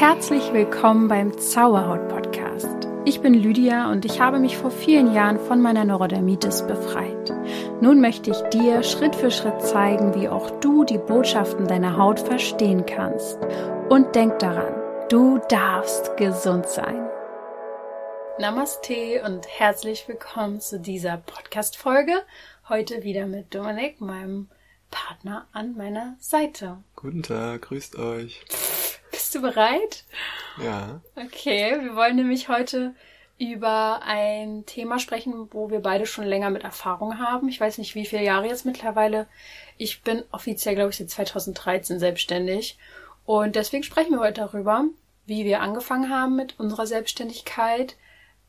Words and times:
Herzlich 0.00 0.54
willkommen 0.54 1.08
beim 1.08 1.36
Zauberhaut 1.36 2.08
Podcast. 2.08 2.88
Ich 3.04 3.20
bin 3.20 3.34
Lydia 3.34 3.92
und 3.92 4.06
ich 4.06 4.18
habe 4.18 4.38
mich 4.38 4.56
vor 4.56 4.70
vielen 4.70 5.12
Jahren 5.12 5.38
von 5.38 5.60
meiner 5.60 5.84
Neurodermitis 5.84 6.66
befreit. 6.66 7.30
Nun 7.82 8.00
möchte 8.00 8.30
ich 8.30 8.40
dir 8.44 8.82
Schritt 8.82 9.14
für 9.14 9.30
Schritt 9.30 9.60
zeigen, 9.60 10.14
wie 10.14 10.26
auch 10.26 10.58
du 10.60 10.84
die 10.84 10.96
Botschaften 10.96 11.68
deiner 11.68 11.98
Haut 11.98 12.18
verstehen 12.18 12.86
kannst. 12.86 13.36
Und 13.90 14.14
denk 14.14 14.38
daran, 14.38 14.72
du 15.10 15.38
darfst 15.50 16.16
gesund 16.16 16.66
sein. 16.66 17.06
Namaste 18.38 19.22
und 19.26 19.46
herzlich 19.48 20.08
willkommen 20.08 20.62
zu 20.62 20.80
dieser 20.80 21.18
Podcast-Folge. 21.18 22.14
Heute 22.70 23.02
wieder 23.02 23.26
mit 23.26 23.54
Dominik, 23.54 24.00
meinem 24.00 24.48
Partner 24.90 25.46
an 25.52 25.76
meiner 25.76 26.16
Seite. 26.20 26.78
Guten 26.96 27.22
Tag, 27.22 27.60
grüßt 27.60 27.98
euch. 27.98 28.46
Bist 29.30 29.44
du 29.44 29.48
bereit? 29.48 30.02
Ja. 30.60 31.00
Okay, 31.14 31.76
wir 31.80 31.94
wollen 31.94 32.16
nämlich 32.16 32.48
heute 32.48 32.96
über 33.38 34.00
ein 34.02 34.66
Thema 34.66 34.98
sprechen, 34.98 35.46
wo 35.52 35.70
wir 35.70 35.78
beide 35.78 36.04
schon 36.04 36.24
länger 36.24 36.50
mit 36.50 36.64
Erfahrung 36.64 37.20
haben. 37.20 37.48
Ich 37.48 37.60
weiß 37.60 37.78
nicht, 37.78 37.94
wie 37.94 38.06
viele 38.06 38.24
Jahre 38.24 38.48
jetzt 38.48 38.66
mittlerweile. 38.66 39.28
Ich 39.78 40.02
bin 40.02 40.24
offiziell, 40.32 40.74
glaube 40.74 40.90
ich, 40.90 40.96
seit 40.96 41.10
2013 41.10 42.00
selbstständig. 42.00 42.76
Und 43.24 43.54
deswegen 43.54 43.84
sprechen 43.84 44.10
wir 44.14 44.18
heute 44.18 44.40
darüber, 44.40 44.86
wie 45.26 45.44
wir 45.44 45.60
angefangen 45.60 46.10
haben 46.10 46.34
mit 46.34 46.58
unserer 46.58 46.88
Selbstständigkeit, 46.88 47.94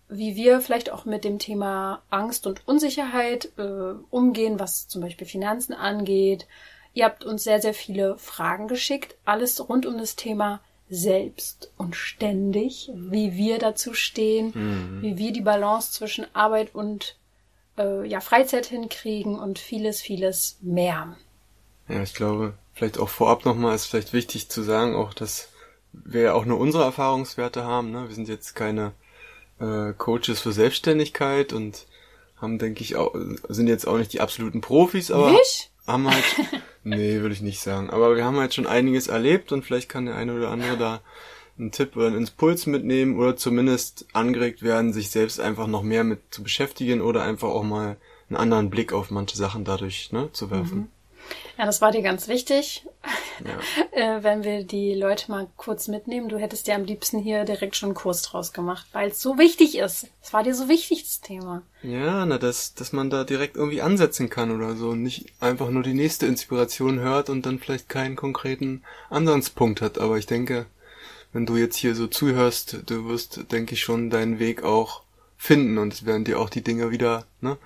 wie 0.10 0.36
wir 0.36 0.62
vielleicht 0.62 0.90
auch 0.90 1.06
mit 1.06 1.24
dem 1.24 1.38
Thema 1.38 2.02
Angst 2.10 2.48
und 2.48 2.68
Unsicherheit 2.68 3.52
äh, 3.60 3.94
umgehen, 4.10 4.60
was 4.60 4.88
zum 4.88 5.04
Beispiel 5.04 5.28
Finanzen 5.28 5.74
angeht. 5.76 6.48
Ihr 6.96 7.06
habt 7.06 7.24
uns 7.24 7.44
sehr, 7.44 7.62
sehr 7.62 7.76
viele 7.76 8.18
Fragen 8.18 8.68
geschickt, 8.68 9.16
alles 9.26 9.70
rund 9.70 9.86
um 9.86 10.00
das 10.00 10.16
Thema 10.16 10.60
selbst 10.92 11.72
und 11.78 11.96
ständig, 11.96 12.92
wie 12.94 13.34
wir 13.36 13.60
dazu 13.60 13.94
stehen, 13.94 14.52
mhm. 14.54 15.02
wie 15.02 15.18
wir 15.18 15.32
die 15.32 15.42
Balance 15.42 15.94
zwischen 15.94 16.26
Arbeit 16.36 16.76
und 16.76 17.18
äh, 17.78 18.06
ja, 18.06 18.20
Freizeit 18.20 18.66
hinkriegen 18.66 19.40
und 19.40 19.58
vieles, 19.58 20.02
vieles 20.02 20.58
mehr. 20.62 21.16
Ja, 21.88 22.04
ich 22.04 22.14
glaube, 22.14 22.56
vielleicht 22.74 23.00
auch 23.00 23.08
vorab 23.08 23.46
nochmal 23.46 23.74
ist 23.74 23.86
vielleicht 23.86 24.12
wichtig 24.12 24.50
zu 24.50 24.64
sagen, 24.64 24.94
auch 24.96 25.14
dass 25.14 25.48
wir 25.94 26.22
ja 26.22 26.34
auch 26.34 26.46
nur 26.46 26.60
unsere 26.60 26.84
Erfahrungswerte 26.84 27.64
haben. 27.64 27.92
Ne? 27.92 28.10
Wir 28.10 28.16
sind 28.16 28.28
jetzt 28.28 28.54
keine 28.54 28.92
äh, 29.62 29.94
Coaches 29.94 30.42
für 30.42 30.52
Selbstständigkeit 30.52 31.54
und 31.54 31.88
haben, 32.36 32.60
denke 32.60 32.82
ich, 32.82 32.98
auch, 32.98 33.16
sind 33.48 33.68
jetzt 33.68 33.88
auch 33.88 33.98
nicht 33.98 34.12
die 34.12 34.20
absoluten 34.20 34.60
Profis, 34.60 35.10
aber 35.10 35.32
nicht? 35.32 35.71
Haben 35.88 36.10
halt, 36.10 36.24
nee, 36.84 37.22
würde 37.22 37.34
ich 37.34 37.42
nicht 37.42 37.60
sagen. 37.60 37.90
Aber 37.90 38.16
wir 38.16 38.26
haben 38.26 38.38
halt 38.38 38.54
schon 38.54 38.68
einiges 38.68 39.08
erlebt 39.08 39.52
und 39.52 39.64
vielleicht 39.64 39.90
kann 39.90 40.06
der 40.06 40.16
eine 40.16 40.34
oder 40.36 40.50
andere 40.50 40.78
da 40.78 41.02
einen 41.58 41.72
Tipp 41.72 41.96
oder 41.96 42.08
einen 42.08 42.18
Impuls 42.18 42.66
mitnehmen 42.66 43.18
oder 43.18 43.36
zumindest 43.36 44.06
angeregt 44.14 44.64
werden, 44.64 44.94
sich 44.94 45.10
selbst 45.10 45.40
einfach 45.40 45.68
noch 45.68 45.84
mehr 45.84 46.04
mit 46.04 46.20
zu 46.32 46.44
beschäftigen 46.44 47.02
oder 47.02 47.24
einfach 47.24 47.50
auch 47.50 47.64
mal 47.64 47.98
einen 48.30 48.38
anderen 48.38 48.70
Blick 48.70 48.94
auf 48.94 49.12
manche 49.12 49.38
Sachen 49.38 49.66
dadurch 49.66 50.12
ne, 50.12 50.30
zu 50.32 50.50
werfen. 50.50 50.78
Mhm. 50.78 50.88
Ja, 51.58 51.66
das 51.66 51.82
war 51.82 51.92
dir 51.92 52.02
ganz 52.02 52.28
wichtig, 52.28 52.86
ja. 53.46 53.60
äh, 53.92 54.24
wenn 54.24 54.44
wir 54.44 54.64
die 54.64 54.94
Leute 54.96 55.30
mal 55.30 55.48
kurz 55.58 55.88
mitnehmen. 55.88 56.30
Du 56.30 56.38
hättest 56.38 56.68
dir 56.68 56.76
am 56.76 56.86
liebsten 56.86 57.20
hier 57.20 57.44
direkt 57.44 57.76
schon 57.76 57.90
einen 57.90 57.96
Kurs 57.96 58.24
draus 58.24 58.54
gemacht, 58.54 58.88
weil 58.94 59.12
es 59.12 59.22
so 59.22 59.38
wichtig 59.38 59.78
ist. 59.78 60.08
Es 60.24 60.34
war 60.34 60.44
dir 60.44 60.56
so 60.56 60.70
wichtig, 60.70 61.04
das 61.04 61.22
Thema. 61.22 61.62
Ja, 61.84 62.26
na, 62.26 62.38
dass, 62.38 62.74
dass 62.74 62.94
man 62.94 63.10
da 63.10 63.24
direkt 63.24 63.58
irgendwie 63.58 63.82
ansetzen 63.82 64.30
kann 64.30 64.52
oder 64.52 64.76
so 64.76 64.90
und 64.90 65.04
nicht 65.04 65.26
einfach 65.40 65.70
nur 65.70 65.84
die 65.84 65.94
nächste 65.94 66.26
Inspiration 66.26 67.00
hört 67.00 67.30
und 67.30 67.46
dann 67.46 67.60
vielleicht 67.60 67.90
keinen 67.90 68.16
konkreten 68.16 68.84
Ansatzpunkt 69.10 69.82
hat. 69.82 70.00
Aber 70.00 70.18
ich 70.18 70.26
denke, 70.26 70.66
wenn 71.34 71.46
du 71.46 71.58
jetzt 71.58 71.78
hier 71.78 71.96
so 71.96 72.08
zuhörst, 72.08 72.80
du 72.88 73.08
wirst, 73.08 73.52
denke 73.52 73.74
ich, 73.74 73.82
schon 73.82 74.10
deinen 74.10 74.40
Weg 74.40 74.64
auch 74.64 75.04
finden 75.38 75.78
und 75.78 75.94
es 75.94 76.06
werden 76.06 76.24
dir 76.24 76.40
auch 76.40 76.50
die 76.50 76.64
Dinge 76.64 76.92
wieder 76.92 77.26
ne, 77.40 77.58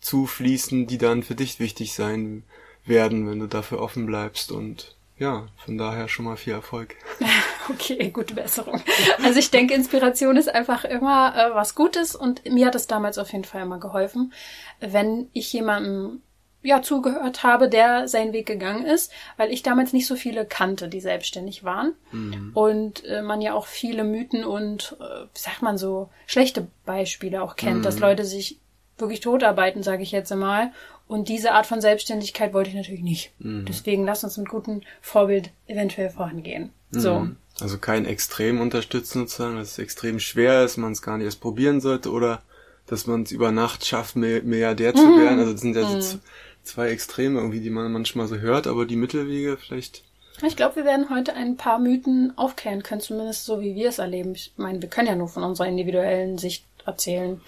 zufließen, 0.00 0.86
die 0.86 0.98
dann 0.98 1.22
für 1.22 1.34
dich 1.34 1.60
wichtig 1.60 1.94
sein 1.94 2.44
werden, 2.88 3.28
wenn 3.28 3.40
du 3.40 3.46
dafür 3.46 3.80
offen 3.80 4.06
bleibst 4.06 4.52
und 4.52 4.96
ja, 5.18 5.46
von 5.56 5.76
daher 5.78 6.08
schon 6.08 6.24
mal 6.24 6.36
viel 6.36 6.54
Erfolg. 6.54 6.94
Okay, 7.70 8.08
gute 8.08 8.32
Besserung. 8.32 8.80
Also 9.22 9.38
ich 9.38 9.50
denke, 9.50 9.74
Inspiration 9.74 10.38
ist 10.38 10.48
einfach 10.48 10.86
immer 10.86 11.34
äh, 11.36 11.54
was 11.54 11.74
Gutes 11.74 12.16
und 12.16 12.42
mir 12.50 12.64
hat 12.64 12.74
es 12.74 12.86
damals 12.86 13.18
auf 13.18 13.30
jeden 13.32 13.44
Fall 13.44 13.60
immer 13.60 13.78
geholfen, 13.78 14.32
wenn 14.80 15.28
ich 15.34 15.52
jemandem 15.52 16.22
ja 16.62 16.82
zugehört 16.82 17.42
habe, 17.42 17.68
der 17.68 18.08
seinen 18.08 18.32
Weg 18.32 18.46
gegangen 18.46 18.84
ist, 18.84 19.12
weil 19.36 19.52
ich 19.52 19.62
damals 19.62 19.92
nicht 19.92 20.06
so 20.06 20.16
viele 20.16 20.46
kannte, 20.46 20.88
die 20.88 21.00
selbstständig 21.00 21.62
waren 21.62 21.92
mhm. 22.10 22.52
und 22.54 23.04
äh, 23.04 23.22
man 23.22 23.40
ja 23.40 23.52
auch 23.52 23.66
viele 23.66 24.02
Mythen 24.02 24.44
und 24.44 24.96
äh, 25.00 25.26
sagt 25.34 25.62
man 25.62 25.76
so 25.76 26.08
schlechte 26.26 26.66
Beispiele 26.84 27.42
auch 27.42 27.56
kennt, 27.56 27.78
mhm. 27.78 27.82
dass 27.82 28.00
Leute 28.00 28.24
sich 28.24 28.58
wirklich 28.96 29.20
totarbeiten, 29.20 29.82
sage 29.82 30.02
ich 30.02 30.10
jetzt 30.10 30.32
einmal, 30.32 30.72
und 31.08 31.28
diese 31.28 31.52
Art 31.52 31.66
von 31.66 31.80
Selbstständigkeit 31.80 32.52
wollte 32.52 32.68
ich 32.70 32.76
natürlich 32.76 33.02
nicht. 33.02 33.32
Mhm. 33.38 33.64
Deswegen 33.66 34.04
lass 34.04 34.22
uns 34.24 34.36
mit 34.36 34.48
gutem 34.48 34.82
Vorbild 35.00 35.50
eventuell 35.66 36.10
vorangehen. 36.10 36.70
Mhm. 36.90 37.00
So. 37.00 37.28
Also 37.60 37.78
kein 37.78 38.04
extrem 38.04 38.60
unterstützen 38.60 39.20
sozusagen, 39.20 39.56
dass 39.56 39.72
es 39.72 39.78
extrem 39.78 40.20
schwer 40.20 40.64
ist, 40.64 40.76
man 40.76 40.92
es 40.92 41.02
gar 41.02 41.16
nicht 41.16 41.24
erst 41.24 41.40
probieren 41.40 41.80
sollte 41.80 42.12
oder 42.12 42.42
dass 42.86 43.06
man 43.06 43.22
es 43.22 43.32
über 43.32 43.50
Nacht 43.50 43.84
schafft, 43.84 44.16
Milliardär 44.16 44.94
zu 44.94 45.04
mhm. 45.04 45.20
werden. 45.20 45.38
Also 45.40 45.52
das 45.52 45.60
sind 45.62 45.74
ja 45.74 45.88
so 45.88 46.16
mhm. 46.16 46.20
zwei 46.62 46.90
Extreme 46.90 47.40
irgendwie, 47.40 47.60
die 47.60 47.70
man 47.70 47.90
manchmal 47.90 48.28
so 48.28 48.36
hört, 48.36 48.66
aber 48.66 48.84
die 48.84 48.96
Mittelwege 48.96 49.56
vielleicht. 49.56 50.04
Ich 50.46 50.56
glaube, 50.56 50.76
wir 50.76 50.84
werden 50.84 51.10
heute 51.10 51.34
ein 51.34 51.56
paar 51.56 51.78
Mythen 51.78 52.32
aufklären 52.36 52.82
können, 52.82 53.00
zumindest 53.00 53.44
so 53.44 53.60
wie 53.60 53.74
wir 53.74 53.88
es 53.88 53.98
erleben. 53.98 54.34
Ich 54.34 54.52
meine, 54.56 54.80
wir 54.80 54.88
können 54.88 55.08
ja 55.08 55.16
nur 55.16 55.28
von 55.28 55.42
unserer 55.42 55.66
individuellen 55.66 56.38
Sicht 56.38 56.64
erzählen. 56.86 57.40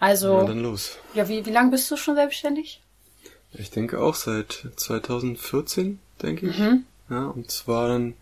Also. 0.00 0.38
Ja, 0.38 0.44
dann 0.44 0.62
los. 0.62 0.96
Ja, 1.12 1.28
wie, 1.28 1.44
wie 1.44 1.50
lange 1.50 1.70
bist 1.70 1.90
du 1.90 1.96
schon 1.96 2.14
selbstständig? 2.14 2.80
Ich 3.54 3.70
denke 3.70 4.00
auch 4.00 4.14
seit 4.14 4.68
2014, 4.76 5.98
denke 6.22 6.48
ich. 6.48 6.58
Mhm. 6.58 6.84
Ja, 7.10 7.26
und 7.26 7.50
zwar 7.50 7.88
dann 7.88 8.14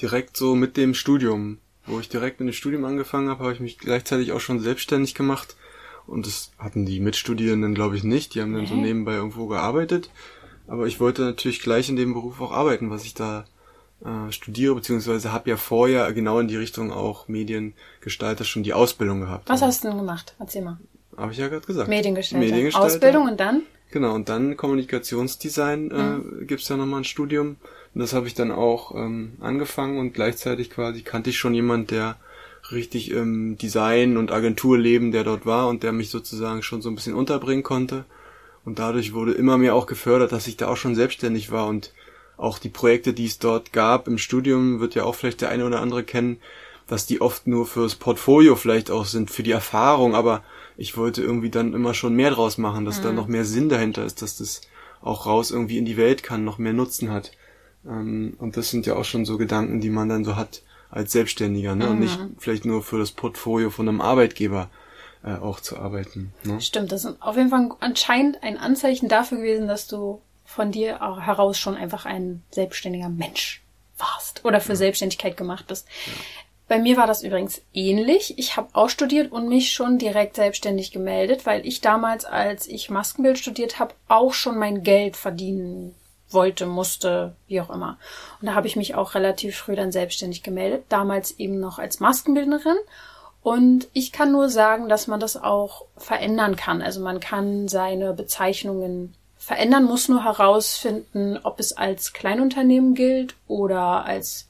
direkt 0.00 0.36
so 0.36 0.54
mit 0.54 0.76
dem 0.76 0.94
Studium. 0.94 1.58
Wo 1.86 2.00
ich 2.00 2.08
direkt 2.08 2.40
mit 2.40 2.48
dem 2.48 2.52
Studium 2.52 2.84
angefangen 2.84 3.30
habe, 3.30 3.44
habe 3.44 3.54
ich 3.54 3.60
mich 3.60 3.78
gleichzeitig 3.78 4.32
auch 4.32 4.40
schon 4.40 4.60
selbstständig 4.60 5.14
gemacht. 5.14 5.56
Und 6.06 6.26
das 6.26 6.50
hatten 6.58 6.86
die 6.86 7.00
Mitstudierenden, 7.00 7.74
glaube 7.74 7.96
ich, 7.96 8.04
nicht. 8.04 8.34
Die 8.34 8.40
haben 8.40 8.54
dann 8.54 8.66
so 8.66 8.74
nebenbei 8.74 9.14
irgendwo 9.14 9.46
gearbeitet. 9.46 10.10
Aber 10.66 10.86
ich 10.86 11.00
wollte 11.00 11.22
natürlich 11.22 11.60
gleich 11.60 11.88
in 11.88 11.96
dem 11.96 12.12
Beruf 12.12 12.40
auch 12.40 12.52
arbeiten, 12.52 12.90
was 12.90 13.04
ich 13.04 13.14
da 13.14 13.46
äh, 14.04 14.30
studiere, 14.30 14.74
beziehungsweise 14.74 15.32
habe 15.32 15.50
ja 15.50 15.56
vorher 15.56 16.12
genau 16.12 16.38
in 16.40 16.48
die 16.48 16.56
Richtung 16.56 16.92
auch 16.92 17.26
Mediengestalter 17.28 18.44
schon 18.44 18.62
die 18.62 18.74
Ausbildung 18.74 19.20
gehabt. 19.20 19.48
Was 19.48 19.62
hast 19.62 19.84
du 19.84 19.88
denn 19.88 19.98
gemacht? 19.98 20.34
Erzähl 20.38 20.62
mal. 20.62 20.78
Habe 21.16 21.32
ich 21.32 21.38
ja 21.38 21.48
gerade 21.48 21.66
gesagt. 21.66 21.88
Mediengestalter. 21.88 22.44
Mediengestalter. 22.44 22.86
Ausbildung 22.86 23.26
und 23.26 23.40
dann? 23.40 23.62
Genau, 23.90 24.14
und 24.14 24.28
dann 24.28 24.56
Kommunikationsdesign 24.56 25.90
äh, 25.90 25.94
mhm. 25.94 26.46
gibt's 26.46 26.68
ja 26.68 26.76
nochmal 26.76 27.00
ein 27.00 27.04
Studium. 27.04 27.56
Und 27.94 28.00
das 28.00 28.12
habe 28.12 28.26
ich 28.26 28.34
dann 28.34 28.50
auch 28.50 28.94
ähm, 28.94 29.32
angefangen 29.40 29.98
und 29.98 30.12
gleichzeitig 30.12 30.70
quasi 30.70 31.02
kannte 31.02 31.30
ich 31.30 31.38
schon 31.38 31.54
jemand, 31.54 31.90
der 31.90 32.16
richtig 32.70 33.10
im 33.10 33.56
Design- 33.56 34.18
und 34.18 34.30
Agenturleben, 34.30 35.10
der 35.10 35.24
dort 35.24 35.46
war 35.46 35.68
und 35.68 35.82
der 35.82 35.92
mich 35.92 36.10
sozusagen 36.10 36.62
schon 36.62 36.82
so 36.82 36.90
ein 36.90 36.94
bisschen 36.94 37.14
unterbringen 37.14 37.62
konnte. 37.62 38.04
Und 38.64 38.78
dadurch 38.78 39.14
wurde 39.14 39.32
immer 39.32 39.56
mehr 39.56 39.74
auch 39.74 39.86
gefördert, 39.86 40.32
dass 40.32 40.46
ich 40.46 40.58
da 40.58 40.68
auch 40.68 40.76
schon 40.76 40.94
selbstständig 40.94 41.50
war 41.50 41.66
und 41.66 41.92
auch 42.36 42.58
die 42.58 42.68
Projekte, 42.68 43.14
die 43.14 43.24
es 43.24 43.38
dort 43.38 43.72
gab 43.72 44.06
im 44.06 44.18
Studium, 44.18 44.80
wird 44.80 44.94
ja 44.94 45.04
auch 45.04 45.14
vielleicht 45.14 45.40
der 45.40 45.48
eine 45.48 45.64
oder 45.64 45.80
andere 45.80 46.04
kennen, 46.04 46.38
dass 46.88 47.06
die 47.06 47.20
oft 47.20 47.46
nur 47.46 47.66
fürs 47.66 47.94
Portfolio 47.94 48.56
vielleicht 48.56 48.90
auch 48.90 49.04
sind, 49.04 49.30
für 49.30 49.42
die 49.42 49.52
Erfahrung, 49.52 50.14
aber 50.14 50.42
ich 50.76 50.96
wollte 50.96 51.22
irgendwie 51.22 51.50
dann 51.50 51.74
immer 51.74 51.94
schon 51.94 52.14
mehr 52.14 52.30
draus 52.30 52.58
machen, 52.58 52.84
dass 52.84 52.98
mhm. 52.98 53.02
da 53.04 53.12
noch 53.12 53.28
mehr 53.28 53.44
Sinn 53.44 53.68
dahinter 53.68 54.04
ist, 54.04 54.22
dass 54.22 54.38
das 54.38 54.62
auch 55.00 55.26
raus 55.26 55.50
irgendwie 55.50 55.78
in 55.78 55.84
die 55.84 55.96
Welt 55.96 56.22
kann, 56.22 56.44
noch 56.44 56.58
mehr 56.58 56.72
Nutzen 56.72 57.10
hat. 57.10 57.30
Ähm, 57.86 58.34
und 58.38 58.56
das 58.56 58.70
sind 58.70 58.86
ja 58.86 58.96
auch 58.96 59.04
schon 59.04 59.24
so 59.24 59.38
Gedanken, 59.38 59.80
die 59.80 59.90
man 59.90 60.08
dann 60.08 60.24
so 60.24 60.34
hat 60.34 60.62
als 60.90 61.12
Selbstständiger, 61.12 61.74
ne? 61.74 61.84
Mhm. 61.84 61.90
Und 61.90 62.00
nicht 62.00 62.18
vielleicht 62.38 62.64
nur 62.64 62.82
für 62.82 62.98
das 62.98 63.12
Portfolio 63.12 63.70
von 63.70 63.88
einem 63.88 64.00
Arbeitgeber 64.00 64.70
äh, 65.22 65.34
auch 65.34 65.60
zu 65.60 65.76
arbeiten. 65.76 66.32
Ne? 66.44 66.60
Stimmt, 66.60 66.90
das 66.92 67.04
ist 67.04 67.20
auf 67.20 67.36
jeden 67.36 67.50
Fall 67.50 67.70
anscheinend 67.80 68.42
ein 68.42 68.56
Anzeichen 68.56 69.08
dafür 69.08 69.38
gewesen, 69.38 69.68
dass 69.68 69.86
du 69.86 70.22
von 70.46 70.72
dir 70.72 71.00
heraus 71.20 71.58
schon 71.58 71.76
einfach 71.76 72.06
ein 72.06 72.42
selbstständiger 72.50 73.10
Mensch 73.10 73.62
warst 73.98 74.44
oder 74.44 74.60
für 74.60 74.72
ja. 74.72 74.76
Selbstständigkeit 74.76 75.36
gemacht 75.36 75.66
bist. 75.66 75.86
Bei 76.68 76.78
mir 76.78 76.98
war 76.98 77.06
das 77.06 77.22
übrigens 77.22 77.62
ähnlich. 77.72 78.38
Ich 78.38 78.56
habe 78.58 78.68
auch 78.74 78.90
studiert 78.90 79.32
und 79.32 79.48
mich 79.48 79.72
schon 79.72 79.96
direkt 79.96 80.36
selbstständig 80.36 80.92
gemeldet, 80.92 81.46
weil 81.46 81.66
ich 81.66 81.80
damals, 81.80 82.26
als 82.26 82.66
ich 82.66 82.90
Maskenbild 82.90 83.38
studiert 83.38 83.78
habe, 83.78 83.94
auch 84.06 84.34
schon 84.34 84.58
mein 84.58 84.82
Geld 84.82 85.16
verdienen 85.16 85.94
wollte, 86.30 86.66
musste, 86.66 87.34
wie 87.46 87.62
auch 87.62 87.70
immer. 87.70 87.96
Und 88.40 88.48
da 88.48 88.54
habe 88.54 88.66
ich 88.66 88.76
mich 88.76 88.94
auch 88.94 89.14
relativ 89.14 89.56
früh 89.56 89.76
dann 89.76 89.92
selbstständig 89.92 90.42
gemeldet, 90.42 90.84
damals 90.90 91.38
eben 91.38 91.58
noch 91.58 91.78
als 91.78 92.00
Maskenbildnerin. 92.00 92.76
Und 93.42 93.88
ich 93.94 94.12
kann 94.12 94.30
nur 94.30 94.50
sagen, 94.50 94.90
dass 94.90 95.06
man 95.06 95.20
das 95.20 95.42
auch 95.42 95.86
verändern 95.96 96.56
kann. 96.56 96.82
Also 96.82 97.00
man 97.00 97.18
kann 97.18 97.68
seine 97.68 98.12
Bezeichnungen 98.12 99.14
verändern, 99.38 99.84
muss 99.84 100.08
nur 100.08 100.24
herausfinden, 100.24 101.38
ob 101.42 101.60
es 101.60 101.74
als 101.74 102.12
Kleinunternehmen 102.12 102.94
gilt 102.94 103.36
oder 103.46 104.04
als 104.04 104.47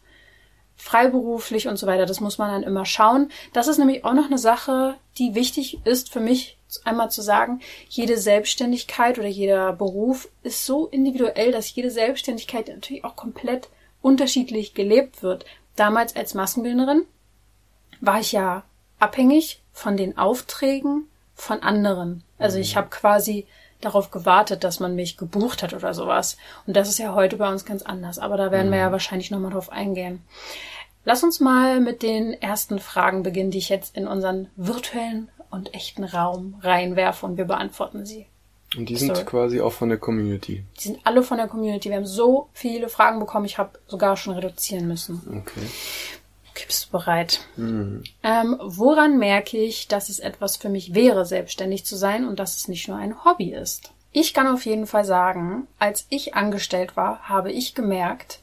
freiberuflich 0.79 1.69
und 1.69 1.77
so 1.77 1.87
weiter. 1.87 2.07
Das 2.07 2.21
muss 2.21 2.39
man 2.39 2.51
dann 2.51 2.63
immer 2.63 2.87
schauen. 2.87 3.31
Das 3.53 3.69
ist 3.69 3.79
nämlich 3.79 4.05
auch 4.05 4.15
noch 4.15 4.27
eine 4.27 4.39
Sache, 4.39 4.95
die 5.19 5.35
wichtig 5.35 5.85
ist 5.85 6.11
für 6.11 6.21
mich 6.21 6.57
einmal 6.85 7.11
zu 7.11 7.21
sagen, 7.23 7.61
jede 7.89 8.19
Selbstständigkeit 8.19 9.19
oder 9.19 9.29
jeder 9.29 9.73
Beruf 9.73 10.29
ist 10.43 10.65
so 10.65 10.87
individuell, 10.87 11.53
dass 11.53 11.75
jede 11.75 11.91
Selbstständigkeit 11.91 12.69
natürlich 12.69 13.05
auch 13.05 13.17
komplett 13.17 13.69
unterschiedlich 14.03 14.75
gelebt 14.75 15.23
wird. 15.23 15.45
Damals 15.77 16.15
als 16.15 16.35
Maskenbildnerin 16.35 17.03
war 18.01 18.21
ich 18.21 18.33
ja 18.33 18.65
abhängig 18.99 19.61
von 19.73 19.97
den 19.97 20.17
Aufträgen 20.19 21.09
von 21.35 21.63
anderen. 21.63 22.23
Also 22.39 22.59
ich 22.59 22.77
habe 22.77 22.89
quasi 22.89 23.47
darauf 23.81 24.11
gewartet, 24.11 24.65
dass 24.65 24.81
man 24.81 24.95
mich 24.95 25.17
gebucht 25.17 25.63
hat 25.63 25.73
oder 25.73 25.95
sowas. 25.95 26.37
Und 26.67 26.77
das 26.77 26.89
ist 26.89 26.99
ja 26.99 27.15
heute 27.15 27.37
bei 27.37 27.51
uns 27.51 27.65
ganz 27.65 27.83
anders. 27.83 28.19
Aber 28.19 28.37
da 28.37 28.51
werden 28.51 28.71
wir 28.71 28.79
ja 28.79 28.89
mhm. 28.89 28.93
wahrscheinlich 28.93 29.31
nochmal 29.31 29.53
drauf 29.53 29.71
eingehen. 29.71 30.23
Lass 31.05 31.23
uns 31.23 31.41
mal 31.41 31.81
mit 31.81 32.03
den 32.03 32.33
ersten 32.35 32.79
Fragen 32.79 33.23
beginnen, 33.23 33.51
die 33.51 33.59
ich 33.59 33.69
jetzt 33.69 33.97
in 33.97 34.07
unseren 34.07 34.49
virtuellen 34.57 35.31
und 35.51 35.75
echten 35.75 36.05
Raum 36.05 36.57
reinwerfe 36.61 37.25
und 37.25 37.37
wir 37.39 37.47
beantworten 37.47 38.05
sie. 38.05 38.27
Und 38.77 38.91
die 38.91 38.97
sind 38.97 39.17
so. 39.17 39.25
quasi 39.25 39.61
auch 39.61 39.73
von 39.73 39.89
der 39.89 39.97
Community. 39.97 40.65
Die 40.77 40.83
sind 40.83 40.99
alle 41.05 41.23
von 41.23 41.39
der 41.39 41.49
Community. 41.49 41.89
Wir 41.89 41.97
haben 41.97 42.07
so 42.07 42.51
viele 42.53 42.91
Fragen 42.91 43.19
bekommen, 43.19 43.47
ich 43.47 43.57
habe 43.57 43.79
sogar 43.87 44.17
schon 44.17 44.35
reduzieren 44.35 44.87
müssen. 44.87 45.23
Okay. 45.43 45.67
Okay, 46.58 46.66
bist 46.66 46.87
du 46.87 46.90
bereit? 46.90 47.40
Mhm. 47.56 48.02
Ähm, 48.25 48.56
woran 48.60 49.16
merke 49.16 49.56
ich, 49.56 49.87
dass 49.87 50.08
es 50.08 50.19
etwas 50.19 50.56
für 50.56 50.69
mich 50.69 50.93
wäre, 50.93 51.25
selbstständig 51.25 51.87
zu 51.87 51.94
sein 51.94 52.26
und 52.26 52.40
dass 52.40 52.56
es 52.56 52.66
nicht 52.66 52.88
nur 52.88 52.96
ein 52.96 53.25
Hobby 53.25 53.52
ist? 53.52 53.93
Ich 54.10 54.34
kann 54.34 54.49
auf 54.49 54.66
jeden 54.66 54.88
Fall 54.88 55.05
sagen, 55.05 55.69
als 55.78 56.06
ich 56.08 56.34
angestellt 56.34 56.96
war, 56.96 57.20
habe 57.28 57.52
ich 57.52 57.76
gemerkt, 57.76 58.40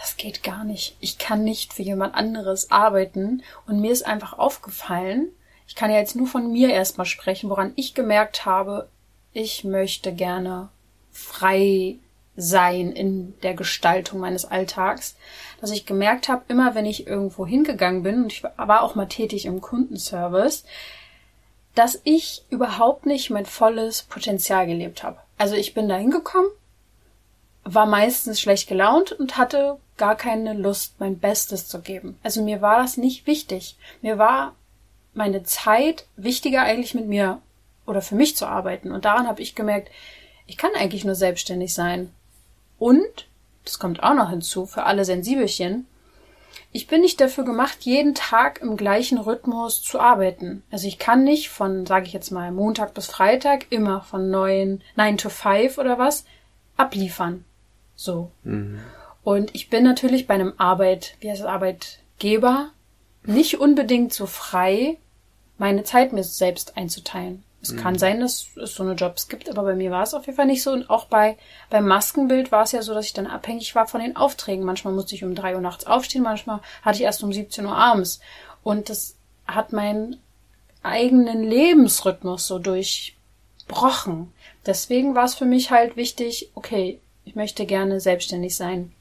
das 0.00 0.16
geht 0.16 0.42
gar 0.42 0.64
nicht. 0.64 0.96
Ich 0.98 1.18
kann 1.18 1.44
nicht 1.44 1.72
für 1.72 1.82
jemand 1.82 2.16
anderes 2.16 2.72
arbeiten. 2.72 3.44
Und 3.68 3.80
mir 3.80 3.92
ist 3.92 4.04
einfach 4.04 4.36
aufgefallen, 4.36 5.28
ich 5.68 5.76
kann 5.76 5.92
ja 5.92 5.98
jetzt 5.98 6.16
nur 6.16 6.26
von 6.26 6.50
mir 6.50 6.70
erstmal 6.70 7.06
sprechen, 7.06 7.50
woran 7.50 7.72
ich 7.76 7.94
gemerkt 7.94 8.46
habe, 8.46 8.88
ich 9.32 9.62
möchte 9.62 10.12
gerne 10.12 10.70
frei 11.12 11.98
sein 12.36 12.92
in 12.92 13.34
der 13.42 13.54
Gestaltung 13.54 14.20
meines 14.20 14.44
Alltags, 14.44 15.16
dass 15.60 15.70
ich 15.70 15.86
gemerkt 15.86 16.28
habe, 16.28 16.44
immer 16.48 16.74
wenn 16.74 16.86
ich 16.86 17.06
irgendwo 17.06 17.46
hingegangen 17.46 18.02
bin, 18.02 18.24
und 18.24 18.32
ich 18.32 18.42
war 18.42 18.82
auch 18.82 18.94
mal 18.94 19.06
tätig 19.06 19.44
im 19.44 19.60
Kundenservice, 19.60 20.64
dass 21.74 22.00
ich 22.04 22.44
überhaupt 22.50 23.06
nicht 23.06 23.30
mein 23.30 23.46
volles 23.46 24.02
Potenzial 24.02 24.66
gelebt 24.66 25.02
habe. 25.02 25.18
Also 25.38 25.54
ich 25.54 25.74
bin 25.74 25.88
da 25.88 25.96
hingekommen, 25.96 26.50
war 27.64 27.86
meistens 27.86 28.40
schlecht 28.40 28.68
gelaunt 28.68 29.12
und 29.12 29.36
hatte 29.36 29.78
gar 29.96 30.16
keine 30.16 30.52
Lust, 30.54 30.94
mein 30.98 31.18
Bestes 31.18 31.68
zu 31.68 31.80
geben. 31.80 32.18
Also 32.22 32.42
mir 32.42 32.60
war 32.60 32.78
das 32.78 32.96
nicht 32.96 33.26
wichtig. 33.26 33.76
Mir 34.00 34.18
war 34.18 34.54
meine 35.14 35.42
Zeit 35.44 36.06
wichtiger 36.16 36.62
eigentlich 36.62 36.94
mit 36.94 37.06
mir 37.06 37.40
oder 37.86 38.02
für 38.02 38.14
mich 38.14 38.36
zu 38.36 38.46
arbeiten. 38.46 38.90
Und 38.90 39.04
daran 39.04 39.28
habe 39.28 39.42
ich 39.42 39.54
gemerkt, 39.54 39.90
ich 40.46 40.56
kann 40.56 40.70
eigentlich 40.74 41.04
nur 41.04 41.14
selbstständig 41.14 41.72
sein. 41.72 42.12
Und, 42.82 43.28
das 43.64 43.78
kommt 43.78 44.02
auch 44.02 44.14
noch 44.14 44.30
hinzu, 44.30 44.66
für 44.66 44.82
alle 44.82 45.04
Sensibelchen, 45.04 45.86
ich 46.72 46.88
bin 46.88 47.02
nicht 47.02 47.20
dafür 47.20 47.44
gemacht, 47.44 47.82
jeden 47.82 48.16
Tag 48.16 48.60
im 48.60 48.76
gleichen 48.76 49.18
Rhythmus 49.18 49.80
zu 49.80 50.00
arbeiten. 50.00 50.64
Also 50.72 50.88
ich 50.88 50.98
kann 50.98 51.22
nicht 51.22 51.48
von, 51.48 51.86
sage 51.86 52.06
ich 52.06 52.12
jetzt 52.12 52.32
mal, 52.32 52.50
Montag 52.50 52.92
bis 52.92 53.06
Freitag 53.06 53.66
immer 53.70 54.00
von 54.00 54.30
neun, 54.30 54.82
nine 54.96 55.16
to 55.16 55.28
five 55.28 55.78
oder 55.78 55.96
was 55.96 56.24
abliefern. 56.76 57.44
So. 57.94 58.32
Mhm. 58.42 58.80
Und 59.22 59.54
ich 59.54 59.70
bin 59.70 59.84
natürlich 59.84 60.26
bei 60.26 60.34
einem 60.34 60.54
Arbeit, 60.56 61.14
wie 61.20 61.30
heißt 61.30 61.42
es, 61.42 61.46
Arbeitgeber 61.46 62.70
nicht 63.22 63.60
unbedingt 63.60 64.12
so 64.12 64.26
frei, 64.26 64.98
meine 65.56 65.84
Zeit 65.84 66.12
mir 66.12 66.24
selbst 66.24 66.76
einzuteilen. 66.76 67.44
Es 67.62 67.72
mhm. 67.72 67.76
kann 67.76 67.98
sein, 67.98 68.20
dass 68.20 68.48
es 68.60 68.74
so 68.74 68.82
eine 68.82 68.94
Jobs 68.94 69.28
gibt, 69.28 69.48
aber 69.48 69.62
bei 69.62 69.74
mir 69.74 69.90
war 69.90 70.02
es 70.02 70.14
auf 70.14 70.26
jeden 70.26 70.36
Fall 70.36 70.46
nicht 70.46 70.62
so. 70.62 70.72
Und 70.72 70.90
auch 70.90 71.06
bei 71.06 71.38
beim 71.70 71.86
Maskenbild 71.86 72.50
war 72.50 72.64
es 72.64 72.72
ja 72.72 72.82
so, 72.82 72.92
dass 72.92 73.06
ich 73.06 73.12
dann 73.12 73.28
abhängig 73.28 73.74
war 73.74 73.86
von 73.86 74.00
den 74.00 74.16
Aufträgen. 74.16 74.64
Manchmal 74.64 74.92
musste 74.92 75.14
ich 75.14 75.24
um 75.24 75.34
drei 75.34 75.54
Uhr 75.54 75.60
nachts 75.60 75.86
aufstehen, 75.86 76.22
manchmal 76.22 76.60
hatte 76.82 76.98
ich 76.98 77.04
erst 77.04 77.22
um 77.22 77.32
17 77.32 77.64
Uhr 77.64 77.76
abends. 77.76 78.20
Und 78.64 78.90
das 78.90 79.16
hat 79.46 79.72
meinen 79.72 80.18
eigenen 80.82 81.44
Lebensrhythmus 81.44 82.46
so 82.46 82.58
durchbrochen. 82.58 84.32
Deswegen 84.66 85.14
war 85.14 85.24
es 85.24 85.34
für 85.34 85.44
mich 85.44 85.70
halt 85.70 85.96
wichtig, 85.96 86.50
okay, 86.54 87.00
ich 87.24 87.36
möchte 87.36 87.66
gerne 87.66 88.00
selbstständig 88.00 88.56
sein. 88.56 88.92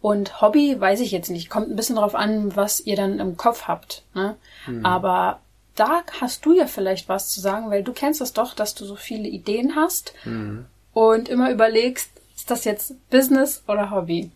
Und 0.00 0.40
Hobby 0.40 0.78
weiß 0.78 1.00
ich 1.00 1.10
jetzt 1.10 1.30
nicht. 1.30 1.50
Kommt 1.50 1.68
ein 1.68 1.76
bisschen 1.76 1.96
drauf 1.96 2.14
an, 2.14 2.54
was 2.54 2.80
ihr 2.80 2.96
dann 2.96 3.18
im 3.18 3.36
Kopf 3.36 3.62
habt. 3.64 4.04
Ne? 4.14 4.36
Mhm. 4.66 4.86
Aber 4.86 5.40
da 5.76 6.02
hast 6.20 6.44
du 6.44 6.54
ja 6.54 6.66
vielleicht 6.66 7.08
was 7.08 7.28
zu 7.28 7.40
sagen, 7.40 7.70
weil 7.70 7.84
du 7.84 7.92
kennst 7.92 8.20
das 8.20 8.32
doch, 8.32 8.54
dass 8.54 8.74
du 8.74 8.84
so 8.84 8.96
viele 8.96 9.28
Ideen 9.28 9.76
hast 9.76 10.12
mhm. 10.24 10.66
und 10.92 11.28
immer 11.28 11.52
überlegst, 11.52 12.10
ist 12.36 12.50
das 12.50 12.64
jetzt 12.64 12.94
Business 13.10 13.62
oder 13.68 13.90
Hobby? 13.90 14.30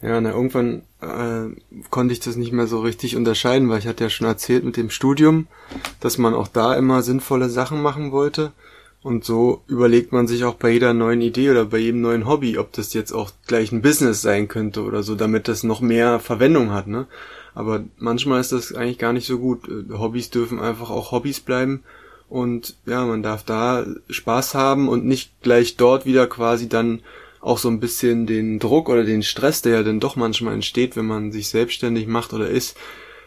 Ja, 0.00 0.20
na, 0.20 0.30
irgendwann 0.30 0.82
äh, 1.00 1.60
konnte 1.90 2.12
ich 2.12 2.20
das 2.20 2.36
nicht 2.36 2.52
mehr 2.52 2.66
so 2.66 2.80
richtig 2.80 3.16
unterscheiden, 3.16 3.68
weil 3.68 3.78
ich 3.78 3.86
hatte 3.86 4.04
ja 4.04 4.10
schon 4.10 4.26
erzählt 4.26 4.64
mit 4.64 4.76
dem 4.76 4.90
Studium, 4.90 5.46
dass 6.00 6.18
man 6.18 6.34
auch 6.34 6.48
da 6.48 6.74
immer 6.74 7.02
sinnvolle 7.02 7.48
Sachen 7.48 7.82
machen 7.82 8.12
wollte. 8.12 8.52
Und 9.02 9.24
so 9.24 9.62
überlegt 9.66 10.12
man 10.12 10.26
sich 10.26 10.44
auch 10.44 10.54
bei 10.54 10.70
jeder 10.70 10.94
neuen 10.94 11.20
Idee 11.20 11.50
oder 11.50 11.66
bei 11.66 11.76
jedem 11.76 12.00
neuen 12.00 12.26
Hobby, 12.26 12.56
ob 12.56 12.72
das 12.72 12.94
jetzt 12.94 13.12
auch 13.12 13.32
gleich 13.46 13.70
ein 13.70 13.82
Business 13.82 14.22
sein 14.22 14.48
könnte 14.48 14.82
oder 14.82 15.02
so, 15.02 15.14
damit 15.14 15.46
das 15.46 15.62
noch 15.62 15.82
mehr 15.82 16.20
Verwendung 16.20 16.72
hat, 16.72 16.86
ne? 16.86 17.06
Aber 17.54 17.84
manchmal 17.98 18.40
ist 18.40 18.52
das 18.52 18.74
eigentlich 18.74 18.98
gar 18.98 19.12
nicht 19.12 19.26
so 19.26 19.38
gut. 19.38 19.68
Hobbys 19.92 20.30
dürfen 20.30 20.60
einfach 20.60 20.90
auch 20.90 21.12
Hobbys 21.12 21.40
bleiben. 21.40 21.84
Und 22.28 22.76
ja, 22.86 23.04
man 23.04 23.22
darf 23.22 23.44
da 23.44 23.84
Spaß 24.08 24.54
haben 24.54 24.88
und 24.88 25.04
nicht 25.04 25.40
gleich 25.42 25.76
dort 25.76 26.04
wieder 26.06 26.26
quasi 26.26 26.68
dann 26.68 27.00
auch 27.40 27.58
so 27.58 27.68
ein 27.68 27.78
bisschen 27.78 28.26
den 28.26 28.58
Druck 28.58 28.88
oder 28.88 29.04
den 29.04 29.22
Stress, 29.22 29.62
der 29.62 29.74
ja 29.74 29.82
dann 29.82 30.00
doch 30.00 30.16
manchmal 30.16 30.54
entsteht, 30.54 30.96
wenn 30.96 31.06
man 31.06 31.30
sich 31.30 31.48
selbstständig 31.48 32.06
macht 32.06 32.32
oder 32.32 32.48
ist, 32.48 32.76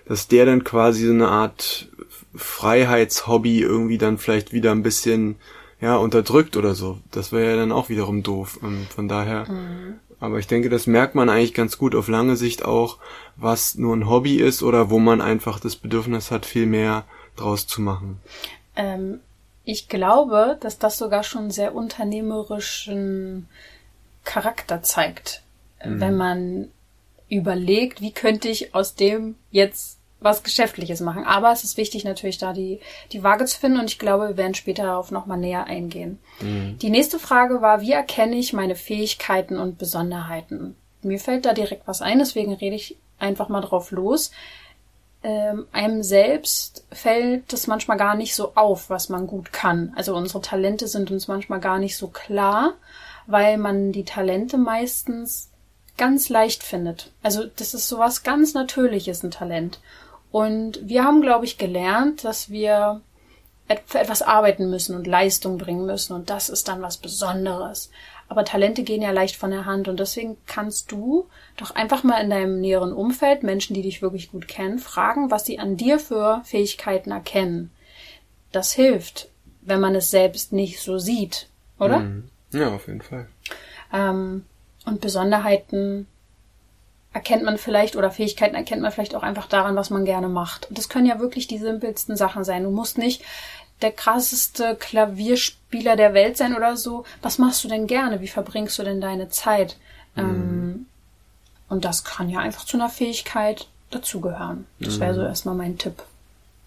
dass 0.08 0.28
der 0.28 0.46
dann 0.46 0.64
quasi 0.64 1.06
so 1.06 1.12
eine 1.12 1.28
Art 1.28 1.88
Freiheitshobby 2.36 3.62
irgendwie 3.62 3.98
dann 3.98 4.18
vielleicht 4.18 4.54
wieder 4.54 4.72
ein 4.72 4.84
bisschen 4.84 5.36
ja 5.80 5.96
unterdrückt 5.98 6.58
oder 6.58 6.74
so. 6.74 6.98
Das 7.12 7.32
wäre 7.32 7.52
ja 7.52 7.56
dann 7.56 7.72
auch 7.72 7.90
wiederum 7.90 8.24
doof. 8.24 8.58
Und 8.62 8.88
von 8.90 9.08
daher 9.08 9.50
mhm. 9.50 10.00
Aber 10.20 10.40
ich 10.40 10.48
denke, 10.48 10.70
das 10.70 10.88
merkt 10.88 11.16
man 11.16 11.30
eigentlich 11.30 11.54
ganz 11.54 11.78
gut 11.78 11.94
auf 11.94 12.08
lange 12.08 12.36
Sicht 12.36 12.66
auch, 12.66 12.98
was 13.36 13.76
nur 13.76 13.96
ein 13.96 14.10
Hobby 14.10 14.38
ist 14.38 14.64
oder 14.64 14.90
wo 14.90 15.00
man 15.00 15.22
einfach 15.22 15.60
das 15.60 15.76
Bedürfnis 15.76 16.32
hat, 16.32 16.46
viel 16.46 16.66
mehr 16.66 17.06
draus 17.36 17.68
zu 17.68 17.82
machen. 17.82 18.20
Ähm, 18.76 19.20
ich 19.64 19.90
glaube, 19.90 20.58
dass 20.60 20.80
das 20.80 20.98
sogar 20.98 21.24
schon 21.24 21.52
sehr 21.52 21.76
unternehmerischen 21.76 23.48
Charakter 24.24 24.82
zeigt, 24.82 25.44
mhm. 25.86 26.00
wenn 26.00 26.18
man 26.18 26.72
überlegt, 27.30 28.02
wie 28.02 28.12
könnte 28.12 28.48
ich 28.50 28.74
aus 28.74 28.96
dem 28.96 29.36
jetzt 29.52 29.97
was 30.20 30.44
Geschäftliches 30.44 31.02
machen. 31.02 31.26
Aber 31.26 31.52
es 31.52 31.64
ist 31.64 31.78
wichtig, 31.78 32.04
natürlich 32.04 32.38
da 32.38 32.54
die, 32.54 32.80
die 33.12 33.24
Waage 33.24 33.46
zu 33.46 33.60
finden 33.60 33.80
und 33.80 33.90
ich 33.92 34.00
glaube, 34.00 34.30
wir 34.30 34.38
werden 34.38 34.56
später 34.56 34.84
darauf 34.84 35.12
nochmal 35.12 35.38
näher 35.38 35.66
eingehen. 35.66 36.20
Mhm. 36.42 36.78
Die 36.80 36.90
nächste 36.90 37.20
Frage 37.20 37.62
war, 37.62 37.82
wie 37.82 37.92
erkenne 37.92 38.36
ich 38.36 38.54
meine 38.54 38.76
Fähigkeiten 38.76 39.58
und 39.58 39.78
Besonderheiten? 39.78 40.76
Mir 41.04 41.20
fällt 41.20 41.46
da 41.46 41.54
direkt 41.54 41.88
was 41.88 42.02
ein, 42.02 42.20
deswegen 42.20 42.54
rede 42.54 42.76
ich 42.76 42.98
einfach 43.20 43.50
mal 43.50 43.62
drauf 43.62 43.92
los. 43.92 44.32
Ähm, 45.24 45.68
einem 45.72 46.04
selbst 46.04 46.86
fällt 46.92 47.52
es 47.52 47.68
manchmal 47.68 47.98
gar 47.98 48.16
nicht 48.16 48.36
so 48.36 48.54
auf, 48.56 48.90
was 48.90 49.10
man 49.10 49.28
gut 49.28 49.52
kann. 49.52 49.94
Also 49.96 50.16
unsere 50.16 50.42
Talente 50.42 50.88
sind 50.88 51.12
uns 51.12 51.28
manchmal 51.28 51.60
gar 51.60 51.80
nicht 51.80 51.98
so 51.98 52.08
klar, 52.08 52.74
weil 53.26 53.58
man 53.58 53.92
die 53.92 54.06
Talente 54.06 54.58
meistens 54.58 55.50
ganz 55.98 56.30
leicht 56.30 56.64
findet. 56.64 57.12
Also 57.24 57.46
das 57.46 57.74
ist 57.74 57.88
sowas 57.88 58.24
ganz 58.24 58.54
Natürliches, 58.54 59.24
ein 59.24 59.32
Talent. 59.32 59.80
Und 60.32 60.80
wir 60.82 61.04
haben, 61.04 61.22
glaube 61.22 61.46
ich, 61.46 61.58
gelernt, 61.58 62.24
dass 62.24 62.50
wir 62.50 63.02
für 63.86 64.00
etwas 64.00 64.22
arbeiten 64.22 64.70
müssen 64.70 64.96
und 64.96 65.08
Leistung 65.08 65.58
bringen 65.58 65.86
müssen. 65.86 66.14
Und 66.14 66.30
das 66.30 66.50
ist 66.50 66.68
dann 66.68 66.82
was 66.82 66.98
Besonderes. 66.98 67.90
Aber 68.30 68.46
Talente 68.46 68.84
gehen 68.84 69.02
ja 69.02 69.12
leicht 69.12 69.36
von 69.36 69.52
der 69.52 69.66
Hand. 69.66 69.88
Und 69.88 70.00
deswegen 70.00 70.38
kannst 70.46 70.92
du 70.92 71.28
doch 71.56 71.72
einfach 71.72 72.04
mal 72.04 72.22
in 72.22 72.30
deinem 72.30 72.60
näheren 72.60 72.94
Umfeld, 72.94 73.44
Menschen, 73.44 73.74
die 73.74 73.82
dich 73.82 74.02
wirklich 74.02 74.32
gut 74.32 74.48
kennen, 74.48 74.80
fragen, 74.80 75.32
was 75.32 75.46
sie 75.46 75.60
an 75.60 75.78
dir 75.78 76.00
für 76.00 76.42
Fähigkeiten 76.46 77.12
erkennen. 77.12 77.72
Das 78.52 78.74
hilft, 78.74 79.30
wenn 79.62 79.80
man 79.80 79.96
es 79.96 80.10
selbst 80.10 80.54
nicht 80.54 80.80
so 80.82 80.98
sieht, 80.98 81.48
oder? 81.80 82.00
Mhm. 82.00 82.30
Ja, 82.54 82.74
auf 82.74 82.88
jeden 82.88 83.02
Fall. 83.02 83.28
Ähm, 83.94 84.46
und 84.86 85.02
Besonderheiten 85.02 86.08
erkennt 87.18 87.44
man 87.44 87.58
vielleicht 87.58 87.96
oder 87.96 88.12
Fähigkeiten 88.12 88.56
erkennt 88.56 88.82
man 88.84 88.92
vielleicht 88.92 89.16
auch 89.16 89.24
einfach 89.24 89.48
daran, 89.48 89.76
was 89.76 89.90
man 89.90 90.06
gerne 90.06 90.30
macht. 90.30 90.68
Und 90.70 90.78
das 90.78 90.88
können 90.88 91.08
ja 91.08 91.20
wirklich 91.20 91.48
die 91.48 91.58
simpelsten 91.58 92.16
Sachen 92.16 92.44
sein. 92.44 92.64
Du 92.64 92.70
musst 92.70 92.98
nicht 93.00 93.24
der 93.82 93.92
krasseste 93.92 94.76
Klavierspieler 94.76 95.96
der 95.96 96.14
Welt 96.14 96.38
sein 96.38 96.56
oder 96.56 96.78
so. 96.78 97.06
Was 97.24 97.40
machst 97.40 97.64
du 97.64 97.68
denn 97.68 97.88
gerne? 97.88 98.22
Wie 98.22 98.28
verbringst 98.28 98.78
du 98.78 98.84
denn 98.84 99.02
deine 99.02 99.30
Zeit? 99.30 99.78
Mhm. 100.16 100.22
Ähm, 100.24 100.86
Und 101.70 101.84
das 101.86 102.04
kann 102.04 102.30
ja 102.30 102.40
einfach 102.40 102.66
zu 102.66 102.78
einer 102.78 102.90
Fähigkeit 102.90 103.68
dazugehören. 103.92 104.66
Das 104.80 105.00
wäre 105.00 105.14
so 105.16 105.22
Mhm. 105.22 105.28
erstmal 105.28 105.56
mein 105.56 105.78
Tipp. 105.78 106.02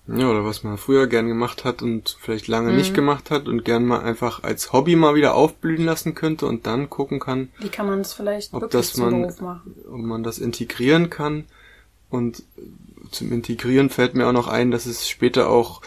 Ja, 0.07 0.29
oder 0.29 0.45
was 0.45 0.65
man 0.65 0.77
früher 0.77 1.07
gern 1.07 1.29
gemacht 1.29 1.65
hat 1.65 1.83
und 1.83 2.17
vielleicht 2.21 2.49
lange 2.49 2.71
Mhm. 2.71 2.77
nicht 2.79 2.95
gemacht 2.95 3.31
hat 3.31 3.47
und 3.47 3.65
gern 3.65 3.85
mal 3.85 4.01
einfach 4.01 4.43
als 4.43 4.73
Hobby 4.73 4.97
mal 4.97 5.15
wieder 5.15 5.35
aufblühen 5.35 5.85
lassen 5.85 6.15
könnte 6.15 6.47
und 6.47 6.67
dann 6.67 6.91
gucken 6.91 7.21
kann, 7.21 7.49
Wie 7.61 7.69
kann 7.69 7.87
man 7.87 8.01
es 8.01 8.13
vielleicht 8.13 8.53
Ob 8.53 8.63
wirklich 8.63 8.89
das 8.89 8.97
man- 8.97 9.23
Beruf 9.23 9.41
machen? 9.41 9.75
ob 9.89 10.01
man 10.01 10.23
das 10.23 10.39
integrieren 10.39 11.11
kann. 11.11 11.45
Und 12.09 12.43
zum 13.13 13.31
Integrieren 13.31 13.89
fällt 13.89 14.15
mir 14.15 14.27
auch 14.27 14.33
noch 14.33 14.49
ein, 14.49 14.73
dass 14.73 14.87
es 14.87 15.09
später 15.09 15.49
auch 15.49 15.81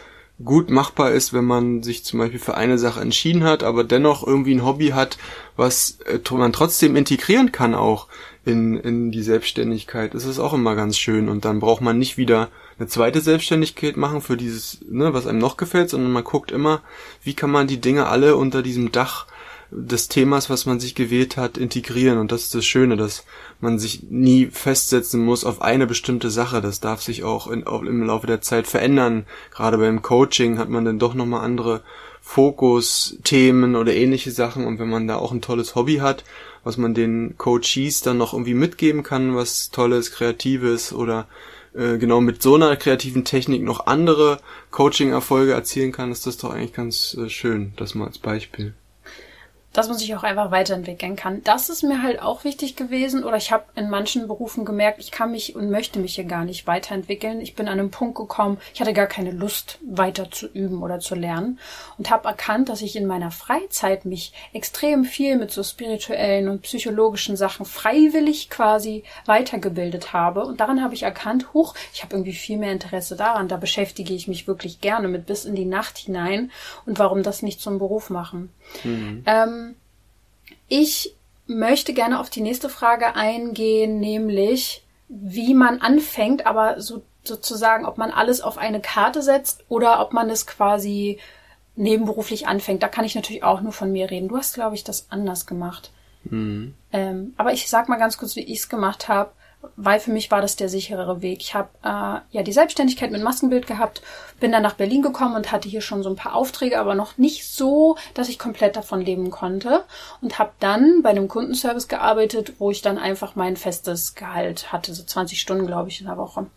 gut 0.43 0.69
machbar 0.69 1.11
ist, 1.11 1.33
wenn 1.33 1.43
man 1.45 1.83
sich 1.83 2.05
zum 2.05 2.19
Beispiel 2.19 2.39
für 2.39 2.55
eine 2.55 2.77
Sache 2.77 3.01
entschieden 3.01 3.43
hat, 3.43 3.61
aber 3.63 3.83
dennoch 3.83 4.25
irgendwie 4.25 4.53
ein 4.55 4.65
Hobby 4.65 4.89
hat, 4.89 5.17
was 5.57 5.99
äh, 6.05 6.19
man 6.33 6.53
trotzdem 6.53 6.95
integrieren 6.95 7.51
kann 7.51 7.75
auch 7.75 8.07
in, 8.45 8.77
in 8.77 9.11
die 9.11 9.21
Selbstständigkeit. 9.21 10.13
Das 10.13 10.23
ist 10.25 10.39
auch 10.39 10.53
immer 10.53 10.75
ganz 10.75 10.97
schön 10.97 11.27
und 11.29 11.43
dann 11.45 11.59
braucht 11.59 11.81
man 11.81 11.99
nicht 11.99 12.17
wieder 12.17 12.49
eine 12.83 12.89
zweite 12.89 13.21
Selbstständigkeit 13.21 13.95
machen 13.95 14.21
für 14.21 14.35
dieses, 14.35 14.79
ne, 14.89 15.13
was 15.13 15.25
einem 15.25 15.39
noch 15.39 15.55
gefällt, 15.55 15.89
sondern 15.89 16.11
man 16.11 16.25
guckt 16.25 16.51
immer, 16.51 16.81
wie 17.23 17.33
kann 17.33 17.49
man 17.49 17.65
die 17.65 17.79
Dinge 17.79 18.07
alle 18.07 18.35
unter 18.35 18.61
diesem 18.61 18.91
Dach 18.91 19.25
des 19.71 20.09
Themas, 20.09 20.49
was 20.49 20.65
man 20.65 20.81
sich 20.81 20.93
gewählt 20.93 21.37
hat, 21.37 21.57
integrieren. 21.57 22.17
Und 22.17 22.31
das 22.31 22.43
ist 22.43 22.55
das 22.55 22.65
Schöne, 22.65 22.97
dass 22.97 23.23
man 23.61 23.79
sich 23.79 24.03
nie 24.09 24.47
festsetzen 24.47 25.23
muss 25.23 25.45
auf 25.45 25.61
eine 25.61 25.87
bestimmte 25.87 26.29
Sache. 26.29 26.61
Das 26.61 26.81
darf 26.81 27.01
sich 27.01 27.23
auch, 27.23 27.47
in, 27.47 27.65
auch 27.65 27.81
im 27.81 28.03
Laufe 28.03 28.27
der 28.27 28.41
Zeit 28.41 28.67
verändern. 28.67 29.25
Gerade 29.51 29.77
beim 29.77 30.01
Coaching 30.01 30.59
hat 30.59 30.69
man 30.69 30.83
dann 30.83 30.99
doch 30.99 31.13
nochmal 31.13 31.45
andere 31.45 31.81
Fokusthemen 32.21 33.75
oder 33.77 33.93
ähnliche 33.93 34.31
Sachen. 34.31 34.65
Und 34.65 34.77
wenn 34.77 34.89
man 34.89 35.07
da 35.07 35.15
auch 35.15 35.31
ein 35.31 35.41
tolles 35.41 35.73
Hobby 35.75 35.97
hat, 35.97 36.25
was 36.65 36.77
man 36.77 36.93
den 36.93 37.35
Coaches 37.37 38.01
dann 38.01 38.17
noch 38.17 38.33
irgendwie 38.33 38.53
mitgeben 38.53 39.03
kann, 39.03 39.35
was 39.35 39.71
tolles, 39.71 40.11
kreatives 40.11 40.91
oder 40.91 41.27
äh, 41.73 41.97
genau 41.97 42.21
mit 42.21 42.41
so 42.41 42.55
einer 42.55 42.75
kreativen 42.75 43.25
Technik 43.25 43.63
noch 43.63 43.87
andere 43.87 44.39
Coaching-Erfolge 44.71 45.53
erzielen 45.53 45.91
kann, 45.91 46.11
ist 46.11 46.27
das 46.27 46.37
doch 46.37 46.51
eigentlich 46.51 46.73
ganz 46.73 47.15
äh, 47.15 47.29
schön. 47.29 47.73
Das 47.77 47.95
mal 47.95 48.07
als 48.07 48.19
Beispiel. 48.19 48.73
Dass 49.73 49.89
man 49.89 49.97
sich 49.97 50.15
auch 50.15 50.23
einfach 50.23 50.51
weiterentwickeln 50.51 51.15
kann. 51.15 51.43
Das 51.43 51.69
ist 51.69 51.83
mir 51.83 52.03
halt 52.03 52.21
auch 52.21 52.43
wichtig 52.43 52.75
gewesen. 52.75 53.23
Oder 53.23 53.37
ich 53.37 53.51
habe 53.51 53.65
in 53.75 53.89
manchen 53.89 54.27
Berufen 54.27 54.65
gemerkt, 54.65 54.99
ich 54.99 55.11
kann 55.11 55.31
mich 55.31 55.55
und 55.55 55.71
möchte 55.71 55.99
mich 55.99 56.15
hier 56.15 56.23
gar 56.23 56.45
nicht 56.45 56.67
weiterentwickeln. 56.67 57.41
Ich 57.41 57.55
bin 57.55 57.67
an 57.67 57.79
einen 57.79 57.91
Punkt 57.91 58.15
gekommen, 58.15 58.59
ich 58.73 58.79
hatte 58.79 58.93
gar 58.93 59.07
keine 59.07 59.31
Lust, 59.31 59.79
weiter 59.83 60.29
zu 60.29 60.47
üben 60.47 60.83
oder 60.83 60.99
zu 60.99 61.15
lernen. 61.15 61.59
Und 61.97 62.11
habe 62.11 62.27
erkannt, 62.27 62.69
dass 62.69 62.81
ich 62.81 62.95
in 62.95 63.07
meiner 63.07 63.31
Freizeit 63.31 64.05
mich 64.05 64.31
extrem 64.53 65.05
viel 65.05 65.37
mit 65.37 65.51
so 65.51 65.63
spirituellen 65.63 66.47
und 66.47 66.61
psychologischen 66.61 67.35
Sachen 67.35 67.65
freiwillig 67.65 68.51
quasi 68.51 69.03
weitergebildet 69.25 70.13
habe. 70.13 70.45
Und 70.45 70.59
daran 70.59 70.83
habe 70.83 70.93
ich 70.93 71.03
erkannt, 71.03 71.53
huch, 71.53 71.73
ich 71.93 72.03
habe 72.03 72.15
irgendwie 72.15 72.33
viel 72.33 72.59
mehr 72.59 72.71
Interesse 72.71 73.15
daran. 73.15 73.47
Da 73.47 73.57
beschäftige 73.57 74.13
ich 74.13 74.27
mich 74.27 74.47
wirklich 74.47 74.81
gerne 74.81 75.07
mit 75.07 75.25
bis 75.25 75.45
in 75.45 75.55
die 75.55 75.65
Nacht 75.65 75.97
hinein. 75.97 76.51
Und 76.85 76.99
warum 76.99 77.23
das 77.23 77.41
nicht 77.41 77.59
zum 77.59 77.79
Beruf 77.79 78.11
machen? 78.11 78.51
Ähm, 78.83 79.75
ich 80.67 81.15
möchte 81.45 81.93
gerne 81.93 82.19
auf 82.19 82.29
die 82.29 82.41
nächste 82.41 82.69
Frage 82.69 83.15
eingehen, 83.15 83.99
nämlich 83.99 84.83
wie 85.07 85.53
man 85.53 85.81
anfängt, 85.81 86.45
aber 86.45 86.81
so, 86.81 87.03
sozusagen, 87.23 87.85
ob 87.85 87.97
man 87.97 88.11
alles 88.11 88.41
auf 88.41 88.57
eine 88.57 88.81
Karte 88.81 89.21
setzt 89.21 89.63
oder 89.69 89.99
ob 89.99 90.13
man 90.13 90.29
es 90.29 90.47
quasi 90.47 91.19
nebenberuflich 91.75 92.47
anfängt. 92.47 92.83
Da 92.83 92.87
kann 92.87 93.05
ich 93.05 93.15
natürlich 93.15 93.43
auch 93.43 93.61
nur 93.61 93.71
von 93.71 93.91
mir 93.91 94.09
reden. 94.09 94.27
Du 94.27 94.37
hast, 94.37 94.53
glaube 94.53 94.75
ich, 94.75 94.83
das 94.83 95.07
anders 95.09 95.45
gemacht. 95.45 95.91
Mhm. 96.23 96.73
Ähm, 96.91 97.33
aber 97.37 97.53
ich 97.53 97.69
sag 97.69 97.89
mal 97.89 97.97
ganz 97.97 98.17
kurz, 98.17 98.35
wie 98.35 98.43
ich 98.43 98.59
es 98.59 98.69
gemacht 98.69 99.07
habe, 99.07 99.31
weil 99.75 99.99
für 99.99 100.11
mich 100.11 100.29
war 100.31 100.41
das 100.41 100.55
der 100.55 100.69
sicherere 100.69 101.21
Weg. 101.21 101.41
Ich 101.41 101.53
habe 101.53 101.69
äh, 101.83 102.35
ja 102.35 102.43
die 102.43 102.51
Selbstständigkeit 102.51 103.11
mit 103.11 103.23
Maskenbild 103.23 103.67
gehabt, 103.67 104.01
bin 104.39 104.51
dann 104.51 104.63
nach 104.63 104.75
Berlin 104.75 105.01
gekommen 105.01 105.35
und 105.35 105.51
hatte 105.51 105.69
hier 105.69 105.81
schon 105.81 106.03
so 106.03 106.09
ein 106.09 106.15
paar 106.15 106.35
Aufträge, 106.35 106.79
aber 106.79 106.95
noch 106.95 107.17
nicht 107.17 107.47
so, 107.47 107.97
dass 108.13 108.29
ich 108.29 108.39
komplett 108.39 108.75
davon 108.75 109.01
leben 109.01 109.31
konnte 109.31 109.83
und 110.21 110.39
habe 110.39 110.51
dann 110.59 111.01
bei 111.01 111.09
einem 111.09 111.27
Kundenservice 111.27 111.87
gearbeitet, 111.87 112.53
wo 112.59 112.71
ich 112.71 112.81
dann 112.81 112.97
einfach 112.97 113.35
mein 113.35 113.57
festes 113.57 114.15
Gehalt 114.15 114.71
hatte, 114.71 114.93
so 114.93 115.03
20 115.03 115.39
Stunden, 115.39 115.67
glaube 115.67 115.89
ich, 115.89 116.01
in 116.01 116.07
der 116.07 116.17
Woche. 116.17 116.47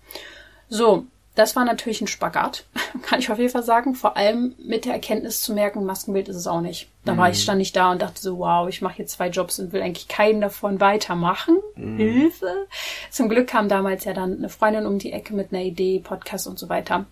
So, 0.69 1.07
das 1.37 1.55
war 1.55 1.65
natürlich 1.67 2.01
ein 2.01 2.07
Spagat, 2.07 2.65
kann 3.03 3.21
ich 3.21 3.31
auf 3.31 3.39
jeden 3.39 3.53
Fall 3.53 3.63
sagen. 3.63 3.95
Vor 3.95 4.17
allem 4.17 4.55
mit 4.59 4.87
der 4.87 4.95
Erkenntnis 4.95 5.43
zu 5.43 5.53
merken, 5.53 5.85
Maskenbild 5.85 6.29
ist 6.29 6.37
es 6.37 6.47
auch 6.47 6.63
nicht. 6.63 6.89
Da 7.05 7.17
war 7.17 7.31
ich, 7.31 7.41
stand 7.41 7.63
ich 7.63 7.73
da 7.73 7.93
und 7.93 8.03
dachte 8.03 8.21
so, 8.21 8.39
wow, 8.39 8.69
ich 8.69 8.83
mache 8.83 8.97
hier 8.97 9.07
zwei 9.07 9.29
Jobs 9.29 9.61
und 9.61 9.73
will 9.73 9.81
eigentlich 9.81 10.09
keinen 10.09 10.41
davon 10.41 10.81
weitermachen. 10.81 11.59
Hilfe. 11.77 12.67
Zum 13.11 13.29
Glück 13.29 13.47
kam 13.47 13.69
damals 13.69 14.05
ja 14.05 14.13
dann 14.13 14.39
eine 14.39 14.49
Freundin 14.49 14.87
um 14.87 14.99
die 14.99 15.13
Ecke 15.13 15.35
mit 15.35 15.53
einer 15.53 15.63
Idee, 15.63 16.01
Podcast 16.01 16.49
und 16.49 16.59
so 16.59 16.69
weiter. 16.69 17.05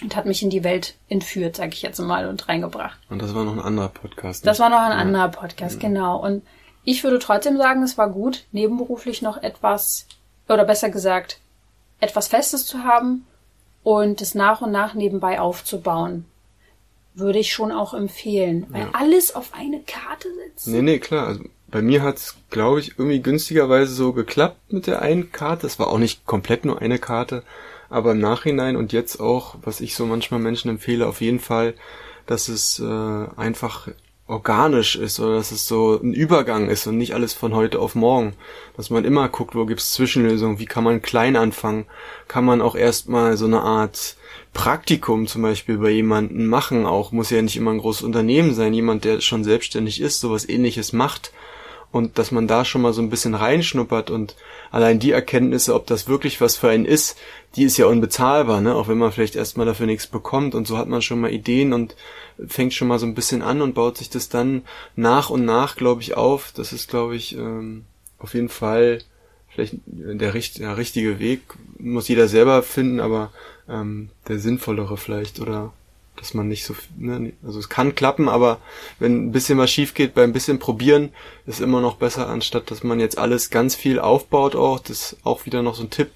Und 0.00 0.14
hat 0.14 0.24
mich 0.24 0.42
in 0.42 0.50
die 0.50 0.62
Welt 0.62 0.94
entführt, 1.08 1.56
sag 1.56 1.74
ich 1.74 1.82
jetzt 1.82 1.98
mal, 1.98 2.28
und 2.28 2.48
reingebracht. 2.48 2.98
Und 3.10 3.20
das 3.20 3.34
war 3.34 3.44
noch 3.44 3.52
ein 3.52 3.60
anderer 3.60 3.88
Podcast. 3.88 4.44
ne? 4.44 4.50
Das 4.50 4.60
war 4.60 4.70
noch 4.70 4.78
ein 4.78 4.92
anderer 4.92 5.28
Podcast, 5.28 5.80
genau. 5.80 6.22
Und 6.24 6.42
ich 6.84 7.02
würde 7.02 7.18
trotzdem 7.18 7.58
sagen, 7.58 7.82
es 7.82 7.98
war 7.98 8.08
gut, 8.08 8.44
nebenberuflich 8.52 9.20
noch 9.20 9.42
etwas, 9.42 10.06
oder 10.48 10.64
besser 10.64 10.88
gesagt, 10.88 11.40
etwas 12.00 12.28
Festes 12.28 12.64
zu 12.64 12.84
haben 12.84 13.26
und 13.82 14.20
es 14.20 14.34
nach 14.34 14.60
und 14.60 14.70
nach 14.72 14.94
nebenbei 14.94 15.40
aufzubauen. 15.40 16.24
Würde 17.14 17.38
ich 17.38 17.52
schon 17.52 17.72
auch 17.72 17.94
empfehlen. 17.94 18.66
Weil 18.68 18.82
Ja. 18.82 18.90
alles 18.92 19.34
auf 19.34 19.52
eine 19.52 19.80
Karte 19.80 20.28
setzen. 20.34 20.72
Nee, 20.72 20.82
nee, 20.82 20.98
klar. 20.98 21.26
Also 21.26 21.44
bei 21.68 21.82
mir 21.82 22.02
hat's, 22.02 22.36
glaube 22.50 22.80
ich, 22.80 22.98
irgendwie 22.98 23.20
günstigerweise 23.20 23.92
so 23.92 24.12
geklappt 24.12 24.72
mit 24.72 24.86
der 24.86 25.02
einen 25.02 25.32
Karte. 25.32 25.66
Es 25.66 25.78
war 25.78 25.88
auch 25.88 25.98
nicht 25.98 26.26
komplett 26.26 26.64
nur 26.64 26.80
eine 26.80 26.98
Karte, 26.98 27.42
aber 27.90 28.12
im 28.12 28.20
Nachhinein 28.20 28.76
und 28.76 28.92
jetzt 28.92 29.20
auch, 29.20 29.56
was 29.62 29.80
ich 29.80 29.94
so 29.94 30.06
manchmal 30.06 30.40
Menschen 30.40 30.70
empfehle, 30.70 31.06
auf 31.06 31.20
jeden 31.20 31.40
Fall, 31.40 31.74
dass 32.26 32.48
es 32.48 32.78
äh, 32.78 33.26
einfach 33.36 33.88
organisch 34.28 34.94
ist 34.94 35.18
oder 35.18 35.36
dass 35.36 35.50
es 35.50 35.66
so 35.66 35.98
ein 36.00 36.12
Übergang 36.12 36.68
ist 36.68 36.86
und 36.86 36.98
nicht 36.98 37.14
alles 37.14 37.32
von 37.32 37.54
heute 37.54 37.80
auf 37.80 37.94
morgen. 37.94 38.34
Dass 38.76 38.90
man 38.90 39.04
immer 39.04 39.28
guckt, 39.28 39.54
wo 39.54 39.64
gibt's 39.64 39.92
Zwischenlösungen, 39.92 40.58
wie 40.58 40.66
kann 40.66 40.84
man 40.84 41.02
klein 41.02 41.34
anfangen, 41.34 41.86
kann 42.28 42.44
man 42.44 42.60
auch 42.60 42.76
erstmal 42.76 43.36
so 43.36 43.46
eine 43.46 43.62
Art 43.62 44.16
Praktikum 44.52 45.26
zum 45.26 45.42
Beispiel 45.42 45.78
bei 45.78 45.90
jemandem 45.90 46.46
machen, 46.46 46.86
auch? 46.86 47.10
Muss 47.10 47.30
ja 47.30 47.42
nicht 47.42 47.56
immer 47.56 47.72
ein 47.72 47.78
großes 47.78 48.02
Unternehmen 48.02 48.54
sein, 48.54 48.74
jemand, 48.74 49.04
der 49.04 49.20
schon 49.20 49.44
selbstständig 49.44 50.00
ist, 50.00 50.20
sowas 50.20 50.48
ähnliches 50.48 50.92
macht 50.92 51.32
und 51.90 52.18
dass 52.18 52.30
man 52.30 52.46
da 52.46 52.64
schon 52.64 52.82
mal 52.82 52.92
so 52.92 53.00
ein 53.00 53.10
bisschen 53.10 53.34
reinschnuppert 53.34 54.10
und 54.10 54.36
allein 54.70 54.98
die 54.98 55.12
Erkenntnisse, 55.12 55.74
ob 55.74 55.86
das 55.86 56.06
wirklich 56.06 56.40
was 56.40 56.56
für 56.56 56.68
einen 56.68 56.84
ist, 56.84 57.16
die 57.56 57.64
ist 57.64 57.78
ja 57.78 57.86
unbezahlbar, 57.86 58.60
ne? 58.60 58.74
Auch 58.74 58.88
wenn 58.88 58.98
man 58.98 59.10
vielleicht 59.10 59.36
erstmal 59.36 59.66
dafür 59.66 59.86
nichts 59.86 60.06
bekommt 60.06 60.54
und 60.54 60.66
so 60.66 60.76
hat 60.76 60.88
man 60.88 61.00
schon 61.00 61.20
mal 61.20 61.32
Ideen 61.32 61.72
und 61.72 61.96
fängt 62.46 62.74
schon 62.74 62.88
mal 62.88 62.98
so 62.98 63.06
ein 63.06 63.14
bisschen 63.14 63.42
an 63.42 63.62
und 63.62 63.74
baut 63.74 63.96
sich 63.96 64.10
das 64.10 64.28
dann 64.28 64.62
nach 64.96 65.30
und 65.30 65.44
nach, 65.44 65.76
glaube 65.76 66.02
ich, 66.02 66.16
auf. 66.16 66.52
Das 66.54 66.72
ist, 66.72 66.90
glaube 66.90 67.16
ich, 67.16 67.36
ähm, 67.36 67.84
auf 68.18 68.34
jeden 68.34 68.50
Fall 68.50 69.00
vielleicht 69.48 69.76
der, 69.86 70.34
richt 70.34 70.58
der 70.58 70.76
richtige 70.76 71.18
Weg. 71.18 71.40
Muss 71.78 72.08
jeder 72.08 72.28
selber 72.28 72.62
finden, 72.62 73.00
aber 73.00 73.32
ähm, 73.68 74.10
der 74.28 74.38
sinnvollere 74.38 74.98
vielleicht 74.98 75.40
oder 75.40 75.72
dass 76.18 76.34
man 76.34 76.48
nicht 76.48 76.64
so, 76.64 76.74
ne, 76.96 77.32
also 77.44 77.58
es 77.58 77.68
kann 77.68 77.94
klappen, 77.94 78.28
aber 78.28 78.58
wenn 78.98 79.26
ein 79.26 79.32
bisschen 79.32 79.58
was 79.58 79.70
schief 79.70 79.94
geht, 79.94 80.14
beim 80.14 80.32
bisschen 80.32 80.58
probieren, 80.58 81.10
ist 81.46 81.60
immer 81.60 81.80
noch 81.80 81.96
besser, 81.96 82.28
anstatt 82.28 82.70
dass 82.70 82.82
man 82.82 83.00
jetzt 83.00 83.18
alles 83.18 83.50
ganz 83.50 83.74
viel 83.74 83.98
aufbaut 83.98 84.56
auch. 84.56 84.80
Das 84.80 85.12
ist 85.12 85.16
auch 85.24 85.46
wieder 85.46 85.62
noch 85.62 85.74
so 85.74 85.82
ein 85.82 85.90
Tipp, 85.90 86.10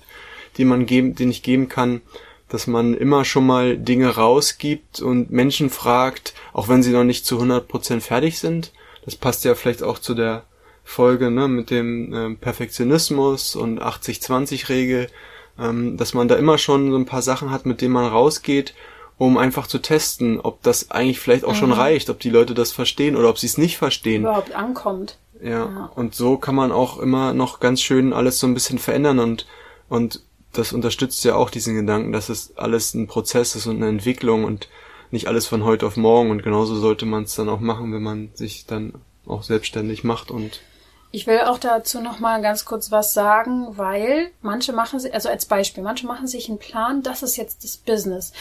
den 0.58 0.68
man 0.68 0.86
geben, 0.86 1.14
den 1.14 1.30
ich 1.30 1.42
geben 1.42 1.68
kann, 1.68 2.02
dass 2.48 2.66
man 2.66 2.94
immer 2.94 3.24
schon 3.24 3.46
mal 3.46 3.78
Dinge 3.78 4.08
rausgibt 4.08 5.00
und 5.00 5.30
Menschen 5.30 5.70
fragt, 5.70 6.34
auch 6.52 6.68
wenn 6.68 6.82
sie 6.82 6.92
noch 6.92 7.04
nicht 7.04 7.24
zu 7.24 7.40
100% 7.40 8.00
fertig 8.00 8.38
sind. 8.38 8.72
Das 9.04 9.16
passt 9.16 9.44
ja 9.44 9.54
vielleicht 9.54 9.82
auch 9.82 9.98
zu 9.98 10.14
der 10.14 10.44
Folge 10.84 11.30
ne, 11.30 11.48
mit 11.48 11.70
dem 11.70 12.12
ähm, 12.12 12.36
Perfektionismus 12.36 13.56
und 13.56 13.80
80-20-Regel, 13.80 15.08
ähm, 15.58 15.96
dass 15.96 16.12
man 16.12 16.28
da 16.28 16.36
immer 16.36 16.58
schon 16.58 16.90
so 16.90 16.96
ein 16.96 17.06
paar 17.06 17.22
Sachen 17.22 17.50
hat, 17.50 17.66
mit 17.66 17.80
denen 17.80 17.94
man 17.94 18.06
rausgeht, 18.06 18.74
um 19.18 19.36
einfach 19.38 19.66
zu 19.66 19.78
testen, 19.78 20.40
ob 20.40 20.62
das 20.62 20.90
eigentlich 20.90 21.20
vielleicht 21.20 21.44
auch 21.44 21.54
schon 21.54 21.72
reicht, 21.72 22.10
ob 22.10 22.18
die 22.20 22.30
Leute 22.30 22.54
das 22.54 22.72
verstehen 22.72 23.16
oder 23.16 23.28
ob 23.28 23.38
sie 23.38 23.46
es 23.46 23.58
nicht 23.58 23.76
verstehen. 23.78 24.22
Überhaupt 24.22 24.52
ankommt. 24.54 25.18
Ja, 25.42 25.50
Ja. 25.66 25.90
und 25.96 26.14
so 26.14 26.36
kann 26.36 26.54
man 26.54 26.70
auch 26.72 26.98
immer 26.98 27.32
noch 27.34 27.58
ganz 27.60 27.80
schön 27.82 28.12
alles 28.12 28.38
so 28.38 28.46
ein 28.46 28.54
bisschen 28.54 28.78
verändern 28.78 29.18
und, 29.18 29.46
und 29.88 30.20
das 30.52 30.72
unterstützt 30.72 31.24
ja 31.24 31.34
auch 31.34 31.50
diesen 31.50 31.74
Gedanken, 31.74 32.12
dass 32.12 32.28
es 32.28 32.56
alles 32.56 32.94
ein 32.94 33.06
Prozess 33.08 33.56
ist 33.56 33.66
und 33.66 33.76
eine 33.76 33.88
Entwicklung 33.88 34.44
und 34.44 34.68
nicht 35.10 35.26
alles 35.28 35.46
von 35.46 35.64
heute 35.64 35.86
auf 35.86 35.96
morgen 35.96 36.30
und 36.30 36.42
genauso 36.42 36.74
sollte 36.76 37.06
man 37.06 37.24
es 37.24 37.34
dann 37.34 37.48
auch 37.48 37.60
machen, 37.60 37.92
wenn 37.92 38.02
man 38.02 38.30
sich 38.34 38.66
dann 38.66 38.94
auch 39.26 39.42
selbstständig 39.42 40.04
macht 40.04 40.30
und 40.30 40.60
Ich 41.14 41.26
will 41.26 41.40
auch 41.42 41.58
dazu 41.58 42.00
noch 42.00 42.18
mal 42.20 42.40
ganz 42.40 42.64
kurz 42.64 42.90
was 42.90 43.12
sagen, 43.12 43.76
weil 43.76 44.30
manche 44.40 44.72
machen 44.72 44.98
sich, 44.98 45.12
also 45.12 45.28
als 45.28 45.44
Beispiel, 45.44 45.82
manche 45.84 46.06
machen 46.06 46.26
sich 46.26 46.48
einen 46.48 46.58
Plan, 46.58 47.02
das 47.02 47.22
ist 47.22 47.36
jetzt 47.36 47.64
das 47.64 47.76
Business. 47.76 48.32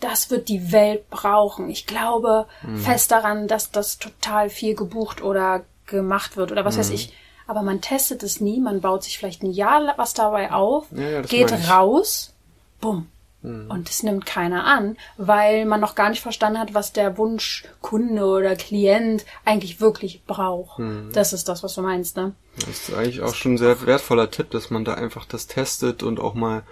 Das 0.00 0.30
wird 0.30 0.48
die 0.48 0.72
Welt 0.72 1.08
brauchen. 1.10 1.68
Ich 1.68 1.86
glaube 1.86 2.46
fest 2.82 3.10
daran, 3.10 3.46
dass 3.46 3.70
das 3.70 3.98
total 3.98 4.48
viel 4.50 4.74
gebucht 4.74 5.22
oder 5.22 5.64
gemacht 5.86 6.36
wird 6.38 6.50
oder 6.50 6.64
was 6.64 6.78
weiß 6.78 6.90
ich. 6.90 7.12
aber 7.46 7.60
man 7.60 7.82
testet 7.82 8.22
es 8.22 8.40
nie, 8.40 8.58
man 8.58 8.80
baut 8.80 9.04
sich 9.04 9.18
vielleicht 9.18 9.42
ein 9.42 9.52
Jahr 9.52 9.92
was 9.98 10.14
dabei 10.14 10.50
auf, 10.50 10.86
Ja, 10.92 11.08
ja, 11.10 11.20
geht 11.20 11.52
raus, 11.68 12.32
bumm. 12.80 13.08
Mhm. 13.44 13.70
Und 13.70 13.88
es 13.88 14.02
nimmt 14.02 14.24
keiner 14.26 14.64
an, 14.64 14.96
weil 15.16 15.66
man 15.66 15.80
noch 15.80 15.94
gar 15.94 16.08
nicht 16.08 16.22
verstanden 16.22 16.58
hat, 16.58 16.74
was 16.74 16.92
der 16.92 17.18
Wunschkunde 17.18 18.24
oder 18.24 18.56
Klient 18.56 19.24
eigentlich 19.44 19.80
wirklich 19.80 20.24
braucht. 20.26 20.78
Mhm. 20.78 21.10
Das 21.12 21.32
ist 21.32 21.48
das, 21.48 21.62
was 21.62 21.74
du 21.74 21.82
meinst, 21.82 22.16
ne? 22.16 22.32
Das 22.56 22.88
ist 22.88 22.94
eigentlich 22.94 23.20
auch 23.20 23.34
schon 23.34 23.54
ein 23.54 23.58
sehr 23.58 23.86
wertvoller 23.86 24.30
Tipp, 24.30 24.50
dass 24.50 24.70
man 24.70 24.84
da 24.84 24.94
einfach 24.94 25.26
das 25.26 25.46
testet 25.46 26.02
und 26.02 26.20
auch 26.20 26.34
mal 26.34 26.62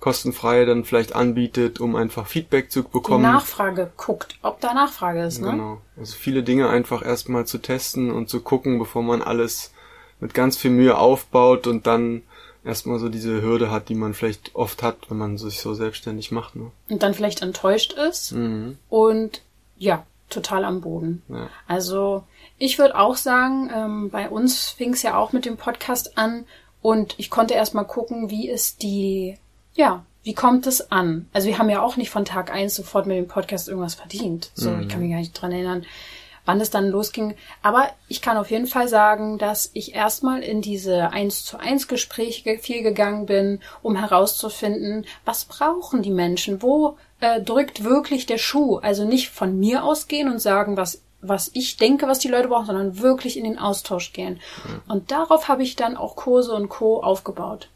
kostenfrei 0.00 0.64
dann 0.64 0.84
vielleicht 0.84 1.14
anbietet, 1.14 1.80
um 1.80 1.96
einfach 1.96 2.26
Feedback 2.26 2.70
zu 2.70 2.82
Die 2.82 2.88
bekommen. 2.88 3.22
Nachfrage 3.22 3.90
guckt, 3.96 4.38
ob 4.42 4.60
da 4.60 4.74
Nachfrage 4.74 5.24
ist, 5.24 5.40
ne? 5.40 5.50
Genau. 5.52 5.80
Also 5.96 6.14
viele 6.14 6.42
Dinge 6.42 6.68
einfach 6.68 7.04
erstmal 7.04 7.46
zu 7.46 7.58
testen 7.58 8.10
und 8.10 8.28
zu 8.28 8.40
gucken, 8.40 8.78
bevor 8.78 9.02
man 9.02 9.22
alles 9.22 9.72
mit 10.20 10.34
ganz 10.34 10.56
viel 10.56 10.70
Mühe 10.72 10.98
aufbaut 10.98 11.66
und 11.66 11.86
dann 11.86 12.22
erstmal 12.64 12.98
so 12.98 13.08
diese 13.08 13.40
Hürde 13.42 13.70
hat, 13.70 13.88
die 13.88 13.94
man 13.94 14.14
vielleicht 14.14 14.54
oft 14.54 14.82
hat, 14.82 14.96
wenn 15.08 15.18
man 15.18 15.38
sich 15.38 15.60
so 15.60 15.74
selbstständig 15.74 16.30
macht. 16.30 16.56
Ne? 16.56 16.70
Und 16.88 17.02
dann 17.02 17.14
vielleicht 17.14 17.42
enttäuscht 17.42 17.92
ist 17.92 18.32
Mhm. 18.32 18.78
und 18.88 19.42
ja, 19.76 20.04
total 20.30 20.64
am 20.64 20.80
Boden. 20.80 21.22
Ja. 21.28 21.48
Also 21.66 22.24
ich 22.58 22.78
würde 22.78 22.98
auch 22.98 23.16
sagen, 23.16 23.70
ähm, 23.74 24.10
bei 24.10 24.28
uns 24.28 24.68
fing 24.70 24.92
es 24.92 25.02
ja 25.02 25.16
auch 25.16 25.32
mit 25.32 25.44
dem 25.44 25.56
Podcast 25.56 26.18
an 26.18 26.44
und 26.82 27.14
ich 27.18 27.30
konnte 27.30 27.54
erst 27.54 27.74
mal 27.74 27.84
gucken, 27.84 28.28
wie 28.30 28.48
ist 28.48 28.82
die, 28.82 29.36
ja, 29.74 30.04
wie 30.24 30.34
kommt 30.34 30.66
es 30.66 30.90
an? 30.92 31.28
Also 31.32 31.46
wir 31.48 31.58
haben 31.58 31.70
ja 31.70 31.80
auch 31.80 31.96
nicht 31.96 32.10
von 32.10 32.24
Tag 32.24 32.50
eins 32.52 32.74
sofort 32.74 33.06
mit 33.06 33.16
dem 33.16 33.28
Podcast 33.28 33.68
irgendwas 33.68 33.94
verdient. 33.94 34.50
So, 34.54 34.76
ich 34.76 34.88
kann 34.88 35.00
mich 35.00 35.10
gar 35.10 35.18
nicht 35.18 35.32
dran 35.32 35.52
erinnern, 35.52 35.86
wann 36.48 36.60
es 36.62 36.70
dann 36.70 36.88
losging. 36.88 37.36
Aber 37.62 37.88
ich 38.08 38.22
kann 38.22 38.38
auf 38.38 38.50
jeden 38.50 38.66
Fall 38.66 38.88
sagen, 38.88 39.36
dass 39.36 39.70
ich 39.74 39.94
erstmal 39.94 40.42
in 40.42 40.62
diese 40.62 41.10
eins 41.10 41.44
zu 41.44 41.58
eins 41.58 41.88
Gespräche 41.88 42.42
ge- 42.42 42.58
viel 42.58 42.82
gegangen 42.82 43.26
bin, 43.26 43.60
um 43.82 43.96
herauszufinden, 43.96 45.04
was 45.26 45.44
brauchen 45.44 46.00
die 46.02 46.10
Menschen? 46.10 46.62
Wo 46.62 46.96
äh, 47.20 47.40
drückt 47.42 47.84
wirklich 47.84 48.24
der 48.24 48.38
Schuh? 48.38 48.78
Also 48.78 49.04
nicht 49.04 49.28
von 49.28 49.58
mir 49.58 49.84
ausgehen 49.84 50.30
und 50.32 50.38
sagen, 50.40 50.76
was 50.76 51.02
was 51.20 51.50
ich 51.52 51.76
denke, 51.76 52.06
was 52.06 52.20
die 52.20 52.28
Leute 52.28 52.46
brauchen, 52.46 52.66
sondern 52.66 53.00
wirklich 53.00 53.36
in 53.36 53.42
den 53.42 53.58
Austausch 53.58 54.12
gehen. 54.12 54.38
Und 54.86 55.10
darauf 55.10 55.48
habe 55.48 55.64
ich 55.64 55.74
dann 55.74 55.96
auch 55.96 56.14
Kurse 56.14 56.54
und 56.54 56.68
Co. 56.68 57.02
aufgebaut. 57.02 57.68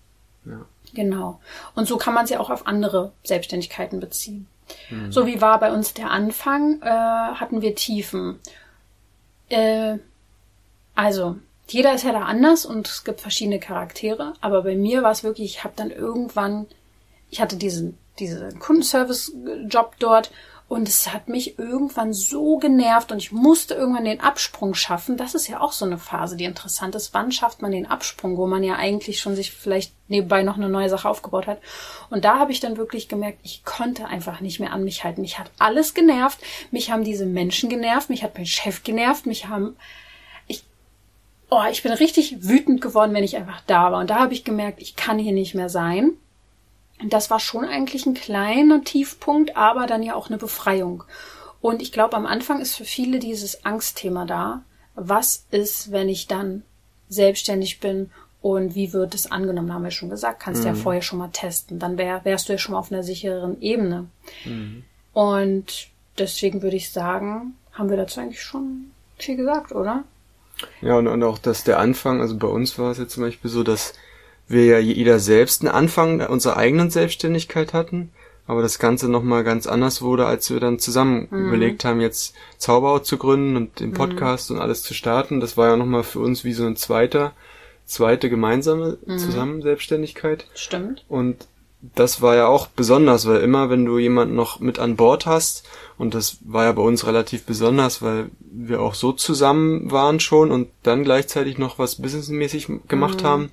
Ja. 0.45 0.64
Genau. 0.95 1.41
Und 1.75 1.88
so 1.88 1.97
kann 1.97 2.14
man 2.14 2.23
es 2.25 2.31
ja 2.31 2.38
auch 2.38 2.50
auf 2.50 2.69
andere 2.69 3.11
Selbstständigkeiten 3.25 3.99
beziehen. 3.99 4.47
So 5.11 5.26
wie 5.26 5.41
war 5.41 5.59
bei 5.59 5.73
uns 5.73 5.93
der 5.93 6.12
Anfang, 6.12 6.81
äh, 6.83 6.87
hatten 6.88 7.62
wir 7.62 7.75
Tiefen. 7.75 8.38
Äh, 9.52 9.99
also, 10.94 11.37
jeder 11.68 11.94
ist 11.94 12.04
ja 12.04 12.12
da 12.12 12.23
anders 12.23 12.64
und 12.64 12.88
es 12.88 13.04
gibt 13.04 13.21
verschiedene 13.21 13.61
Charaktere, 13.61 14.32
aber 14.40 14.62
bei 14.62 14.75
mir 14.75 15.02
war 15.02 15.11
es 15.11 15.25
wirklich, 15.25 15.56
ich 15.56 15.64
habe 15.64 15.75
dann 15.76 15.90
irgendwann, 15.90 16.66
ich 17.30 17.40
hatte 17.40 17.56
diesen, 17.56 17.99
diesen 18.18 18.59
Kundenservice-Job 18.59 19.97
dort 19.99 20.30
und 20.73 20.88
es 20.88 21.12
hat 21.12 21.29
mich 21.29 21.59
irgendwann 21.59 22.14
so 22.14 22.57
genervt 22.57 23.12
und 23.12 23.19
ich 23.19 23.31
musste 23.31 23.75
irgendwann 23.75 24.07
den 24.07 24.23
Absprung 24.23 24.73
schaffen. 24.73 25.19
Das 25.19 25.35
ist 25.35 25.47
ja 25.47 25.61
auch 25.61 25.73
so 25.73 25.85
eine 25.85 25.99
Phase, 25.99 26.35
die 26.35 26.47
interessant 26.47 26.95
ist. 26.95 27.12
Wann 27.12 27.31
schafft 27.31 27.61
man 27.61 27.73
den 27.73 27.85
Absprung, 27.85 28.38
wo 28.38 28.47
man 28.47 28.64
ja 28.64 28.76
eigentlich 28.76 29.21
schon 29.21 29.37
sich 29.37 29.50
vielleicht 29.50 29.93
nebenbei 30.09 30.43
noch 30.43 30.57
eine 30.57 30.71
neue 30.71 30.88
Sache 30.88 31.11
aufgebaut 31.11 31.47
hat? 31.47 31.61
Und 32.09 32.25
da 32.25 32.38
habe 32.38 32.52
ich 32.52 32.61
dann 32.61 32.79
wirklich 32.79 33.11
gemerkt, 33.11 33.41
ich 33.43 33.67
konnte 33.67 34.07
einfach 34.07 34.41
nicht 34.41 34.61
mehr 34.61 34.73
an 34.73 34.83
mich 34.83 35.05
halten. 35.05 35.21
Mich 35.21 35.38
hat 35.38 35.50
alles 35.59 35.93
genervt. 35.93 36.38
Mich 36.71 36.91
haben 36.91 37.05
diese 37.05 37.26
Menschen 37.26 37.69
genervt. 37.69 38.09
Mich 38.09 38.23
hat 38.23 38.35
mein 38.35 38.47
Chef 38.47 38.83
genervt. 38.83 39.26
Mich 39.26 39.49
haben 39.49 39.76
ich 40.47 40.64
oh, 41.50 41.64
ich 41.71 41.83
bin 41.83 41.93
richtig 41.93 42.49
wütend 42.49 42.81
geworden, 42.81 43.12
wenn 43.12 43.25
ich 43.25 43.37
einfach 43.37 43.61
da 43.67 43.93
war. 43.93 44.00
Und 44.00 44.09
da 44.09 44.21
habe 44.21 44.33
ich 44.33 44.43
gemerkt, 44.43 44.81
ich 44.81 44.97
kann 44.97 45.19
hier 45.19 45.33
nicht 45.33 45.55
mehr 45.55 45.69
sein. 45.69 46.12
Das 47.04 47.30
war 47.30 47.40
schon 47.40 47.64
eigentlich 47.64 48.06
ein 48.06 48.14
kleiner 48.14 48.85
Tiefpunkt, 48.85 49.56
aber 49.56 49.87
dann 49.87 50.02
ja 50.02 50.14
auch 50.14 50.28
eine 50.28 50.38
Befreiung. 50.38 51.04
Und 51.60 51.82
ich 51.82 51.93
glaube, 51.93 52.17
am 52.17 52.26
Anfang 52.26 52.60
ist 52.60 52.76
für 52.76 52.84
viele 52.84 53.19
dieses 53.19 53.65
Angstthema 53.65 54.25
da. 54.25 54.62
Was 54.95 55.47
ist, 55.50 55.93
wenn 55.93 56.08
ich 56.08 56.26
dann 56.26 56.62
selbstständig 57.08 57.80
bin 57.80 58.10
und 58.41 58.75
wie 58.75 58.93
wird 58.93 59.15
es 59.15 59.30
angenommen, 59.30 59.73
haben 59.73 59.84
wir 59.84 59.93
schon 59.93 60.10
gesagt, 60.10 60.41
kannst 60.41 60.65
ja 60.65 60.75
vorher 60.75 61.02
schon 61.02 61.21
mal 61.21 61.28
testen. 61.28 61.78
Dann 61.78 61.97
wär, 61.97 62.25
wärst 62.25 62.49
du 62.49 62.52
ja 62.52 62.58
schon 62.58 62.73
mal 62.73 62.80
auf 62.80 62.91
einer 62.91 63.04
sicheren 63.04 63.60
Ebene. 63.60 64.06
Und 65.12 65.88
deswegen 66.19 66.62
würde 66.62 66.76
ich 66.76 66.91
sagen, 66.91 67.54
haben 67.73 67.91
wir 67.91 67.97
dazu 67.97 68.21
eigentlich 68.21 68.43
schon 68.43 68.91
viel 69.17 69.36
gesagt, 69.36 69.73
oder? 69.73 70.04
Ja, 70.80 70.97
und, 70.97 71.06
und 71.06 71.23
auch, 71.23 71.38
dass 71.38 71.65
der 71.65 71.78
Anfang, 71.78 72.21
also 72.21 72.36
bei 72.36 72.49
uns 72.49 72.78
war 72.78 72.91
es 72.91 72.99
jetzt 72.99 73.15
zum 73.15 73.23
Beispiel 73.23 73.50
so, 73.50 73.62
dass 73.62 73.95
wir 74.52 74.67
ja 74.67 74.78
jeder 74.78 75.19
selbst 75.19 75.62
einen 75.62 75.75
Anfang 75.75 76.25
unserer 76.26 76.56
eigenen 76.56 76.91
Selbstständigkeit 76.91 77.73
hatten, 77.73 78.10
aber 78.47 78.62
das 78.62 78.78
Ganze 78.78 79.08
nochmal 79.08 79.45
ganz 79.45 79.67
anders 79.67 80.02
wurde, 80.02 80.26
als 80.26 80.50
wir 80.50 80.60
dann 80.60 80.78
zusammen 80.78 81.26
überlegt 81.30 81.84
haben, 81.84 82.00
jetzt 82.00 82.34
Zauberau 82.58 82.99
zu 82.99 83.17
gründen 83.17 83.56
und 83.56 83.80
den 83.80 83.93
Podcast 83.93 84.50
und 84.50 84.58
alles 84.58 84.82
zu 84.82 84.95
starten. 84.95 85.41
Das 85.41 85.56
war 85.56 85.69
ja 85.69 85.76
nochmal 85.76 86.02
für 86.02 86.21
uns 86.21 86.45
wie 86.45 86.52
so 86.52 86.67
ein 86.67 86.76
zweiter, 86.76 87.32
zweite 87.86 88.28
gemeinsame 88.28 88.99
Zusammen-Selbstständigkeit. 89.06 90.47
Stimmt. 90.54 91.04
Und 91.08 91.47
das 91.95 92.23
war 92.23 92.36
ja 92.36 92.47
auch 92.47 92.69
besonders, 92.69 93.26
weil 93.26 93.41
immer, 93.41 93.69
wenn 93.69 93.84
du 93.84 93.99
jemanden 93.99 94.36
noch 94.36 94.60
mit 94.60 94.78
an 94.78 94.97
Bord 94.97 95.26
hast, 95.26 95.67
und 95.99 96.15
das 96.15 96.38
war 96.45 96.65
ja 96.65 96.73
bei 96.73 96.82
uns 96.82 97.06
relativ 97.06 97.45
besonders, 97.45 98.02
weil 98.02 98.30
wir 98.41 98.80
auch 98.80 98.95
so 98.95 99.12
zusammen 99.12 99.91
waren 99.91 100.21
schon 100.21 100.50
und 100.50 100.69
dann 100.82 101.04
gleichzeitig 101.04 101.58
noch 101.58 101.78
was 101.78 101.97
businessmäßig 101.97 102.69
gemacht 102.88 103.25
haben, 103.25 103.50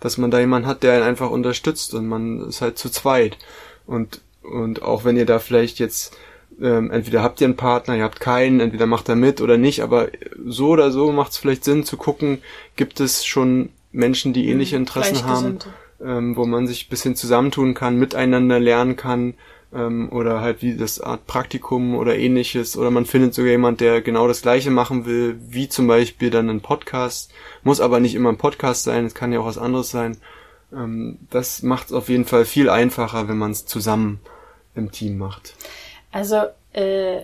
dass 0.00 0.18
man 0.18 0.30
da 0.30 0.40
jemanden 0.40 0.66
hat, 0.66 0.82
der 0.82 0.94
einen 0.94 1.02
einfach 1.02 1.30
unterstützt 1.30 1.94
und 1.94 2.08
man 2.08 2.48
ist 2.48 2.62
halt 2.62 2.78
zu 2.78 2.90
zweit. 2.90 3.38
Und, 3.86 4.20
und 4.42 4.82
auch 4.82 5.04
wenn 5.04 5.16
ihr 5.16 5.26
da 5.26 5.38
vielleicht 5.38 5.78
jetzt, 5.78 6.16
ähm, 6.60 6.90
entweder 6.90 7.22
habt 7.22 7.40
ihr 7.40 7.46
einen 7.46 7.56
Partner, 7.56 7.96
ihr 7.96 8.04
habt 8.04 8.20
keinen, 8.20 8.60
entweder 8.60 8.86
macht 8.86 9.08
er 9.08 9.16
mit 9.16 9.40
oder 9.40 9.58
nicht, 9.58 9.82
aber 9.82 10.08
so 10.46 10.68
oder 10.68 10.90
so 10.90 11.12
macht 11.12 11.32
es 11.32 11.38
vielleicht 11.38 11.64
Sinn 11.64 11.84
zu 11.84 11.96
gucken, 11.96 12.38
gibt 12.76 13.00
es 13.00 13.24
schon 13.24 13.70
Menschen, 13.92 14.32
die 14.32 14.48
ähnliche 14.48 14.76
Interessen 14.76 15.24
haben, 15.24 15.58
ähm, 16.02 16.36
wo 16.36 16.46
man 16.46 16.66
sich 16.66 16.86
ein 16.86 16.90
bisschen 16.90 17.16
zusammentun 17.16 17.74
kann, 17.74 17.96
miteinander 17.96 18.58
lernen 18.58 18.96
kann, 18.96 19.34
ähm, 19.74 20.10
oder 20.10 20.40
halt 20.40 20.62
wie 20.62 20.76
das 20.76 21.00
Art 21.00 21.26
Praktikum 21.26 21.94
oder 21.94 22.16
ähnliches, 22.16 22.76
oder 22.76 22.90
man 22.90 23.06
findet 23.06 23.34
sogar 23.34 23.50
jemand, 23.50 23.80
der 23.80 24.02
genau 24.02 24.26
das 24.26 24.42
gleiche 24.42 24.70
machen 24.70 25.06
will, 25.06 25.38
wie 25.48 25.68
zum 25.68 25.86
Beispiel 25.86 26.30
dann 26.30 26.50
ein 26.50 26.60
Podcast, 26.60 27.32
muss 27.62 27.80
aber 27.80 28.00
nicht 28.00 28.14
immer 28.14 28.30
ein 28.30 28.38
Podcast 28.38 28.84
sein, 28.84 29.06
es 29.06 29.14
kann 29.14 29.32
ja 29.32 29.40
auch 29.40 29.46
was 29.46 29.58
anderes 29.58 29.90
sein. 29.90 30.16
Ähm, 30.72 31.18
das 31.30 31.62
macht 31.62 31.86
es 31.86 31.92
auf 31.92 32.08
jeden 32.08 32.24
Fall 32.24 32.44
viel 32.44 32.68
einfacher, 32.68 33.28
wenn 33.28 33.38
man 33.38 33.52
es 33.52 33.66
zusammen 33.66 34.20
im 34.74 34.90
Team 34.92 35.18
macht. 35.18 35.54
Also, 36.12 36.42
äh, 36.72 37.22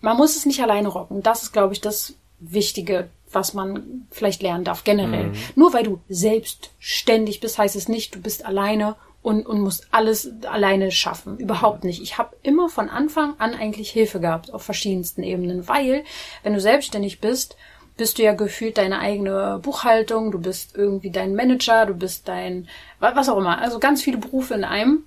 man 0.00 0.16
muss 0.16 0.36
es 0.36 0.46
nicht 0.46 0.62
alleine 0.62 0.88
rocken. 0.88 1.22
Das 1.22 1.42
ist, 1.42 1.52
glaube 1.52 1.72
ich, 1.72 1.80
das 1.80 2.14
Wichtige, 2.38 3.08
was 3.32 3.54
man 3.54 4.06
vielleicht 4.10 4.42
lernen 4.42 4.64
darf, 4.64 4.84
generell. 4.84 5.32
Nur 5.56 5.72
weil 5.72 5.84
du 5.84 6.00
selbstständig 6.08 7.40
bist, 7.40 7.58
heißt 7.58 7.76
es 7.76 7.88
nicht, 7.88 8.14
du 8.14 8.20
bist 8.20 8.44
alleine 8.44 8.94
und, 9.26 9.44
und 9.44 9.60
musst 9.60 9.88
alles 9.90 10.30
alleine 10.48 10.92
schaffen. 10.92 11.36
Überhaupt 11.38 11.82
nicht. 11.82 12.00
Ich 12.00 12.16
habe 12.16 12.36
immer 12.44 12.68
von 12.68 12.88
Anfang 12.88 13.34
an 13.38 13.54
eigentlich 13.54 13.90
Hilfe 13.90 14.20
gehabt, 14.20 14.54
auf 14.54 14.62
verschiedensten 14.62 15.24
Ebenen, 15.24 15.66
weil, 15.66 16.04
wenn 16.44 16.54
du 16.54 16.60
selbstständig 16.60 17.20
bist, 17.20 17.56
bist 17.96 18.18
du 18.18 18.22
ja 18.22 18.34
gefühlt 18.34 18.78
deine 18.78 19.00
eigene 19.00 19.58
Buchhaltung, 19.60 20.30
du 20.30 20.38
bist 20.38 20.76
irgendwie 20.76 21.10
dein 21.10 21.34
Manager, 21.34 21.86
du 21.86 21.94
bist 21.94 22.28
dein, 22.28 22.68
wa- 23.00 23.16
was 23.16 23.28
auch 23.28 23.38
immer. 23.38 23.58
Also 23.60 23.80
ganz 23.80 24.00
viele 24.00 24.18
Berufe 24.18 24.54
in 24.54 24.62
einem. 24.62 25.02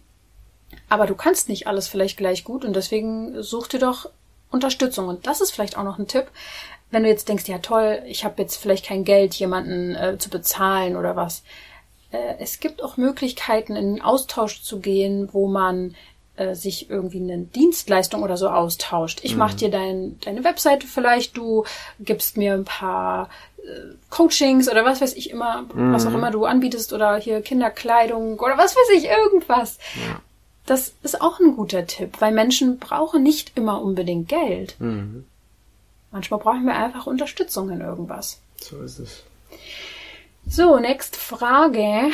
Aber 0.89 1.05
du 1.05 1.15
kannst 1.15 1.47
nicht 1.47 1.67
alles 1.67 1.87
vielleicht 1.87 2.17
gleich 2.17 2.43
gut 2.43 2.65
und 2.65 2.75
deswegen 2.75 3.41
such 3.41 3.67
dir 3.67 3.79
doch 3.79 4.09
Unterstützung. 4.51 5.07
Und 5.07 5.27
das 5.27 5.39
ist 5.39 5.51
vielleicht 5.51 5.77
auch 5.77 5.83
noch 5.83 5.97
ein 5.97 6.07
Tipp. 6.07 6.25
Wenn 6.91 7.03
du 7.03 7.09
jetzt 7.09 7.29
denkst, 7.29 7.47
ja 7.47 7.59
toll, 7.59 8.01
ich 8.05 8.25
habe 8.25 8.41
jetzt 8.41 8.57
vielleicht 8.57 8.85
kein 8.85 9.05
Geld, 9.05 9.33
jemanden 9.35 9.95
äh, 9.95 10.17
zu 10.17 10.29
bezahlen 10.29 10.97
oder 10.97 11.15
was. 11.15 11.43
Äh, 12.11 12.35
es 12.39 12.59
gibt 12.59 12.83
auch 12.83 12.97
Möglichkeiten, 12.97 13.75
in 13.75 13.95
den 13.95 14.01
Austausch 14.01 14.61
zu 14.61 14.79
gehen, 14.79 15.29
wo 15.31 15.47
man 15.47 15.95
äh, 16.35 16.55
sich 16.55 16.89
irgendwie 16.89 17.19
eine 17.19 17.39
Dienstleistung 17.39 18.23
oder 18.23 18.37
so 18.37 18.49
austauscht. 18.49 19.19
Ich 19.23 19.35
mach 19.35 19.53
dir 19.53 19.69
dein, 19.69 20.19
deine 20.21 20.43
Webseite 20.43 20.87
vielleicht, 20.87 21.37
du 21.37 21.65
gibst 21.99 22.37
mir 22.37 22.53
ein 22.53 22.65
paar 22.65 23.29
äh, 23.57 23.93
Coachings 24.09 24.69
oder 24.69 24.85
was 24.85 25.01
weiß 25.01 25.15
ich 25.15 25.29
immer, 25.29 25.65
was 25.73 26.05
auch 26.05 26.13
immer 26.13 26.31
du 26.31 26.45
anbietest 26.45 26.93
oder 26.93 27.17
hier 27.17 27.41
Kinderkleidung 27.41 28.39
oder 28.39 28.57
was 28.57 28.75
weiß 28.75 28.89
ich, 28.97 29.05
irgendwas. 29.05 29.77
Das 30.65 30.93
ist 31.03 31.19
auch 31.19 31.39
ein 31.39 31.55
guter 31.55 31.87
Tipp, 31.87 32.17
weil 32.19 32.31
Menschen 32.31 32.79
brauchen 32.79 33.23
nicht 33.23 33.53
immer 33.55 33.81
unbedingt 33.81 34.29
Geld. 34.29 34.75
Mhm. 34.79 35.25
Manchmal 36.11 36.39
brauchen 36.39 36.65
wir 36.65 36.75
einfach 36.75 37.05
Unterstützung 37.05 37.69
in 37.69 37.81
irgendwas. 37.81 38.39
So 38.61 38.81
ist 38.81 38.99
es. 38.99 39.23
So, 40.51 40.79
nächste 40.79 41.19
Frage. 41.19 42.09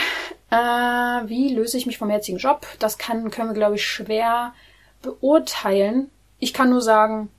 Äh, 0.50 0.56
wie 0.56 1.54
löse 1.56 1.78
ich 1.78 1.86
mich 1.86 1.98
vom 1.98 2.12
jetzigen 2.12 2.38
Job? 2.38 2.68
Das 2.80 2.98
kann, 2.98 3.32
können 3.32 3.50
wir, 3.50 3.54
glaube 3.54 3.76
ich, 3.76 3.88
schwer 3.88 4.54
beurteilen. 5.02 6.10
Ich 6.40 6.54
kann 6.54 6.70
nur 6.70 6.82
sagen, 6.82 7.30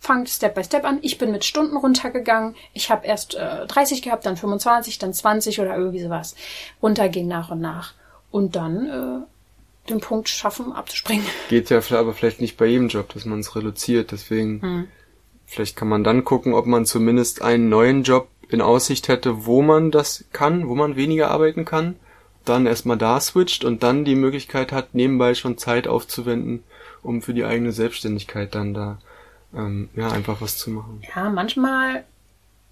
fangt 0.00 0.28
Step 0.28 0.56
by 0.56 0.64
Step 0.64 0.84
an. 0.84 0.98
Ich 1.02 1.16
bin 1.18 1.30
mit 1.30 1.44
Stunden 1.44 1.76
runtergegangen. 1.76 2.56
Ich 2.72 2.90
habe 2.90 3.06
erst 3.06 3.36
äh, 3.36 3.66
30 3.68 4.02
gehabt, 4.02 4.26
dann 4.26 4.36
25, 4.36 4.98
dann 4.98 5.14
20 5.14 5.60
oder 5.60 5.76
irgendwie 5.76 6.02
sowas. 6.02 6.34
Runtergehen 6.82 7.28
nach 7.28 7.52
und 7.52 7.60
nach. 7.60 7.94
Und 8.32 8.56
dann 8.56 8.86
äh, 8.86 9.90
den 9.90 10.00
Punkt 10.00 10.28
schaffen, 10.28 10.72
abzuspringen. 10.72 11.24
Geht 11.48 11.70
ja 11.70 11.80
aber 11.92 12.14
vielleicht 12.14 12.40
nicht 12.40 12.56
bei 12.56 12.66
jedem 12.66 12.88
Job, 12.88 13.14
dass 13.14 13.26
man 13.26 13.38
es 13.38 13.54
reduziert. 13.54 14.10
Deswegen, 14.10 14.60
hm. 14.60 14.88
vielleicht 15.46 15.76
kann 15.76 15.88
man 15.88 16.02
dann 16.02 16.24
gucken, 16.24 16.52
ob 16.52 16.66
man 16.66 16.84
zumindest 16.84 17.42
einen 17.42 17.68
neuen 17.68 18.02
Job 18.02 18.26
in 18.52 18.60
Aussicht 18.60 19.08
hätte, 19.08 19.46
wo 19.46 19.62
man 19.62 19.90
das 19.90 20.24
kann, 20.32 20.68
wo 20.68 20.74
man 20.74 20.96
weniger 20.96 21.30
arbeiten 21.30 21.64
kann. 21.64 21.96
Dann 22.44 22.66
erstmal 22.66 22.96
da 22.96 23.20
switcht 23.20 23.64
und 23.64 23.82
dann 23.82 24.04
die 24.04 24.14
Möglichkeit 24.14 24.72
hat, 24.72 24.94
nebenbei 24.94 25.34
schon 25.34 25.58
Zeit 25.58 25.86
aufzuwenden, 25.86 26.64
um 27.02 27.22
für 27.22 27.34
die 27.34 27.44
eigene 27.44 27.72
Selbstständigkeit 27.72 28.54
dann 28.54 28.74
da 28.74 28.98
ähm, 29.54 29.90
ja, 29.94 30.10
einfach 30.10 30.40
was 30.40 30.56
zu 30.56 30.70
machen. 30.70 31.02
Ja, 31.14 31.28
manchmal, 31.28 32.04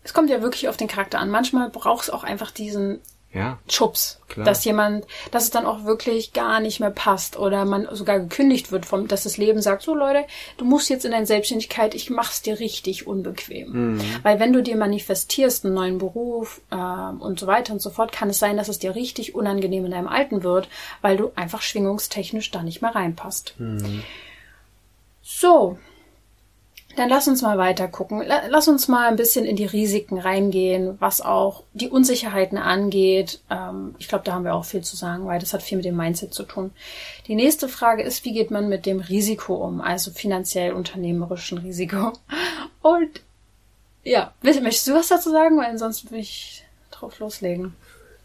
es 0.05 0.15
kommt 0.15 0.31
ja 0.31 0.43
wirklich 0.43 0.69
auf 0.69 0.77
den 0.77 0.89
Charakter 0.89 1.19
an. 1.19 1.31
Manchmal 1.31 1.71
braucht 1.71 2.05
es 2.05 2.11
auch 2.11 2.25
einfach 2.25 2.51
diesen 2.51 3.01
ja, 3.33 3.59
Schubs, 3.69 4.21
klar. 4.29 4.47
dass 4.47 4.65
jemand, 4.65 5.07
dass 5.31 5.45
es 5.45 5.51
dann 5.51 5.67
auch 5.67 5.85
wirklich 5.85 6.33
gar 6.33 6.61
nicht 6.61 6.81
mehr 6.81 6.91
passt 6.91 7.39
oder 7.39 7.67
man 7.67 7.87
sogar 7.93 8.21
gekündigt 8.21 8.73
wird 8.73 8.87
vom, 8.87 9.07
dass 9.07 9.25
das 9.25 9.37
Leben 9.37 9.61
sagt, 9.61 9.83
so 9.83 9.95
Leute, 9.95 10.25
du 10.57 10.65
musst 10.65 10.89
jetzt 10.89 11.05
in 11.05 11.11
deine 11.11 11.27
Selbstständigkeit, 11.27 11.95
ich 11.95 12.09
mach's 12.09 12.41
dir 12.41 12.59
richtig 12.59 13.07
unbequem. 13.07 13.97
Mhm. 13.97 14.01
Weil 14.23 14.41
wenn 14.41 14.55
du 14.55 14.63
dir 14.63 14.77
manifestierst 14.77 15.67
einen 15.67 15.75
neuen 15.75 15.99
Beruf 15.99 16.63
äh, 16.71 16.75
und 16.77 17.39
so 17.39 17.47
weiter 17.47 17.75
und 17.75 17.83
so 17.83 17.91
fort, 17.91 18.13
kann 18.13 18.31
es 18.31 18.39
sein, 18.39 18.57
dass 18.57 18.69
es 18.69 18.79
dir 18.79 18.95
richtig 18.95 19.35
unangenehm 19.35 19.85
in 19.85 19.91
deinem 19.91 20.09
Alten 20.09 20.43
wird, 20.43 20.69
weil 21.03 21.19
du 21.19 21.31
einfach 21.37 21.61
schwingungstechnisch 21.61 22.51
da 22.51 22.63
nicht 22.63 22.81
mehr 22.81 22.95
reinpasst. 22.95 23.55
Mhm. 23.59 24.03
So, 25.21 25.79
dann 26.99 27.09
lass 27.09 27.29
uns 27.29 27.43
mal 27.43 27.59
weiter 27.59 27.87
gucken. 27.87 28.23
Lass 28.27 28.67
uns 28.67 28.89
mal 28.89 29.09
ein 29.09 29.17
bisschen 29.17 29.45
in 29.45 29.57
die 29.57 29.67
Risiken 29.67 30.19
reingehen, 30.19 30.97
was 30.99 31.21
auch 31.21 31.63
die 31.73 31.89
Unsicherheiten 31.89 32.59
angeht. 32.59 33.41
Ähm, 33.51 33.95
ich 33.99 34.09
glaube, 34.09 34.25
da 34.25 34.33
haben 34.33 34.45
wir 34.45 34.55
auch 34.55 34.65
viel 34.65 34.83
zu 34.83 34.97
sagen, 34.97 35.27
weil 35.27 35.39
das 35.39 35.53
hat 35.53 35.63
viel 35.63 35.77
mit 35.77 35.85
dem 35.85 35.97
Mindset 35.97 36.35
zu 36.35 36.43
tun. 36.43 36.73
Die 37.27 37.37
nächste 37.37 37.69
Frage 37.69 38.03
ist, 38.03 38.25
wie 38.25 38.33
geht 38.33 38.51
man 38.51 38.69
mit 38.69 38.85
dem 38.85 39.01
Risiko 39.01 39.55
um, 39.55 39.81
also 39.81 40.11
finanziell 40.11 40.73
unternehmerischen 40.73 41.59
Risiko? 41.59 42.13
Und 42.83 43.21
ja, 44.03 44.33
möchtest 44.43 44.89
du 44.89 44.95
was 44.95 45.09
dazu 45.09 45.31
sagen? 45.31 45.57
Weil 45.59 45.79
sonst 45.79 46.11
will 46.11 46.19
ich 46.19 46.65
drauf 46.91 47.19
loslegen. 47.21 47.75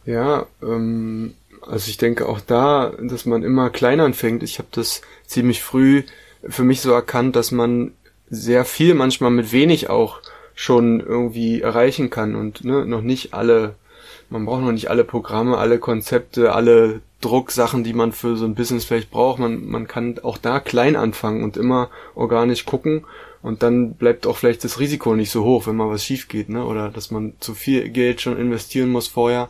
Ja, 0.06 0.48
ähm, 0.62 1.36
also 1.62 1.90
ich 1.90 1.98
denke 1.98 2.28
auch 2.28 2.42
da, 2.42 2.94
dass 3.00 3.26
man 3.26 3.44
immer 3.44 3.70
klein 3.70 4.00
anfängt. 4.00 4.42
Ich 4.42 4.58
habe 4.58 4.70
das 4.72 5.02
ziemlich 5.26 5.62
früh 5.62 6.04
für 6.48 6.64
mich 6.64 6.82
so 6.82 6.92
erkannt, 6.92 7.36
dass 7.36 7.52
man 7.52 7.94
sehr 8.34 8.66
viel 8.66 8.94
manchmal 8.94 9.32
mit 9.32 9.52
wenig 9.52 9.90
auch 9.90 10.20
schon 10.56 11.00
irgendwie 11.00 11.62
erreichen 11.62 12.10
kann 12.10 12.36
und 12.36 12.64
ne, 12.64 12.86
noch 12.86 13.02
nicht 13.02 13.34
alle, 13.34 13.76
man 14.30 14.46
braucht 14.46 14.62
noch 14.62 14.72
nicht 14.72 14.90
alle 14.90 15.04
Programme, 15.04 15.58
alle 15.58 15.80
Konzepte, 15.80 16.54
alle 16.54 17.02
Drucksachen, 17.22 17.84
die 17.84 17.94
man 17.94 18.12
für 18.12 18.36
so 18.36 18.46
ein 18.46 18.56
Business 18.56 18.86
vielleicht 18.86 19.10
braucht. 19.10 19.40
Man, 19.40 19.66
man 19.66 19.88
kann 19.88 20.20
auch 20.24 20.38
da 20.38 20.60
klein 20.60 20.96
anfangen 20.96 21.44
und 21.44 21.58
immer 21.58 21.90
organisch 22.16 22.66
gucken 22.66 23.06
und 23.42 23.64
dann 23.64 23.94
bleibt 23.94 24.28
auch 24.28 24.38
vielleicht 24.38 24.64
das 24.64 24.80
Risiko 24.80 25.16
nicht 25.16 25.32
so 25.32 25.44
hoch, 25.44 25.68
wenn 25.68 25.76
mal 25.76 25.90
was 25.90 26.04
schief 26.04 26.28
geht, 26.28 26.50
ne? 26.50 26.66
Oder 26.66 26.90
dass 26.90 27.12
man 27.12 27.34
zu 27.40 27.54
viel 27.54 27.90
Geld 27.90 28.22
schon 28.22 28.38
investieren 28.38 28.90
muss 28.90 29.08
vorher. 29.08 29.48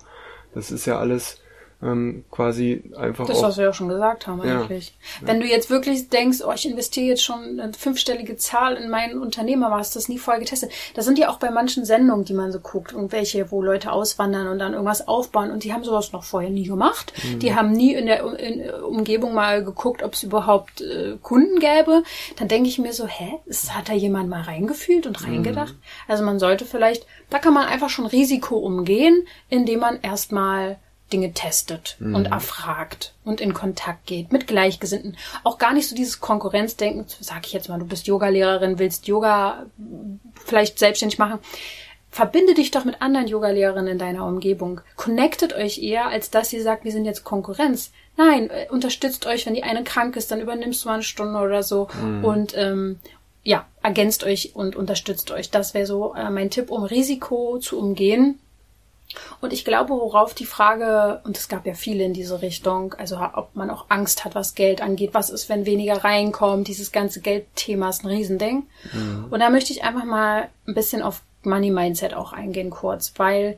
Das 0.54 0.72
ist 0.72 0.86
ja 0.86 1.00
alles 1.00 1.40
ähm, 1.84 2.26
quasi 2.32 2.84
einfach. 2.96 3.28
Das, 3.28 3.42
was 3.42 3.58
wir 3.58 3.70
auch 3.70 3.74
schon 3.74 3.90
gesagt 3.90 4.28
haben, 4.28 4.46
ja, 4.46 4.62
eigentlich. 4.62 4.94
Ja. 5.22 5.28
Wenn 5.28 5.40
du 5.40 5.46
jetzt 5.46 5.70
wirklich 5.70 6.10
denkst, 6.10 6.40
oh, 6.46 6.52
ich 6.54 6.68
investiere 6.68 7.08
jetzt 7.08 7.24
schon 7.24 7.60
eine 7.60 7.74
fünfstellige 7.74 8.38
Zahl 8.38 8.76
in 8.76 8.90
meinen 8.90 9.20
Unternehmer, 9.20 9.68
aber 9.68 9.78
hast 9.78 9.96
das 9.96 10.08
nie 10.08 10.18
vorher 10.18 10.40
getestet. 10.40 10.72
Das 10.94 11.06
sind 11.06 11.20
ja 11.20 11.30
auch 11.30 11.38
bei 11.38 11.52
manchen 11.52 11.86
Sendungen, 11.86 12.26
die 12.26 12.34
man 12.34 12.52
so 12.52 12.60
guckt, 12.60 12.94
irgendwelche, 12.94 13.52
wo 13.52 13.62
Leute 13.62 13.92
auswandern 13.92 14.48
und 14.48 14.60
dann 14.60 14.74
irgendwas 14.74 15.08
aufbauen 15.08 15.52
und 15.52 15.64
die 15.64 15.74
haben 15.74 15.84
sowas 15.84 16.14
noch 16.14 16.24
vorher 16.24 16.50
nie 16.50 16.68
gemacht. 16.68 17.14
Mhm. 17.24 17.40
Die 17.40 17.56
haben 17.56 17.72
nie 17.72 17.94
in 17.94 18.06
der 18.06 18.24
in 18.40 18.70
Umgebung 18.84 19.34
mal 19.34 19.64
geguckt, 19.64 20.04
ob 20.04 20.14
es 20.14 20.24
überhaupt 20.24 20.82
äh, 20.82 21.18
Kunden 21.22 21.60
gäbe. 21.60 22.04
Dann 22.38 22.48
denke 22.48 22.70
ich 22.70 22.80
mir 22.80 22.94
so, 22.94 23.08
hä, 23.08 23.40
ist, 23.46 23.76
hat 23.76 23.90
da 23.90 23.94
jemand 23.94 24.30
mal 24.30 24.42
reingefühlt 24.42 25.06
und 25.06 25.24
reingedacht? 25.26 25.74
Mhm. 25.74 25.80
Also 26.08 26.24
man 26.24 26.40
sollte 26.40 26.66
vielleicht, 26.66 27.06
da 27.30 27.40
kann 27.40 27.54
man 27.54 27.68
einfach 27.68 27.90
schon 27.90 28.06
Risiko 28.06 28.58
umgehen, 28.58 29.26
indem 29.50 29.80
man 29.80 30.00
erstmal 30.02 30.78
Dinge 31.14 31.32
testet 31.34 31.96
mhm. 32.00 32.16
und 32.16 32.26
erfragt 32.26 33.14
und 33.24 33.40
in 33.40 33.54
Kontakt 33.54 34.06
geht 34.08 34.32
mit 34.32 34.48
Gleichgesinnten. 34.48 35.16
Auch 35.44 35.60
gar 35.60 35.74
nicht 35.74 35.88
so 35.88 35.96
dieses 35.96 36.20
Konkurrenzdenken, 36.20 37.06
sag 37.20 37.46
ich 37.46 37.54
jetzt 37.54 37.70
mal, 37.70 37.80
du 37.80 37.86
bist 37.86 38.08
Yogalehrerin, 38.08 38.80
willst 38.80 39.08
Yoga 39.08 39.68
vielleicht 40.44 40.80
selbstständig 40.80 41.20
machen. 41.20 41.40
Verbinde 42.10 42.54
dich 42.54 42.72
doch 42.72 42.86
mit 42.86 43.02
anderen 43.02 43.28
Yogalehrerinnen 43.28 43.94
in 43.94 43.98
deiner 43.98 44.26
Umgebung. 44.28 44.82
Connectet 44.98 45.54
euch 45.54 45.82
eher, 45.82 46.08
als 46.08 46.30
dass 46.30 46.54
ihr 46.54 46.62
sagt, 46.62 46.84
wir 46.84 46.92
sind 46.92 47.06
jetzt 47.06 47.24
Konkurrenz. 47.24 47.92
Nein, 48.18 48.50
äh, 48.52 48.68
unterstützt 48.70 49.26
euch, 49.26 49.46
wenn 49.46 49.56
die 49.56 49.64
eine 49.64 49.84
krank 49.84 50.16
ist, 50.16 50.30
dann 50.30 50.42
übernimmst 50.42 50.84
du 50.84 50.90
mal 50.90 50.96
eine 50.96 51.04
Stunde 51.04 51.40
oder 51.40 51.64
so 51.64 51.88
mhm. 52.02 52.26
und 52.26 52.58
ähm, 52.58 53.00
ja, 53.44 53.66
ergänzt 53.82 54.24
euch 54.24 54.56
und 54.56 54.76
unterstützt 54.76 55.32
euch. 55.32 55.50
Das 55.50 55.74
wäre 55.74 55.86
so 55.86 56.14
äh, 56.14 56.30
mein 56.30 56.50
Tipp, 56.50 56.70
um 56.70 56.84
Risiko 56.84 57.58
zu 57.60 57.80
umgehen 57.80 58.40
und 59.42 59.54
ich 59.54 59.66
glaube, 59.66 59.94
worauf 59.94 60.34
die 60.34 60.46
Frage, 60.46 61.22
und 61.24 61.38
es 61.38 61.48
gab 61.48 61.66
ja 61.66 61.74
viele 61.74 62.04
in 62.04 62.14
diese 62.14 62.42
Richtung, 62.42 62.94
also 62.94 63.18
ob 63.34 63.56
man 63.56 63.70
auch 63.70 63.86
Angst 63.90 64.26
hat, 64.26 64.36
was 64.36 64.56
Geld 64.56 64.82
angeht, 64.82 65.14
was 65.14 65.30
ist, 65.30 65.50
wenn 65.50 65.66
weniger 65.66 66.04
reinkommt, 66.04 66.68
dieses 66.68 66.92
ganze 66.92 67.22
Geldthema 67.22 67.90
ist 67.90 68.04
ein 68.04 68.08
Riesending. 68.08 68.68
Mhm. 68.92 69.28
Und 69.30 69.40
da 69.40 69.50
möchte 69.50 69.74
ich 69.74 69.84
einfach 69.84 70.06
mal 70.06 70.50
ein 70.68 70.74
bisschen 70.74 71.02
auf 71.02 71.22
Money 71.44 71.72
Mindset 71.72 72.14
auch 72.14 72.34
eingehen 72.34 72.70
kurz, 72.70 73.14
weil 73.18 73.58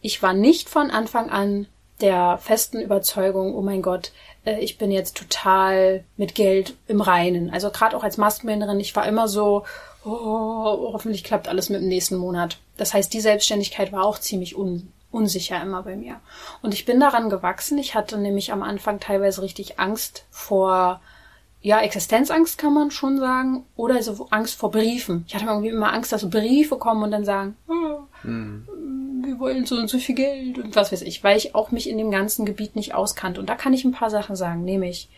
ich 0.00 0.22
war 0.22 0.34
nicht 0.34 0.68
von 0.68 0.90
Anfang 0.90 1.30
an 1.30 1.66
der 2.00 2.38
festen 2.38 2.80
Überzeugung, 2.80 3.54
oh 3.54 3.62
mein 3.62 3.80
Gott, 3.80 4.12
äh, 4.44 4.58
ich 4.58 4.78
bin 4.78 4.90
jetzt 4.90 5.16
total 5.16 6.04
mit 6.16 6.34
Geld 6.34 6.74
im 6.88 7.00
Reinen. 7.00 7.50
Also 7.50 7.70
gerade 7.70 7.96
auch 7.96 8.02
als 8.02 8.18
Maskenbinderin, 8.18 8.80
ich 8.80 8.94
war 8.96 9.06
immer 9.06 9.28
so, 9.28 9.64
oh, 10.04 10.92
hoffentlich 10.92 11.24
klappt 11.24 11.48
alles 11.48 11.68
mit 11.70 11.80
dem 11.80 11.88
nächsten 11.88 12.16
Monat. 12.16 12.58
Das 12.76 12.94
heißt, 12.94 13.12
die 13.12 13.20
Selbstständigkeit 13.20 13.92
war 13.92 14.04
auch 14.04 14.18
ziemlich 14.18 14.56
un 14.56 14.92
unsicher 15.12 15.60
immer 15.62 15.82
bei 15.82 15.94
mir. 15.94 16.20
Und 16.62 16.72
ich 16.74 16.86
bin 16.86 16.98
daran 16.98 17.28
gewachsen. 17.28 17.78
Ich 17.78 17.94
hatte 17.94 18.16
nämlich 18.16 18.50
am 18.50 18.62
Anfang 18.62 18.98
teilweise 18.98 19.42
richtig 19.42 19.78
Angst 19.78 20.24
vor, 20.30 21.00
ja, 21.60 21.80
Existenzangst 21.80 22.58
kann 22.58 22.74
man 22.74 22.90
schon 22.90 23.18
sagen, 23.18 23.64
oder 23.76 24.02
so 24.02 24.28
Angst 24.30 24.54
vor 24.56 24.70
Briefen. 24.70 25.24
Ich 25.28 25.34
hatte 25.34 25.44
irgendwie 25.44 25.68
immer 25.68 25.92
Angst, 25.92 26.12
dass 26.12 26.28
Briefe 26.28 26.76
kommen 26.76 27.02
und 27.02 27.10
dann 27.10 27.24
sagen, 27.24 27.56
oh, 27.68 28.00
mhm. 28.26 28.66
wir 29.24 29.38
wollen 29.38 29.66
so 29.66 29.76
und 29.76 29.88
so 29.88 29.98
viel 29.98 30.14
Geld 30.14 30.58
und 30.58 30.74
was 30.74 30.90
weiß 30.90 31.02
ich, 31.02 31.22
weil 31.22 31.36
ich 31.36 31.54
auch 31.54 31.70
mich 31.70 31.88
in 31.88 31.98
dem 31.98 32.10
ganzen 32.10 32.46
Gebiet 32.46 32.74
nicht 32.74 32.94
auskannte. 32.94 33.38
Und 33.38 33.48
da 33.48 33.54
kann 33.54 33.74
ich 33.74 33.84
ein 33.84 33.92
paar 33.92 34.10
Sachen 34.10 34.34
sagen, 34.34 34.64
nämlich 34.64 35.08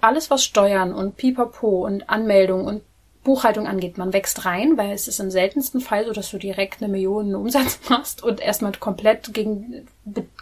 alles, 0.00 0.30
was 0.30 0.42
Steuern 0.44 0.94
und 0.94 1.16
Pipapo 1.16 1.86
und 1.86 2.08
Anmeldung 2.08 2.64
und 2.64 2.82
Buchhaltung 3.22 3.66
angeht. 3.66 3.98
Man 3.98 4.12
wächst 4.12 4.46
rein, 4.46 4.78
weil 4.78 4.92
es 4.92 5.06
ist 5.06 5.20
im 5.20 5.30
seltensten 5.30 5.80
Fall 5.80 6.06
so, 6.06 6.12
dass 6.12 6.30
du 6.30 6.38
direkt 6.38 6.82
eine 6.82 6.90
Million 6.90 7.34
Umsatz 7.34 7.78
machst 7.88 8.22
und 8.22 8.40
erstmal 8.40 8.72
komplett 8.72 9.34
gegen 9.34 9.86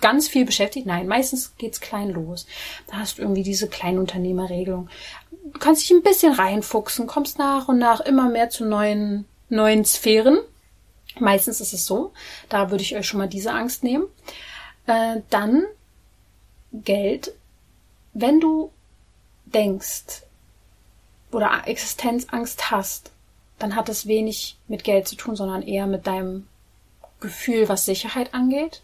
ganz 0.01 0.29
viel 0.29 0.45
beschäftigt. 0.45 0.87
Nein, 0.87 1.09
meistens 1.09 1.57
geht's 1.57 1.81
klein 1.81 2.11
los. 2.11 2.47
Da 2.87 2.99
hast 2.99 3.19
du 3.19 3.23
irgendwie 3.23 3.43
diese 3.43 3.69
Kleinunternehmerregelung. 3.69 4.88
Du 5.53 5.59
kannst 5.59 5.83
dich 5.83 5.91
ein 5.91 6.03
bisschen 6.03 6.33
reinfuchsen, 6.33 7.07
kommst 7.07 7.38
nach 7.38 7.69
und 7.69 7.79
nach 7.79 8.01
immer 8.01 8.29
mehr 8.29 8.49
zu 8.49 8.64
neuen, 8.64 9.25
neuen 9.49 9.85
Sphären. 9.85 10.38
Meistens 11.19 11.61
ist 11.61 11.73
es 11.73 11.85
so. 11.85 12.12
Da 12.49 12.71
würde 12.71 12.83
ich 12.83 12.97
euch 12.97 13.07
schon 13.07 13.19
mal 13.19 13.29
diese 13.29 13.53
Angst 13.53 13.83
nehmen. 13.83 14.05
Äh, 14.87 15.23
dann 15.31 15.64
Geld. 16.73 17.35
Wenn 18.12 18.38
du 18.41 18.71
denkst, 19.47 20.23
oder 21.33 21.62
Existenzangst 21.67 22.71
hast, 22.71 23.12
dann 23.59 23.75
hat 23.75 23.88
es 23.88 24.07
wenig 24.07 24.57
mit 24.69 24.85
Geld 24.85 25.09
zu 25.09 25.17
tun, 25.17 25.37
sondern 25.37 25.62
eher 25.62 25.87
mit 25.87 26.07
deinem 26.07 26.47
Gefühl, 27.21 27.69
was 27.69 27.85
Sicherheit 27.85 28.35
angeht 28.35 28.83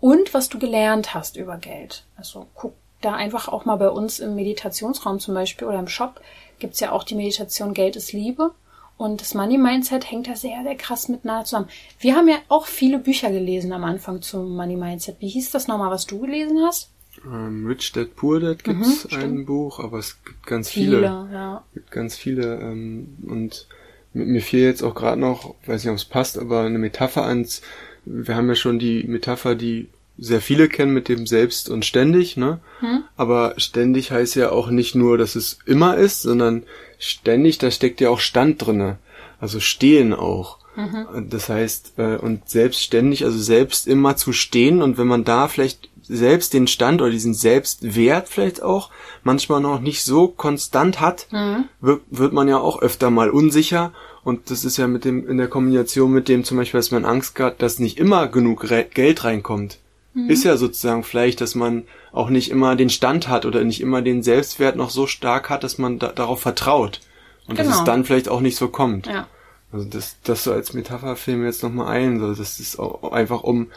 und 0.00 0.32
was 0.32 0.48
du 0.48 0.58
gelernt 0.58 1.14
hast 1.14 1.36
über 1.36 1.58
Geld. 1.58 2.04
Also 2.16 2.46
guck 2.54 2.74
da 3.00 3.14
einfach 3.14 3.48
auch 3.48 3.64
mal 3.64 3.76
bei 3.76 3.88
uns 3.88 4.18
im 4.18 4.34
Meditationsraum 4.34 5.20
zum 5.20 5.34
Beispiel 5.34 5.66
oder 5.66 5.78
im 5.78 5.88
Shop 5.88 6.20
gibt's 6.58 6.80
ja 6.80 6.92
auch 6.92 7.04
die 7.04 7.14
Meditation 7.14 7.74
Geld 7.74 7.96
ist 7.96 8.12
Liebe. 8.12 8.52
Und 8.96 9.22
das 9.22 9.32
Money 9.32 9.56
Mindset 9.56 10.10
hängt 10.10 10.28
da 10.28 10.36
sehr, 10.36 10.62
sehr 10.62 10.74
krass 10.74 11.08
miteinander 11.08 11.46
zusammen. 11.46 11.70
Wir 11.98 12.16
haben 12.16 12.28
ja 12.28 12.36
auch 12.48 12.66
viele 12.66 12.98
Bücher 12.98 13.30
gelesen 13.30 13.72
am 13.72 13.84
Anfang 13.84 14.20
zum 14.20 14.54
Money 14.54 14.76
Mindset. 14.76 15.16
Wie 15.20 15.28
hieß 15.28 15.50
das 15.50 15.68
nochmal, 15.68 15.90
was 15.90 16.04
du 16.04 16.20
gelesen 16.20 16.58
hast? 16.66 16.90
Ähm, 17.26 17.66
Rich 17.66 17.92
Dad 17.92 18.16
Poor 18.16 18.40
Dad 18.40 18.64
gibt's 18.64 19.08
mhm, 19.10 19.18
ein 19.18 19.46
Buch, 19.46 19.80
aber 19.80 19.98
es 19.98 20.22
gibt 20.24 20.46
ganz 20.46 20.70
viele. 20.70 20.96
viele 20.96 21.28
ja. 21.32 21.64
gibt 21.74 21.90
ganz 21.90 22.16
viele. 22.16 22.60
Ähm, 22.60 23.16
und 23.26 23.66
mir 24.12 24.40
fiel 24.40 24.60
jetzt 24.60 24.82
auch 24.82 24.94
gerade 24.94 25.20
noch, 25.20 25.54
weiß 25.66 25.84
nicht, 25.84 25.90
ob 25.90 25.96
es 25.96 26.04
passt, 26.04 26.38
aber 26.38 26.62
eine 26.62 26.78
Metapher 26.78 27.24
ans. 27.24 27.62
Wir 28.04 28.34
haben 28.34 28.48
ja 28.48 28.54
schon 28.54 28.78
die 28.78 29.04
Metapher, 29.04 29.54
die 29.54 29.88
sehr 30.18 30.40
viele 30.40 30.68
kennen 30.68 30.92
mit 30.92 31.08
dem 31.08 31.26
selbst 31.26 31.68
und 31.68 31.84
ständig, 31.84 32.36
ne? 32.36 32.60
Hm? 32.80 33.04
Aber 33.16 33.54
ständig 33.56 34.10
heißt 34.10 34.34
ja 34.36 34.50
auch 34.50 34.70
nicht 34.70 34.94
nur, 34.94 35.16
dass 35.16 35.34
es 35.34 35.58
immer 35.64 35.96
ist, 35.96 36.22
sondern 36.22 36.64
ständig, 36.98 37.58
da 37.58 37.70
steckt 37.70 38.00
ja 38.00 38.10
auch 38.10 38.20
Stand 38.20 38.64
drinne. 38.64 38.98
Also 39.40 39.60
stehen 39.60 40.12
auch. 40.12 40.58
Mhm. 40.76 41.28
Das 41.30 41.48
heißt, 41.48 41.94
äh, 41.96 42.16
und 42.16 42.48
selbstständig, 42.48 43.24
also 43.24 43.38
selbst 43.38 43.86
immer 43.86 44.16
zu 44.16 44.32
stehen 44.32 44.82
und 44.82 44.98
wenn 44.98 45.06
man 45.06 45.24
da 45.24 45.48
vielleicht 45.48 45.89
selbst 46.02 46.54
den 46.54 46.66
Stand 46.66 47.00
oder 47.00 47.10
diesen 47.10 47.34
Selbstwert 47.34 48.28
vielleicht 48.28 48.62
auch 48.62 48.90
manchmal 49.22 49.60
noch 49.60 49.80
nicht 49.80 50.02
so 50.04 50.28
konstant 50.28 51.00
hat, 51.00 51.26
mhm. 51.30 51.64
wird, 51.80 52.02
wird 52.10 52.32
man 52.32 52.48
ja 52.48 52.58
auch 52.58 52.80
öfter 52.80 53.10
mal 53.10 53.30
unsicher 53.30 53.92
und 54.22 54.50
das 54.50 54.64
ist 54.64 54.76
ja 54.76 54.86
mit 54.86 55.04
dem, 55.04 55.28
in 55.28 55.38
der 55.38 55.48
Kombination 55.48 56.12
mit 56.12 56.28
dem 56.28 56.44
zum 56.44 56.58
Beispiel, 56.58 56.78
dass 56.78 56.90
man 56.90 57.04
Angst 57.04 57.38
hat, 57.38 57.62
dass 57.62 57.78
nicht 57.78 57.98
immer 57.98 58.28
genug 58.28 58.70
Re 58.70 58.84
Geld 58.84 59.24
reinkommt. 59.24 59.78
Mhm. 60.12 60.28
Ist 60.28 60.44
ja 60.44 60.56
sozusagen 60.56 61.04
vielleicht, 61.04 61.40
dass 61.40 61.54
man 61.54 61.84
auch 62.12 62.28
nicht 62.28 62.50
immer 62.50 62.76
den 62.76 62.90
Stand 62.90 63.28
hat 63.28 63.46
oder 63.46 63.64
nicht 63.64 63.80
immer 63.80 64.02
den 64.02 64.22
Selbstwert 64.22 64.76
noch 64.76 64.90
so 64.90 65.06
stark 65.06 65.48
hat, 65.48 65.64
dass 65.64 65.78
man 65.78 65.98
da, 65.98 66.08
darauf 66.08 66.40
vertraut. 66.40 67.00
Und 67.46 67.56
genau. 67.56 67.68
dass 67.68 67.78
es 67.78 67.84
genau. 67.84 67.92
dann 67.92 68.04
vielleicht 68.04 68.28
auch 68.28 68.40
nicht 68.40 68.56
so 68.56 68.68
kommt. 68.68 69.06
Ja. 69.06 69.26
Also 69.72 69.86
das, 69.88 70.16
das 70.24 70.44
so 70.44 70.52
als 70.52 70.74
Metapher 70.74 71.16
filmen 71.16 71.44
jetzt 71.44 71.62
nochmal 71.62 71.88
ein. 71.88 72.18
So, 72.18 72.34
das 72.34 72.60
ist 72.60 72.78
auch 72.78 73.12
einfach 73.12 73.42
um, 73.42 73.68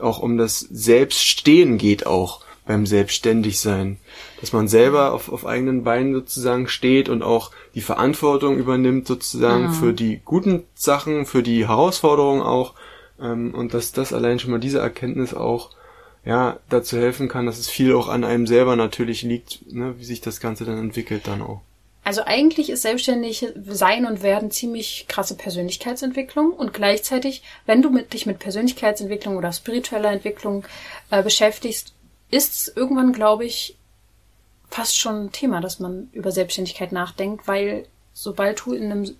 auch 0.00 0.18
um 0.18 0.36
das 0.38 0.60
Selbststehen 0.60 1.78
geht 1.78 2.06
auch 2.06 2.44
beim 2.66 2.86
Selbstständigsein. 2.86 3.98
Dass 4.40 4.52
man 4.52 4.68
selber 4.68 5.12
auf, 5.12 5.32
auf 5.32 5.46
eigenen 5.46 5.84
Beinen 5.84 6.12
sozusagen 6.12 6.68
steht 6.68 7.08
und 7.08 7.22
auch 7.22 7.50
die 7.74 7.80
Verantwortung 7.80 8.58
übernimmt 8.58 9.06
sozusagen 9.06 9.68
mhm. 9.68 9.72
für 9.72 9.92
die 9.92 10.20
guten 10.24 10.64
Sachen, 10.74 11.26
für 11.26 11.42
die 11.42 11.66
Herausforderungen 11.66 12.42
auch. 12.42 12.74
Ähm, 13.20 13.54
und 13.54 13.74
dass 13.74 13.92
das 13.92 14.12
allein 14.12 14.38
schon 14.38 14.50
mal 14.50 14.60
diese 14.60 14.78
Erkenntnis 14.78 15.34
auch 15.34 15.70
ja, 16.24 16.58
dazu 16.68 16.98
helfen 16.98 17.28
kann, 17.28 17.46
dass 17.46 17.58
es 17.58 17.70
viel 17.70 17.94
auch 17.94 18.08
an 18.08 18.22
einem 18.22 18.46
selber 18.46 18.76
natürlich 18.76 19.22
liegt, 19.22 19.72
ne, 19.72 19.94
wie 19.98 20.04
sich 20.04 20.20
das 20.20 20.40
Ganze 20.40 20.64
dann 20.66 20.78
entwickelt 20.78 21.26
dann 21.26 21.40
auch. 21.40 21.62
Also 22.08 22.22
eigentlich 22.24 22.70
ist 22.70 22.80
selbstständig 22.80 23.48
sein 23.66 24.06
und 24.06 24.22
werden 24.22 24.50
ziemlich 24.50 25.04
krasse 25.08 25.34
Persönlichkeitsentwicklung 25.34 26.54
und 26.54 26.72
gleichzeitig, 26.72 27.42
wenn 27.66 27.82
du 27.82 27.90
mit, 27.90 28.14
dich 28.14 28.24
mit 28.24 28.38
Persönlichkeitsentwicklung 28.38 29.36
oder 29.36 29.52
spiritueller 29.52 30.10
Entwicklung 30.10 30.64
äh, 31.10 31.22
beschäftigst, 31.22 31.92
ist 32.30 32.54
es 32.54 32.72
irgendwann, 32.74 33.12
glaube 33.12 33.44
ich, 33.44 33.76
fast 34.70 34.98
schon 34.98 35.26
ein 35.26 35.32
Thema, 35.32 35.60
dass 35.60 35.80
man 35.80 36.08
über 36.12 36.32
Selbstständigkeit 36.32 36.92
nachdenkt, 36.92 37.46
weil 37.46 37.84
sobald 38.14 38.64
du 38.64 38.72
in 38.72 38.90
einem, 38.90 39.14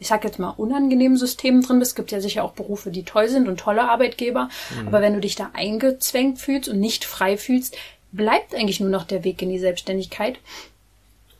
ich 0.00 0.08
sag 0.08 0.24
jetzt 0.24 0.40
mal, 0.40 0.54
unangenehmen 0.56 1.16
System 1.16 1.62
drin 1.62 1.78
bist, 1.78 1.94
gibt 1.94 2.10
ja 2.10 2.20
sicher 2.20 2.42
auch 2.42 2.54
Berufe, 2.54 2.90
die 2.90 3.04
toll 3.04 3.28
sind 3.28 3.46
und 3.46 3.60
tolle 3.60 3.88
Arbeitgeber, 3.88 4.48
mhm. 4.76 4.88
aber 4.88 5.02
wenn 5.02 5.14
du 5.14 5.20
dich 5.20 5.36
da 5.36 5.52
eingezwängt 5.52 6.40
fühlst 6.40 6.68
und 6.68 6.80
nicht 6.80 7.04
frei 7.04 7.36
fühlst, 7.36 7.76
bleibt 8.10 8.56
eigentlich 8.56 8.80
nur 8.80 8.90
noch 8.90 9.04
der 9.04 9.22
Weg 9.22 9.40
in 9.40 9.50
die 9.50 9.60
Selbstständigkeit. 9.60 10.40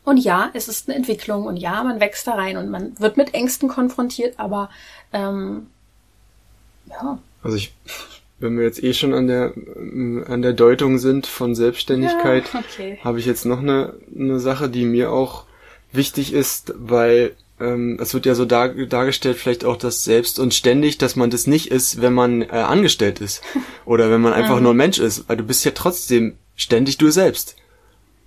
Und 0.05 0.19
ja, 0.19 0.51
es 0.53 0.69
ist 0.69 0.89
eine 0.89 0.97
Entwicklung 0.97 1.47
und 1.47 1.57
ja, 1.57 1.83
man 1.83 1.99
wächst 1.99 2.27
da 2.27 2.35
rein 2.35 2.57
und 2.57 2.71
man 2.71 2.99
wird 3.01 3.17
mit 3.17 3.33
Ängsten 3.33 3.69
konfrontiert, 3.69 4.35
aber 4.39 4.69
ähm, 5.13 5.67
ja. 6.91 7.19
Also 7.43 7.57
ich, 7.57 7.75
wenn 8.39 8.59
wir 8.59 8.65
jetzt 8.65 8.83
eh 8.83 8.93
schon 8.93 9.15
an 9.15 9.27
der 9.27 9.55
an 10.27 10.43
der 10.43 10.53
Deutung 10.53 10.99
sind 10.99 11.27
von 11.27 11.55
Selbstständigkeit, 11.55 12.45
ja, 12.53 12.61
okay. 12.71 12.99
habe 13.03 13.19
ich 13.19 13.25
jetzt 13.25 13.47
noch 13.47 13.61
eine, 13.61 13.95
eine 14.15 14.41
Sache, 14.41 14.69
die 14.69 14.85
mir 14.85 15.11
auch 15.11 15.45
wichtig 15.91 16.35
ist, 16.35 16.75
weil 16.77 17.35
ähm, 17.61 17.99
es 18.01 18.13
wird 18.13 18.27
ja 18.27 18.35
so 18.35 18.45
dar, 18.45 18.69
dargestellt, 18.71 19.37
vielleicht 19.37 19.65
auch 19.65 19.77
das 19.77 20.05
selbst 20.05 20.39
und 20.39 20.53
ständig, 20.53 20.99
dass 20.99 21.17
man 21.17 21.31
das 21.31 21.47
nicht 21.47 21.71
ist, 21.71 22.03
wenn 22.03 22.13
man 22.13 22.43
äh, 22.43 22.49
angestellt 22.49 23.21
ist 23.21 23.43
oder 23.85 24.11
wenn 24.11 24.21
man 24.21 24.33
einfach 24.33 24.57
mhm. 24.57 24.65
nur 24.65 24.75
ein 24.75 24.79
Mensch 24.79 24.99
ist, 24.99 25.29
weil 25.29 25.37
du 25.37 25.45
bist 25.45 25.65
ja 25.65 25.71
trotzdem 25.75 26.37
ständig 26.57 26.99
du 26.99 27.11
selbst. 27.11 27.57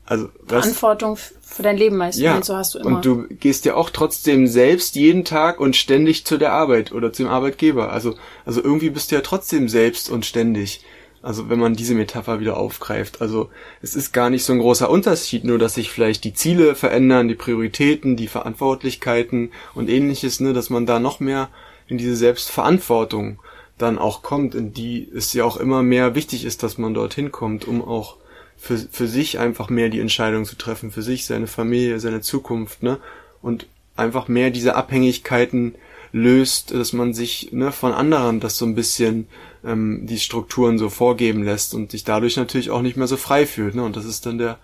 Also 0.08 0.30
was? 0.48 0.62
Verantwortung 0.62 1.18
für 1.18 1.64
dein 1.64 1.78
Leben 1.78 1.98
meist. 1.98 2.18
Ja. 2.18 2.42
So 2.42 2.56
hast 2.56 2.74
du 2.74 2.80
immer. 2.80 2.96
Und 2.96 3.06
du 3.06 3.28
gehst 3.28 3.66
ja 3.66 3.76
auch 3.76 3.90
trotzdem 3.90 4.48
selbst 4.48 4.96
jeden 4.96 5.26
Tag 5.26 5.60
und 5.60 5.76
ständig 5.76 6.26
zu 6.26 6.38
der 6.38 6.54
Arbeit 6.54 6.94
oder 6.94 7.12
zum 7.12 7.28
Arbeitgeber. 7.28 7.92
Also 7.92 8.16
also 8.46 8.64
irgendwie 8.64 8.90
bist 8.90 9.12
du 9.12 9.16
ja 9.16 9.22
trotzdem 9.22 9.68
selbst 9.68 10.10
und 10.10 10.26
ständig. 10.26 10.82
Also 11.22 11.50
wenn 11.50 11.60
man 11.60 11.74
diese 11.74 11.94
Metapher 11.94 12.40
wieder 12.40 12.56
aufgreift. 12.56 13.22
Also 13.22 13.50
es 13.82 13.96
ist 13.96 14.14
gar 14.14 14.30
nicht 14.30 14.46
so 14.46 14.54
ein 14.54 14.60
großer 14.60 14.90
Unterschied, 14.90 15.44
nur 15.44 15.60
dass 15.60 15.74
sich 15.74 15.92
vielleicht 15.92 16.24
die 16.24 16.34
Ziele 16.34 16.74
verändern, 16.74 17.28
die 17.28 17.36
Prioritäten, 17.36 18.16
die 18.16 18.28
Verantwortlichkeiten 18.28 19.52
und 19.76 19.90
ähnliches, 19.90 20.40
ne, 20.40 20.54
dass 20.54 20.70
man 20.70 20.86
da 20.86 21.00
noch 21.00 21.20
mehr 21.20 21.50
in 21.88 21.98
diese 21.98 22.16
Selbstverantwortung 22.16 23.40
dann 23.78 23.98
auch 23.98 24.22
kommt, 24.22 24.56
in 24.56 24.74
die 24.74 25.10
es 25.14 25.34
ja 25.34 25.44
auch 25.44 25.58
immer 25.58 25.84
mehr 25.84 26.16
wichtig 26.16 26.46
ist, 26.46 26.64
dass 26.64 26.78
man 26.78 26.94
dorthin 26.94 27.32
kommt, 27.32 27.68
um 27.68 27.84
auch 27.84 28.16
für, 28.58 28.78
für 28.78 29.08
sich 29.08 29.40
einfach 29.40 29.70
mehr 29.70 29.90
die 29.90 30.00
Entscheidung 30.00 30.46
zu 30.46 30.56
treffen, 30.56 30.92
für 30.92 31.02
sich, 31.02 31.26
seine 31.26 31.48
Familie, 31.48 32.00
seine 32.00 32.22
Zukunft, 32.22 32.84
ne? 32.84 33.00
Und 33.42 33.68
einfach 33.96 34.28
mehr 34.28 34.50
diese 34.50 34.76
Abhängigkeiten 34.76 35.76
löst, 36.12 36.72
dass 36.74 36.94
man 36.94 37.14
sich 37.14 37.52
ne, 37.52 37.72
von 37.72 37.94
anderen 37.94 38.40
das 38.40 38.58
so 38.58 38.66
ein 38.66 38.76
bisschen 38.76 39.28
ähm, 39.64 40.06
die 40.06 40.20
Strukturen 40.20 40.78
so 40.78 40.90
vorgeben 40.90 41.44
lässt 41.44 41.74
und 41.74 41.92
sich 41.92 42.04
dadurch 42.04 42.38
natürlich 42.38 42.70
auch 42.70 42.82
nicht 42.82 42.98
mehr 42.98 43.08
so 43.08 43.18
frei 43.18 43.46
fühlt. 43.46 43.76
Ne? 43.76 43.84
Und 43.84 43.96
das 43.96 44.06
ist 44.06 44.26
dann 44.26 44.38
der 44.38 44.58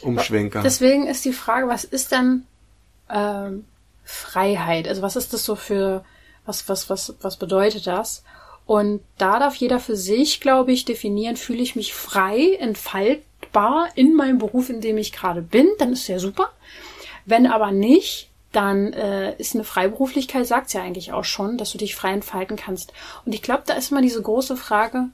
Umschwenker. 0.00 0.62
Deswegen 0.62 1.06
ist 1.06 1.24
die 1.24 1.32
Frage, 1.32 1.68
was 1.68 1.84
ist 1.84 2.12
dann 2.12 2.44
ähm, 3.10 3.64
Freiheit? 4.04 4.86
Also 4.86 5.02
was 5.02 5.16
ist 5.16 5.32
das 5.32 5.44
so 5.44 5.56
für, 5.56 6.04
was, 6.46 6.68
was, 6.68 6.88
was, 6.88 7.14
was 7.20 7.36
bedeutet 7.36 7.86
das? 7.86 8.22
Und 8.68 9.00
da 9.16 9.38
darf 9.38 9.54
jeder 9.54 9.80
für 9.80 9.96
sich, 9.96 10.42
glaube 10.42 10.72
ich, 10.72 10.84
definieren, 10.84 11.36
fühle 11.36 11.62
ich 11.62 11.74
mich 11.74 11.94
frei, 11.94 12.52
entfaltbar 12.60 13.88
in 13.94 14.14
meinem 14.14 14.36
Beruf, 14.36 14.68
in 14.68 14.82
dem 14.82 14.98
ich 14.98 15.10
gerade 15.10 15.40
bin, 15.40 15.70
dann 15.78 15.94
ist 15.94 16.06
ja 16.06 16.18
super. 16.18 16.50
Wenn 17.24 17.46
aber 17.46 17.72
nicht, 17.72 18.28
dann 18.52 18.92
äh, 18.92 19.34
ist 19.38 19.54
eine 19.54 19.64
Freiberuflichkeit, 19.64 20.46
sagt 20.46 20.70
ja 20.74 20.82
eigentlich 20.82 21.14
auch 21.14 21.24
schon, 21.24 21.56
dass 21.56 21.72
du 21.72 21.78
dich 21.78 21.96
frei 21.96 22.12
entfalten 22.12 22.58
kannst. 22.58 22.92
Und 23.24 23.34
ich 23.34 23.40
glaube, 23.40 23.62
da 23.64 23.72
ist 23.72 23.90
immer 23.90 24.02
diese 24.02 24.20
große 24.20 24.58
Frage, 24.58 25.08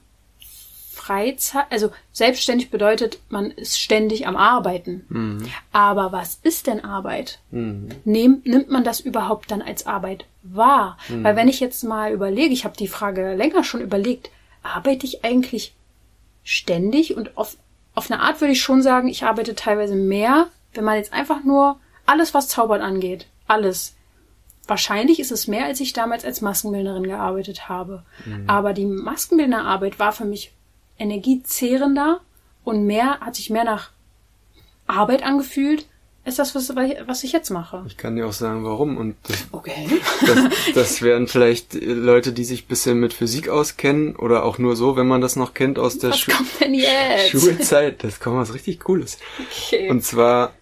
Freizeit, 1.05 1.65
also 1.69 1.91
selbstständig 2.13 2.71
bedeutet, 2.71 3.19
man 3.29 3.51
ist 3.51 3.79
ständig 3.79 4.25
am 4.25 4.35
Arbeiten. 4.35 5.05
Mhm. 5.09 5.47
Aber 5.71 6.11
was 6.11 6.39
ist 6.41 6.65
denn 6.65 6.83
Arbeit? 6.83 7.39
Mhm. 7.51 7.89
Nehm, 8.05 8.41
nimmt 8.43 8.71
man 8.71 8.83
das 8.83 9.01
überhaupt 9.01 9.51
dann 9.51 9.61
als 9.61 9.85
Arbeit 9.85 10.25
wahr? 10.41 10.97
Mhm. 11.07 11.23
Weil 11.23 11.35
wenn 11.35 11.47
ich 11.47 11.59
jetzt 11.59 11.83
mal 11.83 12.11
überlege, 12.11 12.53
ich 12.53 12.65
habe 12.65 12.75
die 12.75 12.87
Frage 12.87 13.35
länger 13.35 13.63
schon 13.63 13.81
überlegt, 13.81 14.31
arbeite 14.63 15.05
ich 15.05 15.23
eigentlich 15.23 15.75
ständig? 16.43 17.15
Und 17.15 17.37
auf, 17.37 17.55
auf 17.93 18.09
eine 18.09 18.21
Art 18.21 18.41
würde 18.41 18.53
ich 18.53 18.61
schon 18.63 18.81
sagen, 18.81 19.07
ich 19.07 19.25
arbeite 19.25 19.53
teilweise 19.53 19.95
mehr, 19.95 20.47
wenn 20.73 20.85
man 20.85 20.97
jetzt 20.97 21.13
einfach 21.13 21.43
nur 21.43 21.79
alles, 22.07 22.33
was 22.33 22.47
Zaubern 22.47 22.81
angeht, 22.81 23.27
alles. 23.45 23.93
Wahrscheinlich 24.65 25.19
ist 25.19 25.31
es 25.31 25.45
mehr, 25.45 25.65
als 25.65 25.79
ich 25.81 25.93
damals 25.93 26.25
als 26.25 26.41
Maskenbildnerin 26.41 27.03
gearbeitet 27.03 27.69
habe. 27.69 28.03
Mhm. 28.25 28.49
Aber 28.49 28.73
die 28.73 28.85
Maskenbildnerarbeit 28.85 29.99
war 29.99 30.11
für 30.11 30.25
mich 30.25 30.51
energiezehrender 30.97 32.21
und 32.63 32.85
mehr, 32.85 33.19
hat 33.19 33.35
sich 33.35 33.49
mehr 33.49 33.63
nach 33.63 33.91
Arbeit 34.87 35.23
angefühlt, 35.23 35.87
ist 36.25 36.39
das, 36.39 36.55
was, 36.55 36.75
was 36.75 37.23
ich 37.23 37.31
jetzt 37.31 37.51
mache. 37.51 37.83
Ich 37.85 37.97
kann 37.97 38.15
dir 38.15 38.25
auch 38.25 38.33
sagen, 38.33 38.63
warum. 38.63 38.97
Und 38.97 39.15
das, 39.27 39.45
okay. 39.51 39.87
das, 40.25 40.49
das 40.73 41.01
wären 41.03 41.27
vielleicht 41.27 41.75
Leute, 41.75 42.33
die 42.33 42.43
sich 42.43 42.65
bisschen 42.65 42.99
mit 42.99 43.13
Physik 43.13 43.47
auskennen 43.47 44.15
oder 44.15 44.43
auch 44.43 44.57
nur 44.57 44.75
so, 44.75 44.95
wenn 44.95 45.07
man 45.07 45.21
das 45.21 45.35
noch 45.35 45.53
kennt 45.53 45.77
aus 45.77 45.99
der 45.99 46.13
Schu 46.13 46.31
Schulzeit. 47.29 48.03
Das 48.03 48.19
kommt 48.19 48.37
was 48.37 48.55
richtig 48.55 48.79
Cooles. 48.79 49.19
Okay. 49.39 49.87
Und 49.89 50.03
zwar, 50.03 50.53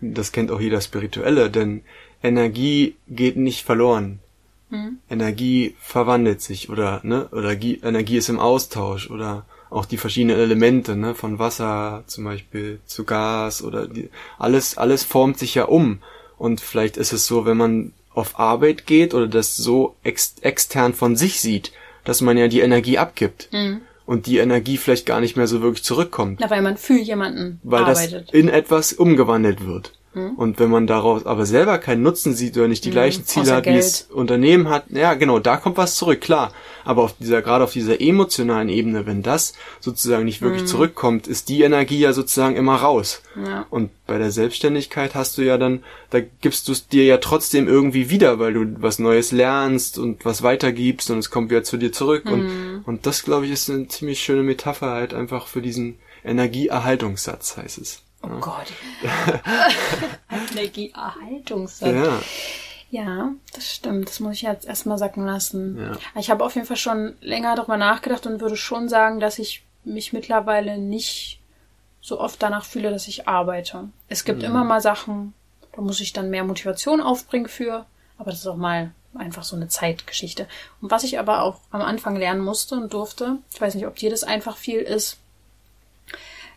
das 0.00 0.32
kennt 0.32 0.50
auch 0.50 0.60
jeder 0.60 0.80
Spirituelle, 0.80 1.50
denn 1.50 1.82
Energie 2.22 2.96
geht 3.06 3.36
nicht 3.36 3.62
verloren. 3.62 4.20
Hm. 4.70 4.98
Energie 5.10 5.74
verwandelt 5.80 6.40
sich 6.40 6.70
oder 6.70 7.00
ne 7.02 7.28
oder 7.32 7.60
Energie 7.60 8.16
ist 8.16 8.28
im 8.30 8.38
Austausch 8.38 9.10
oder 9.10 9.44
auch 9.70 9.86
die 9.86 9.96
verschiedenen 9.96 10.38
Elemente, 10.38 10.96
ne, 10.96 11.14
von 11.14 11.38
Wasser 11.38 12.04
zum 12.06 12.24
Beispiel 12.24 12.80
zu 12.86 13.04
Gas 13.04 13.62
oder 13.62 13.86
die, 13.86 14.10
alles, 14.38 14.76
alles 14.76 15.04
formt 15.04 15.38
sich 15.38 15.54
ja 15.54 15.64
um. 15.64 16.00
Und 16.36 16.60
vielleicht 16.60 16.96
ist 16.96 17.12
es 17.12 17.26
so, 17.26 17.46
wenn 17.46 17.56
man 17.56 17.92
auf 18.12 18.38
Arbeit 18.38 18.86
geht 18.86 19.14
oder 19.14 19.28
das 19.28 19.56
so 19.56 19.94
ex 20.02 20.34
extern 20.40 20.94
von 20.94 21.16
sich 21.16 21.40
sieht, 21.40 21.72
dass 22.04 22.20
man 22.20 22.36
ja 22.36 22.48
die 22.48 22.60
Energie 22.60 22.98
abgibt. 22.98 23.48
Mhm. 23.52 23.82
Und 24.06 24.26
die 24.26 24.38
Energie 24.38 24.76
vielleicht 24.76 25.06
gar 25.06 25.20
nicht 25.20 25.36
mehr 25.36 25.46
so 25.46 25.62
wirklich 25.62 25.84
zurückkommt. 25.84 26.40
Na, 26.40 26.50
weil 26.50 26.62
man 26.62 26.76
für 26.76 26.98
jemanden 26.98 27.60
weil 27.62 27.84
arbeitet. 27.84 28.26
das 28.28 28.34
in 28.34 28.48
etwas 28.48 28.92
umgewandelt 28.92 29.64
wird. 29.64 29.92
Hm? 30.12 30.34
Und 30.34 30.58
wenn 30.58 30.70
man 30.70 30.88
daraus 30.88 31.24
aber 31.24 31.46
selber 31.46 31.78
keinen 31.78 32.02
Nutzen 32.02 32.34
sieht 32.34 32.56
oder 32.56 32.66
nicht 32.66 32.84
die 32.84 32.88
hm, 32.88 32.94
gleichen 32.94 33.26
Ziele 33.26 33.52
hat, 33.52 33.66
wie 33.66 33.76
das 33.76 34.08
Unternehmen 34.10 34.68
hat, 34.68 34.90
ja 34.90 35.14
genau, 35.14 35.38
da 35.38 35.56
kommt 35.56 35.76
was 35.76 35.94
zurück, 35.94 36.20
klar. 36.20 36.52
Aber 36.84 37.02
auf 37.04 37.14
dieser, 37.20 37.42
gerade 37.42 37.62
auf 37.62 37.72
dieser 37.72 38.00
emotionalen 38.00 38.68
Ebene, 38.68 39.06
wenn 39.06 39.22
das 39.22 39.52
sozusagen 39.78 40.24
nicht 40.24 40.42
wirklich 40.42 40.62
hm. 40.62 40.66
zurückkommt, 40.68 41.28
ist 41.28 41.48
die 41.48 41.62
Energie 41.62 42.00
ja 42.00 42.12
sozusagen 42.12 42.56
immer 42.56 42.76
raus. 42.76 43.22
Ja. 43.46 43.66
Und 43.70 43.90
bei 44.08 44.18
der 44.18 44.32
Selbstständigkeit 44.32 45.14
hast 45.14 45.38
du 45.38 45.42
ja 45.42 45.58
dann, 45.58 45.84
da 46.10 46.18
gibst 46.20 46.66
du 46.66 46.72
es 46.72 46.88
dir 46.88 47.04
ja 47.04 47.18
trotzdem 47.18 47.68
irgendwie 47.68 48.10
wieder, 48.10 48.40
weil 48.40 48.54
du 48.54 48.82
was 48.82 48.98
Neues 48.98 49.30
lernst 49.30 49.96
und 49.96 50.24
was 50.24 50.42
weitergibst 50.42 51.10
und 51.12 51.18
es 51.18 51.30
kommt 51.30 51.50
wieder 51.50 51.62
zu 51.62 51.76
dir 51.76 51.92
zurück. 51.92 52.24
Und, 52.26 52.40
hm. 52.40 52.72
Mhm. 52.72 52.82
Und 52.84 53.06
das, 53.06 53.22
glaube 53.22 53.46
ich, 53.46 53.52
ist 53.52 53.70
eine 53.70 53.86
ziemlich 53.86 54.20
schöne 54.20 54.42
Metapher 54.42 54.90
halt 54.90 55.14
einfach 55.14 55.46
für 55.46 55.62
diesen 55.62 55.98
Energieerhaltungssatz, 56.24 57.56
heißt 57.56 57.78
es. 57.78 58.02
Oh. 58.22 58.28
Gott. 58.40 58.66
Energieerhaltungssatz. 60.52 61.90
Ja. 61.90 62.20
Ja, 62.92 63.30
das 63.54 63.72
stimmt. 63.72 64.08
Das 64.08 64.18
muss 64.18 64.34
ich 64.34 64.42
jetzt 64.42 64.66
erstmal 64.66 64.98
sacken 64.98 65.24
lassen. 65.24 65.78
Ja. 65.78 66.20
Ich 66.20 66.28
habe 66.28 66.44
auf 66.44 66.56
jeden 66.56 66.66
Fall 66.66 66.76
schon 66.76 67.14
länger 67.20 67.54
darüber 67.54 67.76
nachgedacht 67.76 68.26
und 68.26 68.40
würde 68.40 68.56
schon 68.56 68.88
sagen, 68.88 69.20
dass 69.20 69.38
ich 69.38 69.64
mich 69.84 70.12
mittlerweile 70.12 70.76
nicht 70.76 71.40
so 72.00 72.18
oft 72.18 72.42
danach 72.42 72.64
fühle, 72.64 72.90
dass 72.90 73.06
ich 73.06 73.28
arbeite. 73.28 73.88
Es 74.08 74.24
gibt 74.24 74.40
mhm. 74.40 74.46
immer 74.46 74.64
mal 74.64 74.80
Sachen, 74.80 75.34
da 75.72 75.82
muss 75.82 76.00
ich 76.00 76.12
dann 76.12 76.30
mehr 76.30 76.44
Motivation 76.44 77.00
aufbringen 77.00 77.48
für, 77.48 77.86
aber 78.18 78.30
das 78.30 78.40
ist 78.40 78.46
auch 78.46 78.56
mal 78.56 78.90
einfach 79.14 79.44
so 79.44 79.54
eine 79.54 79.68
Zeitgeschichte. 79.68 80.48
Und 80.80 80.90
was 80.90 81.04
ich 81.04 81.18
aber 81.18 81.42
auch 81.42 81.60
am 81.70 81.82
Anfang 81.82 82.16
lernen 82.16 82.40
musste 82.40 82.74
und 82.74 82.92
durfte, 82.92 83.38
ich 83.52 83.60
weiß 83.60 83.74
nicht, 83.74 83.86
ob 83.86 83.96
dir 83.96 84.10
das 84.10 84.24
einfach 84.24 84.56
viel 84.56 84.80
ist, 84.80 85.18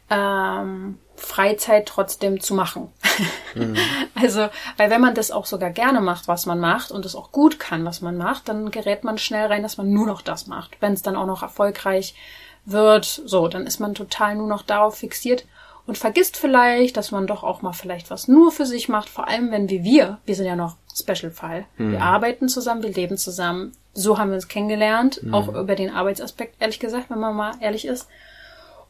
ähm, 0.09 0.99
Freizeit 1.25 1.87
trotzdem 1.87 2.39
zu 2.39 2.53
machen. 2.53 2.89
Mhm. 3.55 3.77
Also, 4.19 4.47
weil 4.77 4.89
wenn 4.89 4.99
man 4.99 5.13
das 5.13 5.29
auch 5.29 5.45
sogar 5.45 5.69
gerne 5.69 6.01
macht, 6.01 6.27
was 6.27 6.47
man 6.47 6.59
macht 6.59 6.89
und 6.89 7.05
es 7.05 7.15
auch 7.15 7.31
gut 7.31 7.59
kann, 7.59 7.85
was 7.85 8.01
man 8.01 8.17
macht, 8.17 8.49
dann 8.49 8.71
gerät 8.71 9.03
man 9.03 9.19
schnell 9.19 9.45
rein, 9.45 9.61
dass 9.61 9.77
man 9.77 9.91
nur 9.91 10.07
noch 10.07 10.23
das 10.23 10.47
macht. 10.47 10.75
Wenn 10.79 10.93
es 10.93 11.03
dann 11.03 11.15
auch 11.15 11.27
noch 11.27 11.43
erfolgreich 11.43 12.15
wird, 12.65 13.05
so, 13.05 13.47
dann 13.47 13.67
ist 13.67 13.79
man 13.79 13.93
total 13.93 14.33
nur 14.33 14.47
noch 14.47 14.63
darauf 14.63 14.95
fixiert 14.95 15.45
und 15.85 15.99
vergisst 15.99 16.35
vielleicht, 16.35 16.97
dass 16.97 17.11
man 17.11 17.27
doch 17.27 17.43
auch 17.43 17.61
mal 17.61 17.73
vielleicht 17.73 18.09
was 18.09 18.27
nur 18.27 18.51
für 18.51 18.65
sich 18.65 18.89
macht, 18.89 19.07
vor 19.07 19.27
allem 19.27 19.51
wenn 19.51 19.69
wie 19.69 19.83
wir, 19.83 20.17
wir 20.25 20.33
sind 20.33 20.47
ja 20.47 20.55
noch 20.55 20.77
Special-Fall. 20.95 21.65
Mhm. 21.77 21.91
Wir 21.91 22.01
arbeiten 22.01 22.49
zusammen, 22.49 22.81
wir 22.81 22.91
leben 22.91 23.17
zusammen. 23.17 23.73
So 23.93 24.17
haben 24.17 24.29
wir 24.29 24.35
uns 24.35 24.47
kennengelernt, 24.47 25.21
mhm. 25.21 25.33
auch 25.33 25.47
über 25.49 25.75
den 25.75 25.91
Arbeitsaspekt, 25.91 26.55
ehrlich 26.59 26.79
gesagt, 26.79 27.11
wenn 27.11 27.19
man 27.19 27.35
mal 27.35 27.51
ehrlich 27.59 27.85
ist. 27.85 28.07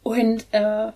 Und 0.04 0.46
äh, 0.52 0.92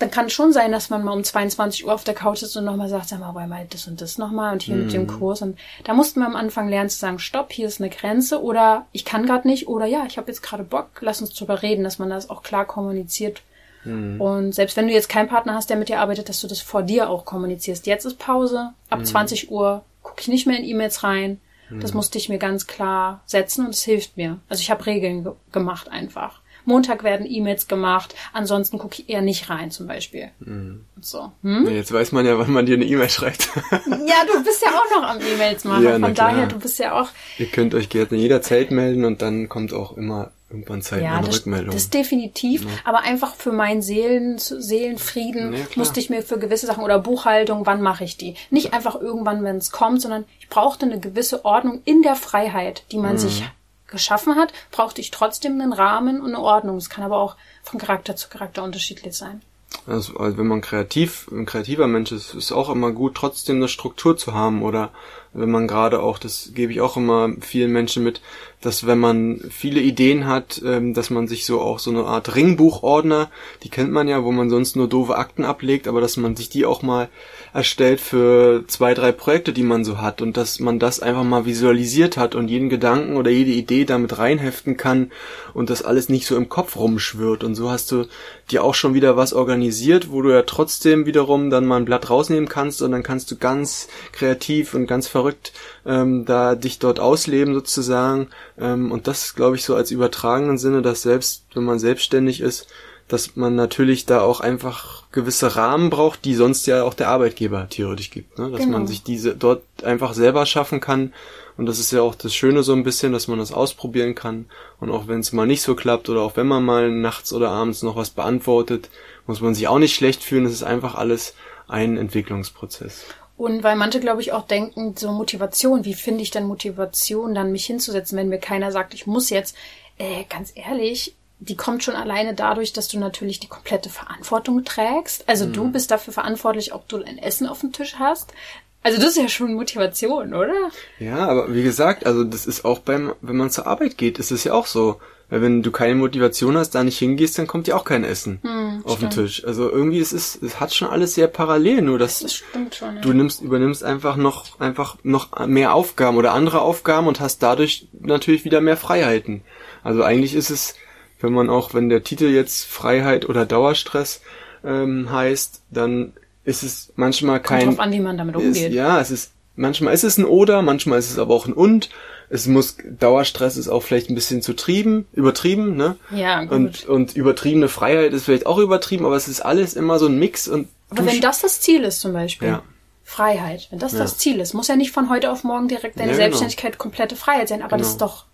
dann 0.00 0.10
kann 0.10 0.26
es 0.26 0.32
schon 0.32 0.52
sein, 0.52 0.72
dass 0.72 0.88
man 0.88 1.04
mal 1.04 1.12
um 1.12 1.22
22 1.22 1.86
Uhr 1.86 1.92
auf 1.92 2.04
der 2.04 2.14
Couch 2.14 2.38
sitzt 2.38 2.56
und 2.56 2.64
nochmal 2.64 2.88
sagt, 2.88 3.08
sag 3.08 3.20
mal, 3.20 3.46
mal 3.46 3.66
das 3.68 3.86
und 3.86 4.00
das 4.00 4.16
nochmal 4.16 4.54
und 4.54 4.62
hier 4.62 4.74
mm. 4.74 4.80
mit 4.80 4.92
dem 4.92 5.02
mhm. 5.02 5.06
Kurs. 5.06 5.42
Und 5.42 5.58
da 5.84 5.92
mussten 5.92 6.20
wir 6.20 6.26
am 6.26 6.36
Anfang 6.36 6.68
lernen 6.68 6.88
zu 6.88 6.98
sagen, 6.98 7.18
stopp, 7.18 7.52
hier 7.52 7.68
ist 7.68 7.80
eine 7.80 7.90
Grenze 7.90 8.42
oder 8.42 8.86
ich 8.92 9.04
kann 9.04 9.26
gerade 9.26 9.46
nicht 9.46 9.68
oder 9.68 9.84
ja, 9.84 10.04
ich 10.06 10.16
habe 10.16 10.28
jetzt 10.28 10.42
gerade 10.42 10.64
Bock, 10.64 10.88
lass 11.00 11.20
uns 11.20 11.34
drüber 11.34 11.62
reden, 11.62 11.84
dass 11.84 11.98
man 11.98 12.08
das 12.08 12.30
auch 12.30 12.42
klar 12.42 12.64
kommuniziert. 12.64 13.42
Mm. 13.84 14.20
Und 14.20 14.54
selbst 14.54 14.76
wenn 14.78 14.88
du 14.88 14.94
jetzt 14.94 15.10
keinen 15.10 15.28
Partner 15.28 15.54
hast, 15.54 15.68
der 15.68 15.76
mit 15.76 15.90
dir 15.90 16.00
arbeitet, 16.00 16.30
dass 16.30 16.40
du 16.40 16.48
das 16.48 16.60
vor 16.60 16.82
dir 16.82 17.10
auch 17.10 17.26
kommunizierst. 17.26 17.86
Jetzt 17.86 18.06
ist 18.06 18.18
Pause, 18.18 18.72
ab 18.88 19.00
mm. 19.00 19.04
20 19.04 19.50
Uhr 19.50 19.84
gucke 20.02 20.22
ich 20.22 20.28
nicht 20.28 20.46
mehr 20.46 20.58
in 20.58 20.64
E-Mails 20.64 21.04
rein. 21.04 21.40
Das 21.78 21.94
musste 21.94 22.18
ich 22.18 22.28
mir 22.28 22.38
ganz 22.38 22.66
klar 22.66 23.22
setzen 23.26 23.64
und 23.64 23.74
es 23.74 23.84
hilft 23.84 24.16
mir. 24.16 24.40
Also 24.48 24.60
ich 24.60 24.72
habe 24.72 24.86
Regeln 24.86 25.22
ge 25.22 25.32
gemacht 25.52 25.88
einfach. 25.88 26.39
Montag 26.64 27.02
werden 27.02 27.26
E-Mails 27.28 27.68
gemacht, 27.68 28.14
ansonsten 28.32 28.78
gucke 28.78 29.02
ich 29.02 29.08
eher 29.08 29.22
nicht 29.22 29.50
rein 29.50 29.70
zum 29.70 29.86
Beispiel. 29.86 30.30
Mhm. 30.40 30.84
So. 31.00 31.32
Hm? 31.42 31.68
Jetzt 31.68 31.92
weiß 31.92 32.12
man 32.12 32.26
ja, 32.26 32.38
wann 32.38 32.52
man 32.52 32.66
dir 32.66 32.74
eine 32.74 32.84
E-Mail 32.84 33.08
schreibt. 33.08 33.48
ja, 33.72 34.24
du 34.26 34.44
bist 34.44 34.62
ja 34.62 34.68
auch 34.70 35.00
noch 35.00 35.08
am 35.08 35.18
E-Mails 35.20 35.64
machen. 35.64 35.84
Ja, 35.84 35.98
Von 35.98 36.14
daher, 36.14 36.46
du 36.46 36.58
bist 36.58 36.78
ja 36.78 37.00
auch. 37.00 37.08
Ihr 37.38 37.46
könnt 37.46 37.74
euch 37.74 37.88
gerne 37.88 38.10
in 38.10 38.18
jeder 38.18 38.42
Zeit 38.42 38.70
melden 38.70 39.04
und 39.04 39.22
dann 39.22 39.48
kommt 39.48 39.72
auch 39.72 39.96
immer 39.96 40.30
irgendwann 40.50 40.82
Zeit 40.82 41.02
ja, 41.02 41.16
eine 41.16 41.26
das, 41.26 41.36
Rückmeldung. 41.38 41.72
Das 41.72 41.90
definitiv, 41.90 42.64
ja. 42.64 42.70
aber 42.84 43.02
einfach 43.02 43.34
für 43.34 43.52
meinen 43.52 43.82
Seelen, 43.82 44.38
Seelenfrieden 44.38 45.52
ja, 45.52 45.60
musste 45.76 46.00
ich 46.00 46.10
mir 46.10 46.22
für 46.22 46.38
gewisse 46.38 46.66
Sachen 46.66 46.82
oder 46.82 46.98
Buchhaltung, 46.98 47.66
wann 47.66 47.82
mache 47.82 48.04
ich 48.04 48.16
die? 48.16 48.34
Nicht 48.50 48.74
einfach 48.74 49.00
irgendwann, 49.00 49.44
wenn 49.44 49.56
es 49.56 49.70
kommt, 49.70 50.02
sondern 50.02 50.24
ich 50.40 50.48
brauchte 50.48 50.86
eine 50.86 50.98
gewisse 50.98 51.44
Ordnung 51.44 51.80
in 51.84 52.02
der 52.02 52.16
Freiheit, 52.16 52.84
die 52.90 52.98
man 52.98 53.12
mhm. 53.12 53.18
sich 53.18 53.44
geschaffen 53.90 54.36
hat, 54.36 54.52
brauchte 54.70 55.00
ich 55.00 55.10
trotzdem 55.10 55.60
einen 55.60 55.72
Rahmen 55.72 56.20
und 56.20 56.28
eine 56.28 56.40
Ordnung. 56.40 56.76
Es 56.76 56.90
kann 56.90 57.04
aber 57.04 57.18
auch 57.18 57.36
von 57.62 57.78
Charakter 57.78 58.16
zu 58.16 58.28
Charakter 58.28 58.62
unterschiedlich 58.62 59.14
sein. 59.14 59.42
Also, 59.86 60.14
wenn 60.18 60.46
man 60.46 60.60
kreativ, 60.60 61.28
ein 61.30 61.46
kreativer 61.46 61.86
Mensch 61.86 62.12
ist, 62.12 62.34
ist 62.34 62.52
auch 62.52 62.70
immer 62.70 62.90
gut, 62.92 63.14
trotzdem 63.14 63.56
eine 63.56 63.68
Struktur 63.68 64.16
zu 64.16 64.34
haben 64.34 64.62
oder 64.62 64.90
wenn 65.32 65.50
man 65.50 65.68
gerade 65.68 66.02
auch, 66.02 66.18
das 66.18 66.52
gebe 66.54 66.72
ich 66.72 66.80
auch 66.80 66.96
immer 66.96 67.30
vielen 67.40 67.70
Menschen 67.70 68.02
mit, 68.02 68.20
dass 68.60 68.86
wenn 68.86 68.98
man 68.98 69.40
viele 69.48 69.80
Ideen 69.80 70.26
hat, 70.26 70.60
ähm, 70.64 70.92
dass 70.92 71.08
man 71.08 71.28
sich 71.28 71.46
so 71.46 71.60
auch 71.60 71.78
so 71.78 71.90
eine 71.90 72.04
Art 72.04 72.34
Ringbuchordner, 72.34 73.30
die 73.62 73.70
kennt 73.70 73.90
man 73.90 74.06
ja, 74.06 74.22
wo 74.22 74.32
man 74.32 74.50
sonst 74.50 74.76
nur 74.76 74.88
doofe 74.88 75.16
Akten 75.16 75.44
ablegt, 75.44 75.88
aber 75.88 76.00
dass 76.00 76.16
man 76.18 76.36
sich 76.36 76.50
die 76.50 76.66
auch 76.66 76.82
mal 76.82 77.08
erstellt 77.54 78.00
für 78.00 78.64
zwei, 78.66 78.92
drei 78.92 79.12
Projekte, 79.12 79.52
die 79.52 79.62
man 79.62 79.84
so 79.84 79.98
hat 79.98 80.20
und 80.20 80.36
dass 80.36 80.60
man 80.60 80.78
das 80.78 81.00
einfach 81.00 81.24
mal 81.24 81.46
visualisiert 81.46 82.16
hat 82.16 82.34
und 82.34 82.48
jeden 82.48 82.68
Gedanken 82.68 83.16
oder 83.16 83.30
jede 83.30 83.50
Idee 83.50 83.84
damit 83.84 84.18
reinheften 84.18 84.76
kann 84.76 85.10
und 85.54 85.70
das 85.70 85.82
alles 85.82 86.08
nicht 86.08 86.26
so 86.26 86.36
im 86.36 86.48
Kopf 86.48 86.76
rumschwirrt. 86.76 87.42
Und 87.44 87.54
so 87.54 87.70
hast 87.70 87.90
du 87.92 88.06
dir 88.50 88.62
auch 88.62 88.74
schon 88.74 88.94
wieder 88.94 89.16
was 89.16 89.32
organisiert, 89.32 90.10
wo 90.10 90.22
du 90.22 90.30
ja 90.30 90.42
trotzdem 90.42 91.06
wiederum 91.06 91.50
dann 91.50 91.66
mal 91.66 91.76
ein 91.76 91.84
Blatt 91.84 92.10
rausnehmen 92.10 92.48
kannst 92.48 92.82
und 92.82 92.92
dann 92.92 93.02
kannst 93.02 93.30
du 93.30 93.36
ganz 93.36 93.88
kreativ 94.12 94.74
und 94.74 94.86
ganz 94.86 95.08
verrückt 95.20 95.52
ähm, 95.84 96.24
da 96.24 96.54
dich 96.54 96.78
dort 96.78 96.98
ausleben 96.98 97.52
sozusagen 97.52 98.28
ähm, 98.58 98.90
und 98.90 99.06
das 99.06 99.34
glaube 99.34 99.56
ich 99.56 99.64
so 99.64 99.74
als 99.74 99.90
übertragenen 99.90 100.56
Sinne, 100.56 100.80
dass 100.82 101.02
selbst 101.02 101.44
wenn 101.54 101.64
man 101.64 101.78
selbstständig 101.78 102.40
ist, 102.40 102.68
dass 103.06 103.36
man 103.36 103.54
natürlich 103.56 104.06
da 104.06 104.20
auch 104.22 104.40
einfach 104.40 105.04
gewisse 105.12 105.56
Rahmen 105.56 105.90
braucht, 105.90 106.24
die 106.24 106.34
sonst 106.34 106.66
ja 106.66 106.84
auch 106.84 106.94
der 106.94 107.08
Arbeitgeber 107.08 107.68
theoretisch 107.68 108.10
gibt, 108.10 108.38
ne? 108.38 108.50
dass 108.50 108.60
genau. 108.60 108.78
man 108.78 108.86
sich 108.86 109.02
diese 109.02 109.34
dort 109.34 109.62
einfach 109.82 110.14
selber 110.14 110.46
schaffen 110.46 110.80
kann 110.80 111.12
und 111.58 111.66
das 111.66 111.78
ist 111.78 111.92
ja 111.92 112.00
auch 112.00 112.14
das 112.14 112.34
Schöne 112.34 112.62
so 112.62 112.72
ein 112.72 112.84
bisschen, 112.84 113.12
dass 113.12 113.28
man 113.28 113.38
das 113.38 113.52
ausprobieren 113.52 114.14
kann 114.14 114.46
und 114.78 114.90
auch 114.90 115.06
wenn 115.06 115.20
es 115.20 115.32
mal 115.32 115.46
nicht 115.46 115.62
so 115.62 115.74
klappt 115.74 116.08
oder 116.08 116.22
auch 116.22 116.36
wenn 116.36 116.46
man 116.46 116.64
mal 116.64 116.90
nachts 116.90 117.32
oder 117.34 117.50
abends 117.50 117.82
noch 117.82 117.96
was 117.96 118.10
beantwortet, 118.10 118.88
muss 119.26 119.42
man 119.42 119.54
sich 119.54 119.68
auch 119.68 119.78
nicht 119.78 119.94
schlecht 119.94 120.22
fühlen, 120.22 120.46
es 120.46 120.52
ist 120.52 120.62
einfach 120.62 120.94
alles 120.94 121.34
ein 121.68 121.96
Entwicklungsprozess. 121.96 123.04
Und 123.40 123.62
weil 123.62 123.74
manche, 123.74 124.00
glaube 124.00 124.20
ich, 124.20 124.32
auch 124.32 124.46
denken, 124.46 124.94
so 124.98 125.12
Motivation, 125.12 125.86
wie 125.86 125.94
finde 125.94 126.20
ich 126.20 126.30
denn 126.30 126.44
Motivation, 126.44 127.34
dann 127.34 127.52
mich 127.52 127.64
hinzusetzen, 127.64 128.18
wenn 128.18 128.28
mir 128.28 128.38
keiner 128.38 128.70
sagt, 128.70 128.92
ich 128.92 129.06
muss 129.06 129.30
jetzt, 129.30 129.56
äh, 129.96 130.24
ganz 130.28 130.52
ehrlich, 130.54 131.16
die 131.38 131.56
kommt 131.56 131.82
schon 131.82 131.94
alleine 131.94 132.34
dadurch, 132.34 132.74
dass 132.74 132.88
du 132.88 132.98
natürlich 132.98 133.40
die 133.40 133.48
komplette 133.48 133.88
Verantwortung 133.88 134.62
trägst. 134.66 135.26
Also 135.26 135.46
mhm. 135.46 135.54
du 135.54 135.72
bist 135.72 135.90
dafür 135.90 136.12
verantwortlich, 136.12 136.74
ob 136.74 136.86
du 136.86 137.02
ein 137.02 137.16
Essen 137.16 137.46
auf 137.46 137.60
dem 137.60 137.72
Tisch 137.72 137.94
hast. 137.98 138.34
Also 138.82 138.98
das 138.98 139.12
ist 139.12 139.16
ja 139.16 139.28
schon 139.30 139.54
Motivation, 139.54 140.34
oder? 140.34 140.70
Ja, 140.98 141.26
aber 141.26 141.54
wie 141.54 141.62
gesagt, 141.62 142.04
also 142.04 142.24
das 142.24 142.44
ist 142.44 142.66
auch 142.66 142.80
beim, 142.80 143.14
wenn 143.22 143.38
man 143.38 143.48
zur 143.48 143.66
Arbeit 143.66 143.96
geht, 143.96 144.18
ist 144.18 144.32
es 144.32 144.44
ja 144.44 144.52
auch 144.52 144.66
so. 144.66 145.00
Weil 145.30 145.42
wenn 145.42 145.62
du 145.62 145.70
keine 145.70 145.94
Motivation 145.94 146.56
hast, 146.56 146.74
da 146.74 146.84
nicht 146.84 146.98
hingehst, 146.98 147.38
dann 147.38 147.46
kommt 147.46 147.68
dir 147.68 147.76
auch 147.76 147.84
kein 147.84 148.04
Essen 148.04 148.40
hm, 148.42 148.82
auf 148.84 148.98
den 148.98 149.10
Tisch. 149.10 149.44
Also 149.44 149.70
irgendwie 149.70 150.00
es 150.00 150.12
ist 150.12 150.42
es 150.42 150.60
hat 150.60 150.74
schon 150.74 150.88
alles 150.88 151.14
sehr 151.14 151.28
parallel, 151.28 151.82
nur 151.82 151.98
dass 151.98 152.20
das 152.20 152.34
stimmt 152.34 152.74
schon, 152.74 152.96
ja. 152.96 153.00
du 153.00 153.12
nimmst 153.12 153.40
übernimmst 153.40 153.84
einfach 153.84 154.16
noch 154.16 154.58
einfach 154.60 154.96
noch 155.04 155.46
mehr 155.46 155.74
Aufgaben 155.74 156.16
oder 156.16 156.32
andere 156.32 156.60
Aufgaben 156.60 157.06
und 157.06 157.20
hast 157.20 157.42
dadurch 157.42 157.86
natürlich 158.00 158.44
wieder 158.44 158.60
mehr 158.60 158.76
Freiheiten. 158.76 159.42
Also 159.82 160.02
eigentlich 160.02 160.34
ist 160.34 160.50
es 160.50 160.74
wenn 161.20 161.32
man 161.32 161.50
auch, 161.50 161.74
wenn 161.74 161.88
der 161.88 162.02
Titel 162.02 162.24
jetzt 162.24 162.64
Freiheit 162.64 163.28
oder 163.28 163.46
Dauerstress 163.46 164.22
ähm, 164.64 165.10
heißt, 165.12 165.62
dann 165.70 166.12
ist 166.44 166.62
es 166.62 166.92
manchmal 166.96 167.40
kein. 167.40 167.66
Kommt 167.66 167.78
drauf 167.78 167.84
an, 167.84 167.92
wie 167.92 168.00
man 168.00 168.18
damit 168.18 168.36
umgeht. 168.36 168.56
Ist, 168.56 168.72
ja, 168.72 169.00
es 169.00 169.10
ist 169.10 169.32
manchmal 169.56 169.94
ist 169.94 170.04
es 170.04 170.18
ein 170.18 170.24
Oder, 170.24 170.62
manchmal 170.62 170.98
ist 170.98 171.10
es 171.10 171.18
aber 171.18 171.34
auch 171.34 171.46
ein 171.46 171.52
Und. 171.52 171.90
Es 172.32 172.46
muss 172.46 172.76
Dauerstress 172.98 173.56
ist 173.56 173.68
auch 173.68 173.82
vielleicht 173.82 174.08
ein 174.08 174.14
bisschen 174.14 174.40
zu 174.40 174.54
trieben, 174.54 175.06
übertrieben, 175.12 175.76
ne? 175.76 175.96
Ja, 176.14 176.44
gut. 176.44 176.52
Und, 176.52 176.86
und 176.86 177.16
übertriebene 177.16 177.68
Freiheit 177.68 178.12
ist 178.12 178.24
vielleicht 178.24 178.46
auch 178.46 178.58
übertrieben, 178.58 179.04
aber 179.04 179.16
es 179.16 179.26
ist 179.26 179.40
alles 179.40 179.74
immer 179.74 179.98
so 179.98 180.06
ein 180.06 180.18
Mix 180.18 180.46
und. 180.46 180.68
Aber 180.90 181.06
wenn 181.06 181.20
das 181.20 181.40
das 181.40 181.60
Ziel 181.60 181.82
ist 181.82 182.00
zum 182.00 182.12
Beispiel. 182.12 182.48
Ja. 182.48 182.62
Freiheit, 183.02 183.66
wenn 183.70 183.80
das 183.80 183.92
ja. 183.92 183.98
das 183.98 184.18
Ziel 184.18 184.38
ist, 184.38 184.54
muss 184.54 184.68
ja 184.68 184.76
nicht 184.76 184.92
von 184.92 185.10
heute 185.10 185.32
auf 185.32 185.42
morgen 185.42 185.66
direkt 185.66 185.98
deine 185.98 186.12
ja, 186.12 186.16
genau. 186.16 186.22
Selbstständigkeit 186.22 186.78
komplette 186.78 187.16
Freiheit 187.16 187.48
sein, 187.48 187.60
aber 187.60 187.70
genau. 187.70 187.80
das 187.80 187.88
ist 187.88 188.00
doch 188.00 188.26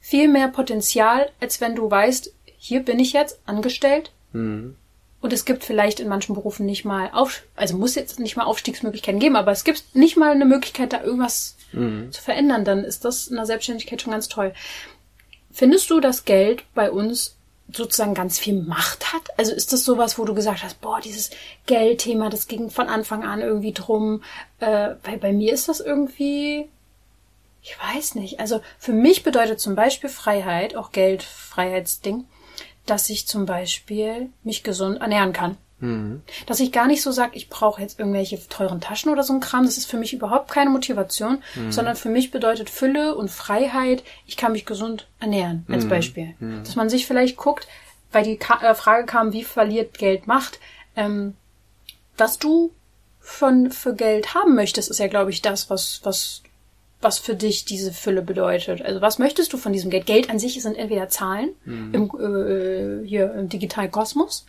viel 0.00 0.26
mehr 0.26 0.48
Potenzial, 0.48 1.30
als 1.40 1.60
wenn 1.60 1.76
du 1.76 1.88
weißt, 1.88 2.32
hier 2.58 2.80
bin 2.80 2.98
ich 2.98 3.12
jetzt 3.12 3.38
angestellt. 3.46 4.10
Mhm. 4.32 4.74
Und 5.20 5.32
es 5.32 5.44
gibt 5.44 5.64
vielleicht 5.64 6.00
in 6.00 6.08
manchen 6.08 6.34
Berufen 6.34 6.66
nicht 6.66 6.84
mal 6.84 7.10
auf, 7.12 7.44
also 7.54 7.76
muss 7.78 7.94
jetzt 7.94 8.18
nicht 8.18 8.36
mal 8.36 8.44
Aufstiegsmöglichkeiten 8.44 9.20
geben, 9.20 9.36
aber 9.36 9.52
es 9.52 9.64
gibt 9.64 9.82
nicht 9.94 10.16
mal 10.16 10.32
eine 10.32 10.44
Möglichkeit, 10.44 10.92
da 10.92 11.02
irgendwas 11.02 11.56
mhm. 11.74 12.12
zu 12.12 12.22
verändern. 12.22 12.64
Dann 12.64 12.84
ist 12.84 13.04
das 13.04 13.26
in 13.26 13.36
der 13.36 13.46
Selbstständigkeit 13.46 14.00
schon 14.02 14.12
ganz 14.12 14.28
toll. 14.28 14.52
Findest 15.52 15.90
du, 15.90 16.00
dass 16.00 16.24
Geld 16.24 16.64
bei 16.74 16.90
uns 16.90 17.36
sozusagen 17.72 18.14
ganz 18.14 18.38
viel 18.38 18.60
Macht 18.60 19.12
hat? 19.12 19.22
Also 19.36 19.52
ist 19.52 19.72
das 19.72 19.84
sowas, 19.84 20.18
wo 20.18 20.24
du 20.24 20.34
gesagt 20.34 20.62
hast, 20.62 20.80
boah, 20.80 21.00
dieses 21.00 21.30
Geldthema, 21.66 22.28
das 22.28 22.48
ging 22.48 22.70
von 22.70 22.88
Anfang 22.88 23.24
an 23.24 23.40
irgendwie 23.40 23.72
drum, 23.72 24.22
äh, 24.60 24.94
weil 25.02 25.18
bei 25.18 25.32
mir 25.32 25.52
ist 25.52 25.68
das 25.68 25.80
irgendwie 25.80 26.68
ich 27.64 27.78
weiß 27.80 28.14
nicht. 28.16 28.40
Also 28.40 28.60
für 28.78 28.92
mich 28.92 29.22
bedeutet 29.22 29.58
zum 29.58 29.74
Beispiel 29.74 30.10
Freiheit, 30.10 30.76
auch 30.76 30.92
Geld, 30.92 31.22
Freiheitsding, 31.22 32.26
dass 32.84 33.08
ich 33.08 33.26
zum 33.26 33.46
Beispiel 33.46 34.28
mich 34.42 34.62
gesund 34.62 35.00
ernähren 35.00 35.32
kann. 35.32 35.56
Mhm. 35.84 36.22
Dass 36.46 36.60
ich 36.60 36.72
gar 36.72 36.86
nicht 36.86 37.02
so 37.02 37.12
sage, 37.12 37.32
ich 37.34 37.48
brauche 37.48 37.80
jetzt 37.80 37.98
irgendwelche 37.98 38.40
teuren 38.48 38.80
Taschen 38.80 39.12
oder 39.12 39.22
so 39.22 39.34
ein 39.34 39.40
Kram. 39.40 39.64
Das 39.64 39.76
ist 39.76 39.86
für 39.86 39.98
mich 39.98 40.12
überhaupt 40.12 40.50
keine 40.50 40.70
Motivation, 40.70 41.42
mhm. 41.54 41.70
sondern 41.70 41.96
für 41.96 42.08
mich 42.08 42.30
bedeutet 42.30 42.70
Fülle 42.70 43.14
und 43.14 43.30
Freiheit, 43.30 44.02
ich 44.26 44.36
kann 44.36 44.52
mich 44.52 44.64
gesund 44.64 45.06
ernähren, 45.20 45.66
als 45.68 45.84
mhm. 45.84 45.88
Beispiel. 45.88 46.34
Mhm. 46.40 46.64
Dass 46.64 46.76
man 46.76 46.88
sich 46.88 47.06
vielleicht 47.06 47.36
guckt, 47.36 47.68
weil 48.12 48.24
die 48.24 48.36
Ka 48.36 48.60
äh, 48.62 48.74
Frage 48.74 49.06
kam, 49.06 49.32
wie 49.32 49.44
verliert 49.44 49.98
Geld 49.98 50.26
Macht, 50.26 50.58
ähm, 50.96 51.34
was 52.16 52.38
du 52.38 52.72
von, 53.20 53.70
für 53.70 53.94
Geld 53.94 54.34
haben 54.34 54.54
möchtest, 54.54 54.90
ist 54.90 54.98
ja, 54.98 55.08
glaube 55.08 55.30
ich, 55.30 55.42
das, 55.42 55.68
was, 55.70 56.00
was 56.04 56.42
was 57.04 57.18
für 57.18 57.34
dich 57.34 57.66
diese 57.66 57.92
Fülle 57.92 58.22
bedeutet. 58.22 58.80
Also 58.80 59.02
was 59.02 59.18
möchtest 59.18 59.52
du 59.52 59.58
von 59.58 59.74
diesem 59.74 59.90
Geld? 59.90 60.06
Geld 60.06 60.30
an 60.30 60.38
sich 60.38 60.60
sind 60.62 60.74
entweder 60.76 61.10
Zahlen 61.10 61.50
mhm. 61.66 61.92
im, 61.92 62.04
äh, 62.18 63.06
hier 63.06 63.34
im 63.34 63.50
digitalen 63.50 63.90
Kosmos 63.90 64.46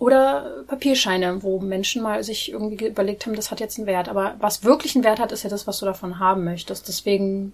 oder 0.00 0.64
Papierscheine, 0.66 1.42
wo 1.42 1.60
Menschen 1.60 2.02
mal 2.02 2.24
sich 2.24 2.50
irgendwie 2.50 2.86
überlegt 2.86 3.26
haben, 3.26 3.36
das 3.36 3.50
hat 3.50 3.60
jetzt 3.60 3.76
einen 3.76 3.86
Wert. 3.86 4.08
Aber 4.08 4.34
was 4.40 4.64
wirklich 4.64 4.94
einen 4.96 5.04
Wert 5.04 5.20
hat, 5.20 5.30
ist 5.30 5.42
ja 5.42 5.50
das, 5.50 5.66
was 5.66 5.78
du 5.78 5.84
davon 5.84 6.18
haben 6.18 6.42
möchtest. 6.42 6.88
Deswegen 6.88 7.52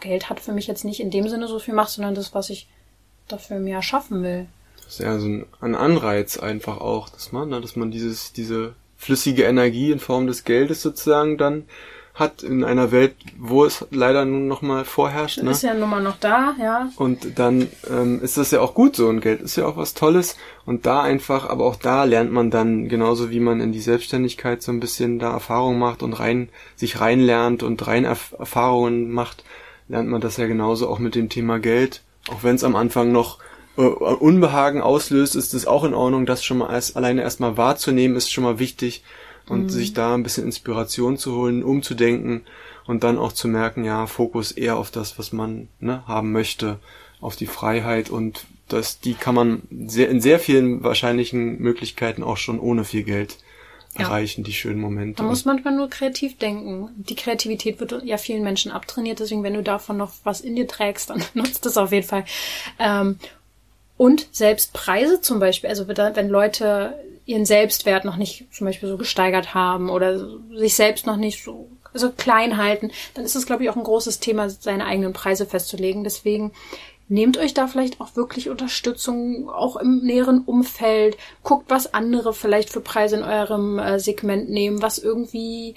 Geld 0.00 0.30
hat 0.30 0.38
für 0.38 0.52
mich 0.52 0.68
jetzt 0.68 0.84
nicht 0.84 1.00
in 1.00 1.10
dem 1.10 1.28
Sinne 1.28 1.48
so 1.48 1.58
viel 1.58 1.74
Macht, 1.74 1.90
sondern 1.90 2.14
das, 2.14 2.32
was 2.34 2.50
ich 2.50 2.68
dafür 3.26 3.58
mir 3.58 3.74
erschaffen 3.74 4.22
will. 4.22 4.46
Das 4.76 4.92
ist 4.94 5.00
ja 5.00 5.18
so 5.18 5.26
ein 5.26 5.74
Anreiz 5.74 6.38
einfach 6.38 6.80
auch, 6.80 7.08
dass 7.08 7.32
man, 7.32 7.48
ne, 7.48 7.60
dass 7.60 7.74
man 7.74 7.90
dieses, 7.90 8.32
diese 8.32 8.74
flüssige 8.96 9.42
Energie 9.42 9.90
in 9.90 9.98
Form 9.98 10.28
des 10.28 10.44
Geldes 10.44 10.80
sozusagen 10.80 11.36
dann 11.36 11.64
hat 12.18 12.42
in 12.42 12.64
einer 12.64 12.90
Welt, 12.90 13.14
wo 13.38 13.64
es 13.64 13.86
leider 13.92 14.24
nun 14.24 14.48
noch 14.48 14.60
mal 14.60 14.84
vorherrscht. 14.84 15.40
Ne? 15.40 15.52
Ist 15.52 15.62
ja 15.62 15.72
nun 15.72 15.88
mal 15.88 16.02
noch 16.02 16.16
da, 16.18 16.54
ja. 16.60 16.90
Und 16.96 17.38
dann 17.38 17.68
ähm, 17.88 18.20
ist 18.22 18.36
das 18.36 18.50
ja 18.50 18.60
auch 18.60 18.74
gut 18.74 18.96
so 18.96 19.06
und 19.06 19.20
Geld 19.20 19.40
ist 19.40 19.56
ja 19.56 19.66
auch 19.66 19.76
was 19.76 19.94
Tolles 19.94 20.36
und 20.66 20.84
da 20.84 21.00
einfach, 21.02 21.48
aber 21.48 21.64
auch 21.64 21.76
da 21.76 22.02
lernt 22.02 22.32
man 22.32 22.50
dann 22.50 22.88
genauso 22.88 23.30
wie 23.30 23.38
man 23.38 23.60
in 23.60 23.70
die 23.70 23.80
Selbstständigkeit 23.80 24.62
so 24.62 24.72
ein 24.72 24.80
bisschen 24.80 25.20
da 25.20 25.30
Erfahrung 25.30 25.78
macht 25.78 26.02
und 26.02 26.12
rein 26.14 26.48
sich 26.74 27.00
reinlernt 27.00 27.62
und 27.62 27.86
rein 27.86 28.04
Erfahrungen 28.04 29.12
macht, 29.12 29.44
lernt 29.86 30.08
man 30.08 30.20
das 30.20 30.38
ja 30.38 30.48
genauso 30.48 30.88
auch 30.88 30.98
mit 30.98 31.14
dem 31.14 31.28
Thema 31.28 31.60
Geld, 31.60 32.02
auch 32.30 32.42
wenn 32.42 32.56
es 32.56 32.64
am 32.64 32.74
Anfang 32.74 33.12
noch 33.12 33.38
äh, 33.76 33.82
Unbehagen 33.82 34.82
auslöst, 34.82 35.36
ist 35.36 35.54
es 35.54 35.68
auch 35.68 35.84
in 35.84 35.94
Ordnung, 35.94 36.26
das 36.26 36.44
schon 36.44 36.58
mal 36.58 36.66
als, 36.66 36.96
alleine 36.96 37.22
erstmal 37.22 37.56
wahrzunehmen, 37.56 38.16
ist 38.16 38.32
schon 38.32 38.42
mal 38.42 38.58
wichtig 38.58 39.04
und 39.48 39.64
mhm. 39.64 39.68
sich 39.68 39.92
da 39.92 40.14
ein 40.14 40.22
bisschen 40.22 40.44
Inspiration 40.44 41.16
zu 41.16 41.34
holen, 41.36 41.62
umzudenken 41.62 42.42
und 42.86 43.04
dann 43.04 43.18
auch 43.18 43.32
zu 43.32 43.48
merken, 43.48 43.84
ja, 43.84 44.06
Fokus 44.06 44.52
eher 44.52 44.76
auf 44.76 44.90
das, 44.90 45.18
was 45.18 45.32
man 45.32 45.68
ne, 45.80 46.02
haben 46.06 46.32
möchte, 46.32 46.78
auf 47.20 47.36
die 47.36 47.46
Freiheit 47.46 48.10
und 48.10 48.46
das, 48.68 49.00
die 49.00 49.14
kann 49.14 49.34
man 49.34 49.62
sehr, 49.70 50.08
in 50.08 50.20
sehr 50.20 50.38
vielen 50.38 50.82
wahrscheinlichen 50.82 51.58
Möglichkeiten 51.60 52.22
auch 52.22 52.36
schon 52.36 52.60
ohne 52.60 52.84
viel 52.84 53.02
Geld 53.02 53.38
ja. 53.96 54.04
erreichen, 54.04 54.44
die 54.44 54.52
schönen 54.52 54.80
Momente. 54.80 55.22
Man 55.22 55.30
muss 55.30 55.44
manchmal 55.44 55.74
nur 55.74 55.88
kreativ 55.88 56.38
denken. 56.38 56.90
Die 56.96 57.14
Kreativität 57.14 57.80
wird 57.80 58.02
ja 58.04 58.18
vielen 58.18 58.42
Menschen 58.42 58.70
abtrainiert, 58.70 59.20
deswegen 59.20 59.42
wenn 59.42 59.54
du 59.54 59.62
davon 59.62 59.96
noch 59.96 60.12
was 60.24 60.40
in 60.40 60.54
dir 60.56 60.68
trägst, 60.68 61.10
dann 61.10 61.22
nutzt 61.34 61.66
das 61.66 61.76
auf 61.76 61.92
jeden 61.92 62.06
Fall. 62.06 62.24
Ähm, 62.78 63.18
und 63.96 64.28
selbst 64.30 64.72
Preise 64.72 65.20
zum 65.20 65.40
Beispiel, 65.40 65.70
also 65.70 65.88
wenn 65.88 66.28
Leute 66.28 66.94
ihren 67.28 67.44
Selbstwert 67.44 68.06
noch 68.06 68.16
nicht 68.16 68.46
zum 68.52 68.66
Beispiel 68.66 68.88
so 68.88 68.96
gesteigert 68.96 69.52
haben 69.52 69.90
oder 69.90 70.18
sich 70.56 70.74
selbst 70.74 71.06
noch 71.06 71.16
nicht 71.16 71.44
so 71.44 71.68
also 71.92 72.10
klein 72.10 72.56
halten, 72.56 72.90
dann 73.14 73.24
ist 73.24 73.34
es, 73.34 73.46
glaube 73.46 73.62
ich, 73.62 73.70
auch 73.70 73.76
ein 73.76 73.84
großes 73.84 74.18
Thema, 74.18 74.48
seine 74.48 74.86
eigenen 74.86 75.12
Preise 75.12 75.46
festzulegen. 75.46 76.04
Deswegen 76.04 76.52
nehmt 77.08 77.36
euch 77.36 77.52
da 77.52 77.66
vielleicht 77.66 78.00
auch 78.00 78.16
wirklich 78.16 78.48
Unterstützung, 78.48 79.48
auch 79.50 79.76
im 79.76 80.00
näheren 80.02 80.42
Umfeld. 80.42 81.18
Guckt, 81.42 81.66
was 81.68 81.92
andere 81.92 82.32
vielleicht 82.32 82.70
für 82.70 82.80
Preise 82.80 83.16
in 83.16 83.22
eurem 83.22 83.78
äh, 83.78 83.98
Segment 83.98 84.48
nehmen, 84.48 84.80
was 84.80 84.98
irgendwie 84.98 85.74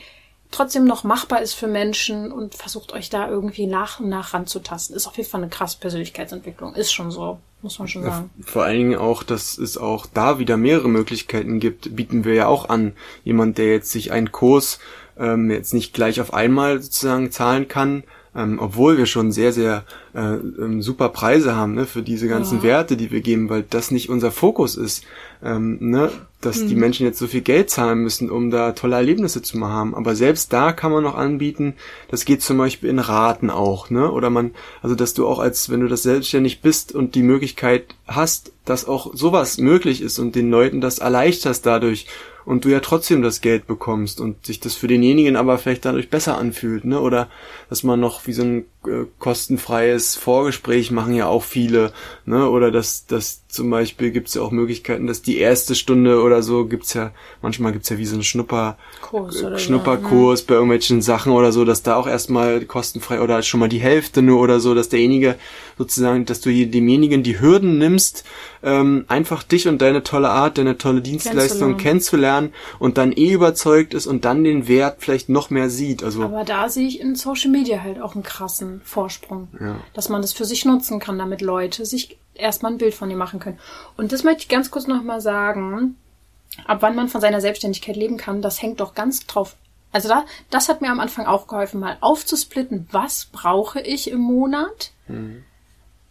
trotzdem 0.51 0.85
noch 0.85 1.03
machbar 1.03 1.41
ist 1.41 1.53
für 1.53 1.67
Menschen 1.67 2.31
und 2.31 2.55
versucht 2.55 2.93
euch 2.93 3.09
da 3.09 3.29
irgendwie 3.29 3.65
nach 3.65 3.99
und 3.99 4.09
nach 4.09 4.33
ranzutasten. 4.33 4.95
Ist 4.95 5.07
auf 5.07 5.17
jeden 5.17 5.29
Fall 5.29 5.41
eine 5.41 5.49
krasse 5.49 5.77
Persönlichkeitsentwicklung. 5.79 6.75
Ist 6.75 6.91
schon 6.91 7.09
so, 7.09 7.39
muss 7.61 7.79
man 7.79 7.87
schon 7.87 8.03
sagen. 8.03 8.29
Vor 8.41 8.63
allen 8.63 8.77
Dingen 8.77 8.99
auch, 8.99 9.23
dass 9.23 9.57
es 9.57 9.77
auch 9.77 10.05
da 10.05 10.39
wieder 10.39 10.57
mehrere 10.57 10.89
Möglichkeiten 10.89 11.59
gibt, 11.59 11.95
bieten 11.95 12.25
wir 12.25 12.33
ja 12.33 12.47
auch 12.47 12.69
an. 12.69 12.93
Jemand, 13.23 13.57
der 13.57 13.71
jetzt 13.71 13.91
sich 13.91 14.11
einen 14.11 14.31
Kurs 14.31 14.79
ähm, 15.17 15.49
jetzt 15.49 15.73
nicht 15.73 15.93
gleich 15.93 16.21
auf 16.21 16.33
einmal 16.33 16.81
sozusagen 16.81 17.31
zahlen 17.31 17.67
kann, 17.67 18.03
ähm, 18.35 18.59
obwohl 18.59 18.97
wir 18.97 19.05
schon 19.05 19.31
sehr, 19.31 19.51
sehr 19.51 19.83
äh, 20.13 20.19
ähm, 20.19 20.81
super 20.81 21.09
Preise 21.09 21.55
haben 21.55 21.75
ne, 21.75 21.85
für 21.85 22.01
diese 22.01 22.27
ganzen 22.27 22.59
ja. 22.59 22.63
Werte, 22.63 22.95
die 22.95 23.11
wir 23.11 23.21
geben, 23.21 23.49
weil 23.49 23.63
das 23.69 23.91
nicht 23.91 24.09
unser 24.09 24.31
Fokus 24.31 24.77
ist, 24.77 25.03
ähm, 25.43 25.77
ne, 25.81 26.09
dass 26.39 26.61
mhm. 26.61 26.67
die 26.69 26.75
Menschen 26.75 27.05
jetzt 27.05 27.19
so 27.19 27.27
viel 27.27 27.41
Geld 27.41 27.69
zahlen 27.69 27.99
müssen, 27.99 28.31
um 28.31 28.49
da 28.49 28.71
tolle 28.71 28.95
Erlebnisse 28.95 29.41
zu 29.41 29.59
haben. 29.67 29.93
Aber 29.93 30.15
selbst 30.15 30.53
da 30.53 30.71
kann 30.71 30.91
man 30.91 31.03
noch 31.03 31.15
anbieten, 31.15 31.75
das 32.09 32.23
geht 32.23 32.41
zum 32.41 32.57
Beispiel 32.57 32.89
in 32.89 32.99
Raten 32.99 33.49
auch, 33.49 33.89
ne? 33.89 34.09
Oder 34.11 34.29
man, 34.29 34.51
also 34.81 34.95
dass 34.95 35.13
du 35.13 35.27
auch 35.27 35.39
als, 35.39 35.69
wenn 35.69 35.81
du 35.81 35.87
das 35.87 36.03
selbstständig 36.03 36.61
bist 36.61 36.95
und 36.95 37.15
die 37.15 37.23
Möglichkeit 37.23 37.95
hast, 38.07 38.53
dass 38.63 38.87
auch 38.87 39.13
sowas 39.13 39.57
möglich 39.57 40.01
ist 40.01 40.19
und 40.19 40.35
den 40.35 40.49
Leuten 40.49 40.79
das 40.79 40.99
erleichterst 40.99 41.65
dadurch 41.65 42.07
und 42.45 42.65
du 42.65 42.69
ja 42.69 42.79
trotzdem 42.79 43.21
das 43.21 43.41
Geld 43.41 43.67
bekommst 43.67 44.19
und 44.19 44.45
sich 44.45 44.59
das 44.59 44.75
für 44.75 44.87
denjenigen 44.87 45.35
aber 45.35 45.57
vielleicht 45.57 45.85
dadurch 45.85 46.09
besser 46.09 46.37
anfühlt, 46.37 46.85
ne? 46.85 46.99
Oder 46.99 47.29
dass 47.69 47.83
man 47.83 47.99
noch 47.99 48.27
wie 48.27 48.33
so 48.33 48.43
ein 48.43 48.65
äh, 48.87 49.05
kostenfreies 49.19 50.15
Vorgespräch 50.15 50.89
machen 50.89 51.13
ja 51.13 51.27
auch 51.27 51.43
viele, 51.43 51.93
ne? 52.25 52.49
Oder 52.49 52.71
dass 52.71 53.05
dass 53.05 53.47
zum 53.47 53.69
Beispiel 53.69 54.11
gibt's 54.11 54.33
ja 54.33 54.41
auch 54.41 54.51
Möglichkeiten, 54.51 55.07
dass 55.07 55.21
die 55.21 55.37
erste 55.37 55.75
Stunde 55.75 56.21
oder 56.23 56.41
so 56.41 56.65
gibt's 56.65 56.93
ja, 56.93 57.11
manchmal 57.41 57.73
gibt's 57.73 57.89
ja 57.89 57.97
wie 57.97 58.05
so 58.05 58.15
einen 58.15 58.23
Schnupper, 58.23 58.77
Kurs 59.01 59.43
oder 59.43 59.59
Schnupperkurs 59.59 60.39
so, 60.39 60.43
ne? 60.43 60.47
bei 60.47 60.53
irgendwelchen 60.55 61.01
Sachen 61.01 61.33
oder 61.33 61.51
so, 61.51 61.65
dass 61.65 61.83
da 61.83 61.95
auch 61.95 62.07
erstmal 62.07 62.61
kostenfrei 62.65 63.21
oder 63.21 63.43
schon 63.43 63.59
mal 63.59 63.69
die 63.69 63.79
Hälfte 63.79 64.21
nur 64.21 64.39
oder 64.39 64.59
so, 64.59 64.73
dass 64.73 64.89
derjenige 64.89 65.35
sozusagen, 65.77 66.25
dass 66.25 66.41
du 66.41 66.49
demjenigen 66.51 67.23
die 67.23 67.41
Hürden 67.41 67.77
nimmst, 67.77 68.23
ähm, 68.63 69.05
einfach 69.07 69.43
dich 69.43 69.67
und 69.67 69.81
deine 69.81 70.03
tolle 70.03 70.29
Art, 70.29 70.57
deine 70.57 70.77
tolle 70.77 71.01
Dienstleistung 71.01 71.77
kennenzulernen 71.77 72.53
und 72.79 72.97
dann 72.97 73.11
eh 73.11 73.33
überzeugt 73.33 73.93
ist 73.93 74.07
und 74.07 74.23
dann 74.23 74.43
den 74.43 74.67
Wert 74.67 74.97
vielleicht 74.99 75.27
noch 75.27 75.49
mehr 75.49 75.69
sieht. 75.69 76.03
Also 76.03 76.23
Aber 76.23 76.45
da 76.45 76.69
sehe 76.69 76.87
ich 76.87 77.01
in 77.01 77.15
Social 77.15 77.51
Media 77.51 77.83
halt 77.83 78.01
auch 78.01 78.15
einen 78.15 78.23
krassen 78.23 78.70
Vorsprung, 78.83 79.49
ja. 79.59 79.75
dass 79.93 80.07
man 80.07 80.21
das 80.21 80.31
für 80.31 80.45
sich 80.45 80.63
nutzen 80.63 80.99
kann, 80.99 81.17
damit 81.17 81.41
Leute 81.41 81.85
sich 81.85 82.17
erstmal 82.33 82.71
ein 82.71 82.77
Bild 82.77 82.93
von 82.93 83.09
dir 83.09 83.17
machen 83.17 83.39
können. 83.39 83.59
Und 83.97 84.13
das 84.13 84.23
möchte 84.23 84.43
ich 84.43 84.49
ganz 84.49 84.71
kurz 84.71 84.87
nochmal 84.87 85.19
sagen. 85.19 85.97
Ab 86.65 86.81
wann 86.81 86.95
man 86.95 87.07
von 87.07 87.21
seiner 87.21 87.41
Selbstständigkeit 87.41 87.95
leben 87.95 88.17
kann, 88.17 88.41
das 88.41 88.61
hängt 88.61 88.79
doch 88.79 88.93
ganz 88.93 89.25
drauf. 89.25 89.55
Also 89.91 90.07
da, 90.09 90.25
das 90.49 90.69
hat 90.69 90.81
mir 90.81 90.89
am 90.89 90.99
Anfang 90.99 91.25
auch 91.25 91.47
geholfen, 91.47 91.79
mal 91.79 91.97
aufzusplitten, 91.99 92.87
was 92.91 93.27
brauche 93.31 93.81
ich 93.81 94.09
im 94.09 94.19
Monat? 94.19 94.91
Mhm 95.07 95.43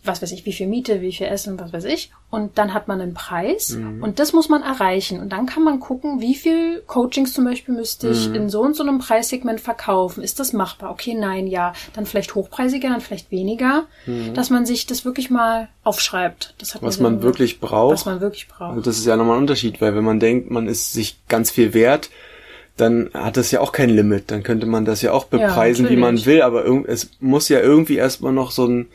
was 0.02 0.22
weiß 0.22 0.32
ich, 0.32 0.46
wie 0.46 0.52
viel 0.52 0.66
Miete, 0.66 1.02
wie 1.02 1.12
viel 1.12 1.26
Essen, 1.26 1.60
was 1.60 1.72
weiß 1.72 1.84
ich. 1.84 2.10
Und 2.30 2.56
dann 2.56 2.72
hat 2.72 2.88
man 2.88 3.00
einen 3.00 3.12
Preis 3.12 3.70
mhm. 3.70 4.02
und 4.02 4.18
das 4.18 4.32
muss 4.32 4.48
man 4.48 4.62
erreichen. 4.62 5.20
Und 5.20 5.30
dann 5.30 5.44
kann 5.44 5.62
man 5.62 5.78
gucken, 5.78 6.20
wie 6.20 6.34
viel 6.34 6.82
Coachings 6.86 7.34
zum 7.34 7.44
Beispiel 7.44 7.74
müsste 7.74 8.08
ich 8.08 8.28
mhm. 8.28 8.34
in 8.34 8.48
so 8.48 8.62
und 8.62 8.74
so 8.74 8.82
einem 8.82 8.98
Preissegment 8.98 9.60
verkaufen. 9.60 10.22
Ist 10.22 10.40
das 10.40 10.54
machbar? 10.54 10.90
Okay, 10.90 11.14
nein, 11.14 11.46
ja. 11.46 11.74
Dann 11.92 12.06
vielleicht 12.06 12.34
hochpreisiger, 12.34 12.88
dann 12.88 13.02
vielleicht 13.02 13.30
weniger. 13.30 13.86
Mhm. 14.06 14.32
Dass 14.32 14.48
man 14.48 14.64
sich 14.64 14.86
das 14.86 15.04
wirklich 15.04 15.28
mal 15.28 15.68
aufschreibt. 15.84 16.54
Das 16.58 16.74
hat 16.74 16.82
was 16.82 16.98
man 16.98 17.12
gemacht. 17.12 17.24
wirklich 17.24 17.60
braucht. 17.60 17.92
Was 17.92 18.06
man 18.06 18.20
wirklich 18.20 18.48
braucht. 18.48 18.70
Also 18.70 18.80
das 18.80 18.98
ist 18.98 19.06
ja 19.06 19.16
nochmal 19.16 19.36
ein 19.36 19.42
Unterschied, 19.42 19.80
weil 19.82 19.94
wenn 19.94 20.04
man 20.04 20.18
denkt, 20.18 20.50
man 20.50 20.66
ist 20.66 20.94
sich 20.94 21.18
ganz 21.28 21.50
viel 21.50 21.74
wert, 21.74 22.10
dann 22.78 23.10
hat 23.12 23.36
das 23.36 23.50
ja 23.50 23.60
auch 23.60 23.72
kein 23.72 23.90
Limit. 23.90 24.30
Dann 24.30 24.42
könnte 24.42 24.64
man 24.64 24.86
das 24.86 25.02
ja 25.02 25.12
auch 25.12 25.24
bepreisen, 25.24 25.84
ja, 25.86 25.90
wie 25.90 25.96
man 25.96 26.24
will. 26.24 26.40
Aber 26.40 26.64
es 26.88 27.10
muss 27.20 27.50
ja 27.50 27.60
irgendwie 27.60 27.96
erstmal 27.96 28.32
noch 28.32 28.50
so 28.50 28.66
ein 28.66 28.88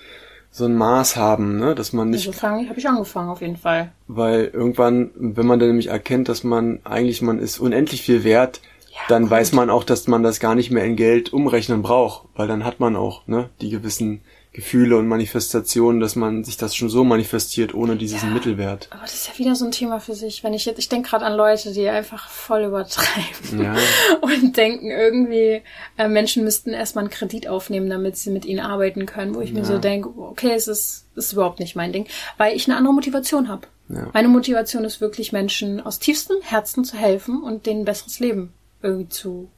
so 0.55 0.63
ein 0.63 0.75
Maß 0.75 1.17
haben, 1.17 1.57
ne, 1.59 1.75
dass 1.75 1.91
man 1.91 2.11
nicht. 2.11 2.23
So 2.23 2.31
fange 2.31 2.69
habe 2.69 2.79
ich 2.79 2.87
angefangen 2.87 3.29
auf 3.29 3.41
jeden 3.41 3.57
Fall. 3.57 3.91
Weil 4.07 4.45
irgendwann, 4.53 5.11
wenn 5.15 5.45
man 5.45 5.59
dann 5.59 5.67
nämlich 5.67 5.87
erkennt, 5.87 6.29
dass 6.29 6.45
man 6.45 6.79
eigentlich 6.85 7.21
man 7.21 7.39
ist 7.39 7.59
unendlich 7.59 8.03
viel 8.03 8.23
wert, 8.23 8.61
ja, 8.89 8.99
dann 9.09 9.23
gut. 9.23 9.31
weiß 9.31 9.51
man 9.51 9.69
auch, 9.69 9.83
dass 9.83 10.07
man 10.07 10.23
das 10.23 10.39
gar 10.39 10.55
nicht 10.55 10.71
mehr 10.71 10.85
in 10.85 10.95
Geld 10.95 11.33
umrechnen 11.33 11.81
braucht, 11.81 12.29
weil 12.37 12.47
dann 12.47 12.63
hat 12.63 12.79
man 12.79 12.95
auch 12.95 13.27
ne 13.27 13.49
die 13.59 13.69
gewissen 13.69 14.21
Gefühle 14.55 14.97
und 14.97 15.09
Manifestationen, 15.09 15.99
dass 15.99 16.15
man 16.15 16.45
sich 16.45 16.55
das 16.55 16.73
schon 16.73 16.87
so 16.87 17.03
manifestiert, 17.03 17.73
ohne 17.73 17.97
diesen 17.97 18.29
ja, 18.29 18.33
Mittelwert. 18.33 18.87
Aber 18.89 19.01
das 19.01 19.13
ist 19.13 19.27
ja 19.27 19.37
wieder 19.37 19.53
so 19.53 19.65
ein 19.65 19.71
Thema 19.71 19.99
für 19.99 20.15
sich. 20.15 20.45
Wenn 20.45 20.53
ich 20.53 20.63
jetzt, 20.63 20.79
ich 20.79 20.87
denke 20.87 21.09
gerade 21.09 21.25
an 21.25 21.35
Leute, 21.35 21.73
die 21.73 21.89
einfach 21.89 22.29
voll 22.29 22.63
übertreiben 22.63 23.61
ja. 23.61 23.75
und 24.21 24.55
denken 24.55 24.91
irgendwie, 24.91 25.61
äh, 25.97 26.07
Menschen 26.07 26.45
müssten 26.45 26.69
erstmal 26.69 27.03
einen 27.03 27.11
Kredit 27.11 27.49
aufnehmen, 27.49 27.89
damit 27.89 28.15
sie 28.15 28.29
mit 28.29 28.45
ihnen 28.45 28.61
arbeiten 28.61 29.05
können, 29.05 29.35
wo 29.35 29.41
ich 29.41 29.49
ja. 29.49 29.59
mir 29.59 29.65
so 29.65 29.77
denke, 29.77 30.07
okay, 30.17 30.53
es 30.55 30.69
ist, 30.69 31.05
ist 31.15 31.33
überhaupt 31.33 31.59
nicht 31.59 31.75
mein 31.75 31.91
Ding, 31.91 32.07
weil 32.37 32.55
ich 32.55 32.65
eine 32.65 32.77
andere 32.77 32.93
Motivation 32.93 33.49
habe. 33.49 33.67
Ja. 33.89 34.07
Meine 34.13 34.29
Motivation 34.29 34.85
ist 34.85 35.01
wirklich, 35.01 35.33
Menschen 35.33 35.81
aus 35.81 35.99
tiefstem 35.99 36.37
Herzen 36.41 36.85
zu 36.85 36.95
helfen 36.95 37.43
und 37.43 37.65
denen 37.65 37.81
ein 37.81 37.85
besseres 37.85 38.21
Leben 38.21 38.53
irgendwie 38.81 39.09
zu, 39.09 39.49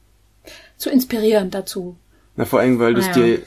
zu 0.76 0.90
inspirieren 0.90 1.52
dazu. 1.52 1.94
Na, 2.34 2.44
vor 2.44 2.58
allem, 2.58 2.80
weil 2.80 2.94
du 2.94 3.00
es 3.00 3.10
dir 3.12 3.40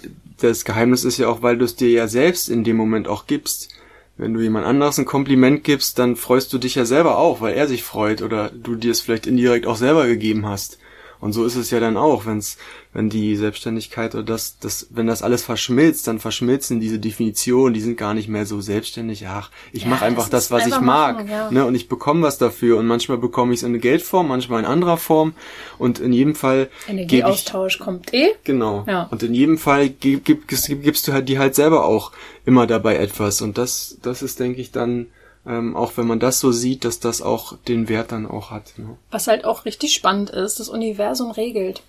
das 0.44 0.66
Geheimnis 0.66 1.04
ist 1.04 1.18
ja 1.18 1.28
auch, 1.28 1.42
weil 1.42 1.58
du 1.58 1.66
es 1.66 1.76
dir 1.76 1.89
ja 1.89 2.08
selbst 2.08 2.50
in 2.50 2.64
dem 2.64 2.78
Moment 2.78 3.08
auch 3.08 3.28
gibst. 3.28 3.70
wenn 4.18 4.34
du 4.34 4.42
jemand 4.42 4.68
anderes 4.68 5.00
ein 5.00 5.06
Kompliment 5.06 5.64
gibst, 5.64 5.98
dann 5.98 6.16
freust 6.16 6.54
du 6.54 6.60
dich 6.60 6.76
ja 6.76 6.86
selber 6.86 7.18
auch, 7.18 7.42
weil 7.42 7.56
er 7.56 7.68
sich 7.68 7.82
freut 7.84 8.22
oder 8.22 8.50
du 8.50 8.76
dir 8.76 8.92
es 8.92 9.02
vielleicht 9.02 9.26
indirekt 9.26 9.66
auch 9.66 9.78
selber 9.78 10.06
gegeben 10.06 10.46
hast. 10.46 10.78
Und 11.22 11.34
so 11.34 11.45
ist 11.45 11.55
es 11.55 11.69
ja 11.69 11.80
dann 11.80 11.97
auch, 11.97 12.26
wenn's, 12.26 12.57
wenn 12.93 13.09
die 13.09 13.36
Selbstständigkeit 13.36 14.15
oder 14.15 14.24
das, 14.24 14.57
das, 14.59 14.88
wenn 14.89 15.05
das 15.05 15.22
alles 15.22 15.43
verschmilzt, 15.43 16.07
dann 16.07 16.19
verschmilzen 16.19 16.80
diese 16.80 16.97
Definitionen, 16.97 17.76
die 17.76 17.80
sind 17.80 17.95
gar 17.95 18.15
nicht 18.15 18.28
mehr 18.28 18.47
so 18.47 18.59
selbstständig. 18.59 19.28
Ach, 19.28 19.51
ich 19.72 19.84
ja, 19.84 19.89
mache 19.89 20.03
einfach 20.03 20.30
das, 20.30 20.49
was 20.49 20.65
ich 20.65 20.80
mag, 20.80 21.17
machen, 21.17 21.30
ja. 21.30 21.51
ne? 21.51 21.65
Und 21.65 21.76
ich 21.76 21.88
bekomme 21.88 22.24
was 22.24 22.39
dafür. 22.39 22.78
Und 22.78 22.88
manchmal 22.88 23.19
bekomme 23.19 23.53
ich 23.53 23.59
es 23.59 23.63
in 23.63 23.80
Geldform, 23.80 24.28
manchmal 24.30 24.61
in 24.61 24.65
anderer 24.65 24.97
Form. 24.97 25.34
Und 25.78 25.99
in 25.99 26.11
jedem 26.11 26.34
Fall 26.34 26.69
Energieaustausch 26.88 27.76
ich, 27.76 27.80
kommt 27.80 28.13
eh. 28.13 28.30
Genau. 28.43 28.84
Ja. 28.88 29.03
Und 29.11 29.22
in 29.22 29.36
jedem 29.36 29.59
Fall 29.59 29.89
gib, 29.89 30.26
gib, 30.26 30.47
gibst 30.47 31.07
du 31.07 31.13
halt 31.13 31.30
die 31.30 31.38
halt 31.38 31.53
selber 31.53 31.86
auch 31.86 32.11
immer 32.45 32.65
dabei 32.65 32.95
etwas. 32.95 33.41
Und 33.43 33.59
das, 33.59 33.97
das 34.01 34.24
ist, 34.24 34.39
denke 34.39 34.59
ich, 34.59 34.72
dann 34.72 35.05
ähm, 35.46 35.76
auch 35.76 35.94
wenn 35.96 36.08
man 36.08 36.20
das 36.20 36.39
so 36.39 36.52
sieht, 36.52 36.86
dass 36.86 37.00
das 37.00 37.22
auch 37.22 37.58
den 37.68 37.89
Wert 37.89 38.12
dann 38.12 38.28
auch 38.28 38.52
hat. 38.52 38.74
Ne? 38.78 38.98
Was 39.10 39.28
halt 39.28 39.46
auch 39.46 39.66
richtig 39.66 39.94
spannend 39.94 40.30
ist, 40.30 40.60
das 40.60 40.70
Universum 40.70 41.32
regelt. 41.32 41.82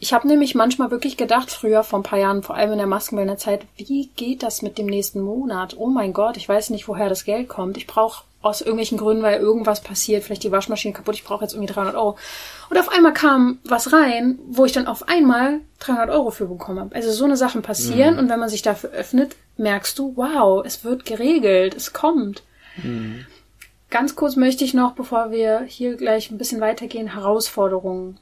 Ich 0.00 0.12
habe 0.12 0.28
nämlich 0.28 0.54
manchmal 0.54 0.90
wirklich 0.90 1.16
gedacht, 1.16 1.50
früher 1.50 1.82
vor 1.82 1.98
ein 1.98 2.04
paar 2.04 2.20
Jahren, 2.20 2.44
vor 2.44 2.54
allem 2.54 2.72
in 2.72 2.78
der 2.78 2.86
Maskenbildnerzeit, 2.86 3.66
wie 3.76 4.10
geht 4.14 4.44
das 4.44 4.62
mit 4.62 4.78
dem 4.78 4.86
nächsten 4.86 5.20
Monat? 5.20 5.74
Oh 5.76 5.88
mein 5.88 6.12
Gott, 6.12 6.36
ich 6.36 6.48
weiß 6.48 6.70
nicht, 6.70 6.86
woher 6.86 7.08
das 7.08 7.24
Geld 7.24 7.48
kommt. 7.48 7.76
Ich 7.76 7.88
brauche 7.88 8.22
aus 8.40 8.60
irgendwelchen 8.60 8.98
Gründen, 8.98 9.24
weil 9.24 9.40
irgendwas 9.40 9.80
passiert, 9.80 10.22
vielleicht 10.22 10.44
die 10.44 10.52
Waschmaschine 10.52 10.94
kaputt, 10.94 11.16
ich 11.16 11.24
brauche 11.24 11.42
jetzt 11.42 11.54
irgendwie 11.54 11.72
300 11.72 11.96
Euro. 11.96 12.16
Und 12.70 12.78
auf 12.78 12.88
einmal 12.88 13.12
kam 13.12 13.58
was 13.64 13.92
rein, 13.92 14.38
wo 14.46 14.64
ich 14.64 14.70
dann 14.70 14.86
auf 14.86 15.08
einmal 15.08 15.60
300 15.80 16.10
Euro 16.10 16.30
für 16.30 16.46
bekommen 16.46 16.78
habe. 16.78 16.94
Also 16.94 17.10
so 17.10 17.24
eine 17.24 17.36
Sachen 17.36 17.62
passieren 17.62 18.14
mhm. 18.14 18.20
und 18.20 18.28
wenn 18.28 18.38
man 18.38 18.48
sich 18.48 18.62
dafür 18.62 18.90
öffnet, 18.90 19.34
merkst 19.56 19.98
du, 19.98 20.12
wow, 20.14 20.64
es 20.64 20.84
wird 20.84 21.04
geregelt, 21.04 21.74
es 21.74 21.92
kommt. 21.92 22.44
Mhm. 22.82 23.26
Ganz 23.90 24.16
kurz 24.16 24.36
möchte 24.36 24.64
ich 24.64 24.74
noch, 24.74 24.92
bevor 24.92 25.30
wir 25.30 25.62
hier 25.62 25.96
gleich 25.96 26.30
ein 26.30 26.38
bisschen 26.38 26.60
weitergehen, 26.60 27.14
Herausforderungen. 27.14 28.18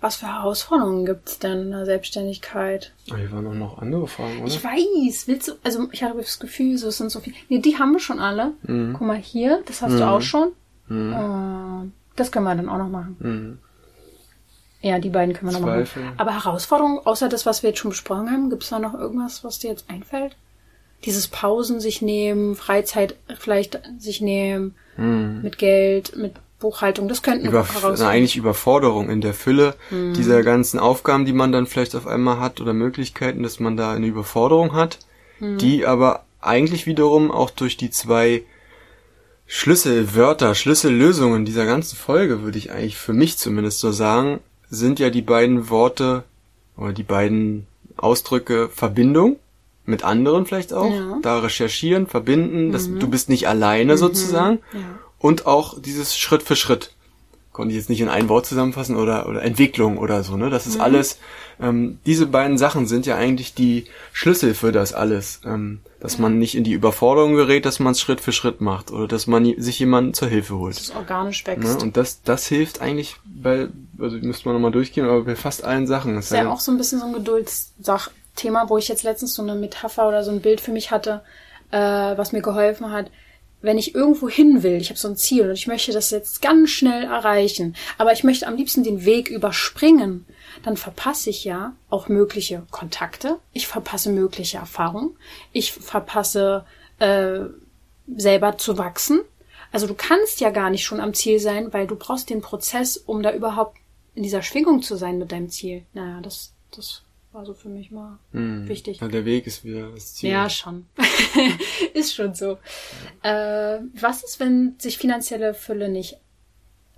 Was 0.00 0.16
für 0.16 0.26
Herausforderungen 0.26 1.06
gibt 1.06 1.28
es 1.28 1.38
denn 1.40 1.62
in 1.62 1.70
der 1.72 1.84
Selbstständigkeit? 1.84 2.92
Hier 3.06 3.32
waren 3.32 3.48
auch 3.48 3.54
noch 3.54 3.78
andere 3.78 4.06
Fragen, 4.06 4.38
oder? 4.38 4.46
Ich 4.46 4.62
weiß. 4.62 5.26
Willst 5.26 5.48
du, 5.48 5.52
also 5.64 5.88
ich 5.90 6.04
habe 6.04 6.20
das 6.20 6.38
Gefühl, 6.38 6.78
so 6.78 6.90
sind 6.90 7.10
so 7.10 7.18
viele. 7.18 7.34
Nee, 7.48 7.58
die 7.58 7.78
haben 7.78 7.92
wir 7.92 7.98
schon 7.98 8.20
alle. 8.20 8.52
Mhm. 8.62 8.94
Guck 8.96 9.06
mal 9.08 9.16
hier, 9.16 9.60
das 9.66 9.82
hast 9.82 9.94
mhm. 9.94 9.98
du 9.98 10.08
auch 10.08 10.20
schon. 10.20 10.52
Mhm. 10.86 11.12
Uh, 11.14 11.90
das 12.14 12.30
können 12.30 12.44
wir 12.44 12.54
dann 12.54 12.68
auch 12.68 12.78
noch 12.78 12.88
machen. 12.88 13.16
Mhm. 13.18 13.58
Ja, 14.80 15.00
die 15.00 15.10
beiden 15.10 15.34
können 15.34 15.50
wir 15.50 15.58
noch 15.58 15.66
machen. 15.66 16.12
Aber 16.16 16.32
Herausforderungen, 16.32 17.00
außer 17.04 17.28
das, 17.28 17.44
was 17.44 17.64
wir 17.64 17.70
jetzt 17.70 17.80
schon 17.80 17.90
besprochen 17.90 18.30
haben, 18.30 18.50
gibt 18.50 18.62
es 18.62 18.68
da 18.68 18.78
noch 18.78 18.94
irgendwas, 18.94 19.42
was 19.42 19.58
dir 19.58 19.70
jetzt 19.70 19.90
einfällt? 19.90 20.36
Dieses 21.04 21.28
Pausen 21.28 21.80
sich 21.80 22.02
nehmen, 22.02 22.56
Freizeit 22.56 23.16
vielleicht 23.38 23.80
sich 23.98 24.20
nehmen, 24.20 24.74
hm. 24.96 25.42
mit 25.42 25.58
Geld, 25.58 26.16
mit 26.16 26.34
Buchhaltung, 26.58 27.06
das 27.06 27.22
könnten 27.22 27.46
Über, 27.46 27.66
na, 27.82 28.08
eigentlich 28.08 28.36
Überforderung 28.36 29.10
in 29.10 29.20
der 29.20 29.34
Fülle 29.34 29.74
hm. 29.90 30.14
dieser 30.14 30.42
ganzen 30.42 30.80
Aufgaben, 30.80 31.24
die 31.24 31.32
man 31.32 31.52
dann 31.52 31.66
vielleicht 31.66 31.94
auf 31.94 32.06
einmal 32.06 32.40
hat 32.40 32.60
oder 32.60 32.72
Möglichkeiten, 32.72 33.44
dass 33.44 33.60
man 33.60 33.76
da 33.76 33.92
eine 33.92 34.06
Überforderung 34.06 34.72
hat, 34.72 34.98
hm. 35.38 35.58
die 35.58 35.86
aber 35.86 36.24
eigentlich 36.40 36.86
wiederum 36.86 37.30
auch 37.30 37.50
durch 37.50 37.76
die 37.76 37.90
zwei 37.90 38.42
Schlüsselwörter, 39.46 40.54
Schlüssellösungen 40.54 41.44
dieser 41.44 41.64
ganzen 41.64 41.96
Folge, 41.96 42.42
würde 42.42 42.58
ich 42.58 42.72
eigentlich 42.72 42.96
für 42.96 43.12
mich 43.12 43.38
zumindest 43.38 43.78
so 43.78 43.92
sagen, 43.92 44.40
sind 44.68 44.98
ja 44.98 45.10
die 45.10 45.22
beiden 45.22 45.70
Worte 45.70 46.24
oder 46.76 46.92
die 46.92 47.04
beiden 47.04 47.66
Ausdrücke 47.96 48.68
Verbindung 48.68 49.36
mit 49.88 50.04
anderen 50.04 50.46
vielleicht 50.46 50.72
auch, 50.72 50.90
ja. 50.90 51.18
da 51.22 51.38
recherchieren, 51.38 52.06
verbinden, 52.06 52.72
dass 52.72 52.88
mhm. 52.88 53.00
du 53.00 53.08
bist 53.08 53.28
nicht 53.28 53.48
alleine 53.48 53.94
mhm. 53.94 53.98
sozusagen 53.98 54.58
ja. 54.72 54.80
und 55.18 55.46
auch 55.46 55.80
dieses 55.80 56.16
Schritt 56.16 56.42
für 56.42 56.56
Schritt. 56.56 56.92
Konnte 57.52 57.72
ich 57.72 57.78
jetzt 57.78 57.88
nicht 57.88 58.00
in 58.00 58.08
ein 58.08 58.28
Wort 58.28 58.46
zusammenfassen 58.46 58.94
oder, 58.94 59.28
oder 59.28 59.42
Entwicklung 59.42 59.98
oder 59.98 60.22
so, 60.22 60.36
ne? 60.36 60.48
Das 60.48 60.66
ist 60.66 60.76
mhm. 60.76 60.82
alles, 60.82 61.18
ähm, 61.60 61.98
diese 62.06 62.26
beiden 62.26 62.56
Sachen 62.56 62.86
sind 62.86 63.04
ja 63.04 63.16
eigentlich 63.16 63.54
die 63.54 63.86
Schlüssel 64.12 64.54
für 64.54 64.70
das 64.70 64.92
alles. 64.92 65.40
Ähm, 65.44 65.80
dass 66.00 66.14
ja. 66.14 66.22
man 66.22 66.38
nicht 66.38 66.54
in 66.54 66.64
die 66.64 66.72
Überforderung 66.72 67.34
gerät, 67.34 67.64
dass 67.64 67.80
man 67.80 67.92
es 67.92 68.00
Schritt 68.00 68.20
für 68.20 68.32
Schritt 68.32 68.60
macht 68.60 68.92
oder 68.92 69.08
dass 69.08 69.26
man 69.26 69.52
sich 69.60 69.78
jemanden 69.78 70.14
zur 70.14 70.28
Hilfe 70.28 70.56
holt. 70.56 70.76
Dass 70.76 70.84
es 70.84 70.94
organisch 70.94 71.44
wächst. 71.46 71.78
Ne? 71.78 71.82
Und 71.82 71.96
das, 71.96 72.22
das 72.22 72.46
hilft 72.46 72.80
eigentlich 72.80 73.16
bei, 73.24 73.68
also 73.98 74.16
müsste 74.18 74.46
man 74.46 74.54
nochmal 74.54 74.70
durchgehen, 74.70 75.04
aber 75.04 75.24
bei 75.24 75.34
fast 75.34 75.64
allen 75.64 75.86
Sachen. 75.86 76.14
Das 76.14 76.26
ist 76.26 76.32
ja 76.36 76.48
auch 76.48 76.60
so 76.60 76.70
ein 76.70 76.78
bisschen 76.78 77.00
so 77.00 77.06
ein 77.06 77.12
Geduldssach, 77.12 78.10
Thema, 78.38 78.68
wo 78.68 78.78
ich 78.78 78.88
jetzt 78.88 79.02
letztens 79.02 79.34
so 79.34 79.42
eine 79.42 79.54
Metapher 79.54 80.08
oder 80.08 80.24
so 80.24 80.30
ein 80.30 80.40
Bild 80.40 80.60
für 80.60 80.72
mich 80.72 80.90
hatte, 80.90 81.22
äh, 81.70 81.78
was 81.78 82.32
mir 82.32 82.42
geholfen 82.42 82.90
hat. 82.90 83.10
Wenn 83.60 83.76
ich 83.76 83.94
irgendwo 83.94 84.28
hin 84.28 84.62
will, 84.62 84.80
ich 84.80 84.88
habe 84.88 85.00
so 85.00 85.08
ein 85.08 85.16
Ziel 85.16 85.48
und 85.48 85.54
ich 85.54 85.66
möchte 85.66 85.92
das 85.92 86.10
jetzt 86.10 86.40
ganz 86.40 86.70
schnell 86.70 87.04
erreichen, 87.04 87.74
aber 87.98 88.12
ich 88.12 88.22
möchte 88.22 88.46
am 88.46 88.56
liebsten 88.56 88.84
den 88.84 89.04
Weg 89.04 89.28
überspringen, 89.28 90.26
dann 90.62 90.76
verpasse 90.76 91.30
ich 91.30 91.44
ja 91.44 91.74
auch 91.90 92.08
mögliche 92.08 92.62
Kontakte, 92.70 93.40
ich 93.52 93.66
verpasse 93.66 94.10
mögliche 94.10 94.58
Erfahrungen, 94.58 95.16
ich 95.52 95.72
verpasse 95.72 96.64
äh, 97.00 97.40
selber 98.16 98.58
zu 98.58 98.78
wachsen. 98.78 99.22
Also 99.72 99.88
du 99.88 99.94
kannst 99.94 100.40
ja 100.40 100.50
gar 100.50 100.70
nicht 100.70 100.84
schon 100.84 101.00
am 101.00 101.12
Ziel 101.12 101.40
sein, 101.40 101.72
weil 101.72 101.88
du 101.88 101.96
brauchst 101.96 102.30
den 102.30 102.40
Prozess, 102.40 102.96
um 102.96 103.22
da 103.24 103.32
überhaupt 103.32 103.76
in 104.14 104.22
dieser 104.22 104.42
Schwingung 104.42 104.82
zu 104.82 104.96
sein 104.96 105.18
mit 105.18 105.32
deinem 105.32 105.50
Ziel. 105.50 105.84
Naja, 105.92 106.20
das, 106.22 106.52
das 106.70 107.02
war 107.38 107.46
so 107.46 107.54
für 107.54 107.68
mich 107.68 107.92
mal 107.92 108.18
hm. 108.32 108.66
wichtig. 108.66 109.00
Ja, 109.00 109.06
der 109.06 109.24
Weg 109.24 109.46
ist 109.46 109.64
wieder 109.64 109.92
das 109.92 110.14
Ziel. 110.14 110.30
Ja, 110.30 110.50
schon. 110.50 110.86
ist 111.94 112.12
schon 112.12 112.34
so. 112.34 112.58
Ja. 113.22 113.76
Äh, 113.76 113.80
was 113.94 114.24
ist, 114.24 114.40
wenn 114.40 114.74
sich 114.78 114.98
finanzielle 114.98 115.54
Fülle 115.54 115.88
nicht 115.88 116.18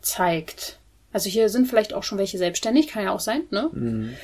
zeigt? 0.00 0.78
Also 1.12 1.28
hier 1.28 1.50
sind 1.50 1.68
vielleicht 1.68 1.92
auch 1.92 2.04
schon 2.04 2.16
welche 2.16 2.38
selbstständig, 2.38 2.88
kann 2.88 3.04
ja 3.04 3.10
auch 3.10 3.20
sein, 3.20 3.42
ne? 3.50 3.68
Mhm. 3.72 4.14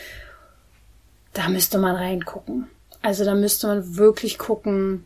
Da 1.35 1.51
müsste 1.51 1.77
man 1.77 1.95
reingucken. 1.95 2.67
Also 3.03 3.27
da 3.27 3.35
müsste 3.35 3.67
man 3.67 3.99
wirklich 3.99 4.39
gucken, 4.39 5.05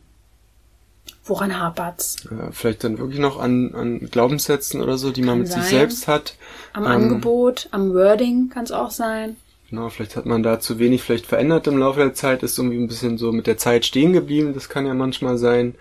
woran 1.25 1.59
hapert's. 1.59 2.23
Ja, 2.31 2.51
vielleicht 2.51 2.85
dann 2.85 2.99
wirklich 2.99 3.19
noch 3.19 3.37
an, 3.37 3.75
an 3.75 3.99
Glaubenssätzen 3.99 4.81
oder 4.81 4.97
so, 4.97 5.11
die 5.11 5.23
man 5.23 5.39
mit 5.39 5.49
sein. 5.49 5.61
sich 5.61 5.71
selbst 5.71 6.07
hat. 6.07 6.35
Am 6.71 6.85
ähm, 6.85 6.91
Angebot, 6.91 7.67
am 7.71 7.93
Wording 7.93 8.49
kann 8.49 8.63
es 8.63 8.71
auch 8.71 8.91
sein. 8.91 9.35
Genau, 9.71 9.87
vielleicht 9.87 10.17
hat 10.17 10.25
man 10.25 10.43
da 10.43 10.59
zu 10.59 10.79
wenig 10.79 11.01
vielleicht 11.01 11.25
verändert 11.25 11.65
im 11.65 11.77
Laufe 11.77 12.01
der 12.01 12.13
Zeit, 12.13 12.43
ist 12.43 12.57
irgendwie 12.57 12.77
ein 12.77 12.89
bisschen 12.89 13.17
so 13.17 13.31
mit 13.31 13.47
der 13.47 13.57
Zeit 13.57 13.85
stehen 13.85 14.11
geblieben, 14.11 14.53
das 14.53 14.67
kann 14.67 14.85
ja 14.85 14.93
manchmal 14.93 15.37
sein. 15.37 15.75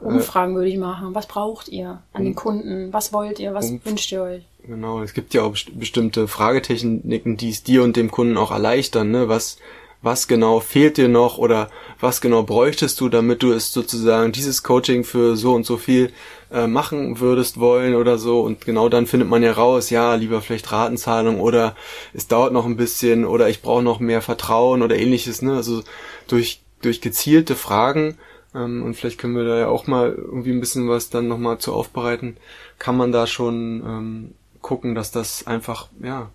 Umfragen 0.00 0.54
würde 0.54 0.70
ich 0.70 0.78
machen. 0.78 1.14
Was 1.14 1.26
braucht 1.26 1.68
ihr 1.68 2.02
an 2.14 2.24
den 2.24 2.34
Kunden? 2.34 2.90
Was 2.90 3.12
wollt 3.12 3.38
ihr? 3.38 3.52
Was 3.52 3.70
Umf 3.70 3.84
wünscht 3.84 4.10
ihr 4.12 4.22
euch? 4.22 4.44
Genau, 4.66 5.02
es 5.02 5.12
gibt 5.12 5.34
ja 5.34 5.42
auch 5.42 5.50
best 5.50 5.78
bestimmte 5.78 6.26
Fragetechniken, 6.26 7.36
die 7.36 7.50
es 7.50 7.62
dir 7.62 7.82
und 7.82 7.96
dem 7.96 8.10
Kunden 8.10 8.38
auch 8.38 8.50
erleichtern, 8.50 9.10
ne? 9.10 9.28
Was, 9.28 9.58
was 10.04 10.28
genau 10.28 10.60
fehlt 10.60 10.98
dir 10.98 11.08
noch 11.08 11.38
oder 11.38 11.70
was 11.98 12.20
genau 12.20 12.42
bräuchtest 12.42 13.00
du, 13.00 13.08
damit 13.08 13.42
du 13.42 13.52
es 13.52 13.72
sozusagen 13.72 14.32
dieses 14.32 14.62
Coaching 14.62 15.02
für 15.02 15.36
so 15.36 15.54
und 15.54 15.64
so 15.64 15.78
viel 15.78 16.12
äh, 16.52 16.66
machen 16.66 17.20
würdest 17.20 17.58
wollen 17.58 17.94
oder 17.94 18.18
so 18.18 18.42
und 18.42 18.64
genau 18.64 18.88
dann 18.88 19.06
findet 19.06 19.28
man 19.28 19.42
ja 19.42 19.52
raus, 19.52 19.90
ja, 19.90 20.14
lieber 20.14 20.42
vielleicht 20.42 20.70
Ratenzahlung 20.70 21.40
oder 21.40 21.74
es 22.12 22.28
dauert 22.28 22.52
noch 22.52 22.66
ein 22.66 22.76
bisschen 22.76 23.24
oder 23.24 23.48
ich 23.48 23.62
brauche 23.62 23.82
noch 23.82 23.98
mehr 23.98 24.22
Vertrauen 24.22 24.82
oder 24.82 24.96
ähnliches, 24.96 25.42
ne? 25.42 25.56
Also 25.56 25.82
durch 26.28 26.60
durch 26.82 27.00
gezielte 27.00 27.56
Fragen 27.56 28.18
ähm, 28.54 28.82
und 28.82 28.94
vielleicht 28.94 29.18
können 29.18 29.36
wir 29.36 29.44
da 29.44 29.58
ja 29.58 29.68
auch 29.68 29.86
mal 29.86 30.12
irgendwie 30.12 30.52
ein 30.52 30.60
bisschen 30.60 30.88
was 30.88 31.08
dann 31.08 31.28
nochmal 31.28 31.58
zu 31.58 31.72
aufbereiten, 31.72 32.36
kann 32.78 32.96
man 32.96 33.10
da 33.10 33.26
schon 33.26 33.82
ähm, 33.86 34.34
gucken, 34.60 34.94
dass 34.94 35.10
das 35.10 35.46
einfach, 35.46 35.88
ja, 36.02 36.30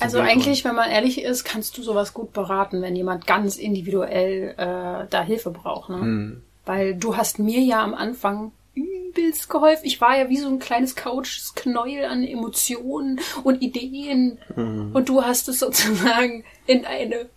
also 0.00 0.18
eigentlich, 0.18 0.64
wenn 0.64 0.74
man 0.74 0.90
ehrlich 0.90 1.22
ist, 1.22 1.44
kannst 1.44 1.76
du 1.78 1.82
sowas 1.82 2.14
gut 2.14 2.32
beraten, 2.32 2.82
wenn 2.82 2.96
jemand 2.96 3.26
ganz 3.26 3.56
individuell 3.56 4.54
äh, 4.56 5.06
da 5.08 5.22
Hilfe 5.22 5.50
braucht. 5.50 5.90
Ne? 5.90 5.96
Mhm. 5.96 6.42
Weil 6.64 6.94
du 6.94 7.16
hast 7.16 7.38
mir 7.38 7.60
ja 7.60 7.82
am 7.82 7.94
Anfang 7.94 8.52
übelst 8.74 9.48
geholfen. 9.48 9.84
Ich 9.84 10.00
war 10.00 10.16
ja 10.16 10.28
wie 10.28 10.36
so 10.36 10.48
ein 10.48 10.58
kleines 10.58 10.96
Couchsknäuel 10.96 12.04
an 12.04 12.24
Emotionen 12.24 13.20
und 13.44 13.62
Ideen. 13.62 14.38
Mhm. 14.54 14.90
Und 14.92 15.08
du 15.08 15.22
hast 15.22 15.48
es 15.48 15.58
sozusagen 15.60 16.44
in 16.66 16.84
eine 16.84 17.28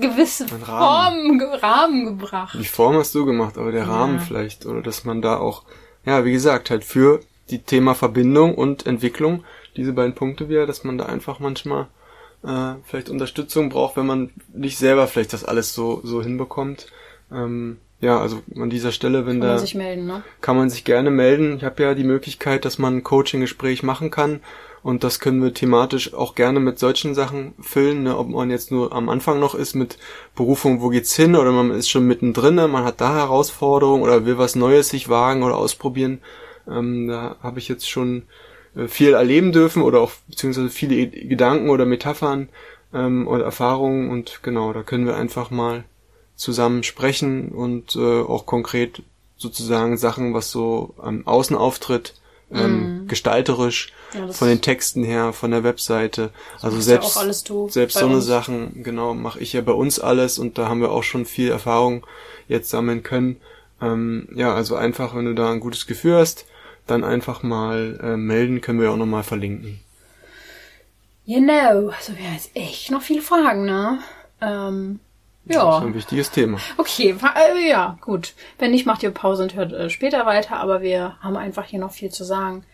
gewisse 0.00 0.46
Rahmen. 0.66 1.40
Form, 1.40 1.60
Rahmen 1.60 2.04
gebracht. 2.06 2.56
Die 2.58 2.64
Form 2.64 2.96
hast 2.96 3.14
du 3.14 3.26
gemacht, 3.26 3.58
aber 3.58 3.72
der 3.72 3.84
ja. 3.84 3.88
Rahmen 3.88 4.20
vielleicht. 4.20 4.66
Oder 4.66 4.82
dass 4.82 5.04
man 5.04 5.20
da 5.20 5.38
auch, 5.38 5.64
ja, 6.04 6.24
wie 6.24 6.32
gesagt, 6.32 6.70
halt 6.70 6.84
für 6.84 7.20
die 7.50 7.62
Thema 7.62 7.94
Verbindung 7.94 8.54
und 8.54 8.86
Entwicklung 8.86 9.44
diese 9.76 9.92
beiden 9.92 10.14
Punkte 10.14 10.48
wieder, 10.48 10.66
dass 10.66 10.84
man 10.84 10.98
da 10.98 11.06
einfach 11.06 11.40
manchmal 11.40 11.86
äh, 12.44 12.74
vielleicht 12.84 13.10
Unterstützung 13.10 13.68
braucht, 13.68 13.96
wenn 13.96 14.06
man 14.06 14.30
nicht 14.52 14.78
selber 14.78 15.06
vielleicht 15.06 15.32
das 15.32 15.44
alles 15.44 15.74
so 15.74 16.00
so 16.04 16.22
hinbekommt. 16.22 16.86
Ähm, 17.32 17.78
ja, 18.00 18.20
also 18.20 18.42
an 18.56 18.70
dieser 18.70 18.92
Stelle, 18.92 19.26
wenn 19.26 19.40
kann 19.40 19.48
da 19.48 19.54
man 19.54 19.58
sich 19.58 19.74
melden, 19.74 20.06
ne? 20.06 20.22
kann 20.40 20.56
man 20.56 20.70
sich 20.70 20.84
gerne 20.84 21.10
melden. 21.10 21.56
Ich 21.56 21.64
habe 21.64 21.82
ja 21.82 21.94
die 21.94 22.04
Möglichkeit, 22.04 22.64
dass 22.64 22.78
man 22.78 22.98
ein 22.98 23.04
Coaching-Gespräch 23.04 23.82
machen 23.82 24.10
kann 24.10 24.40
Und 24.82 25.04
das 25.04 25.20
können 25.20 25.42
wir 25.42 25.52
thematisch 25.52 26.14
auch 26.14 26.34
gerne 26.34 26.60
mit 26.60 26.78
solchen 26.78 27.14
Sachen 27.14 27.54
füllen, 27.60 28.04
ne? 28.04 28.16
ob 28.16 28.28
man 28.28 28.50
jetzt 28.50 28.70
nur 28.70 28.92
am 28.92 29.08
Anfang 29.08 29.40
noch 29.40 29.54
ist 29.54 29.74
mit 29.74 29.98
Berufung, 30.34 30.80
wo 30.80 30.88
geht's 30.88 31.14
hin, 31.14 31.34
oder 31.36 31.50
man 31.50 31.70
ist 31.72 31.90
schon 31.90 32.06
mittendrin, 32.06 32.54
man 32.54 32.84
hat 32.84 33.00
da 33.00 33.14
Herausforderungen 33.14 34.02
oder 34.02 34.24
will 34.24 34.38
was 34.38 34.54
Neues 34.54 34.88
sich 34.88 35.08
wagen 35.08 35.42
oder 35.42 35.56
ausprobieren. 35.56 36.20
Ähm, 36.68 37.08
da 37.08 37.36
habe 37.42 37.58
ich 37.58 37.68
jetzt 37.68 37.88
schon 37.88 38.22
viel 38.86 39.14
erleben 39.14 39.52
dürfen 39.52 39.82
oder 39.82 40.00
auch 40.00 40.12
beziehungsweise 40.28 40.70
viele 40.70 41.08
Gedanken 41.08 41.70
oder 41.70 41.86
Metaphern 41.86 42.48
ähm, 42.92 43.26
oder 43.26 43.44
Erfahrungen 43.44 44.10
und 44.10 44.40
genau, 44.42 44.72
da 44.72 44.82
können 44.82 45.06
wir 45.06 45.16
einfach 45.16 45.50
mal 45.50 45.84
zusammen 46.36 46.84
sprechen 46.84 47.48
und 47.48 47.96
äh, 47.96 48.20
auch 48.20 48.46
konkret 48.46 49.02
sozusagen 49.36 49.96
Sachen, 49.96 50.34
was 50.34 50.50
so 50.50 50.94
am 50.98 51.26
Außenauftritt 51.26 52.14
ähm, 52.50 53.04
mm. 53.04 53.08
gestalterisch 53.08 53.92
ja, 54.14 54.28
von 54.28 54.48
den 54.48 54.60
Texten 54.60 55.04
her, 55.04 55.32
von 55.32 55.50
der 55.50 55.64
Webseite. 55.64 56.30
Also 56.60 56.80
selbst 56.80 57.16
ja 57.16 57.68
selbst 57.68 57.98
so 57.98 58.06
eine 58.06 58.20
Sachen, 58.20 58.82
genau, 58.82 59.14
mache 59.14 59.40
ich 59.40 59.52
ja 59.52 59.60
bei 59.60 59.72
uns 59.72 59.98
alles 59.98 60.38
und 60.38 60.58
da 60.58 60.68
haben 60.68 60.80
wir 60.80 60.90
auch 60.90 61.02
schon 61.02 61.26
viel 61.26 61.50
Erfahrung 61.50 62.06
jetzt 62.48 62.70
sammeln 62.70 63.02
können. 63.02 63.40
Ähm, 63.80 64.28
ja, 64.34 64.54
also 64.54 64.76
einfach, 64.76 65.14
wenn 65.14 65.26
du 65.26 65.34
da 65.34 65.50
ein 65.52 65.60
gutes 65.60 65.86
Gefühl 65.86 66.16
hast, 66.16 66.46
dann 66.90 67.04
einfach 67.04 67.42
mal 67.42 67.98
äh, 68.02 68.16
melden, 68.16 68.60
können 68.60 68.80
wir 68.80 68.90
auch 68.90 68.96
nochmal 68.96 69.22
verlinken. 69.22 69.80
Genau, 71.26 71.88
also 71.88 72.16
wir 72.16 72.24
haben 72.24 72.34
jetzt 72.34 72.56
echt 72.56 72.90
noch 72.90 73.02
viele 73.02 73.20
Fragen, 73.20 73.66
ne? 73.66 73.98
Ähm, 74.40 75.00
ja. 75.44 75.64
Das 75.64 75.78
ist 75.78 75.86
ein 75.86 75.94
wichtiges 75.94 76.30
Thema. 76.30 76.58
Okay, 76.76 77.14
äh, 77.34 77.68
ja, 77.68 77.98
gut. 78.00 78.34
Wenn 78.58 78.70
nicht, 78.70 78.86
macht 78.86 79.02
ihr 79.02 79.10
Pause 79.10 79.42
und 79.42 79.54
hört 79.54 79.72
äh, 79.72 79.90
später 79.90 80.26
weiter, 80.26 80.56
aber 80.56 80.82
wir 80.82 81.16
haben 81.20 81.36
einfach 81.36 81.64
hier 81.64 81.80
noch 81.80 81.92
viel 81.92 82.10
zu 82.10 82.24
sagen. 82.24 82.64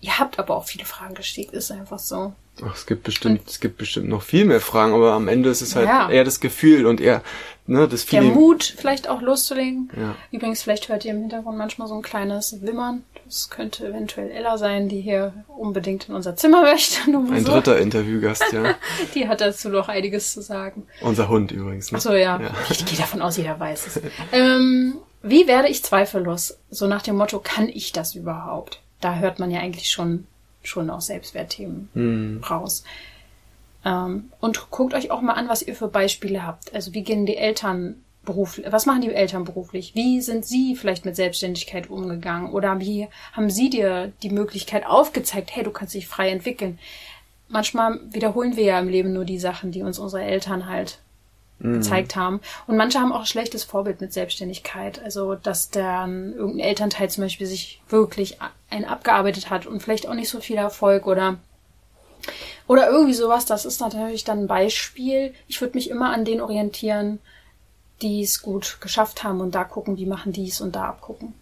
Ihr 0.00 0.18
habt 0.18 0.38
aber 0.38 0.56
auch 0.56 0.66
viele 0.66 0.84
Fragen 0.84 1.14
gestellt, 1.14 1.50
ist 1.52 1.70
einfach 1.70 1.98
so. 1.98 2.34
Ach, 2.62 2.74
es 2.74 2.86
gibt 2.86 3.04
bestimmt, 3.04 3.40
und, 3.40 3.48
es 3.48 3.58
gibt 3.58 3.78
bestimmt 3.78 4.08
noch 4.08 4.22
viel 4.22 4.44
mehr 4.44 4.60
Fragen, 4.60 4.92
aber 4.94 5.12
am 5.12 5.28
Ende 5.28 5.48
ist 5.48 5.60
es 5.60 5.74
halt 5.74 5.88
ja. 5.88 6.10
eher 6.10 6.24
das 6.24 6.40
Gefühl 6.40 6.86
und 6.86 7.00
eher, 7.00 7.22
ne, 7.66 7.88
das 7.88 8.04
viele. 8.04 8.22
Der 8.22 8.32
Mut, 8.32 8.74
vielleicht 8.76 9.08
auch 9.08 9.22
loszulegen. 9.22 9.90
Ja. 9.96 10.14
Übrigens, 10.30 10.62
vielleicht 10.62 10.88
hört 10.88 11.04
ihr 11.04 11.12
im 11.12 11.20
Hintergrund 11.20 11.58
manchmal 11.58 11.88
so 11.88 11.94
ein 11.94 12.02
kleines 12.02 12.62
Wimmern. 12.62 13.02
Das 13.24 13.50
könnte 13.50 13.86
eventuell 13.86 14.30
Ella 14.30 14.58
sein, 14.58 14.88
die 14.88 15.00
hier 15.00 15.32
unbedingt 15.48 16.08
in 16.08 16.14
unser 16.14 16.36
Zimmer 16.36 16.62
möchte. 16.62 16.98
Ein 17.10 17.44
so. 17.44 17.52
dritter 17.52 17.78
Interviewgast, 17.78 18.44
ja. 18.52 18.74
die 19.14 19.28
hat 19.28 19.40
dazu 19.40 19.68
noch 19.68 19.88
einiges 19.88 20.32
zu 20.32 20.42
sagen. 20.42 20.86
Unser 21.00 21.28
Hund 21.28 21.52
übrigens. 21.52 21.90
Ne? 21.90 21.98
Ach 21.98 22.02
so, 22.02 22.12
ja. 22.12 22.40
ja. 22.40 22.50
Ich 22.70 22.84
gehe 22.84 22.98
davon 22.98 23.22
aus, 23.22 23.36
jeder 23.36 23.58
weiß 23.58 23.86
es. 23.86 24.00
ähm, 24.32 24.96
wie 25.22 25.46
werde 25.46 25.68
ich 25.68 25.82
zweifellos? 25.82 26.58
So 26.70 26.86
nach 26.86 27.02
dem 27.02 27.16
Motto, 27.16 27.38
kann 27.38 27.68
ich 27.68 27.92
das 27.92 28.14
überhaupt? 28.14 28.82
Da 29.00 29.16
hört 29.16 29.38
man 29.38 29.50
ja 29.50 29.60
eigentlich 29.60 29.90
schon, 29.90 30.26
schon 30.62 30.90
auch 30.90 31.00
Selbstwertthemen 31.00 31.88
mhm. 31.94 32.44
raus. 32.44 32.84
Ähm, 33.84 34.30
und 34.40 34.70
guckt 34.70 34.94
euch 34.94 35.10
auch 35.10 35.20
mal 35.20 35.34
an, 35.34 35.48
was 35.48 35.62
ihr 35.62 35.74
für 35.74 35.88
Beispiele 35.88 36.46
habt. 36.46 36.74
Also 36.74 36.94
wie 36.94 37.02
gehen 37.02 37.26
die 37.26 37.36
Eltern 37.36 38.03
beruflich, 38.24 38.66
was 38.70 38.86
machen 38.86 39.02
die 39.02 39.12
Eltern 39.12 39.44
beruflich? 39.44 39.94
Wie 39.94 40.20
sind 40.20 40.44
sie 40.44 40.76
vielleicht 40.76 41.04
mit 41.04 41.16
Selbstständigkeit 41.16 41.90
umgegangen? 41.90 42.50
Oder 42.52 42.80
wie 42.80 43.08
haben 43.32 43.50
sie 43.50 43.70
dir 43.70 44.12
die 44.22 44.30
Möglichkeit 44.30 44.86
aufgezeigt, 44.86 45.54
hey, 45.54 45.64
du 45.64 45.70
kannst 45.70 45.94
dich 45.94 46.06
frei 46.06 46.30
entwickeln? 46.30 46.78
Manchmal 47.48 48.00
wiederholen 48.10 48.56
wir 48.56 48.64
ja 48.64 48.80
im 48.80 48.88
Leben 48.88 49.12
nur 49.12 49.24
die 49.24 49.38
Sachen, 49.38 49.70
die 49.70 49.82
uns 49.82 49.98
unsere 49.98 50.22
Eltern 50.22 50.68
halt 50.68 50.98
mhm. 51.58 51.74
gezeigt 51.74 52.16
haben. 52.16 52.40
Und 52.66 52.76
manche 52.76 52.98
haben 52.98 53.12
auch 53.12 53.20
ein 53.20 53.26
schlechtes 53.26 53.64
Vorbild 53.64 54.00
mit 54.00 54.12
Selbstständigkeit. 54.12 55.02
Also, 55.02 55.34
dass 55.34 55.70
dann 55.70 56.32
irgendein 56.32 56.68
Elternteil 56.68 57.10
zum 57.10 57.24
Beispiel 57.24 57.46
sich 57.46 57.80
wirklich 57.88 58.38
ein 58.70 58.84
abgearbeitet 58.84 59.50
hat 59.50 59.66
und 59.66 59.82
vielleicht 59.82 60.08
auch 60.08 60.14
nicht 60.14 60.28
so 60.28 60.40
viel 60.40 60.56
Erfolg 60.56 61.06
oder 61.06 61.38
oder 62.66 62.88
irgendwie 62.88 63.14
sowas, 63.14 63.44
das 63.44 63.66
ist 63.66 63.80
natürlich 63.80 64.24
dann 64.24 64.40
ein 64.40 64.46
Beispiel. 64.46 65.34
Ich 65.48 65.60
würde 65.60 65.76
mich 65.76 65.90
immer 65.90 66.10
an 66.10 66.24
den 66.24 66.40
orientieren, 66.40 67.18
die 68.04 68.22
es 68.22 68.42
gut 68.42 68.78
geschafft 68.80 69.24
haben 69.24 69.40
und 69.40 69.54
da 69.54 69.64
gucken, 69.64 69.96
die 69.96 70.06
machen 70.06 70.32
dies 70.32 70.60
und 70.60 70.76
da 70.76 70.84
abgucken. 70.84 71.34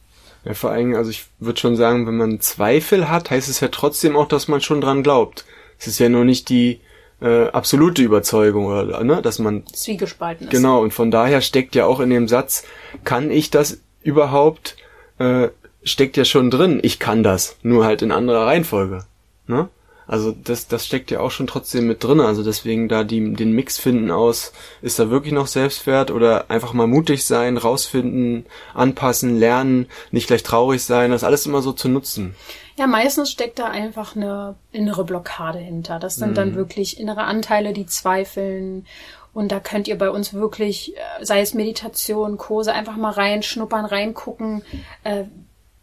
Ja, 0.44 0.54
vor 0.54 0.70
allem, 0.70 0.94
also 0.94 1.10
ich 1.10 1.26
würde 1.38 1.60
schon 1.60 1.76
sagen, 1.76 2.06
wenn 2.06 2.16
man 2.16 2.40
Zweifel 2.40 3.08
hat, 3.08 3.30
heißt 3.30 3.48
es 3.48 3.60
ja 3.60 3.68
trotzdem 3.68 4.16
auch, 4.16 4.26
dass 4.26 4.48
man 4.48 4.60
schon 4.60 4.80
dran 4.80 5.02
glaubt. 5.02 5.44
Es 5.78 5.86
ist 5.86 5.98
ja 5.98 6.08
nur 6.08 6.24
nicht 6.24 6.48
die 6.48 6.80
äh, 7.20 7.48
absolute 7.48 8.02
Überzeugung, 8.02 8.66
oder, 8.66 9.04
ne, 9.04 9.22
dass 9.22 9.38
man 9.38 9.66
zwiegespalten 9.66 10.48
ist. 10.48 10.52
Genau, 10.52 10.80
und 10.80 10.92
von 10.92 11.10
daher 11.10 11.40
steckt 11.40 11.74
ja 11.74 11.86
auch 11.86 12.00
in 12.00 12.10
dem 12.10 12.26
Satz, 12.26 12.64
kann 13.04 13.30
ich 13.30 13.50
das 13.50 13.78
überhaupt, 14.02 14.76
äh, 15.18 15.48
steckt 15.84 16.16
ja 16.16 16.24
schon 16.24 16.50
drin, 16.50 16.80
ich 16.82 16.98
kann 16.98 17.22
das, 17.22 17.56
nur 17.62 17.84
halt 17.84 18.02
in 18.02 18.10
anderer 18.10 18.46
Reihenfolge. 18.46 19.04
Ne? 19.46 19.68
Also 20.06 20.32
das, 20.32 20.68
das 20.68 20.86
steckt 20.86 21.10
ja 21.10 21.20
auch 21.20 21.30
schon 21.30 21.46
trotzdem 21.46 21.86
mit 21.86 22.02
drin. 22.02 22.20
Also 22.20 22.42
deswegen 22.42 22.88
da 22.88 23.04
die, 23.04 23.34
den 23.34 23.52
Mix 23.52 23.78
finden 23.78 24.10
aus, 24.10 24.52
ist 24.80 24.98
da 24.98 25.10
wirklich 25.10 25.32
noch 25.32 25.46
Selbstwert 25.46 26.10
oder 26.10 26.50
einfach 26.50 26.72
mal 26.72 26.86
mutig 26.86 27.24
sein, 27.24 27.56
rausfinden, 27.56 28.46
anpassen, 28.74 29.38
lernen, 29.38 29.86
nicht 30.10 30.26
gleich 30.26 30.42
traurig 30.42 30.82
sein, 30.84 31.10
das 31.10 31.24
alles 31.24 31.46
immer 31.46 31.62
so 31.62 31.72
zu 31.72 31.88
nutzen. 31.88 32.34
Ja, 32.76 32.86
meistens 32.86 33.30
steckt 33.30 33.58
da 33.58 33.66
einfach 33.66 34.16
eine 34.16 34.56
innere 34.72 35.04
Blockade 35.04 35.58
hinter. 35.58 35.98
Das 35.98 36.16
sind 36.16 36.30
mhm. 36.30 36.34
dann 36.34 36.54
wirklich 36.54 36.98
innere 36.98 37.24
Anteile, 37.24 37.72
die 37.72 37.86
zweifeln. 37.86 38.86
Und 39.34 39.52
da 39.52 39.60
könnt 39.60 39.88
ihr 39.88 39.96
bei 39.96 40.10
uns 40.10 40.34
wirklich, 40.34 40.94
äh, 40.96 41.24
sei 41.24 41.40
es 41.40 41.54
Meditation, 41.54 42.36
Kurse, 42.36 42.72
einfach 42.72 42.96
mal 42.96 43.12
reinschnuppern, 43.12 43.84
reingucken. 43.84 44.62
Äh, 45.04 45.24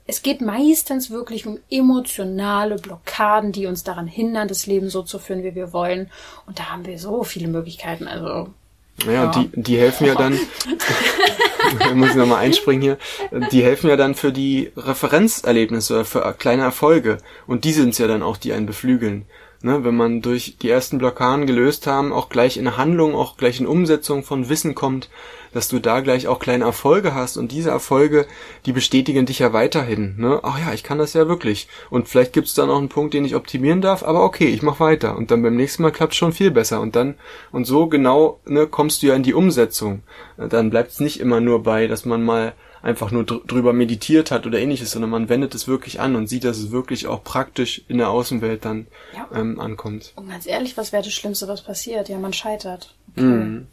es 0.10 0.24
geht 0.24 0.42
meistens 0.42 1.12
wirklich 1.12 1.46
um 1.46 1.60
emotionale 1.70 2.78
Blockaden, 2.78 3.52
die 3.52 3.68
uns 3.68 3.84
daran 3.84 4.08
hindern, 4.08 4.48
das 4.48 4.66
Leben 4.66 4.90
so 4.90 5.04
zu 5.04 5.20
führen, 5.20 5.44
wie 5.44 5.54
wir 5.54 5.72
wollen. 5.72 6.10
Und 6.48 6.58
da 6.58 6.72
haben 6.72 6.84
wir 6.88 6.98
so 6.98 7.24
viele 7.24 7.48
Möglichkeiten. 7.48 8.08
Also 8.08 8.50
ja, 9.06 9.12
ja. 9.12 9.32
die, 9.32 9.52
die 9.54 9.78
helfen 9.78 10.08
ja 10.08 10.16
dann, 10.16 10.34
muss 11.94 12.10
ich 12.10 12.16
nochmal 12.16 12.40
einspringen 12.40 12.82
hier, 12.82 12.98
die 13.52 13.64
helfen 13.64 13.88
ja 13.88 13.98
dann 13.98 14.16
für 14.16 14.32
die 14.32 14.72
Referenzerlebnisse 14.76 15.94
oder 15.94 16.06
für 16.06 16.34
kleine 16.40 16.64
Erfolge. 16.64 17.20
Und 17.46 17.64
die 17.64 17.72
sind 17.72 17.90
es 17.90 18.00
ja 18.00 18.08
dann 18.08 18.24
auch, 18.24 18.38
die 18.38 18.52
einen 18.54 18.66
beflügeln. 18.66 19.28
Ne, 19.62 19.84
wenn 19.84 19.96
man 19.96 20.22
durch 20.22 20.56
die 20.62 20.70
ersten 20.70 21.00
Blockaden 21.00 21.46
gelöst 21.46 21.86
haben, 21.86 22.14
auch 22.14 22.30
gleich 22.30 22.56
in 22.56 22.78
Handlung, 22.78 23.14
auch 23.14 23.36
gleich 23.36 23.60
in 23.60 23.68
Umsetzung 23.68 24.24
von 24.24 24.48
Wissen 24.48 24.74
kommt, 24.74 25.10
dass 25.52 25.68
du 25.68 25.80
da 25.80 26.00
gleich 26.00 26.28
auch 26.28 26.40
kleine 26.40 26.64
Erfolge 26.64 27.14
hast 27.14 27.36
und 27.36 27.52
diese 27.52 27.70
Erfolge, 27.70 28.26
die 28.66 28.72
bestätigen 28.72 29.26
dich 29.26 29.40
ja 29.40 29.52
weiterhin. 29.52 30.16
Ne? 30.18 30.40
Ach 30.44 30.60
ja, 30.60 30.74
ich 30.74 30.84
kann 30.84 30.98
das 30.98 31.14
ja 31.14 31.28
wirklich. 31.28 31.68
Und 31.90 32.08
vielleicht 32.08 32.32
gibt 32.32 32.48
es 32.48 32.54
da 32.54 32.66
noch 32.66 32.78
einen 32.78 32.88
Punkt, 32.88 33.14
den 33.14 33.26
ich 33.26 33.36
optimieren 33.36 33.82
darf, 33.82 34.04
aber 34.04 34.24
okay, 34.24 34.48
ich 34.48 34.62
mach 34.62 34.80
weiter. 34.80 35.18
Und 35.18 35.32
dann 35.32 35.42
beim 35.42 35.56
nächsten 35.56 35.84
Mal 35.84 35.92
klappt 35.92 36.16
schon 36.16 36.32
viel 36.32 36.52
besser. 36.52 36.80
Und 36.80 36.96
dann, 36.96 37.16
und 37.52 37.66
so 37.66 37.88
genau 37.88 38.40
ne, 38.46 38.68
kommst 38.68 39.02
du 39.02 39.08
ja 39.08 39.16
in 39.16 39.24
die 39.24 39.34
Umsetzung. 39.34 40.04
Dann 40.38 40.70
bleibt 40.70 40.92
es 40.92 41.00
nicht 41.00 41.20
immer 41.20 41.42
nur 41.42 41.64
bei, 41.64 41.88
dass 41.88 42.06
man 42.06 42.24
mal 42.24 42.54
einfach 42.82 43.12
nur 43.12 43.26
drüber 43.26 43.74
meditiert 43.74 44.32
hat 44.32 44.46
oder 44.46 44.60
ähnliches, 44.60 44.92
sondern 44.92 45.10
man 45.10 45.30
wendet 45.30 45.56
es 45.56 45.68
wirklich 45.68 46.00
an 46.00 46.16
und 46.16 46.28
sieht, 46.28 46.44
dass 46.44 46.58
es 46.58 46.72
wirklich 46.72 47.08
auch 47.08 47.24
praktisch 47.24 47.84
in 47.88 47.98
der 47.98 48.10
Außenwelt 48.10 48.66
dann 48.66 48.88
ja. 49.16 49.28
ähm, 49.34 49.60
ankommt. 49.60 50.14
Und 50.16 50.30
ganz 50.30 50.46
ehrlich, 50.46 50.78
was 50.78 50.92
wäre 50.92 51.04
das 51.04 51.14
Schlimmste, 51.14 51.48
was 51.48 51.64
passiert? 51.64 52.10
Ja, 52.10 52.18
man 52.18 52.34
scheitert. 52.34 52.96
Mhm. 53.16 53.68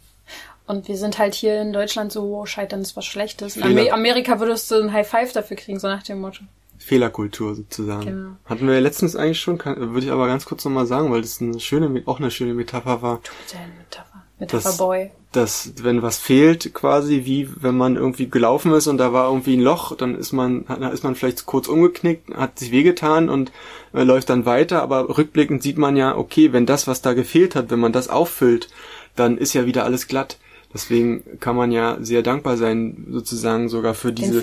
Und 0.67 0.89
wir 0.89 0.97
sind 0.97 1.19
halt 1.19 1.35
hier 1.35 1.63
in 1.63 1.73
Deutschland 1.73 2.11
so, 2.11 2.45
Scheitern 2.45 2.81
ist 2.81 2.97
was 2.97 3.05
Schlechtes. 3.05 3.57
In 3.57 3.63
Amer 3.63 3.93
Amerika 3.93 4.41
würdest 4.41 4.71
du 4.71 4.83
ein 4.83 4.93
High 4.93 5.09
Five 5.09 5.33
dafür 5.33 5.57
kriegen, 5.57 5.79
so 5.79 5.87
nach 5.87 6.03
dem 6.03 6.21
Motto. 6.21 6.43
Fehlerkultur 6.79 7.55
sozusagen. 7.55 8.07
Genau. 8.07 8.31
Hatten 8.45 8.67
wir 8.67 8.75
ja 8.75 8.81
letztens 8.81 9.17
eigentlich 9.17 9.41
schon, 9.41 9.59
kann, 9.59 9.77
würde 9.95 10.07
ich 10.07 10.13
aber 10.13 10.27
ganz 10.27 10.45
kurz 10.45 10.65
nochmal 10.65 10.87
sagen, 10.87 11.11
weil 11.11 11.23
das 11.23 11.41
eine 11.41 11.59
schöne, 11.61 12.03
auch 12.07 12.19
eine 12.19 12.31
schöne 12.31 12.55
Metapher 12.55 13.01
war. 13.01 13.21
Du 13.23 13.57
ja 13.57 13.63
eine 13.63 13.73
Metapher. 13.75 14.25
Metapherboy. 14.39 15.05
Dass, 15.05 15.26
dass, 15.37 15.73
wenn 15.83 16.03
was 16.03 16.19
fehlt, 16.19 16.73
quasi, 16.73 17.25
wie 17.25 17.49
wenn 17.61 17.77
man 17.77 17.97
irgendwie 17.97 18.29
gelaufen 18.29 18.73
ist 18.73 18.87
und 18.87 18.99
da 18.99 19.13
war 19.13 19.29
irgendwie 19.29 19.57
ein 19.57 19.63
Loch, 19.63 19.97
dann 19.97 20.15
ist 20.15 20.33
man, 20.33 20.65
ist 20.93 21.05
man 21.05 21.15
vielleicht 21.15 21.47
kurz 21.47 21.69
umgeknickt, 21.69 22.35
hat 22.35 22.59
sich 22.59 22.71
wehgetan 22.71 23.29
und 23.29 23.53
äh, 23.93 24.03
läuft 24.03 24.31
dann 24.31 24.47
weiter, 24.47 24.83
aber 24.83 25.17
rückblickend 25.17 25.63
sieht 25.63 25.79
man 25.79 25.97
ja, 25.97 26.17
okay, 26.17 26.53
wenn 26.53 26.67
das, 26.67 26.87
was 26.87 27.03
da 27.03 27.13
gefehlt 27.13 27.55
hat, 27.55 27.71
wenn 27.71 27.79
man 27.79 27.93
das 27.93 28.09
auffüllt, 28.09 28.69
dann 29.15 29.39
ist 29.39 29.53
ja 29.53 29.67
wieder 29.67 29.85
alles 29.85 30.09
glatt. 30.09 30.39
Deswegen 30.75 31.23
kann 31.41 31.57
man 31.57 31.73
ja 31.73 31.97
sehr 32.01 32.23
dankbar 32.23 32.57
sein, 32.57 33.07
sozusagen 33.11 33.69
sogar 33.69 33.95
für 33.95 34.13
dieses, 34.13 34.43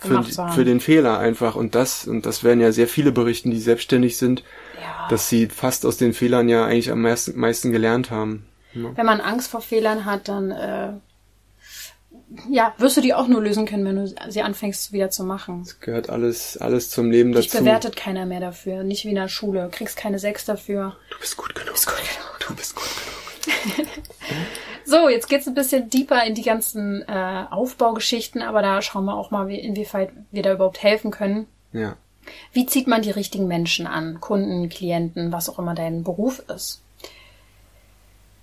für, 0.00 0.22
für, 0.54 0.64
den 0.64 0.80
Fehler 0.80 1.18
einfach. 1.18 1.54
Und 1.54 1.74
das, 1.74 2.06
und 2.06 2.24
das 2.24 2.44
werden 2.44 2.60
ja 2.60 2.72
sehr 2.72 2.88
viele 2.88 3.12
berichten, 3.12 3.50
die 3.50 3.58
selbstständig 3.58 4.16
sind, 4.16 4.42
ja. 4.80 5.08
dass 5.10 5.28
sie 5.28 5.46
fast 5.48 5.84
aus 5.84 5.98
den 5.98 6.14
Fehlern 6.14 6.48
ja 6.48 6.64
eigentlich 6.64 6.90
am 6.90 7.02
meisten, 7.02 7.38
meisten 7.38 7.72
gelernt 7.72 8.10
haben. 8.10 8.46
Ja. 8.84 8.96
Wenn 8.96 9.06
man 9.06 9.20
Angst 9.20 9.50
vor 9.50 9.60
Fehlern 9.60 10.04
hat, 10.04 10.28
dann, 10.28 10.50
äh, 10.50 10.92
ja, 12.50 12.74
wirst 12.78 12.96
du 12.96 13.00
die 13.00 13.14
auch 13.14 13.28
nur 13.28 13.42
lösen 13.42 13.66
können, 13.66 13.84
wenn 13.84 13.96
du 13.96 14.14
sie 14.30 14.42
anfängst 14.42 14.92
wieder 14.92 15.10
zu 15.10 15.24
machen. 15.24 15.62
Es 15.62 15.80
gehört 15.80 16.10
alles, 16.10 16.56
alles 16.58 16.90
zum 16.90 17.10
Leben 17.10 17.32
dazu. 17.32 17.48
Dich 17.48 17.58
bewertet 17.58 17.96
keiner 17.96 18.26
mehr 18.26 18.40
dafür, 18.40 18.82
nicht 18.82 19.04
wie 19.04 19.10
in 19.10 19.16
der 19.16 19.28
Schule. 19.28 19.64
Du 19.64 19.70
kriegst 19.70 19.96
keine 19.96 20.18
Sechs 20.18 20.44
dafür. 20.44 20.96
Du 21.10 21.18
bist 21.18 21.36
gut 21.36 21.54
genug. 21.54 21.68
Du 21.68 21.72
bist 21.72 21.86
gut 21.86 21.96
genug. 21.96 22.40
Du 22.48 22.54
bist 22.54 22.74
gut 22.74 22.84
genug. 23.74 23.86
So, 24.88 25.08
jetzt 25.08 25.28
geht's 25.28 25.48
ein 25.48 25.54
bisschen 25.54 25.90
deeper 25.90 26.24
in 26.24 26.36
die 26.36 26.42
ganzen 26.42 27.02
äh, 27.08 27.44
Aufbaugeschichten, 27.50 28.40
aber 28.40 28.62
da 28.62 28.80
schauen 28.82 29.04
wir 29.04 29.16
auch 29.16 29.32
mal, 29.32 29.48
wie, 29.48 29.58
inwieweit 29.58 30.10
wir 30.30 30.44
da 30.44 30.52
überhaupt 30.52 30.80
helfen 30.80 31.10
können. 31.10 31.48
Ja. 31.72 31.96
Wie 32.52 32.66
zieht 32.66 32.86
man 32.86 33.02
die 33.02 33.10
richtigen 33.10 33.48
Menschen 33.48 33.88
an? 33.88 34.20
Kunden, 34.20 34.68
Klienten, 34.68 35.32
was 35.32 35.48
auch 35.48 35.58
immer 35.58 35.74
dein 35.74 36.04
Beruf 36.04 36.40
ist. 36.54 36.82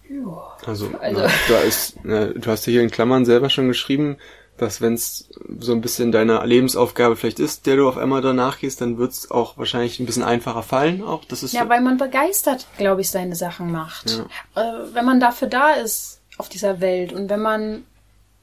Ja. 0.10 0.58
Also, 0.66 0.90
also. 1.00 1.22
Na, 1.22 1.28
da 1.50 1.60
ist, 1.60 1.98
na, 2.04 2.26
du 2.28 2.52
hast 2.52 2.66
ja 2.66 2.72
hier 2.72 2.82
in 2.82 2.92
Klammern 2.92 3.26
selber 3.26 3.50
schon 3.50 3.68
geschrieben, 3.68 4.18
dass 4.58 4.82
wenn 4.82 4.94
es 4.94 5.30
so 5.60 5.72
ein 5.72 5.82
bisschen 5.82 6.12
deine 6.12 6.46
Lebensaufgabe 6.46 7.16
vielleicht 7.16 7.40
ist, 7.40 7.66
der 7.66 7.78
du 7.78 7.88
auf 7.88 7.98
einmal 7.98 8.22
danach 8.22 8.60
gehst, 8.60 8.82
dann 8.82 8.98
wird 8.98 9.12
es 9.12 9.32
auch 9.32 9.58
wahrscheinlich 9.58 10.00
ein 10.00 10.06
bisschen 10.06 10.24
einfacher 10.24 10.64
fallen. 10.64 11.04
Auch 11.04 11.26
das 11.26 11.44
ist 11.44 11.54
ja, 11.54 11.68
weil 11.70 11.82
man 11.82 11.98
begeistert, 11.98 12.68
glaube 12.78 13.02
ich, 13.02 13.10
seine 13.10 13.36
Sachen 13.36 13.72
macht. 13.72 14.26
Ja. 14.56 14.62
Äh, 14.62 14.94
wenn 14.94 15.06
man 15.06 15.20
dafür 15.20 15.48
da 15.48 15.74
ist 15.74 16.22
auf 16.38 16.50
dieser 16.50 16.80
Welt 16.82 17.14
und 17.14 17.30
wenn 17.30 17.42
man 17.42 17.84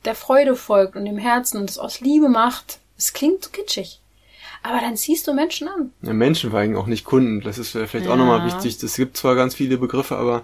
der 0.04 0.14
Freude 0.14 0.56
folgt 0.56 0.96
und 0.96 1.04
dem 1.04 1.18
Herzen 1.18 1.58
und 1.58 1.70
es 1.70 1.78
aus 1.78 2.00
Liebe 2.00 2.28
macht, 2.28 2.78
es 2.96 3.12
klingt 3.12 3.44
so 3.44 3.50
kitschig. 3.50 4.00
Aber 4.62 4.80
dann 4.80 4.96
ziehst 4.96 5.26
du 5.26 5.32
Menschen 5.32 5.68
an. 5.68 5.92
Ja, 6.02 6.12
Menschen 6.12 6.50
vor 6.50 6.58
allem 6.58 6.76
auch 6.76 6.86
nicht 6.86 7.04
Kunden. 7.04 7.40
Das 7.40 7.56
ist 7.56 7.70
vielleicht 7.70 8.06
ja. 8.06 8.12
auch 8.12 8.16
nochmal 8.16 8.44
wichtig. 8.44 8.82
Es 8.82 8.96
gibt 8.96 9.16
zwar 9.16 9.34
ganz 9.34 9.54
viele 9.54 9.78
Begriffe, 9.78 10.16
aber 10.16 10.42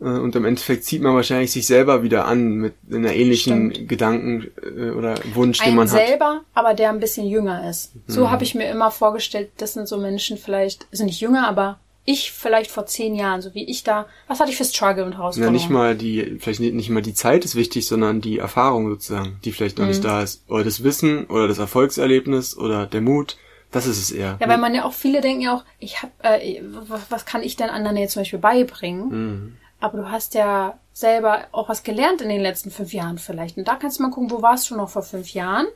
und 0.00 0.34
im 0.34 0.44
Endeffekt 0.44 0.84
zieht 0.84 1.02
man 1.02 1.14
wahrscheinlich 1.14 1.52
sich 1.52 1.66
selber 1.66 2.02
wieder 2.02 2.26
an 2.26 2.54
mit 2.54 2.74
einer 2.92 3.14
ähnlichen 3.14 3.70
Stimmt. 3.70 3.88
Gedanken 3.88 4.50
äh, 4.62 4.90
oder 4.90 5.14
Wunsch, 5.34 5.60
den 5.60 5.76
man 5.76 5.90
hat. 5.90 6.06
selber, 6.06 6.42
aber 6.52 6.74
der 6.74 6.90
ein 6.90 7.00
bisschen 7.00 7.26
jünger 7.26 7.68
ist. 7.68 7.92
So 8.06 8.22
mhm. 8.22 8.30
habe 8.30 8.44
ich 8.44 8.54
mir 8.54 8.68
immer 8.68 8.90
vorgestellt, 8.90 9.50
das 9.58 9.74
sind 9.74 9.88
so 9.88 9.96
Menschen 9.96 10.36
vielleicht, 10.36 10.86
sind 10.90 11.06
nicht 11.06 11.20
jünger, 11.20 11.48
aber 11.48 11.78
ich 12.04 12.32
vielleicht 12.32 12.70
vor 12.70 12.86
zehn 12.86 13.14
Jahren, 13.14 13.40
so 13.40 13.54
wie 13.54 13.64
ich 13.64 13.82
da, 13.82 14.06
was 14.26 14.40
hatte 14.40 14.50
ich 14.50 14.56
für 14.56 14.64
Struggle 14.64 15.04
und 15.04 15.14
Herausforderungen? 15.14 15.56
Ja, 15.56 15.62
nicht 15.62 15.70
mal 15.70 15.94
die, 15.94 16.38
vielleicht 16.38 16.60
nicht, 16.60 16.74
nicht 16.74 16.90
mal 16.90 17.00
die 17.00 17.14
Zeit 17.14 17.44
ist 17.44 17.54
wichtig, 17.54 17.86
sondern 17.86 18.20
die 18.20 18.38
Erfahrung 18.38 18.90
sozusagen, 18.90 19.38
die 19.44 19.52
vielleicht 19.52 19.78
noch 19.78 19.86
mhm. 19.86 19.92
nicht 19.92 20.04
da 20.04 20.22
ist. 20.22 20.44
Oder 20.48 20.64
das 20.64 20.84
Wissen 20.84 21.24
oder 21.26 21.48
das 21.48 21.58
Erfolgserlebnis 21.58 22.58
oder 22.58 22.86
der 22.86 23.00
Mut. 23.00 23.38
Das 23.70 23.86
ist 23.86 23.98
es 23.98 24.12
eher. 24.12 24.36
Ja, 24.40 24.48
weil 24.48 24.58
man 24.58 24.74
ja 24.74 24.84
auch 24.84 24.92
viele 24.92 25.20
denken 25.20 25.40
ja 25.40 25.56
auch, 25.56 25.64
ich 25.80 26.02
hab, 26.02 26.10
äh, 26.22 26.62
was, 26.86 27.00
was 27.08 27.24
kann 27.24 27.42
ich 27.42 27.56
denn 27.56 27.70
anderen 27.70 27.96
jetzt 27.96 28.12
zum 28.12 28.20
Beispiel 28.20 28.38
beibringen? 28.38 29.08
Mhm 29.08 29.56
aber 29.84 29.98
du 29.98 30.10
hast 30.10 30.32
ja 30.32 30.78
selber 30.94 31.44
auch 31.52 31.68
was 31.68 31.82
gelernt 31.82 32.22
in 32.22 32.30
den 32.30 32.40
letzten 32.40 32.70
fünf 32.70 32.94
Jahren 32.94 33.18
vielleicht. 33.18 33.58
Und 33.58 33.68
da 33.68 33.74
kannst 33.74 33.98
du 33.98 34.02
mal 34.02 34.10
gucken, 34.10 34.30
wo 34.30 34.40
warst 34.40 34.70
du 34.70 34.76
noch 34.76 34.88
vor 34.88 35.02
fünf 35.02 35.34
Jahren? 35.34 35.66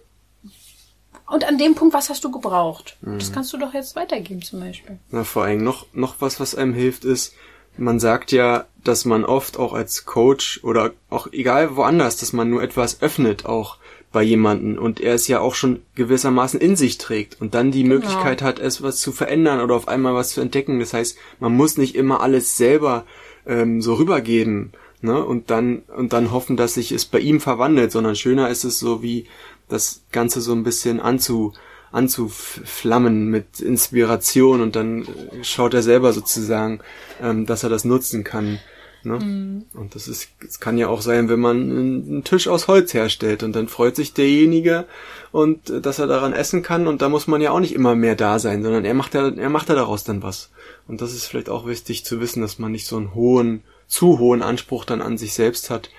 Und 1.27 1.47
an 1.47 1.59
dem 1.59 1.75
Punkt, 1.75 1.93
was 1.93 2.09
hast 2.09 2.25
du 2.25 2.31
gebraucht? 2.31 2.97
Mhm. 3.03 3.19
Das 3.19 3.35
kannst 3.35 3.53
du 3.53 3.59
doch 3.59 3.75
jetzt 3.75 3.97
weitergeben 3.97 4.41
zum 4.41 4.61
Beispiel. 4.61 4.99
Na, 5.11 5.25
vor 5.25 5.45
allem 5.45 5.63
noch, 5.63 5.85
noch 5.93 6.23
was, 6.23 6.41
was 6.41 6.55
einem 6.55 6.73
hilft, 6.73 7.05
ist, 7.05 7.35
man 7.77 8.01
sagt 8.01 8.33
ja, 8.33 8.65
dass 8.83 9.05
man 9.05 9.27
oft 9.27 9.59
auch 9.59 9.75
als 9.75 10.07
Coach 10.07 10.65
oder 10.65 10.93
auch 11.11 11.31
egal 11.31 11.77
woanders, 11.77 12.17
dass 12.17 12.33
man 12.33 12.49
nur 12.49 12.63
etwas 12.63 13.03
öffnet 13.03 13.45
auch 13.45 13.77
bei 14.11 14.23
jemanden 14.23 14.79
und 14.79 15.01
er 15.01 15.15
es 15.15 15.29
ja 15.29 15.41
auch 15.41 15.55
schon 15.55 15.83
gewissermaßen 15.97 16.61
in 16.61 16.77
sich 16.77 16.97
trägt 16.97 17.41
und 17.43 17.55
dann 17.55 17.73
die 17.73 17.83
genau. 17.83 17.97
Möglichkeit 17.97 18.41
hat, 18.41 18.59
es 18.59 18.83
was 18.83 19.01
zu 19.01 19.13
verändern 19.13 19.61
oder 19.61 19.75
auf 19.75 19.87
einmal 19.87 20.15
was 20.15 20.31
zu 20.31 20.41
entdecken. 20.41 20.81
Das 20.81 20.95
heißt, 20.95 21.19
man 21.41 21.55
muss 21.55 21.77
nicht 21.77 21.95
immer 21.95 22.23
alles 22.23 22.57
selber 22.57 23.05
ähm, 23.49 23.83
so 23.83 23.95
rübergeben 23.95 24.73
ne? 25.01 25.25
und 25.25 25.51
dann 25.51 25.79
und 25.97 26.13
dann 26.13 26.31
hoffen, 26.31 26.57
dass 26.57 26.75
sich 26.75 26.93
es 26.93 27.05
bei 27.05 27.19
ihm 27.19 27.41
verwandelt, 27.41 27.91
sondern 27.91 28.15
schöner 28.15 28.49
ist 28.51 28.65
es 28.65 28.79
so 28.79 29.03
wie 29.03 29.27
das 29.69 30.03
Ganze 30.13 30.41
so 30.41 30.53
ein 30.53 30.63
bisschen 30.63 31.01
anzu 31.01 31.53
anzuflammen 31.91 33.29
mit 33.29 33.61
Inspiration 33.61 34.61
und 34.61 34.77
dann 34.77 35.03
äh, 35.03 35.43
schaut 35.43 35.75
er 35.75 35.83
selber 35.83 36.13
sozusagen, 36.13 36.81
ähm, 37.21 37.47
dass 37.47 37.63
er 37.63 37.71
das 37.71 37.85
nutzen 37.85 38.25
kann. 38.25 38.61
Ne? 39.03 39.19
Mhm. 39.19 39.65
Und 39.75 39.95
das 39.95 40.09
ist, 40.09 40.29
es 40.47 40.61
kann 40.61 40.79
ja 40.79 40.89
auch 40.89 41.01
sein, 41.01 41.29
wenn 41.29 41.41
man 41.41 41.57
einen 41.57 42.25
Tisch 42.25 42.49
aus 42.49 42.69
Holz 42.69 42.95
herstellt 42.95 43.43
und 43.43 43.55
dann 43.55 43.69
freut 43.69 43.97
sich 43.97 44.13
derjenige 44.13 44.87
und 45.33 45.71
äh, 45.71 45.81
dass 45.81 45.99
er 45.99 46.07
daran 46.07 46.33
essen 46.33 46.63
kann 46.63 46.87
und 46.87 47.03
da 47.03 47.09
muss 47.09 47.27
man 47.27 47.41
ja 47.41 47.53
auch 47.53 47.61
nicht 47.61 47.75
immer 47.75 47.95
mehr 47.95 48.17
da 48.17 48.39
sein, 48.39 48.63
sondern 48.63 48.85
er 48.85 48.95
macht 48.95 49.15
ja, 49.15 49.29
er 49.29 49.51
macht 49.51 49.69
ja 49.69 49.75
daraus 49.75 50.05
dann 50.05 50.23
was. 50.23 50.51
Und 50.87 51.01
das 51.01 51.13
ist 51.13 51.27
vielleicht 51.27 51.49
auch 51.49 51.67
wichtig 51.67 52.05
zu 52.05 52.21
wissen, 52.21 52.41
dass 52.41 52.59
man 52.59 52.73
nicht 52.73 52.87
so 52.87 52.97
einen 52.97 53.15
hohen, 53.15 53.63
zu 53.87 54.19
hohen 54.19 54.43
Anspruch 54.43 54.85
dann 54.85 55.03
an 55.03 55.19
sich 55.19 55.35
selbst 55.35 55.71
hat, 55.71 55.91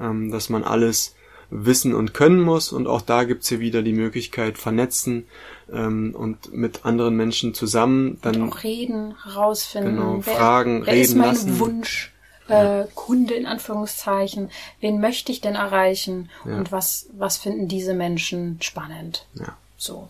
ähm, 0.00 0.30
dass 0.30 0.48
man 0.48 0.64
alles 0.64 1.14
wissen 1.50 1.94
und 1.94 2.14
können 2.14 2.40
muss. 2.40 2.72
Und 2.72 2.86
auch 2.86 3.02
da 3.02 3.24
gibt's 3.24 3.48
hier 3.48 3.60
wieder 3.60 3.82
die 3.82 3.92
Möglichkeit, 3.92 4.58
vernetzen 4.58 5.26
ähm, 5.72 6.14
und 6.16 6.52
mit 6.52 6.84
anderen 6.84 7.16
Menschen 7.16 7.54
zusammen 7.54 8.18
dann 8.22 8.42
und 8.42 8.52
auch 8.52 8.62
reden, 8.62 9.14
herausfinden, 9.22 9.96
genau, 9.96 10.20
wer, 10.24 10.34
fragen, 10.34 10.86
wer 10.86 10.94
reden 10.94 11.02
ist 11.02 11.14
mein 11.16 11.26
lassen. 11.28 11.58
Wunsch? 11.58 12.12
Äh, 12.48 12.84
Kunde 12.94 13.34
in 13.34 13.46
Anführungszeichen, 13.46 14.50
wen 14.80 15.00
möchte 15.00 15.32
ich 15.32 15.40
denn 15.40 15.56
erreichen 15.56 16.30
ja. 16.44 16.56
und 16.56 16.70
was, 16.70 17.08
was 17.12 17.38
finden 17.38 17.68
diese 17.68 17.94
Menschen 17.94 18.58
spannend? 18.60 19.26
Ja. 19.34 19.56
So. 19.76 20.08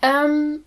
Ähm, 0.00 0.60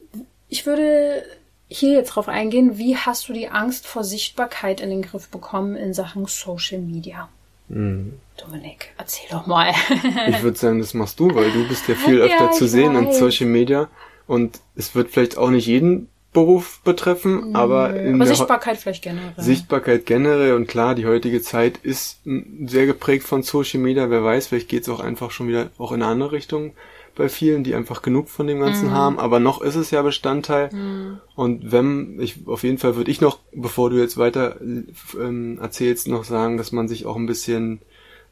ich 0.49 0.65
würde 0.65 1.23
hier 1.67 1.93
jetzt 1.93 2.09
drauf 2.09 2.27
eingehen, 2.27 2.77
wie 2.77 2.95
hast 2.95 3.27
du 3.27 3.33
die 3.33 3.49
Angst 3.49 3.87
vor 3.87 4.03
Sichtbarkeit 4.03 4.79
in 4.79 4.89
den 4.89 5.01
Griff 5.01 5.27
bekommen 5.29 5.75
in 5.75 5.93
Sachen 5.93 6.25
Social 6.25 6.79
Media? 6.79 7.29
Mhm. 7.69 8.13
Dominik, 8.37 8.93
erzähl 8.97 9.29
doch 9.29 9.45
mal. 9.45 9.73
ich 10.27 10.41
würde 10.41 10.57
sagen, 10.57 10.79
das 10.79 10.93
machst 10.93 11.19
du, 11.19 11.33
weil 11.35 11.51
du 11.51 11.67
bist 11.67 11.87
ja 11.87 11.95
viel 11.95 12.21
öfter 12.21 12.45
ja, 12.45 12.51
zu 12.51 12.67
sehen 12.67 12.95
weiß. 12.95 13.05
in 13.05 13.13
Social 13.13 13.47
Media 13.47 13.89
und 14.27 14.59
es 14.75 14.95
wird 14.95 15.11
vielleicht 15.11 15.37
auch 15.37 15.49
nicht 15.49 15.67
jeden 15.67 16.09
Beruf 16.37 16.81
betreffen, 16.83 17.55
aber 17.55 17.89
aber 17.89 18.25
Sichtbarkeit 18.27 18.77
vielleicht 18.77 19.03
generell. 19.03 19.33
Sichtbarkeit 19.37 20.05
generell 20.05 20.53
und 20.53 20.67
klar, 20.67 20.93
die 20.93 21.07
heutige 21.07 21.41
Zeit 21.41 21.79
ist 21.81 22.21
sehr 22.23 22.85
geprägt 22.85 23.25
von 23.25 23.41
Social 23.41 23.79
Media. 23.79 24.11
Wer 24.11 24.23
weiß, 24.23 24.45
vielleicht 24.45 24.69
geht 24.69 24.83
es 24.83 24.89
auch 24.89 24.99
einfach 24.99 25.31
schon 25.31 25.47
wieder 25.47 25.71
auch 25.79 25.91
in 25.91 26.03
eine 26.03 26.11
andere 26.11 26.33
Richtung 26.33 26.73
bei 27.15 27.27
vielen, 27.27 27.63
die 27.63 27.73
einfach 27.73 28.03
genug 28.03 28.29
von 28.29 28.45
dem 28.45 28.59
Ganzen 28.59 28.89
mhm. 28.89 28.91
haben, 28.91 29.17
aber 29.17 29.39
noch 29.39 29.61
ist 29.61 29.73
es 29.73 29.89
ja 29.89 30.03
Bestandteil. 30.03 30.69
Mhm. 30.71 31.17
Und 31.35 31.71
wenn, 31.71 32.19
ich 32.19 32.45
auf 32.45 32.61
jeden 32.61 32.77
Fall 32.77 32.95
würde 32.95 33.09
ich 33.09 33.19
noch, 33.19 33.39
bevor 33.51 33.89
du 33.89 33.97
jetzt 33.97 34.19
weiter 34.19 34.61
ähm, 34.61 35.57
erzählst, 35.59 36.07
noch 36.07 36.23
sagen, 36.23 36.57
dass 36.57 36.71
man 36.71 36.87
sich 36.87 37.07
auch 37.07 37.15
ein 37.15 37.25
bisschen 37.25 37.81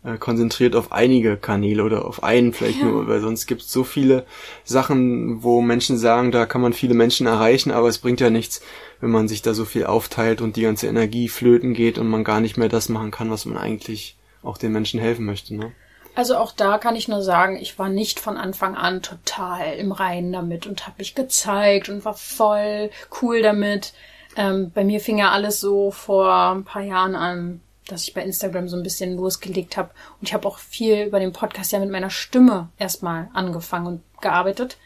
äh, 0.06 0.18
konzentriert 0.18 0.76
auf 0.76 0.92
einige 0.92 1.36
Kanäle 1.36 1.84
oder 1.84 2.06
auf 2.06 2.24
einen 2.24 2.54
vielleicht 2.54 2.80
ja. 2.80 2.86
nur, 2.86 3.08
weil 3.08 3.22
sonst 3.22 3.48
gibt 3.48 3.64
es 3.64 3.72
so 3.72 3.84
viele 3.84 4.26
Sachen, 4.64 5.44
wo 5.44 5.62
Menschen 5.62 5.98
sagen, 5.98 6.32
da 6.32 6.46
kann 6.46 6.62
man 6.62 6.74
viele 6.74 6.94
Menschen 6.94 7.28
erreichen, 7.28 7.72
aber 7.72 7.88
es 7.88 7.98
bringt 7.98 8.22
ja 8.22 8.30
nichts, 8.30 8.62
wenn 9.02 9.10
man 9.10 9.28
sich 9.28 9.42
da 9.42 9.54
so 9.54 9.66
viel 9.66 9.86
aufteilt 9.86 10.42
und 10.42 10.56
die 10.56 10.62
ganze 10.62 10.88
Energie 10.88 11.28
flöten 11.28 11.74
geht 11.74 11.98
und 11.98 12.08
man 12.08 12.24
gar 12.24 12.40
nicht 12.40 12.58
mehr 12.58 12.70
das 12.70 12.88
machen 12.90 13.12
kann, 13.12 13.32
was 13.32 13.46
man 13.46 13.58
eigentlich 13.58 14.16
auch 14.44 14.58
den 14.58 14.72
Menschen 14.72 15.00
helfen 15.00 15.26
möchte. 15.26 15.56
Ne? 15.56 15.72
Also 16.14 16.38
auch 16.38 16.52
da 16.52 16.78
kann 16.78 16.96
ich 16.96 17.08
nur 17.08 17.22
sagen, 17.22 17.58
ich 17.58 17.78
war 17.78 17.90
nicht 17.90 18.20
von 18.20 18.38
Anfang 18.38 18.76
an 18.76 19.02
total 19.02 19.74
im 19.76 19.92
Reinen 19.92 20.32
damit 20.32 20.66
und 20.66 20.86
habe 20.86 20.98
mich 21.00 21.14
gezeigt 21.16 21.90
und 21.90 22.06
war 22.06 22.14
voll 22.14 22.90
cool 23.22 23.42
damit. 23.42 23.94
Ähm, 24.38 24.72
bei 24.74 24.84
mir 24.84 25.00
fing 25.00 25.18
ja 25.18 25.32
alles 25.32 25.60
so 25.60 25.92
vor 25.92 26.32
ein 26.32 26.64
paar 26.64 26.84
Jahren 26.84 27.16
an, 27.16 27.62
dass 27.88 28.04
ich 28.04 28.14
bei 28.14 28.24
Instagram 28.24 28.68
so 28.68 28.76
ein 28.76 28.84
bisschen 28.84 29.16
losgelegt 29.16 29.78
habe. 29.78 29.92
Und 30.20 30.28
ich 30.28 30.34
habe 30.34 30.48
auch 30.48 30.58
viel 30.58 31.04
über 31.04 31.20
den 31.20 31.34
Podcast 31.34 31.72
ja 31.72 31.80
mit 31.80 31.92
meiner 31.92 32.10
Stimme 32.10 32.70
erstmal 32.78 33.30
angefangen 33.34 33.88
und 33.88 34.02
gearbeitet. 34.22 34.78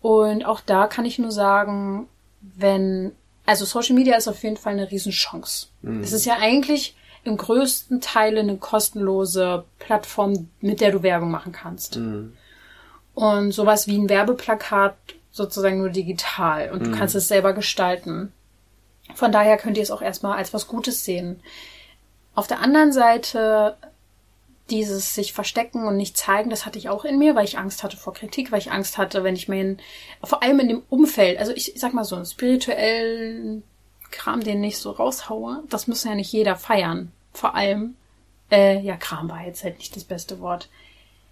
Und 0.00 0.44
auch 0.44 0.60
da 0.60 0.86
kann 0.86 1.04
ich 1.04 1.18
nur 1.18 1.32
sagen, 1.32 2.08
wenn, 2.40 3.12
also 3.44 3.64
Social 3.64 3.94
Media 3.94 4.16
ist 4.16 4.28
auf 4.28 4.42
jeden 4.42 4.56
Fall 4.56 4.72
eine 4.72 4.90
Riesenchance. 4.90 5.68
Mhm. 5.82 6.02
Es 6.02 6.12
ist 6.12 6.24
ja 6.24 6.36
eigentlich 6.38 6.96
im 7.24 7.36
größten 7.36 8.00
Teil 8.00 8.38
eine 8.38 8.56
kostenlose 8.56 9.64
Plattform, 9.78 10.48
mit 10.60 10.80
der 10.80 10.92
du 10.92 11.02
Werbung 11.02 11.30
machen 11.30 11.52
kannst. 11.52 11.96
Mhm. 11.96 12.34
Und 13.14 13.52
sowas 13.52 13.86
wie 13.86 13.98
ein 13.98 14.08
Werbeplakat 14.08 14.96
sozusagen 15.32 15.78
nur 15.78 15.90
digital 15.90 16.70
und 16.70 16.82
mhm. 16.82 16.84
du 16.84 16.98
kannst 16.98 17.14
es 17.14 17.28
selber 17.28 17.52
gestalten. 17.52 18.32
Von 19.14 19.32
daher 19.32 19.56
könnt 19.56 19.76
ihr 19.76 19.82
es 19.82 19.90
auch 19.90 20.02
erstmal 20.02 20.38
als 20.38 20.54
was 20.54 20.66
Gutes 20.66 21.04
sehen. 21.04 21.40
Auf 22.36 22.46
der 22.46 22.60
anderen 22.60 22.92
Seite 22.92 23.76
dieses 24.70 25.14
sich 25.14 25.32
verstecken 25.32 25.86
und 25.86 25.96
nicht 25.96 26.16
zeigen, 26.16 26.50
das 26.50 26.66
hatte 26.66 26.78
ich 26.78 26.88
auch 26.88 27.04
in 27.04 27.18
mir, 27.18 27.34
weil 27.34 27.44
ich 27.44 27.58
Angst 27.58 27.82
hatte 27.82 27.96
vor 27.96 28.14
Kritik, 28.14 28.50
weil 28.50 28.58
ich 28.58 28.72
Angst 28.72 28.98
hatte, 28.98 29.24
wenn 29.24 29.36
ich 29.36 29.48
meinen, 29.48 29.80
vor 30.22 30.42
allem 30.42 30.60
in 30.60 30.68
dem 30.68 30.82
Umfeld, 30.88 31.38
also 31.38 31.52
ich, 31.52 31.74
ich 31.74 31.80
sag 31.80 31.94
mal 31.94 32.04
so, 32.04 32.16
einen 32.16 32.26
spirituellen 32.26 33.62
Kram, 34.10 34.42
den 34.42 34.60
nicht 34.60 34.78
so 34.78 34.90
raushaue, 34.90 35.62
das 35.68 35.86
muss 35.86 36.04
ja 36.04 36.14
nicht 36.14 36.32
jeder 36.32 36.56
feiern 36.56 37.12
vor 37.36 37.54
allem, 37.54 37.96
äh, 38.50 38.80
ja, 38.80 38.96
Kram 38.96 39.28
war 39.28 39.44
jetzt 39.44 39.62
halt 39.62 39.78
nicht 39.78 39.94
das 39.94 40.04
beste 40.04 40.40
Wort. 40.40 40.68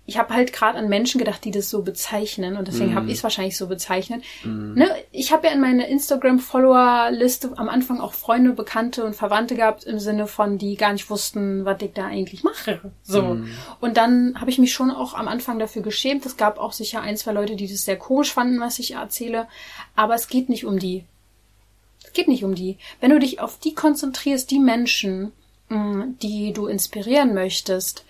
Ich 0.06 0.18
habe 0.18 0.34
halt 0.34 0.52
gerade 0.52 0.78
an 0.78 0.88
Menschen 0.88 1.18
gedacht, 1.18 1.44
die 1.44 1.50
das 1.50 1.70
so 1.70 1.82
bezeichnen 1.82 2.56
und 2.56 2.68
deswegen 2.68 2.92
mm. 2.92 2.96
habe 2.96 3.06
ich 3.08 3.14
es 3.14 3.22
wahrscheinlich 3.22 3.56
so 3.56 3.66
bezeichnet. 3.66 4.22
Mm. 4.44 4.74
Ne, 4.74 4.90
ich 5.12 5.32
habe 5.32 5.46
ja 5.46 5.52
in 5.52 5.60
meiner 5.60 5.86
Instagram-Follower-Liste 5.88 7.52
am 7.56 7.68
Anfang 7.68 8.00
auch 8.00 8.12
Freunde, 8.12 8.52
Bekannte 8.52 9.04
und 9.04 9.16
Verwandte 9.16 9.54
gehabt 9.54 9.84
im 9.84 9.98
Sinne 9.98 10.26
von, 10.26 10.58
die 10.58 10.76
gar 10.76 10.92
nicht 10.92 11.08
wussten, 11.08 11.64
was 11.64 11.80
ich 11.80 11.92
da 11.92 12.06
eigentlich 12.06 12.44
mache. 12.44 12.92
So. 13.02 13.22
Mm. 13.22 13.48
Und 13.80 13.96
dann 13.96 14.40
habe 14.40 14.50
ich 14.50 14.58
mich 14.58 14.72
schon 14.72 14.90
auch 14.90 15.14
am 15.14 15.28
Anfang 15.28 15.58
dafür 15.58 15.82
geschämt. 15.82 16.26
Es 16.26 16.36
gab 16.36 16.58
auch 16.58 16.72
sicher 16.72 17.00
ein, 17.00 17.16
zwei 17.16 17.32
Leute, 17.32 17.56
die 17.56 17.68
das 17.68 17.84
sehr 17.84 17.96
komisch 17.96 18.32
fanden, 18.32 18.60
was 18.60 18.78
ich 18.78 18.94
erzähle. 18.94 19.48
Aber 19.96 20.14
es 20.14 20.28
geht 20.28 20.48
nicht 20.48 20.66
um 20.66 20.78
die. 20.78 21.04
Es 22.04 22.12
geht 22.12 22.28
nicht 22.28 22.44
um 22.44 22.54
die. 22.54 22.76
Wenn 23.00 23.10
du 23.10 23.18
dich 23.18 23.40
auf 23.40 23.58
die 23.58 23.74
konzentrierst, 23.74 24.50
die 24.50 24.58
Menschen, 24.58 25.32
Mm, 25.68 26.18
die 26.20 26.52
du 26.52 26.66
inspirieren 26.66 27.32
möchtest 27.32 28.04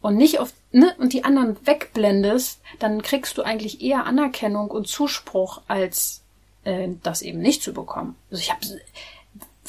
und 0.00 0.16
nicht 0.16 0.38
auf 0.38 0.52
ne, 0.72 0.94
und 0.98 1.12
die 1.12 1.24
anderen 1.24 1.56
wegblendest, 1.64 2.60
dann 2.78 3.02
kriegst 3.02 3.38
du 3.38 3.42
eigentlich 3.42 3.82
eher 3.82 4.06
Anerkennung 4.06 4.70
und 4.70 4.88
Zuspruch 4.88 5.62
als 5.68 6.22
äh, 6.64 6.88
das 7.02 7.22
eben 7.22 7.40
nicht 7.40 7.62
zu 7.62 7.72
bekommen. 7.72 8.16
Also 8.30 8.40
ich 8.42 8.50
habe 8.50 8.66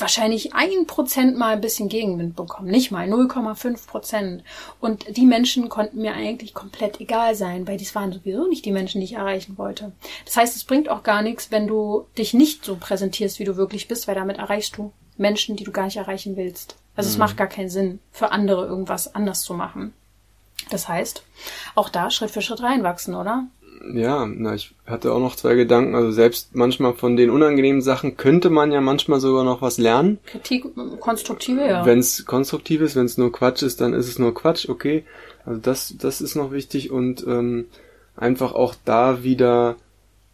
wahrscheinlich 0.01 0.53
ein 0.53 0.88
Prozent 0.88 1.38
mal 1.38 1.53
ein 1.53 1.61
bisschen 1.61 1.88
Gegenwind 1.88 2.36
bekommen, 2.36 2.69
nicht 2.69 2.91
mal 2.91 3.07
0,5 3.07 3.88
Prozent. 3.88 4.43
Und 4.79 5.15
die 5.15 5.25
Menschen 5.25 5.69
konnten 5.69 6.01
mir 6.01 6.13
eigentlich 6.13 6.53
komplett 6.53 6.99
egal 6.99 7.36
sein, 7.36 7.67
weil 7.67 7.77
dies 7.77 7.93
waren 7.95 8.11
sowieso 8.11 8.47
nicht 8.47 8.65
die 8.65 8.71
Menschen, 8.71 8.99
die 8.99 9.05
ich 9.05 9.13
erreichen 9.13 9.57
wollte. 9.57 9.91
Das 10.25 10.38
heißt, 10.38 10.55
es 10.55 10.63
bringt 10.63 10.89
auch 10.89 11.03
gar 11.03 11.21
nichts, 11.21 11.51
wenn 11.51 11.67
du 11.67 12.07
dich 12.17 12.34
nicht 12.34 12.65
so 12.65 12.75
präsentierst, 12.75 13.39
wie 13.39 13.45
du 13.45 13.57
wirklich 13.57 13.88
bist, 13.88 14.07
weil 14.07 14.15
damit 14.15 14.38
erreichst 14.38 14.77
du 14.77 14.91
Menschen, 15.17 15.55
die 15.55 15.63
du 15.63 15.71
gar 15.71 15.86
nicht 15.86 15.97
erreichen 15.97 16.36
willst. 16.36 16.77
Also 16.95 17.07
mhm. 17.07 17.13
es 17.13 17.17
macht 17.19 17.38
gar 17.38 17.47
keinen 17.47 17.69
Sinn, 17.69 17.99
für 18.11 18.32
andere 18.32 18.65
irgendwas 18.65 19.13
anders 19.13 19.41
zu 19.41 19.53
machen. 19.53 19.93
Das 20.70 20.88
heißt, 20.88 21.24
auch 21.76 21.89
da 21.89 22.09
Schritt 22.09 22.32
für 22.32 22.41
Schritt 22.41 22.62
reinwachsen, 22.62 23.16
oder? 23.16 23.47
ja, 23.93 24.26
na, 24.26 24.53
ich 24.53 24.74
hatte 24.86 25.12
auch 25.12 25.20
noch 25.20 25.36
zwei 25.36 25.55
Gedanken. 25.55 25.95
Also 25.95 26.12
selbst 26.12 26.55
manchmal 26.55 26.93
von 26.93 27.16
den 27.16 27.30
unangenehmen 27.30 27.82
Sachen 27.82 28.18
könnte 28.18 28.49
man 28.49 28.72
ja 28.72 28.82
manchmal 28.82 29.20
sogar 29.20 29.43
noch 29.43 29.62
was 29.62 29.78
lernen. 29.78 30.20
Kritik, 30.26 30.66
konstruktive, 30.99 31.66
ja. 31.66 31.86
Wenn 31.86 31.99
es 31.99 32.26
konstruktiv 32.26 32.82
ist, 32.82 32.95
wenn 32.95 33.05
es 33.05 33.18
nur 33.18 33.32
Quatsch 33.32 33.64
ist, 33.64 33.82
dann 33.82 33.93
ist 33.93 34.07
es 34.07 34.20
nur 34.20 34.34
Quatsch, 34.34 34.70
okay. 34.70 35.03
Also 35.45 35.59
das, 35.59 35.95
das 35.97 36.22
ist 36.22 36.36
noch 36.36 36.51
wichtig 36.51 36.91
und 36.91 37.26
ähm, 37.28 37.66
einfach 38.16 38.53
auch 38.53 38.76
da 38.86 39.24
wieder 39.24 39.76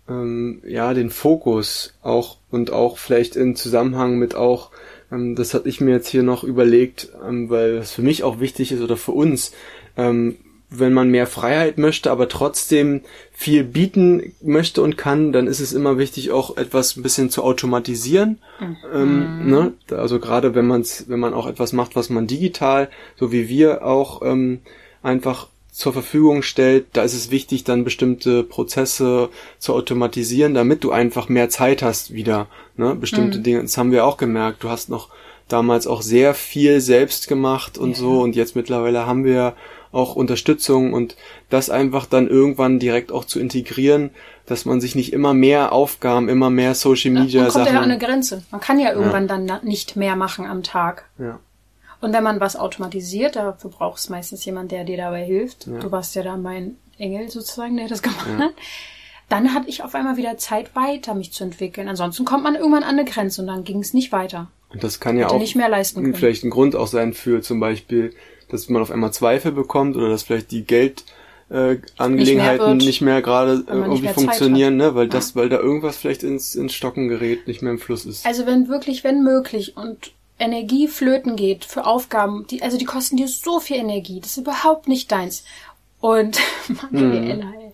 ähm, 0.09 0.61
ja 0.67 0.93
den 0.93 1.09
Fokus 1.09 1.93
auch 2.01 2.37
und 2.51 2.71
auch 2.71 2.97
vielleicht 2.97 3.35
in 3.35 3.55
Zusammenhang 3.55 4.17
mit 4.17 4.35
auch 4.35 4.71
ähm, 5.11 5.35
das 5.35 5.53
hatte 5.53 5.69
ich 5.69 5.79
mir 5.79 5.91
jetzt 5.91 6.09
hier 6.09 6.23
noch 6.23 6.43
überlegt, 6.43 7.09
ähm, 7.25 7.49
weil 7.49 7.77
es 7.77 7.91
für 7.91 8.01
mich 8.01 8.23
auch 8.23 8.39
wichtig 8.39 8.71
ist 8.71 8.81
oder 8.81 8.97
für 8.97 9.13
uns 9.13 9.53
ähm, 9.97 10.37
wenn 10.69 10.93
man 10.93 11.09
mehr 11.09 11.27
Freiheit 11.27 11.77
möchte, 11.77 12.11
aber 12.11 12.27
trotzdem 12.27 13.01
viel 13.31 13.63
bieten 13.63 14.33
möchte 14.41 14.81
und 14.81 14.97
kann, 14.97 15.31
dann 15.31 15.47
ist 15.47 15.61
es 15.61 15.71
immer 15.71 15.97
wichtig, 15.97 16.31
auch 16.31 16.57
etwas 16.57 16.97
ein 16.97 17.03
bisschen 17.03 17.29
zu 17.29 17.43
automatisieren. 17.43 18.39
Mhm. 18.59 18.77
Ähm, 18.93 19.49
ne? 19.49 19.73
Also 19.91 20.19
gerade 20.19 20.55
wenn 20.55 20.67
man 20.67 20.83
wenn 21.07 21.19
man 21.19 21.33
auch 21.33 21.47
etwas 21.47 21.71
macht, 21.71 21.95
was 21.95 22.09
man 22.09 22.27
digital, 22.27 22.89
so 23.15 23.31
wie 23.31 23.47
wir 23.47 23.85
auch 23.85 24.21
ähm, 24.23 24.59
einfach 25.01 25.47
zur 25.71 25.93
Verfügung 25.93 26.41
stellt, 26.41 26.87
da 26.93 27.03
ist 27.03 27.13
es 27.13 27.31
wichtig, 27.31 27.63
dann 27.63 27.83
bestimmte 27.83 28.43
Prozesse 28.43 29.29
zu 29.59 29.73
automatisieren, 29.73 30.53
damit 30.53 30.83
du 30.83 30.91
einfach 30.91 31.29
mehr 31.29 31.49
Zeit 31.49 31.81
hast 31.81 32.13
wieder. 32.13 32.47
Ne? 32.75 32.95
Bestimmte 32.95 33.37
mhm. 33.37 33.43
Dinge, 33.43 33.61
das 33.61 33.77
haben 33.77 33.91
wir 33.91 34.03
auch 34.03 34.17
gemerkt. 34.17 34.63
Du 34.63 34.69
hast 34.69 34.89
noch 34.89 35.09
damals 35.47 35.87
auch 35.87 36.01
sehr 36.01 36.33
viel 36.33 36.81
selbst 36.81 37.27
gemacht 37.27 37.77
und 37.77 37.91
ja. 37.91 37.95
so 37.95 38.21
und 38.21 38.35
jetzt 38.35 38.55
mittlerweile 38.55 39.05
haben 39.05 39.23
wir 39.23 39.53
auch 39.97 40.15
Unterstützung 40.15 40.93
und 40.93 41.17
das 41.49 41.69
einfach 41.69 42.05
dann 42.05 42.27
irgendwann 42.27 42.79
direkt 42.79 43.11
auch 43.11 43.25
zu 43.25 43.39
integrieren, 43.39 44.11
dass 44.45 44.65
man 44.65 44.79
sich 44.79 44.95
nicht 44.95 45.11
immer 45.11 45.33
mehr 45.33 45.71
Aufgaben, 45.71 46.29
immer 46.29 46.49
mehr 46.49 46.75
Social 46.75 47.11
Media 47.11 47.41
ja, 47.41 47.43
man 47.43 47.51
kommt 47.51 47.65
Sachen. 47.65 47.75
ja 47.75 47.81
an 47.81 47.91
eine 47.91 47.99
Grenze. 47.99 48.43
Man 48.51 48.61
kann 48.61 48.79
ja 48.79 48.93
irgendwann 48.93 49.27
ja. 49.27 49.37
dann 49.37 49.65
nicht 49.65 49.95
mehr 49.95 50.15
machen 50.15 50.45
am 50.45 50.63
Tag. 50.63 51.05
Ja. 51.17 51.39
Und 51.99 52.13
wenn 52.13 52.23
man 52.23 52.39
was 52.39 52.55
automatisiert, 52.55 53.35
dafür 53.35 53.71
braucht 53.71 53.97
es 53.97 54.09
meistens 54.09 54.45
jemand, 54.45 54.71
der 54.71 54.83
dir 54.83 54.97
dabei 54.97 55.25
hilft. 55.25 55.65
Ja. 55.65 55.79
Du 55.79 55.91
warst 55.91 56.15
ja 56.15 56.21
da 56.21 56.37
mein 56.37 56.77
Engel 56.99 57.29
sozusagen, 57.29 57.75
der 57.75 57.87
das 57.87 58.01
gemacht 58.01 58.27
ja. 58.37 58.45
hat. 58.45 58.53
Dann 59.29 59.53
hatte 59.53 59.67
ich 59.67 59.83
auf 59.83 59.93
einmal 59.93 60.15
wieder 60.15 60.37
Zeit, 60.37 60.75
weiter 60.75 61.13
mich 61.13 61.33
zu 61.33 61.43
entwickeln. 61.43 61.89
Ansonsten 61.89 62.23
kommt 62.23 62.43
man 62.43 62.55
irgendwann 62.55 62.83
an 62.83 62.97
eine 62.97 63.03
Grenze 63.03 63.41
und 63.41 63.47
dann 63.47 63.63
ging 63.63 63.79
es 63.79 63.93
nicht 63.93 64.11
weiter. 64.11 64.47
Und 64.69 64.83
das 64.83 64.99
kann 64.99 65.17
ja 65.17 65.27
auch 65.27 65.39
nicht 65.39 65.55
mehr 65.55 65.69
leisten 65.69 66.13
vielleicht 66.13 66.43
ein 66.43 66.49
Grund 66.49 66.75
auch 66.75 66.87
sein 66.87 67.13
für 67.13 67.41
zum 67.41 67.59
Beispiel 67.59 68.13
dass 68.49 68.69
man 68.69 68.81
auf 68.81 68.91
einmal 68.91 69.11
Zweifel 69.11 69.51
bekommt 69.51 69.95
oder 69.95 70.09
dass 70.09 70.23
vielleicht 70.23 70.51
die 70.51 70.63
Geld 70.63 71.03
äh, 71.49 71.77
Angelegenheiten 71.97 72.77
nicht 72.77 73.01
mehr, 73.01 73.15
mehr 73.15 73.21
gerade 73.21 73.63
äh, 73.67 73.73
irgendwie 73.73 74.07
funktionieren, 74.09 74.75
ne? 74.75 74.95
Weil 74.95 75.05
ja. 75.05 75.11
das, 75.11 75.35
weil 75.35 75.49
da 75.49 75.57
irgendwas 75.57 75.97
vielleicht 75.97 76.23
ins, 76.23 76.55
ins 76.55 76.73
Stocken 76.73 77.07
gerät, 77.07 77.47
nicht 77.47 77.61
mehr 77.61 77.71
im 77.71 77.79
Fluss 77.79 78.05
ist. 78.05 78.25
Also 78.25 78.45
wenn 78.45 78.67
wirklich, 78.67 79.03
wenn 79.03 79.23
möglich 79.23 79.77
und 79.77 80.11
Energie 80.39 80.87
flöten 80.87 81.35
geht 81.35 81.65
für 81.65 81.85
Aufgaben, 81.85 82.45
die, 82.47 82.61
also 82.61 82.77
die 82.77 82.85
kosten 82.85 83.17
dir 83.17 83.27
so 83.27 83.59
viel 83.59 83.77
Energie, 83.77 84.19
das 84.19 84.31
ist 84.31 84.37
überhaupt 84.37 84.87
nicht 84.87 85.11
deins. 85.11 85.43
Und 85.99 86.37
hm. 86.91 87.27
ey, 87.27 87.71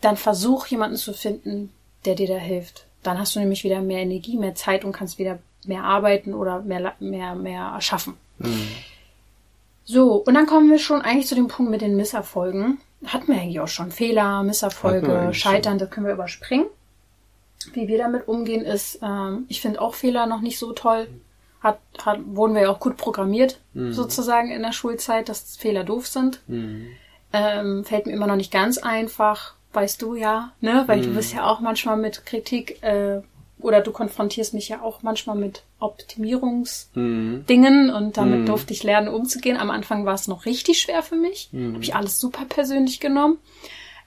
dann 0.00 0.16
versuch 0.16 0.66
jemanden 0.66 0.96
zu 0.96 1.12
finden, 1.12 1.70
der 2.04 2.14
dir 2.14 2.28
da 2.28 2.36
hilft. 2.36 2.86
Dann 3.02 3.18
hast 3.18 3.34
du 3.34 3.40
nämlich 3.40 3.64
wieder 3.64 3.80
mehr 3.80 4.00
Energie, 4.00 4.36
mehr 4.36 4.54
Zeit 4.54 4.84
und 4.84 4.92
kannst 4.92 5.18
wieder 5.18 5.38
mehr 5.66 5.84
arbeiten 5.84 6.34
oder 6.34 6.60
mehr, 6.62 6.94
mehr, 7.00 7.34
mehr 7.34 7.72
erschaffen. 7.74 8.14
Hm. 8.40 8.68
So, 9.84 10.14
und 10.14 10.34
dann 10.34 10.46
kommen 10.46 10.70
wir 10.70 10.78
schon 10.78 11.02
eigentlich 11.02 11.26
zu 11.26 11.34
dem 11.34 11.48
Punkt 11.48 11.70
mit 11.70 11.80
den 11.80 11.96
Misserfolgen. 11.96 12.78
Hatten 13.04 13.28
wir 13.28 13.40
eigentlich 13.40 13.60
auch 13.60 13.68
schon. 13.68 13.90
Fehler, 13.90 14.42
Misserfolge, 14.42 15.32
Scheitern, 15.32 15.78
das 15.78 15.90
können 15.90 16.06
wir 16.06 16.12
überspringen. 16.12 16.66
Wie 17.72 17.88
wir 17.88 17.98
damit 17.98 18.28
umgehen 18.28 18.64
ist, 18.64 19.00
ähm, 19.02 19.44
ich 19.48 19.60
finde 19.60 19.80
auch 19.80 19.94
Fehler 19.94 20.26
noch 20.26 20.40
nicht 20.40 20.58
so 20.58 20.72
toll. 20.72 21.08
Hat, 21.60 21.78
hat, 22.02 22.20
wurden 22.24 22.54
wir 22.54 22.62
ja 22.62 22.70
auch 22.70 22.80
gut 22.80 22.96
programmiert, 22.96 23.60
mhm. 23.74 23.92
sozusagen 23.92 24.50
in 24.50 24.62
der 24.62 24.72
Schulzeit, 24.72 25.28
dass 25.28 25.56
Fehler 25.56 25.84
doof 25.84 26.06
sind. 26.06 26.40
Mhm. 26.46 26.86
Ähm, 27.32 27.84
fällt 27.84 28.06
mir 28.06 28.12
immer 28.12 28.26
noch 28.26 28.36
nicht 28.36 28.50
ganz 28.50 28.78
einfach, 28.78 29.54
weißt 29.74 30.00
du 30.00 30.14
ja, 30.14 30.52
ne? 30.60 30.84
Weil 30.86 30.98
mhm. 30.98 31.02
du 31.02 31.14
bist 31.14 31.34
ja 31.34 31.46
auch 31.46 31.60
manchmal 31.60 31.98
mit 31.98 32.24
Kritik 32.24 32.82
äh, 32.82 33.20
oder 33.62 33.80
du 33.80 33.92
konfrontierst 33.92 34.54
mich 34.54 34.68
ja 34.68 34.82
auch 34.82 35.02
manchmal 35.02 35.36
mit 35.36 35.62
Optimierungsdingen 35.78 37.86
mhm. 37.86 37.94
und 37.94 38.16
damit 38.16 38.40
mhm. 38.40 38.46
durfte 38.46 38.72
ich 38.72 38.82
lernen, 38.82 39.08
umzugehen. 39.08 39.56
Am 39.56 39.70
Anfang 39.70 40.06
war 40.06 40.14
es 40.14 40.28
noch 40.28 40.46
richtig 40.46 40.80
schwer 40.80 41.02
für 41.02 41.16
mich. 41.16 41.48
Mhm. 41.52 41.74
Habe 41.74 41.84
ich 41.84 41.94
alles 41.94 42.18
super 42.18 42.44
persönlich 42.48 43.00
genommen. 43.00 43.38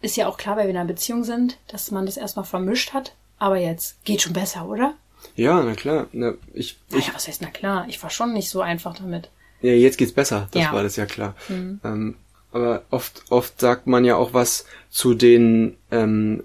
Ist 0.01 0.17
ja 0.17 0.27
auch 0.27 0.37
klar, 0.37 0.57
weil 0.57 0.65
wir 0.65 0.71
in 0.71 0.77
einer 0.77 0.87
Beziehung 0.87 1.23
sind, 1.23 1.57
dass 1.67 1.91
man 1.91 2.05
das 2.05 2.17
erstmal 2.17 2.45
vermischt 2.45 2.93
hat. 2.93 3.13
Aber 3.39 3.57
jetzt 3.57 4.03
geht 4.05 4.21
schon 4.21 4.33
besser, 4.33 4.67
oder? 4.67 4.93
Ja, 5.35 5.63
na 5.63 5.73
klar. 5.73 6.07
Na, 6.11 6.33
ich, 6.53 6.77
naja, 6.89 7.11
was 7.13 7.27
heißt 7.27 7.41
na 7.41 7.49
klar? 7.49 7.85
Ich 7.87 8.01
war 8.03 8.09
schon 8.09 8.33
nicht 8.33 8.49
so 8.49 8.61
einfach 8.61 8.97
damit. 8.97 9.29
Ja, 9.61 9.71
jetzt 9.71 9.97
geht's 9.97 10.11
besser. 10.11 10.49
Das 10.51 10.63
ja. 10.63 10.73
war 10.73 10.83
das 10.83 10.97
ja 10.97 11.05
klar. 11.05 11.35
Mhm. 11.47 11.79
Ähm, 11.83 12.15
aber 12.51 12.83
oft, 12.91 13.23
oft 13.29 13.59
sagt 13.59 13.87
man 13.87 14.05
ja 14.05 14.15
auch 14.15 14.33
was 14.33 14.65
zu 14.89 15.13
den 15.13 15.77
ähm, 15.89 16.43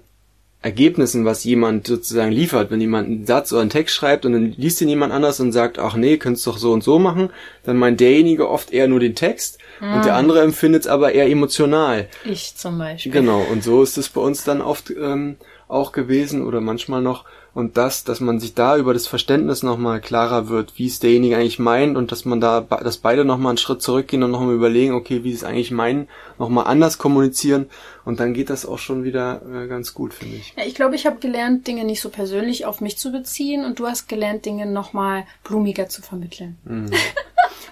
Ergebnissen, 0.61 1.23
was 1.23 1.45
jemand 1.45 1.87
sozusagen 1.87 2.33
liefert. 2.33 2.69
Wenn 2.69 2.81
jemand 2.81 3.07
einen 3.07 3.25
Satz 3.25 3.53
oder 3.53 3.61
einen 3.61 3.69
Text 3.69 3.95
schreibt 3.95 4.25
und 4.25 4.33
dann 4.33 4.53
liest 4.57 4.81
ihn 4.81 4.89
jemand 4.89 5.13
anders 5.13 5.39
und 5.39 5.53
sagt, 5.53 5.79
ach 5.79 5.95
nee, 5.95 6.17
könntest 6.17 6.45
doch 6.47 6.57
so 6.57 6.73
und 6.73 6.83
so 6.83 6.99
machen, 6.99 7.29
dann 7.63 7.77
meint 7.77 8.01
derjenige 8.01 8.49
oft 8.49 8.71
eher 8.71 8.89
nur 8.89 8.99
den 8.99 9.15
Text 9.15 9.57
ah. 9.79 9.95
und 9.95 10.05
der 10.05 10.15
ah. 10.15 10.17
andere 10.17 10.41
empfindet 10.41 10.81
es 10.81 10.87
aber 10.87 11.13
eher 11.13 11.27
emotional. 11.29 12.09
Ich 12.25 12.55
zum 12.55 12.77
Beispiel. 12.77 13.11
Genau, 13.11 13.41
und 13.49 13.63
so 13.63 13.81
ist 13.81 13.97
es 13.97 14.09
bei 14.09 14.19
uns 14.19 14.43
dann 14.43 14.61
oft 14.61 14.89
ähm, 14.89 15.37
auch 15.69 15.93
gewesen 15.93 16.45
oder 16.45 16.59
manchmal 16.59 17.01
noch, 17.01 17.23
und 17.53 17.77
das, 17.77 18.03
dass 18.03 18.19
man 18.19 18.39
sich 18.39 18.53
da 18.53 18.77
über 18.77 18.93
das 18.93 19.07
Verständnis 19.07 19.63
nochmal 19.63 20.01
klarer 20.01 20.49
wird, 20.49 20.73
wie 20.77 20.85
es 20.85 20.99
derjenige 20.99 21.35
eigentlich 21.35 21.59
meint 21.59 21.97
und 21.97 22.11
dass 22.11 22.23
man 22.23 22.39
da, 22.39 22.61
dass 22.61 22.97
beide 22.97 23.25
nochmal 23.25 23.51
einen 23.51 23.57
Schritt 23.57 23.81
zurückgehen 23.81 24.21
und 24.23 24.31
nochmal 24.31 24.53
überlegen, 24.53 24.93
okay, 24.93 25.23
wie 25.23 25.31
sie 25.31 25.37
es 25.37 25.43
eigentlich 25.43 25.71
meinen, 25.71 26.07
nochmal 26.37 26.67
anders 26.67 26.97
kommunizieren 26.97 27.69
und 28.05 28.19
dann 28.19 28.33
geht 28.33 28.49
das 28.49 28.65
auch 28.65 28.77
schon 28.77 29.03
wieder 29.03 29.41
äh, 29.51 29.67
ganz 29.67 29.93
gut, 29.93 30.13
finde 30.13 30.37
ich. 30.37 30.53
Ja, 30.57 30.65
ich 30.65 30.75
glaube, 30.75 30.95
ich 30.95 31.05
habe 31.05 31.19
gelernt, 31.19 31.67
Dinge 31.67 31.85
nicht 31.85 32.01
so 32.01 32.09
persönlich 32.09 32.65
auf 32.65 32.81
mich 32.81 32.97
zu 32.97 33.11
beziehen 33.11 33.65
und 33.65 33.79
du 33.79 33.87
hast 33.87 34.07
gelernt, 34.07 34.45
Dinge 34.45 34.65
nochmal 34.65 35.25
blumiger 35.43 35.89
zu 35.89 36.01
vermitteln. 36.01 36.57
Mhm. 36.65 36.91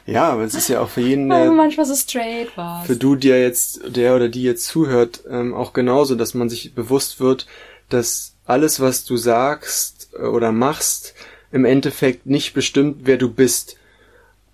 Ja, 0.07 0.29
aber 0.29 0.43
es 0.43 0.55
ist 0.55 0.69
ja 0.69 0.79
auch 0.79 0.87
für 0.87 1.01
jeden, 1.01 1.29
der, 1.29 1.51
manchmal 1.51 1.85
so 1.85 1.93
straight 1.93 2.55
war. 2.55 2.83
Für 2.85 2.95
du, 2.95 3.15
der 3.15 3.41
jetzt, 3.41 3.81
der 3.95 4.15
oder 4.15 4.29
die 4.29 4.43
jetzt 4.43 4.65
zuhört, 4.65 5.23
ähm, 5.29 5.53
auch 5.53 5.73
genauso, 5.73 6.15
dass 6.15 6.33
man 6.33 6.49
sich 6.49 6.73
bewusst 6.73 7.19
wird, 7.19 7.45
dass 7.89 8.35
alles, 8.45 8.79
was 8.79 9.05
du 9.05 9.17
sagst 9.17 10.09
äh, 10.17 10.23
oder 10.23 10.51
machst, 10.51 11.13
im 11.51 11.65
Endeffekt 11.65 12.25
nicht 12.25 12.53
bestimmt, 12.53 13.01
wer 13.03 13.17
du 13.17 13.31
bist. 13.31 13.77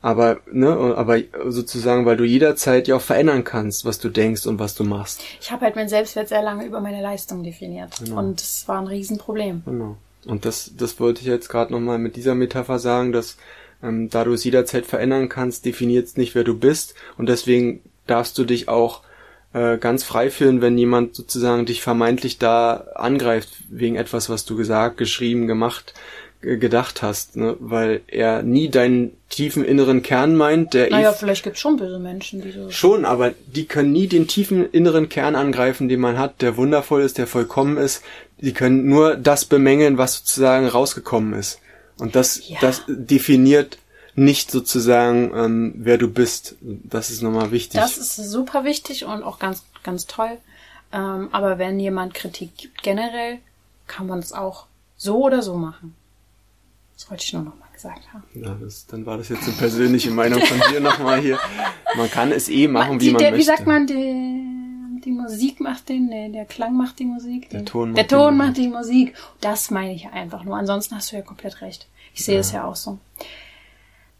Aber, 0.01 0.41
ne, 0.51 0.67
aber 0.97 1.19
sozusagen, 1.47 2.05
weil 2.05 2.17
du 2.17 2.25
jederzeit 2.25 2.89
ja 2.89 2.97
auch 2.97 3.01
verändern 3.01 3.45
kannst, 3.45 3.85
was 3.85 3.99
du 3.99 4.09
denkst 4.09 4.45
und 4.45 4.59
was 4.59 4.75
du 4.75 4.83
machst. 4.83 5.21
Ich 5.39 5.49
habe 5.49 5.63
halt 5.63 5.77
mein 5.77 5.87
Selbstwert 5.87 6.27
sehr 6.27 6.43
lange 6.43 6.65
über 6.65 6.81
meine 6.81 7.01
Leistung 7.01 7.41
definiert. 7.41 7.93
Genau. 8.03 8.19
Und 8.19 8.41
das 8.41 8.67
war 8.67 8.81
ein 8.81 8.87
Riesenproblem. 8.87 9.63
Genau. 9.65 9.95
Und 10.25 10.43
das, 10.43 10.71
das 10.77 10.99
wollte 10.99 11.21
ich 11.21 11.27
jetzt 11.27 11.47
gerade 11.47 11.71
nochmal 11.71 11.99
mit 11.99 12.17
dieser 12.17 12.35
Metapher 12.35 12.79
sagen, 12.79 13.13
dass 13.13 13.37
ähm, 13.81 14.09
da 14.09 14.25
du 14.25 14.33
es 14.33 14.43
jederzeit 14.43 14.85
verändern 14.85 15.29
kannst, 15.29 15.65
definiert 15.65 16.07
es 16.07 16.17
nicht, 16.17 16.35
wer 16.35 16.43
du 16.43 16.57
bist. 16.57 16.95
Und 17.17 17.27
deswegen 17.27 17.81
darfst 18.05 18.37
du 18.37 18.43
dich 18.43 18.67
auch 18.67 19.03
äh, 19.53 19.77
ganz 19.77 20.03
frei 20.03 20.29
fühlen, 20.29 20.61
wenn 20.61 20.77
jemand 20.77 21.15
sozusagen 21.15 21.65
dich 21.65 21.81
vermeintlich 21.81 22.39
da 22.39 22.85
angreift 22.95 23.49
wegen 23.69 23.95
etwas, 23.95 24.29
was 24.29 24.45
du 24.45 24.57
gesagt, 24.57 24.97
geschrieben, 24.97 25.47
gemacht, 25.47 25.93
gedacht 26.41 27.01
hast, 27.01 27.35
ne? 27.37 27.55
weil 27.59 28.01
er 28.07 28.43
nie 28.43 28.69
deinen 28.69 29.11
tiefen 29.29 29.63
inneren 29.63 30.01
Kern 30.01 30.35
meint, 30.35 30.73
der 30.73 30.89
Naja, 30.89 31.13
vielleicht 31.13 31.43
gibt's 31.43 31.59
schon 31.59 31.77
böse 31.77 31.99
Menschen, 31.99 32.41
die 32.41 32.51
so. 32.51 32.69
Schon, 32.69 33.05
aber 33.05 33.33
die 33.47 33.65
können 33.65 33.91
nie 33.91 34.07
den 34.07 34.27
tiefen 34.27 34.69
inneren 34.71 35.07
Kern 35.07 35.35
angreifen, 35.35 35.87
den 35.87 36.01
man 36.01 36.17
hat, 36.17 36.41
der 36.41 36.57
wundervoll 36.57 37.01
ist, 37.01 37.17
der 37.17 37.27
vollkommen 37.27 37.77
ist. 37.77 38.03
Die 38.41 38.53
können 38.53 38.87
nur 38.89 39.15
das 39.15 39.45
bemängeln, 39.45 39.97
was 39.97 40.17
sozusagen 40.17 40.67
rausgekommen 40.67 41.33
ist. 41.33 41.59
Und 41.97 42.15
das, 42.15 42.49
ja. 42.49 42.57
das 42.59 42.83
definiert 42.87 43.77
nicht 44.15 44.51
sozusagen, 44.51 45.31
ähm, 45.35 45.73
wer 45.77 45.97
du 45.97 46.07
bist. 46.07 46.55
Das 46.61 47.09
ist 47.09 47.21
nochmal 47.21 47.51
wichtig. 47.51 47.79
Das 47.79 47.97
ist 47.97 48.15
super 48.15 48.63
wichtig 48.63 49.05
und 49.05 49.23
auch 49.23 49.39
ganz, 49.39 49.63
ganz 49.83 50.05
toll. 50.05 50.37
Ähm, 50.91 51.29
aber 51.31 51.57
wenn 51.57 51.79
jemand 51.79 52.13
Kritik 52.13 52.55
gibt, 52.57 52.83
generell, 52.83 53.39
kann 53.87 54.07
man 54.07 54.19
es 54.19 54.31
auch 54.33 54.67
So 54.97 55.23
oder 55.23 55.41
so 55.41 55.55
machen. 55.55 55.95
Das 56.95 57.09
wollte 57.09 57.23
ich 57.23 57.33
nur 57.33 57.41
noch 57.41 57.57
mal 57.57 57.67
gesagt 57.73 58.01
haben. 58.13 58.23
Ja, 58.35 58.55
das, 58.61 58.85
dann 58.85 59.05
war 59.05 59.17
das 59.17 59.29
jetzt 59.29 59.43
eine 59.43 59.53
persönliche 59.53 60.11
Meinung 60.11 60.39
von 60.41 60.61
dir 60.71 60.79
nochmal 60.89 61.19
hier. 61.19 61.39
Man 61.97 62.09
kann 62.11 62.31
es 62.31 62.47
eh 62.49 62.67
machen, 62.67 62.99
wie 63.01 63.05
die, 63.05 63.11
man 63.11 63.19
der, 63.19 63.31
möchte. 63.31 63.41
Wie 63.41 63.47
sagt 63.47 63.65
man, 63.67 63.87
die, 63.87 65.01
die 65.03 65.11
Musik 65.11 65.59
macht 65.59 65.89
den, 65.89 66.05
nee, 66.05 66.29
der 66.31 66.45
Klang 66.45 66.77
macht 66.77 66.99
die 66.99 67.05
Musik. 67.05 67.49
Der 67.49 67.61
Die- 67.61 67.65
Ton 67.65 67.89
macht 67.89 67.97
der 67.97 68.07
Ton 68.07 68.37
Musik. 68.37 68.47
macht 68.47 68.57
die 68.57 68.67
Musik. 68.69 69.15
Das 69.41 69.71
meine 69.71 69.93
ich 69.95 70.07
einfach 70.07 70.43
nur. 70.43 70.55
Ansonsten 70.55 70.95
hast 70.95 71.11
du 71.11 71.15
ja 71.15 71.23
komplett 71.23 71.61
recht. 71.61 71.87
Ich 72.13 72.23
sehe 72.23 72.39
es 72.39 72.51
ja 72.51 72.63
auch 72.65 72.75
so. 72.75 72.99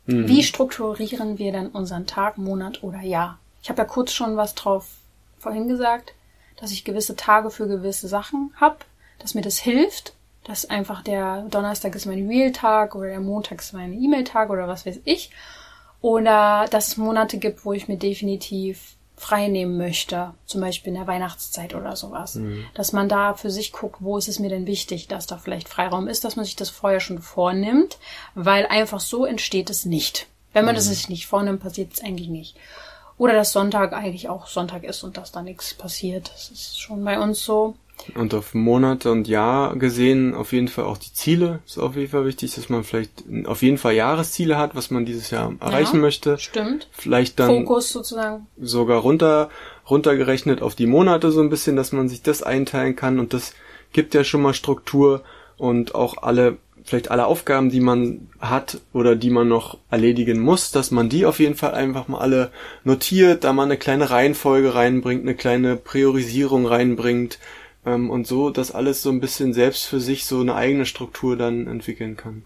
Mhm. 0.05 0.27
Wie 0.27 0.43
strukturieren 0.43 1.37
wir 1.37 1.51
denn 1.51 1.69
unseren 1.69 2.05
Tag, 2.05 2.37
Monat 2.37 2.83
oder 2.83 3.01
Jahr? 3.01 3.39
Ich 3.61 3.69
habe 3.69 3.81
ja 3.81 3.85
kurz 3.85 4.11
schon 4.11 4.35
was 4.37 4.55
drauf 4.55 4.87
vorhin 5.39 5.67
gesagt, 5.67 6.13
dass 6.57 6.71
ich 6.71 6.83
gewisse 6.83 7.15
Tage 7.15 7.49
für 7.49 7.67
gewisse 7.67 8.07
Sachen 8.07 8.53
hab, 8.59 8.85
dass 9.19 9.35
mir 9.35 9.41
das 9.41 9.57
hilft, 9.57 10.13
dass 10.43 10.69
einfach 10.69 11.01
der 11.01 11.43
Donnerstag 11.43 11.95
ist 11.95 12.05
mein 12.05 12.27
Real-Tag 12.27 12.95
oder 12.95 13.07
der 13.07 13.21
Montag 13.21 13.59
ist 13.59 13.73
mein 13.73 13.93
E-Mail-Tag 13.93 14.49
oder 14.49 14.67
was 14.67 14.85
weiß 14.85 14.99
ich. 15.05 15.31
Oder 16.01 16.65
dass 16.69 16.89
es 16.89 16.97
Monate 16.97 17.37
gibt, 17.37 17.63
wo 17.63 17.71
ich 17.71 17.87
mir 17.87 17.97
definitiv 17.97 18.95
frei 19.15 19.47
nehmen 19.47 19.77
möchte, 19.77 20.33
zum 20.45 20.61
Beispiel 20.61 20.89
in 20.89 20.99
der 20.99 21.07
Weihnachtszeit 21.07 21.75
oder 21.75 21.95
sowas. 21.95 22.35
Dass 22.73 22.93
man 22.93 23.09
da 23.09 23.35
für 23.35 23.51
sich 23.51 23.71
guckt, 23.71 23.97
wo 23.99 24.17
ist 24.17 24.27
es 24.27 24.39
mir 24.39 24.49
denn 24.49 24.67
wichtig, 24.67 25.07
dass 25.07 25.27
da 25.27 25.37
vielleicht 25.37 25.69
Freiraum 25.69 26.07
ist, 26.07 26.23
dass 26.23 26.35
man 26.35 26.45
sich 26.45 26.55
das 26.55 26.69
vorher 26.69 26.99
schon 26.99 27.19
vornimmt, 27.19 27.97
weil 28.35 28.65
einfach 28.65 28.99
so 28.99 29.25
entsteht 29.25 29.69
es 29.69 29.85
nicht. 29.85 30.27
Wenn 30.51 30.65
man 30.65 30.75
das 30.75 30.85
sich 30.85 31.09
nicht 31.09 31.27
vornimmt, 31.27 31.61
passiert 31.61 31.93
es 31.93 32.03
eigentlich 32.03 32.27
nicht. 32.27 32.55
Oder 33.17 33.33
dass 33.33 33.51
Sonntag 33.51 33.93
eigentlich 33.93 34.29
auch 34.29 34.47
Sonntag 34.47 34.83
ist 34.83 35.03
und 35.03 35.17
dass 35.17 35.31
da 35.31 35.41
nichts 35.41 35.73
passiert. 35.73 36.31
Das 36.33 36.49
ist 36.49 36.79
schon 36.79 37.03
bei 37.03 37.19
uns 37.19 37.43
so. 37.43 37.75
Und 38.15 38.33
auf 38.33 38.53
Monate 38.53 39.11
und 39.11 39.27
Jahr 39.27 39.75
gesehen 39.77 40.33
auf 40.33 40.51
jeden 40.51 40.67
Fall 40.67 40.85
auch 40.85 40.97
die 40.97 41.13
Ziele. 41.13 41.59
Ist 41.65 41.77
auf 41.77 41.95
jeden 41.95 42.11
Fall 42.11 42.25
wichtig, 42.25 42.53
dass 42.55 42.67
man 42.69 42.83
vielleicht 42.83 43.23
auf 43.45 43.61
jeden 43.61 43.77
Fall 43.77 43.93
Jahresziele 43.93 44.57
hat, 44.57 44.75
was 44.75 44.91
man 44.91 45.05
dieses 45.05 45.29
Jahr 45.29 45.53
erreichen 45.59 45.97
Ja, 45.97 46.01
möchte. 46.01 46.37
Stimmt. 46.37 46.89
Vielleicht 46.91 47.39
dann 47.39 47.49
Fokus 47.49 47.91
sozusagen. 47.91 48.47
sogar 48.59 48.99
runter, 48.99 49.49
runtergerechnet 49.89 50.61
auf 50.61 50.75
die 50.75 50.87
Monate 50.87 51.31
so 51.31 51.41
ein 51.41 51.49
bisschen, 51.49 51.75
dass 51.75 51.91
man 51.91 52.09
sich 52.09 52.21
das 52.21 52.43
einteilen 52.43 52.95
kann 52.95 53.19
und 53.19 53.33
das 53.33 53.53
gibt 53.93 54.13
ja 54.13 54.23
schon 54.23 54.41
mal 54.41 54.53
Struktur 54.53 55.23
und 55.57 55.95
auch 55.95 56.17
alle, 56.23 56.57
vielleicht 56.83 57.09
alle 57.11 57.25
Aufgaben, 57.27 57.69
die 57.69 57.79
man 57.79 58.27
hat 58.39 58.79
oder 58.91 59.15
die 59.15 59.29
man 59.29 59.47
noch 59.47 59.77
erledigen 59.89 60.39
muss, 60.39 60.71
dass 60.71 60.91
man 60.91 61.07
die 61.07 61.25
auf 61.25 61.39
jeden 61.39 61.55
Fall 61.55 61.73
einfach 61.73 62.07
mal 62.07 62.19
alle 62.19 62.51
notiert, 62.83 63.43
da 63.43 63.53
man 63.53 63.65
eine 63.65 63.77
kleine 63.77 64.09
Reihenfolge 64.09 64.75
reinbringt, 64.75 65.21
eine 65.21 65.35
kleine 65.35 65.77
Priorisierung 65.77 66.65
reinbringt 66.65 67.39
ähm, 67.85 68.09
und 68.09 68.27
so, 68.27 68.49
dass 68.49 68.71
alles 68.71 69.01
so 69.01 69.09
ein 69.09 69.19
bisschen 69.19 69.53
selbst 69.53 69.85
für 69.85 69.99
sich 69.99 70.25
so 70.25 70.39
eine 70.39 70.55
eigene 70.55 70.85
Struktur 70.85 71.37
dann 71.37 71.67
entwickeln 71.67 72.17
kann. 72.17 72.43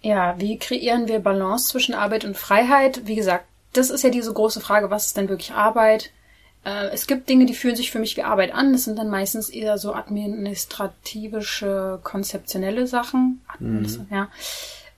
Ja, 0.00 0.38
wie 0.38 0.58
kreieren 0.58 1.08
wir 1.08 1.18
Balance 1.18 1.68
zwischen 1.68 1.94
Arbeit 1.94 2.24
und 2.24 2.36
Freiheit? 2.36 3.06
Wie 3.06 3.16
gesagt, 3.16 3.46
das 3.72 3.90
ist 3.90 4.04
ja 4.04 4.10
diese 4.10 4.32
große 4.32 4.60
Frage, 4.60 4.90
was 4.90 5.06
ist 5.06 5.16
denn 5.16 5.28
wirklich 5.28 5.52
Arbeit? 5.52 6.12
Äh, 6.64 6.88
es 6.92 7.06
gibt 7.06 7.28
Dinge, 7.28 7.46
die 7.46 7.54
fühlen 7.54 7.76
sich 7.76 7.90
für 7.90 7.98
mich 7.98 8.16
wie 8.16 8.22
Arbeit 8.22 8.54
an. 8.54 8.72
Das 8.72 8.84
sind 8.84 8.98
dann 8.98 9.10
meistens 9.10 9.48
eher 9.48 9.78
so 9.78 9.94
administrativische, 9.94 12.00
konzeptionelle 12.02 12.86
Sachen. 12.86 13.40
Administra 13.48 14.06
ja. 14.10 14.28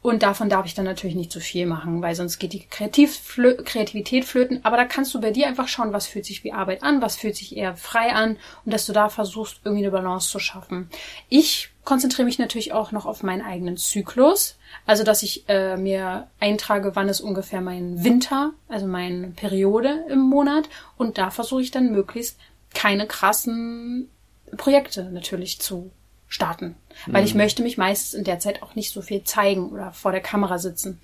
Und 0.03 0.23
davon 0.23 0.49
darf 0.49 0.65
ich 0.65 0.75
dann 0.75 0.87
natürlich 0.87 1.15
nicht 1.15 1.31
zu 1.31 1.41
viel 1.41 1.67
machen, 1.67 2.01
weil 2.01 2.15
sonst 2.15 2.39
geht 2.39 2.55
die 2.55 2.67
Kreativ 2.67 3.19
flö 3.19 3.57
Kreativität 3.63 4.25
flöten. 4.25 4.61
Aber 4.65 4.79
da 4.79 4.87
kannst 4.87 5.13
du 5.13 5.21
bei 5.21 5.31
dir 5.31 5.47
einfach 5.47 5.69
schauen, 5.69 5.93
was 5.93 6.07
fühlt 6.07 6.25
sich 6.25 6.43
wie 6.43 6.53
Arbeit 6.53 6.83
an, 6.83 7.03
was 7.03 7.17
fühlt 7.17 7.37
sich 7.37 7.55
eher 7.55 7.77
frei 7.77 8.15
an 8.15 8.39
und 8.65 8.73
dass 8.73 8.87
du 8.87 8.95
da 8.95 9.11
versuchst, 9.11 9.61
irgendwie 9.63 9.85
eine 9.85 9.93
Balance 9.93 10.31
zu 10.31 10.39
schaffen. 10.39 10.89
Ich 11.29 11.69
konzentriere 11.85 12.25
mich 12.25 12.39
natürlich 12.39 12.73
auch 12.73 12.93
noch 12.93 13.05
auf 13.05 13.23
meinen 13.23 13.43
eigenen 13.43 13.77
Zyklus. 13.77 14.57
Also, 14.87 15.05
dass 15.05 15.23
ich 15.23 15.45
äh, 15.49 15.77
mir 15.77 16.29
eintrage, 16.39 16.97
wann 16.97 17.11
ist 17.11 17.21
ungefähr 17.21 17.61
mein 17.61 18.03
Winter, 18.03 18.53
also 18.69 18.87
meine 18.87 19.29
Periode 19.29 20.07
im 20.09 20.21
Monat. 20.21 20.71
Und 20.97 21.19
da 21.19 21.31
versuche 21.31 21.61
ich 21.61 21.73
dann 21.73 21.93
möglichst 21.93 22.39
keine 22.73 23.07
krassen 23.07 24.09
Projekte 24.57 25.05
natürlich 25.11 25.61
zu 25.61 25.91
starten. 26.31 26.77
Weil 27.07 27.25
ich 27.25 27.35
möchte 27.35 27.63
mich 27.63 27.77
meistens 27.77 28.15
in 28.15 28.25
der 28.25 28.39
Zeit 28.39 28.63
auch 28.63 28.75
nicht 28.75 28.93
so 28.95 29.03
viel 29.03 29.23
zeigen 29.25 29.69
oder 29.71 29.93
vor 29.93 30.13
der 30.13 30.23
Kamera 30.23 30.59
sitzen. 30.59 30.99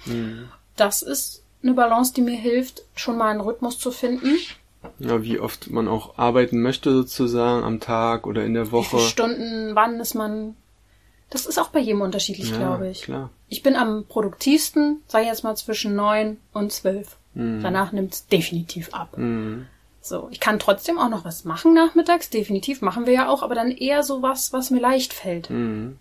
Das 0.77 1.03
ist 1.03 1.43
eine 1.63 1.75
Balance, 1.75 2.15
die 2.15 2.23
mir 2.23 2.37
hilft, 2.37 2.83
schon 2.95 3.19
mal 3.19 3.29
einen 3.31 3.41
Rhythmus 3.41 3.79
zu 3.79 3.91
finden. 3.91 4.37
Ja, 5.01 5.23
wie 5.23 5.41
oft 5.41 5.69
man 5.71 5.89
auch 5.89 6.17
arbeiten 6.17 6.63
möchte 6.63 6.93
sozusagen 6.93 7.65
am 7.65 7.81
Tag 7.81 8.27
oder 8.27 8.45
in 8.45 8.55
der 8.55 8.69
Wie 8.69 8.73
Woche. 8.73 8.97
viele 8.99 9.03
Stunden, 9.09 9.75
wann 9.75 9.99
ist 10.01 10.15
man. 10.15 10.55
Das 11.29 11.45
ist 11.45 11.59
auch 11.59 11.69
bei 11.71 11.81
jedem 11.81 12.03
unterschiedlich, 12.03 12.51
Ja, 12.51 12.57
glaube 12.59 12.89
ich. 12.89 13.03
klar. 13.03 13.31
Ich 13.49 13.65
bin 13.65 13.75
am 13.75 14.05
produktivsten, 14.07 15.03
ich 15.09 15.15
jetzt 15.15 15.43
mal, 15.43 15.57
zwischen 15.57 15.97
neun 15.97 16.37
und 16.53 16.71
zwölf. 16.73 17.17
Mhm. 17.35 17.63
Danach 17.63 17.91
nimmt 17.91 18.15
es 18.15 18.27
definitiv 18.29 18.95
ab. 18.95 19.19
Mhm. 19.19 19.67
So, 20.09 20.29
ich 20.31 20.39
kann 20.41 20.59
trotzdem 20.59 20.99
auch 20.99 21.09
noch 21.09 21.25
was 21.25 21.45
machen 21.45 21.75
nachmittags, 21.75 22.31
definitiv 22.31 22.81
machen 22.81 23.07
wir 23.07 23.13
ja 23.13 23.29
auch, 23.29 23.43
aber 23.43 23.55
dann 23.57 23.71
eher 23.73 24.03
so 24.03 24.23
was, 24.23 24.53
was 24.53 24.71
mir 24.71 24.81
leicht 24.81 25.13
fällt. 25.13 25.51
Mhm. 25.51 25.97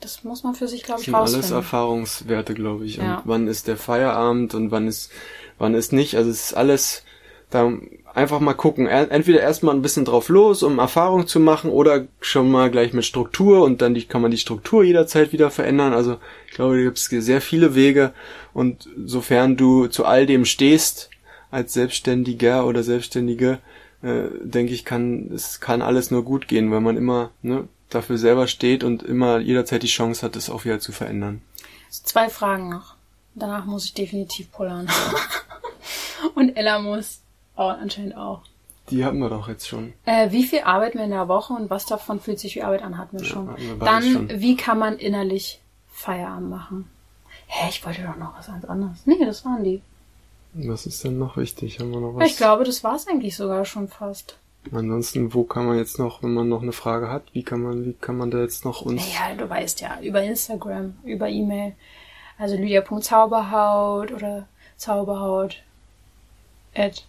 Das 0.00 0.22
muss 0.22 0.42
man 0.44 0.54
für 0.54 0.68
sich, 0.68 0.82
glaube 0.82 1.00
ich, 1.00 1.06
sind 1.06 1.14
alles 1.14 1.34
rausfinden. 1.34 1.56
Erfahrungswerte, 1.56 2.54
glaube 2.54 2.84
ich. 2.84 2.96
Ja. 2.96 3.16
Und 3.16 3.22
wann 3.24 3.48
ist 3.48 3.66
der 3.68 3.76
Feierabend 3.76 4.54
und 4.54 4.70
wann 4.70 4.86
ist, 4.86 5.10
wann 5.58 5.74
ist 5.74 5.92
nicht. 5.92 6.16
Also 6.16 6.30
es 6.30 6.46
ist 6.46 6.54
alles, 6.54 7.04
da 7.50 7.72
einfach 8.12 8.38
mal 8.40 8.54
gucken. 8.54 8.86
Er- 8.86 9.10
Entweder 9.10 9.40
erstmal 9.40 9.74
ein 9.74 9.82
bisschen 9.82 10.04
drauf 10.04 10.28
los, 10.28 10.62
um 10.62 10.78
Erfahrung 10.78 11.26
zu 11.26 11.40
machen, 11.40 11.70
oder 11.70 12.06
schon 12.20 12.50
mal 12.50 12.70
gleich 12.70 12.92
mit 12.92 13.04
Struktur 13.04 13.62
und 13.64 13.80
dann 13.82 13.94
die, 13.94 14.04
kann 14.04 14.20
man 14.22 14.30
die 14.30 14.38
Struktur 14.38 14.84
jederzeit 14.84 15.32
wieder 15.32 15.50
verändern. 15.50 15.94
Also 15.94 16.18
ich 16.48 16.52
glaube, 16.54 16.76
da 16.76 16.82
gibt 16.82 16.98
es 16.98 17.06
sehr 17.06 17.40
viele 17.40 17.74
Wege. 17.74 18.12
Und 18.52 18.88
sofern 19.06 19.56
du 19.56 19.86
zu 19.86 20.04
all 20.04 20.26
dem 20.26 20.44
stehst, 20.44 21.10
als 21.54 21.72
Selbstständiger 21.72 22.66
oder 22.66 22.82
Selbstständige, 22.82 23.60
äh, 24.02 24.24
denke 24.42 24.74
ich, 24.74 24.84
kann 24.84 25.30
es 25.32 25.60
kann 25.60 25.82
alles 25.82 26.10
nur 26.10 26.24
gut 26.24 26.48
gehen, 26.48 26.70
weil 26.70 26.80
man 26.80 26.96
immer 26.96 27.30
ne, 27.42 27.68
dafür 27.88 28.18
selber 28.18 28.46
steht 28.46 28.84
und 28.84 29.02
immer 29.02 29.38
jederzeit 29.38 29.82
die 29.82 29.88
Chance 29.88 30.22
hat, 30.22 30.36
es 30.36 30.50
auch 30.50 30.64
wieder 30.64 30.80
zu 30.80 30.92
verändern. 30.92 31.40
Zwei 31.90 32.28
Fragen 32.28 32.68
noch. 32.68 32.96
Danach 33.34 33.64
muss 33.64 33.86
ich 33.86 33.94
definitiv 33.94 34.50
pullern. 34.52 34.88
und 36.34 36.56
Ella 36.56 36.80
muss 36.80 37.20
oh, 37.56 37.62
anscheinend 37.62 38.16
auch. 38.16 38.42
Die 38.90 39.04
hatten 39.04 39.18
wir 39.18 39.30
doch 39.30 39.48
jetzt 39.48 39.66
schon. 39.66 39.94
Äh, 40.04 40.30
wie 40.30 40.44
viel 40.44 40.60
arbeiten 40.60 40.98
wir 40.98 41.04
in 41.04 41.10
der 41.10 41.28
Woche 41.28 41.54
und 41.54 41.70
was 41.70 41.86
davon 41.86 42.20
fühlt 42.20 42.38
sich 42.38 42.54
wie 42.56 42.62
Arbeit 42.62 42.82
an, 42.82 42.98
hatten 42.98 43.18
wir 43.18 43.24
schon. 43.24 43.48
hatten 43.48 43.62
wir 43.62 43.76
Dann, 43.76 44.02
schon. 44.02 44.40
wie 44.40 44.56
kann 44.56 44.78
man 44.78 44.98
innerlich 44.98 45.60
Feierabend 45.88 46.50
machen? 46.50 46.90
Hä, 47.46 47.68
ich 47.70 47.84
wollte 47.84 48.02
doch 48.02 48.16
noch 48.16 48.36
was 48.36 48.48
anderes. 48.48 49.06
Nee, 49.06 49.24
das 49.24 49.44
waren 49.44 49.64
die. 49.64 49.80
Was 50.54 50.86
ist 50.86 51.02
denn 51.04 51.18
noch 51.18 51.36
wichtig? 51.36 51.80
Haben 51.80 51.90
wir 51.90 52.00
noch 52.00 52.14
was? 52.14 52.30
ich 52.30 52.36
glaube, 52.36 52.64
das 52.64 52.84
war's 52.84 53.06
eigentlich 53.08 53.36
sogar 53.36 53.64
schon 53.64 53.88
fast. 53.88 54.38
Ansonsten, 54.72 55.34
wo 55.34 55.44
kann 55.44 55.66
man 55.66 55.76
jetzt 55.76 55.98
noch, 55.98 56.22
wenn 56.22 56.32
man 56.32 56.48
noch 56.48 56.62
eine 56.62 56.72
Frage 56.72 57.10
hat, 57.10 57.24
wie 57.32 57.42
kann 57.42 57.60
man, 57.60 57.84
wie 57.84 57.92
kann 57.92 58.16
man 58.16 58.30
da 58.30 58.38
jetzt 58.38 58.64
noch 58.64 58.82
uns? 58.82 59.02
Naja, 59.02 59.34
du 59.36 59.48
weißt 59.48 59.80
ja, 59.80 60.00
über 60.00 60.22
Instagram, 60.22 60.96
über 61.04 61.28
E-Mail. 61.28 61.74
Also 62.38 62.56
lydia.zauberhaut 62.56 64.12
oder 64.12 64.48
Zauberhaut. 64.76 65.62
At. 66.74 67.04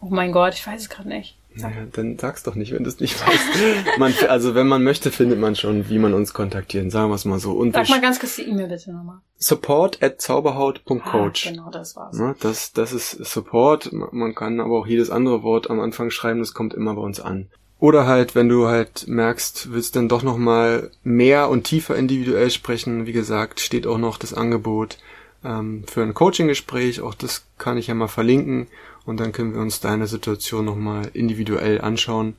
Oh 0.00 0.08
mein 0.08 0.32
Gott, 0.32 0.54
ich 0.54 0.66
weiß 0.66 0.82
es 0.82 0.88
gerade 0.88 1.08
nicht. 1.08 1.36
Naja, 1.56 1.86
dann 1.92 2.18
sag's 2.18 2.42
doch 2.42 2.54
nicht, 2.54 2.72
wenn 2.72 2.84
du 2.84 2.88
es 2.88 3.00
nicht 3.00 3.20
weißt. 3.20 3.48
man, 3.98 4.14
also 4.28 4.54
wenn 4.54 4.66
man 4.68 4.82
möchte, 4.82 5.10
findet 5.10 5.38
man 5.38 5.54
schon, 5.56 5.88
wie 5.88 5.98
man 5.98 6.14
uns 6.14 6.32
kontaktieren. 6.32 6.90
Sagen 6.90 7.10
wir 7.10 7.14
es 7.14 7.24
mal 7.24 7.38
so. 7.38 7.52
Und 7.52 7.74
Sag 7.74 7.88
mal 7.88 8.00
ganz 8.00 8.18
kurz 8.20 8.36
die 8.36 8.42
E-Mail 8.48 8.68
bitte 8.68 8.92
nochmal. 8.92 9.18
support 9.36 10.02
at 10.02 10.20
zauberhaut.coach. 10.20 11.46
Ah, 11.46 11.50
genau, 11.50 11.70
das 11.70 11.96
war's. 11.96 12.16
Ne, 12.16 12.34
das, 12.40 12.72
das 12.72 12.92
ist 12.92 13.24
Support. 13.24 13.92
Man 13.92 14.08
man 14.12 14.34
kann 14.34 14.60
aber 14.60 14.78
auch 14.78 14.86
jedes 14.86 15.10
andere 15.10 15.42
Wort 15.42 15.68
am 15.70 15.80
Anfang 15.80 16.10
schreiben, 16.10 16.40
das 16.40 16.54
kommt 16.54 16.74
immer 16.74 16.94
bei 16.94 17.02
uns 17.02 17.20
an. 17.20 17.48
Oder 17.78 18.06
halt, 18.06 18.36
wenn 18.36 18.48
du 18.48 18.68
halt 18.68 19.08
merkst, 19.08 19.72
willst 19.72 19.96
dann 19.96 20.08
doch 20.08 20.22
nochmal 20.22 20.90
mehr 21.02 21.48
und 21.48 21.64
tiefer 21.64 21.96
individuell 21.96 22.50
sprechen, 22.50 23.06
wie 23.06 23.12
gesagt, 23.12 23.58
steht 23.58 23.88
auch 23.88 23.98
noch 23.98 24.18
das 24.18 24.32
Angebot 24.32 24.98
ähm, 25.44 25.82
für 25.88 26.02
ein 26.02 26.14
Coaching-Gespräch. 26.14 27.00
Auch 27.00 27.14
das 27.14 27.44
kann 27.58 27.76
ich 27.78 27.88
ja 27.88 27.94
mal 27.94 28.06
verlinken. 28.06 28.68
Und 29.04 29.18
dann 29.18 29.32
können 29.32 29.54
wir 29.54 29.60
uns 29.60 29.80
deine 29.80 30.06
Situation 30.06 30.64
nochmal 30.64 31.10
individuell 31.12 31.80
anschauen. 31.80 32.36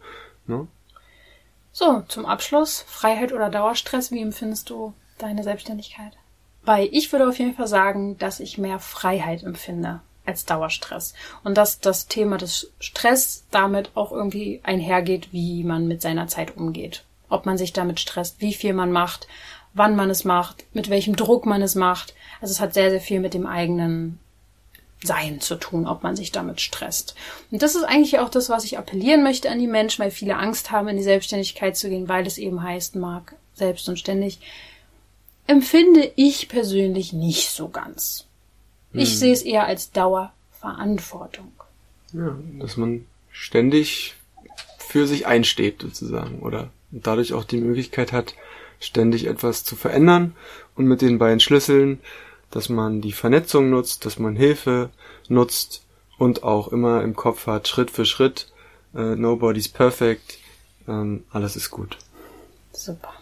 Ne? 0.47 0.67
So, 1.71 2.03
zum 2.07 2.25
Abschluss, 2.25 2.85
Freiheit 2.87 3.33
oder 3.33 3.49
Dauerstress, 3.49 4.11
wie 4.11 4.21
empfindest 4.21 4.69
du 4.69 4.93
deine 5.17 5.43
Selbstständigkeit? 5.43 6.13
Weil 6.63 6.87
ich 6.91 7.11
würde 7.11 7.27
auf 7.27 7.39
jeden 7.39 7.55
Fall 7.55 7.67
sagen, 7.67 8.17
dass 8.17 8.39
ich 8.39 8.57
mehr 8.57 8.79
Freiheit 8.79 9.43
empfinde 9.43 10.01
als 10.25 10.45
Dauerstress. 10.45 11.13
Und 11.43 11.57
dass 11.57 11.79
das 11.79 12.07
Thema 12.07 12.37
des 12.37 12.71
Stress 12.79 13.45
damit 13.51 13.91
auch 13.95 14.11
irgendwie 14.11 14.61
einhergeht, 14.63 15.33
wie 15.33 15.63
man 15.63 15.87
mit 15.87 16.01
seiner 16.01 16.27
Zeit 16.27 16.55
umgeht. 16.55 17.03
Ob 17.27 17.45
man 17.45 17.57
sich 17.57 17.73
damit 17.73 17.99
stresst, 17.99 18.39
wie 18.39 18.53
viel 18.53 18.73
man 18.73 18.91
macht, 18.91 19.27
wann 19.73 19.95
man 19.95 20.09
es 20.09 20.23
macht, 20.23 20.65
mit 20.73 20.89
welchem 20.89 21.15
Druck 21.15 21.45
man 21.45 21.61
es 21.61 21.75
macht. 21.75 22.13
Also 22.39 22.51
es 22.51 22.61
hat 22.61 22.73
sehr, 22.73 22.89
sehr 22.89 23.01
viel 23.01 23.19
mit 23.19 23.33
dem 23.33 23.45
eigenen 23.45 24.19
sein 25.05 25.41
zu 25.41 25.55
tun, 25.55 25.87
ob 25.87 26.03
man 26.03 26.15
sich 26.15 26.31
damit 26.31 26.61
stresst. 26.61 27.15
Und 27.51 27.61
das 27.61 27.75
ist 27.75 27.83
eigentlich 27.83 28.19
auch 28.19 28.29
das, 28.29 28.49
was 28.49 28.63
ich 28.63 28.77
appellieren 28.77 29.23
möchte 29.23 29.49
an 29.49 29.59
die 29.59 29.67
Menschen, 29.67 30.03
weil 30.03 30.11
viele 30.11 30.37
Angst 30.37 30.71
haben, 30.71 30.87
in 30.87 30.97
die 30.97 31.03
Selbstständigkeit 31.03 31.77
zu 31.77 31.89
gehen, 31.89 32.09
weil 32.09 32.25
es 32.25 32.37
eben 32.37 32.63
heißt, 32.63 32.95
Marc, 32.95 33.35
selbst 33.53 33.87
und 33.89 33.99
ständig, 33.99 34.39
empfinde 35.47 36.11
ich 36.15 36.47
persönlich 36.47 37.13
nicht 37.13 37.49
so 37.49 37.69
ganz. 37.69 38.25
Ich 38.93 39.11
Hm. 39.11 39.17
sehe 39.17 39.33
es 39.33 39.41
eher 39.41 39.65
als 39.65 39.91
Dauerverantwortung. 39.91 41.51
Ja, 42.13 42.37
dass 42.59 42.77
man 42.77 43.05
ständig 43.31 44.15
für 44.77 45.07
sich 45.07 45.25
einsteht 45.25 45.81
sozusagen 45.81 46.39
oder 46.39 46.69
dadurch 46.91 47.33
auch 47.33 47.43
die 47.43 47.57
Möglichkeit 47.57 48.11
hat, 48.11 48.35
ständig 48.79 49.25
etwas 49.25 49.63
zu 49.63 49.75
verändern 49.75 50.35
und 50.75 50.85
mit 50.85 51.01
den 51.01 51.17
beiden 51.17 51.39
Schlüsseln, 51.39 51.99
dass 52.53 52.69
man 52.69 53.01
die 53.01 53.11
Vernetzung 53.11 53.69
nutzt, 53.69 54.05
dass 54.05 54.19
man 54.19 54.35
Hilfe 54.35 54.89
nutzt 55.27 55.83
und 56.17 56.43
auch 56.43 56.67
immer 56.69 57.01
im 57.01 57.15
Kopf 57.15 57.47
hat, 57.47 57.67
Schritt 57.67 57.91
für 57.91 58.05
Schritt, 58.05 58.51
äh, 58.95 59.15
nobody's 59.15 59.67
perfect, 59.67 60.37
ähm, 60.87 61.23
alles 61.31 61.55
ist 61.55 61.71
gut. 61.71 61.97
Super. 62.71 63.13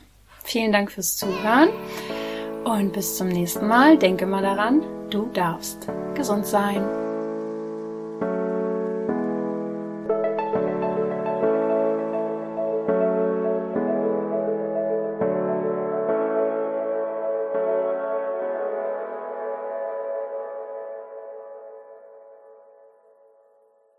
Vielen 0.44 0.72
Dank 0.72 0.92
fürs 0.92 1.16
Zuhören 1.16 1.70
und 2.64 2.94
bis 2.94 3.18
zum 3.18 3.28
nächsten 3.28 3.68
Mal. 3.68 3.98
Denke 3.98 4.26
mal 4.26 4.42
daran, 4.42 4.82
du 5.10 5.30
darfst 5.34 5.88
gesund 6.16 6.46
sein. 6.46 7.11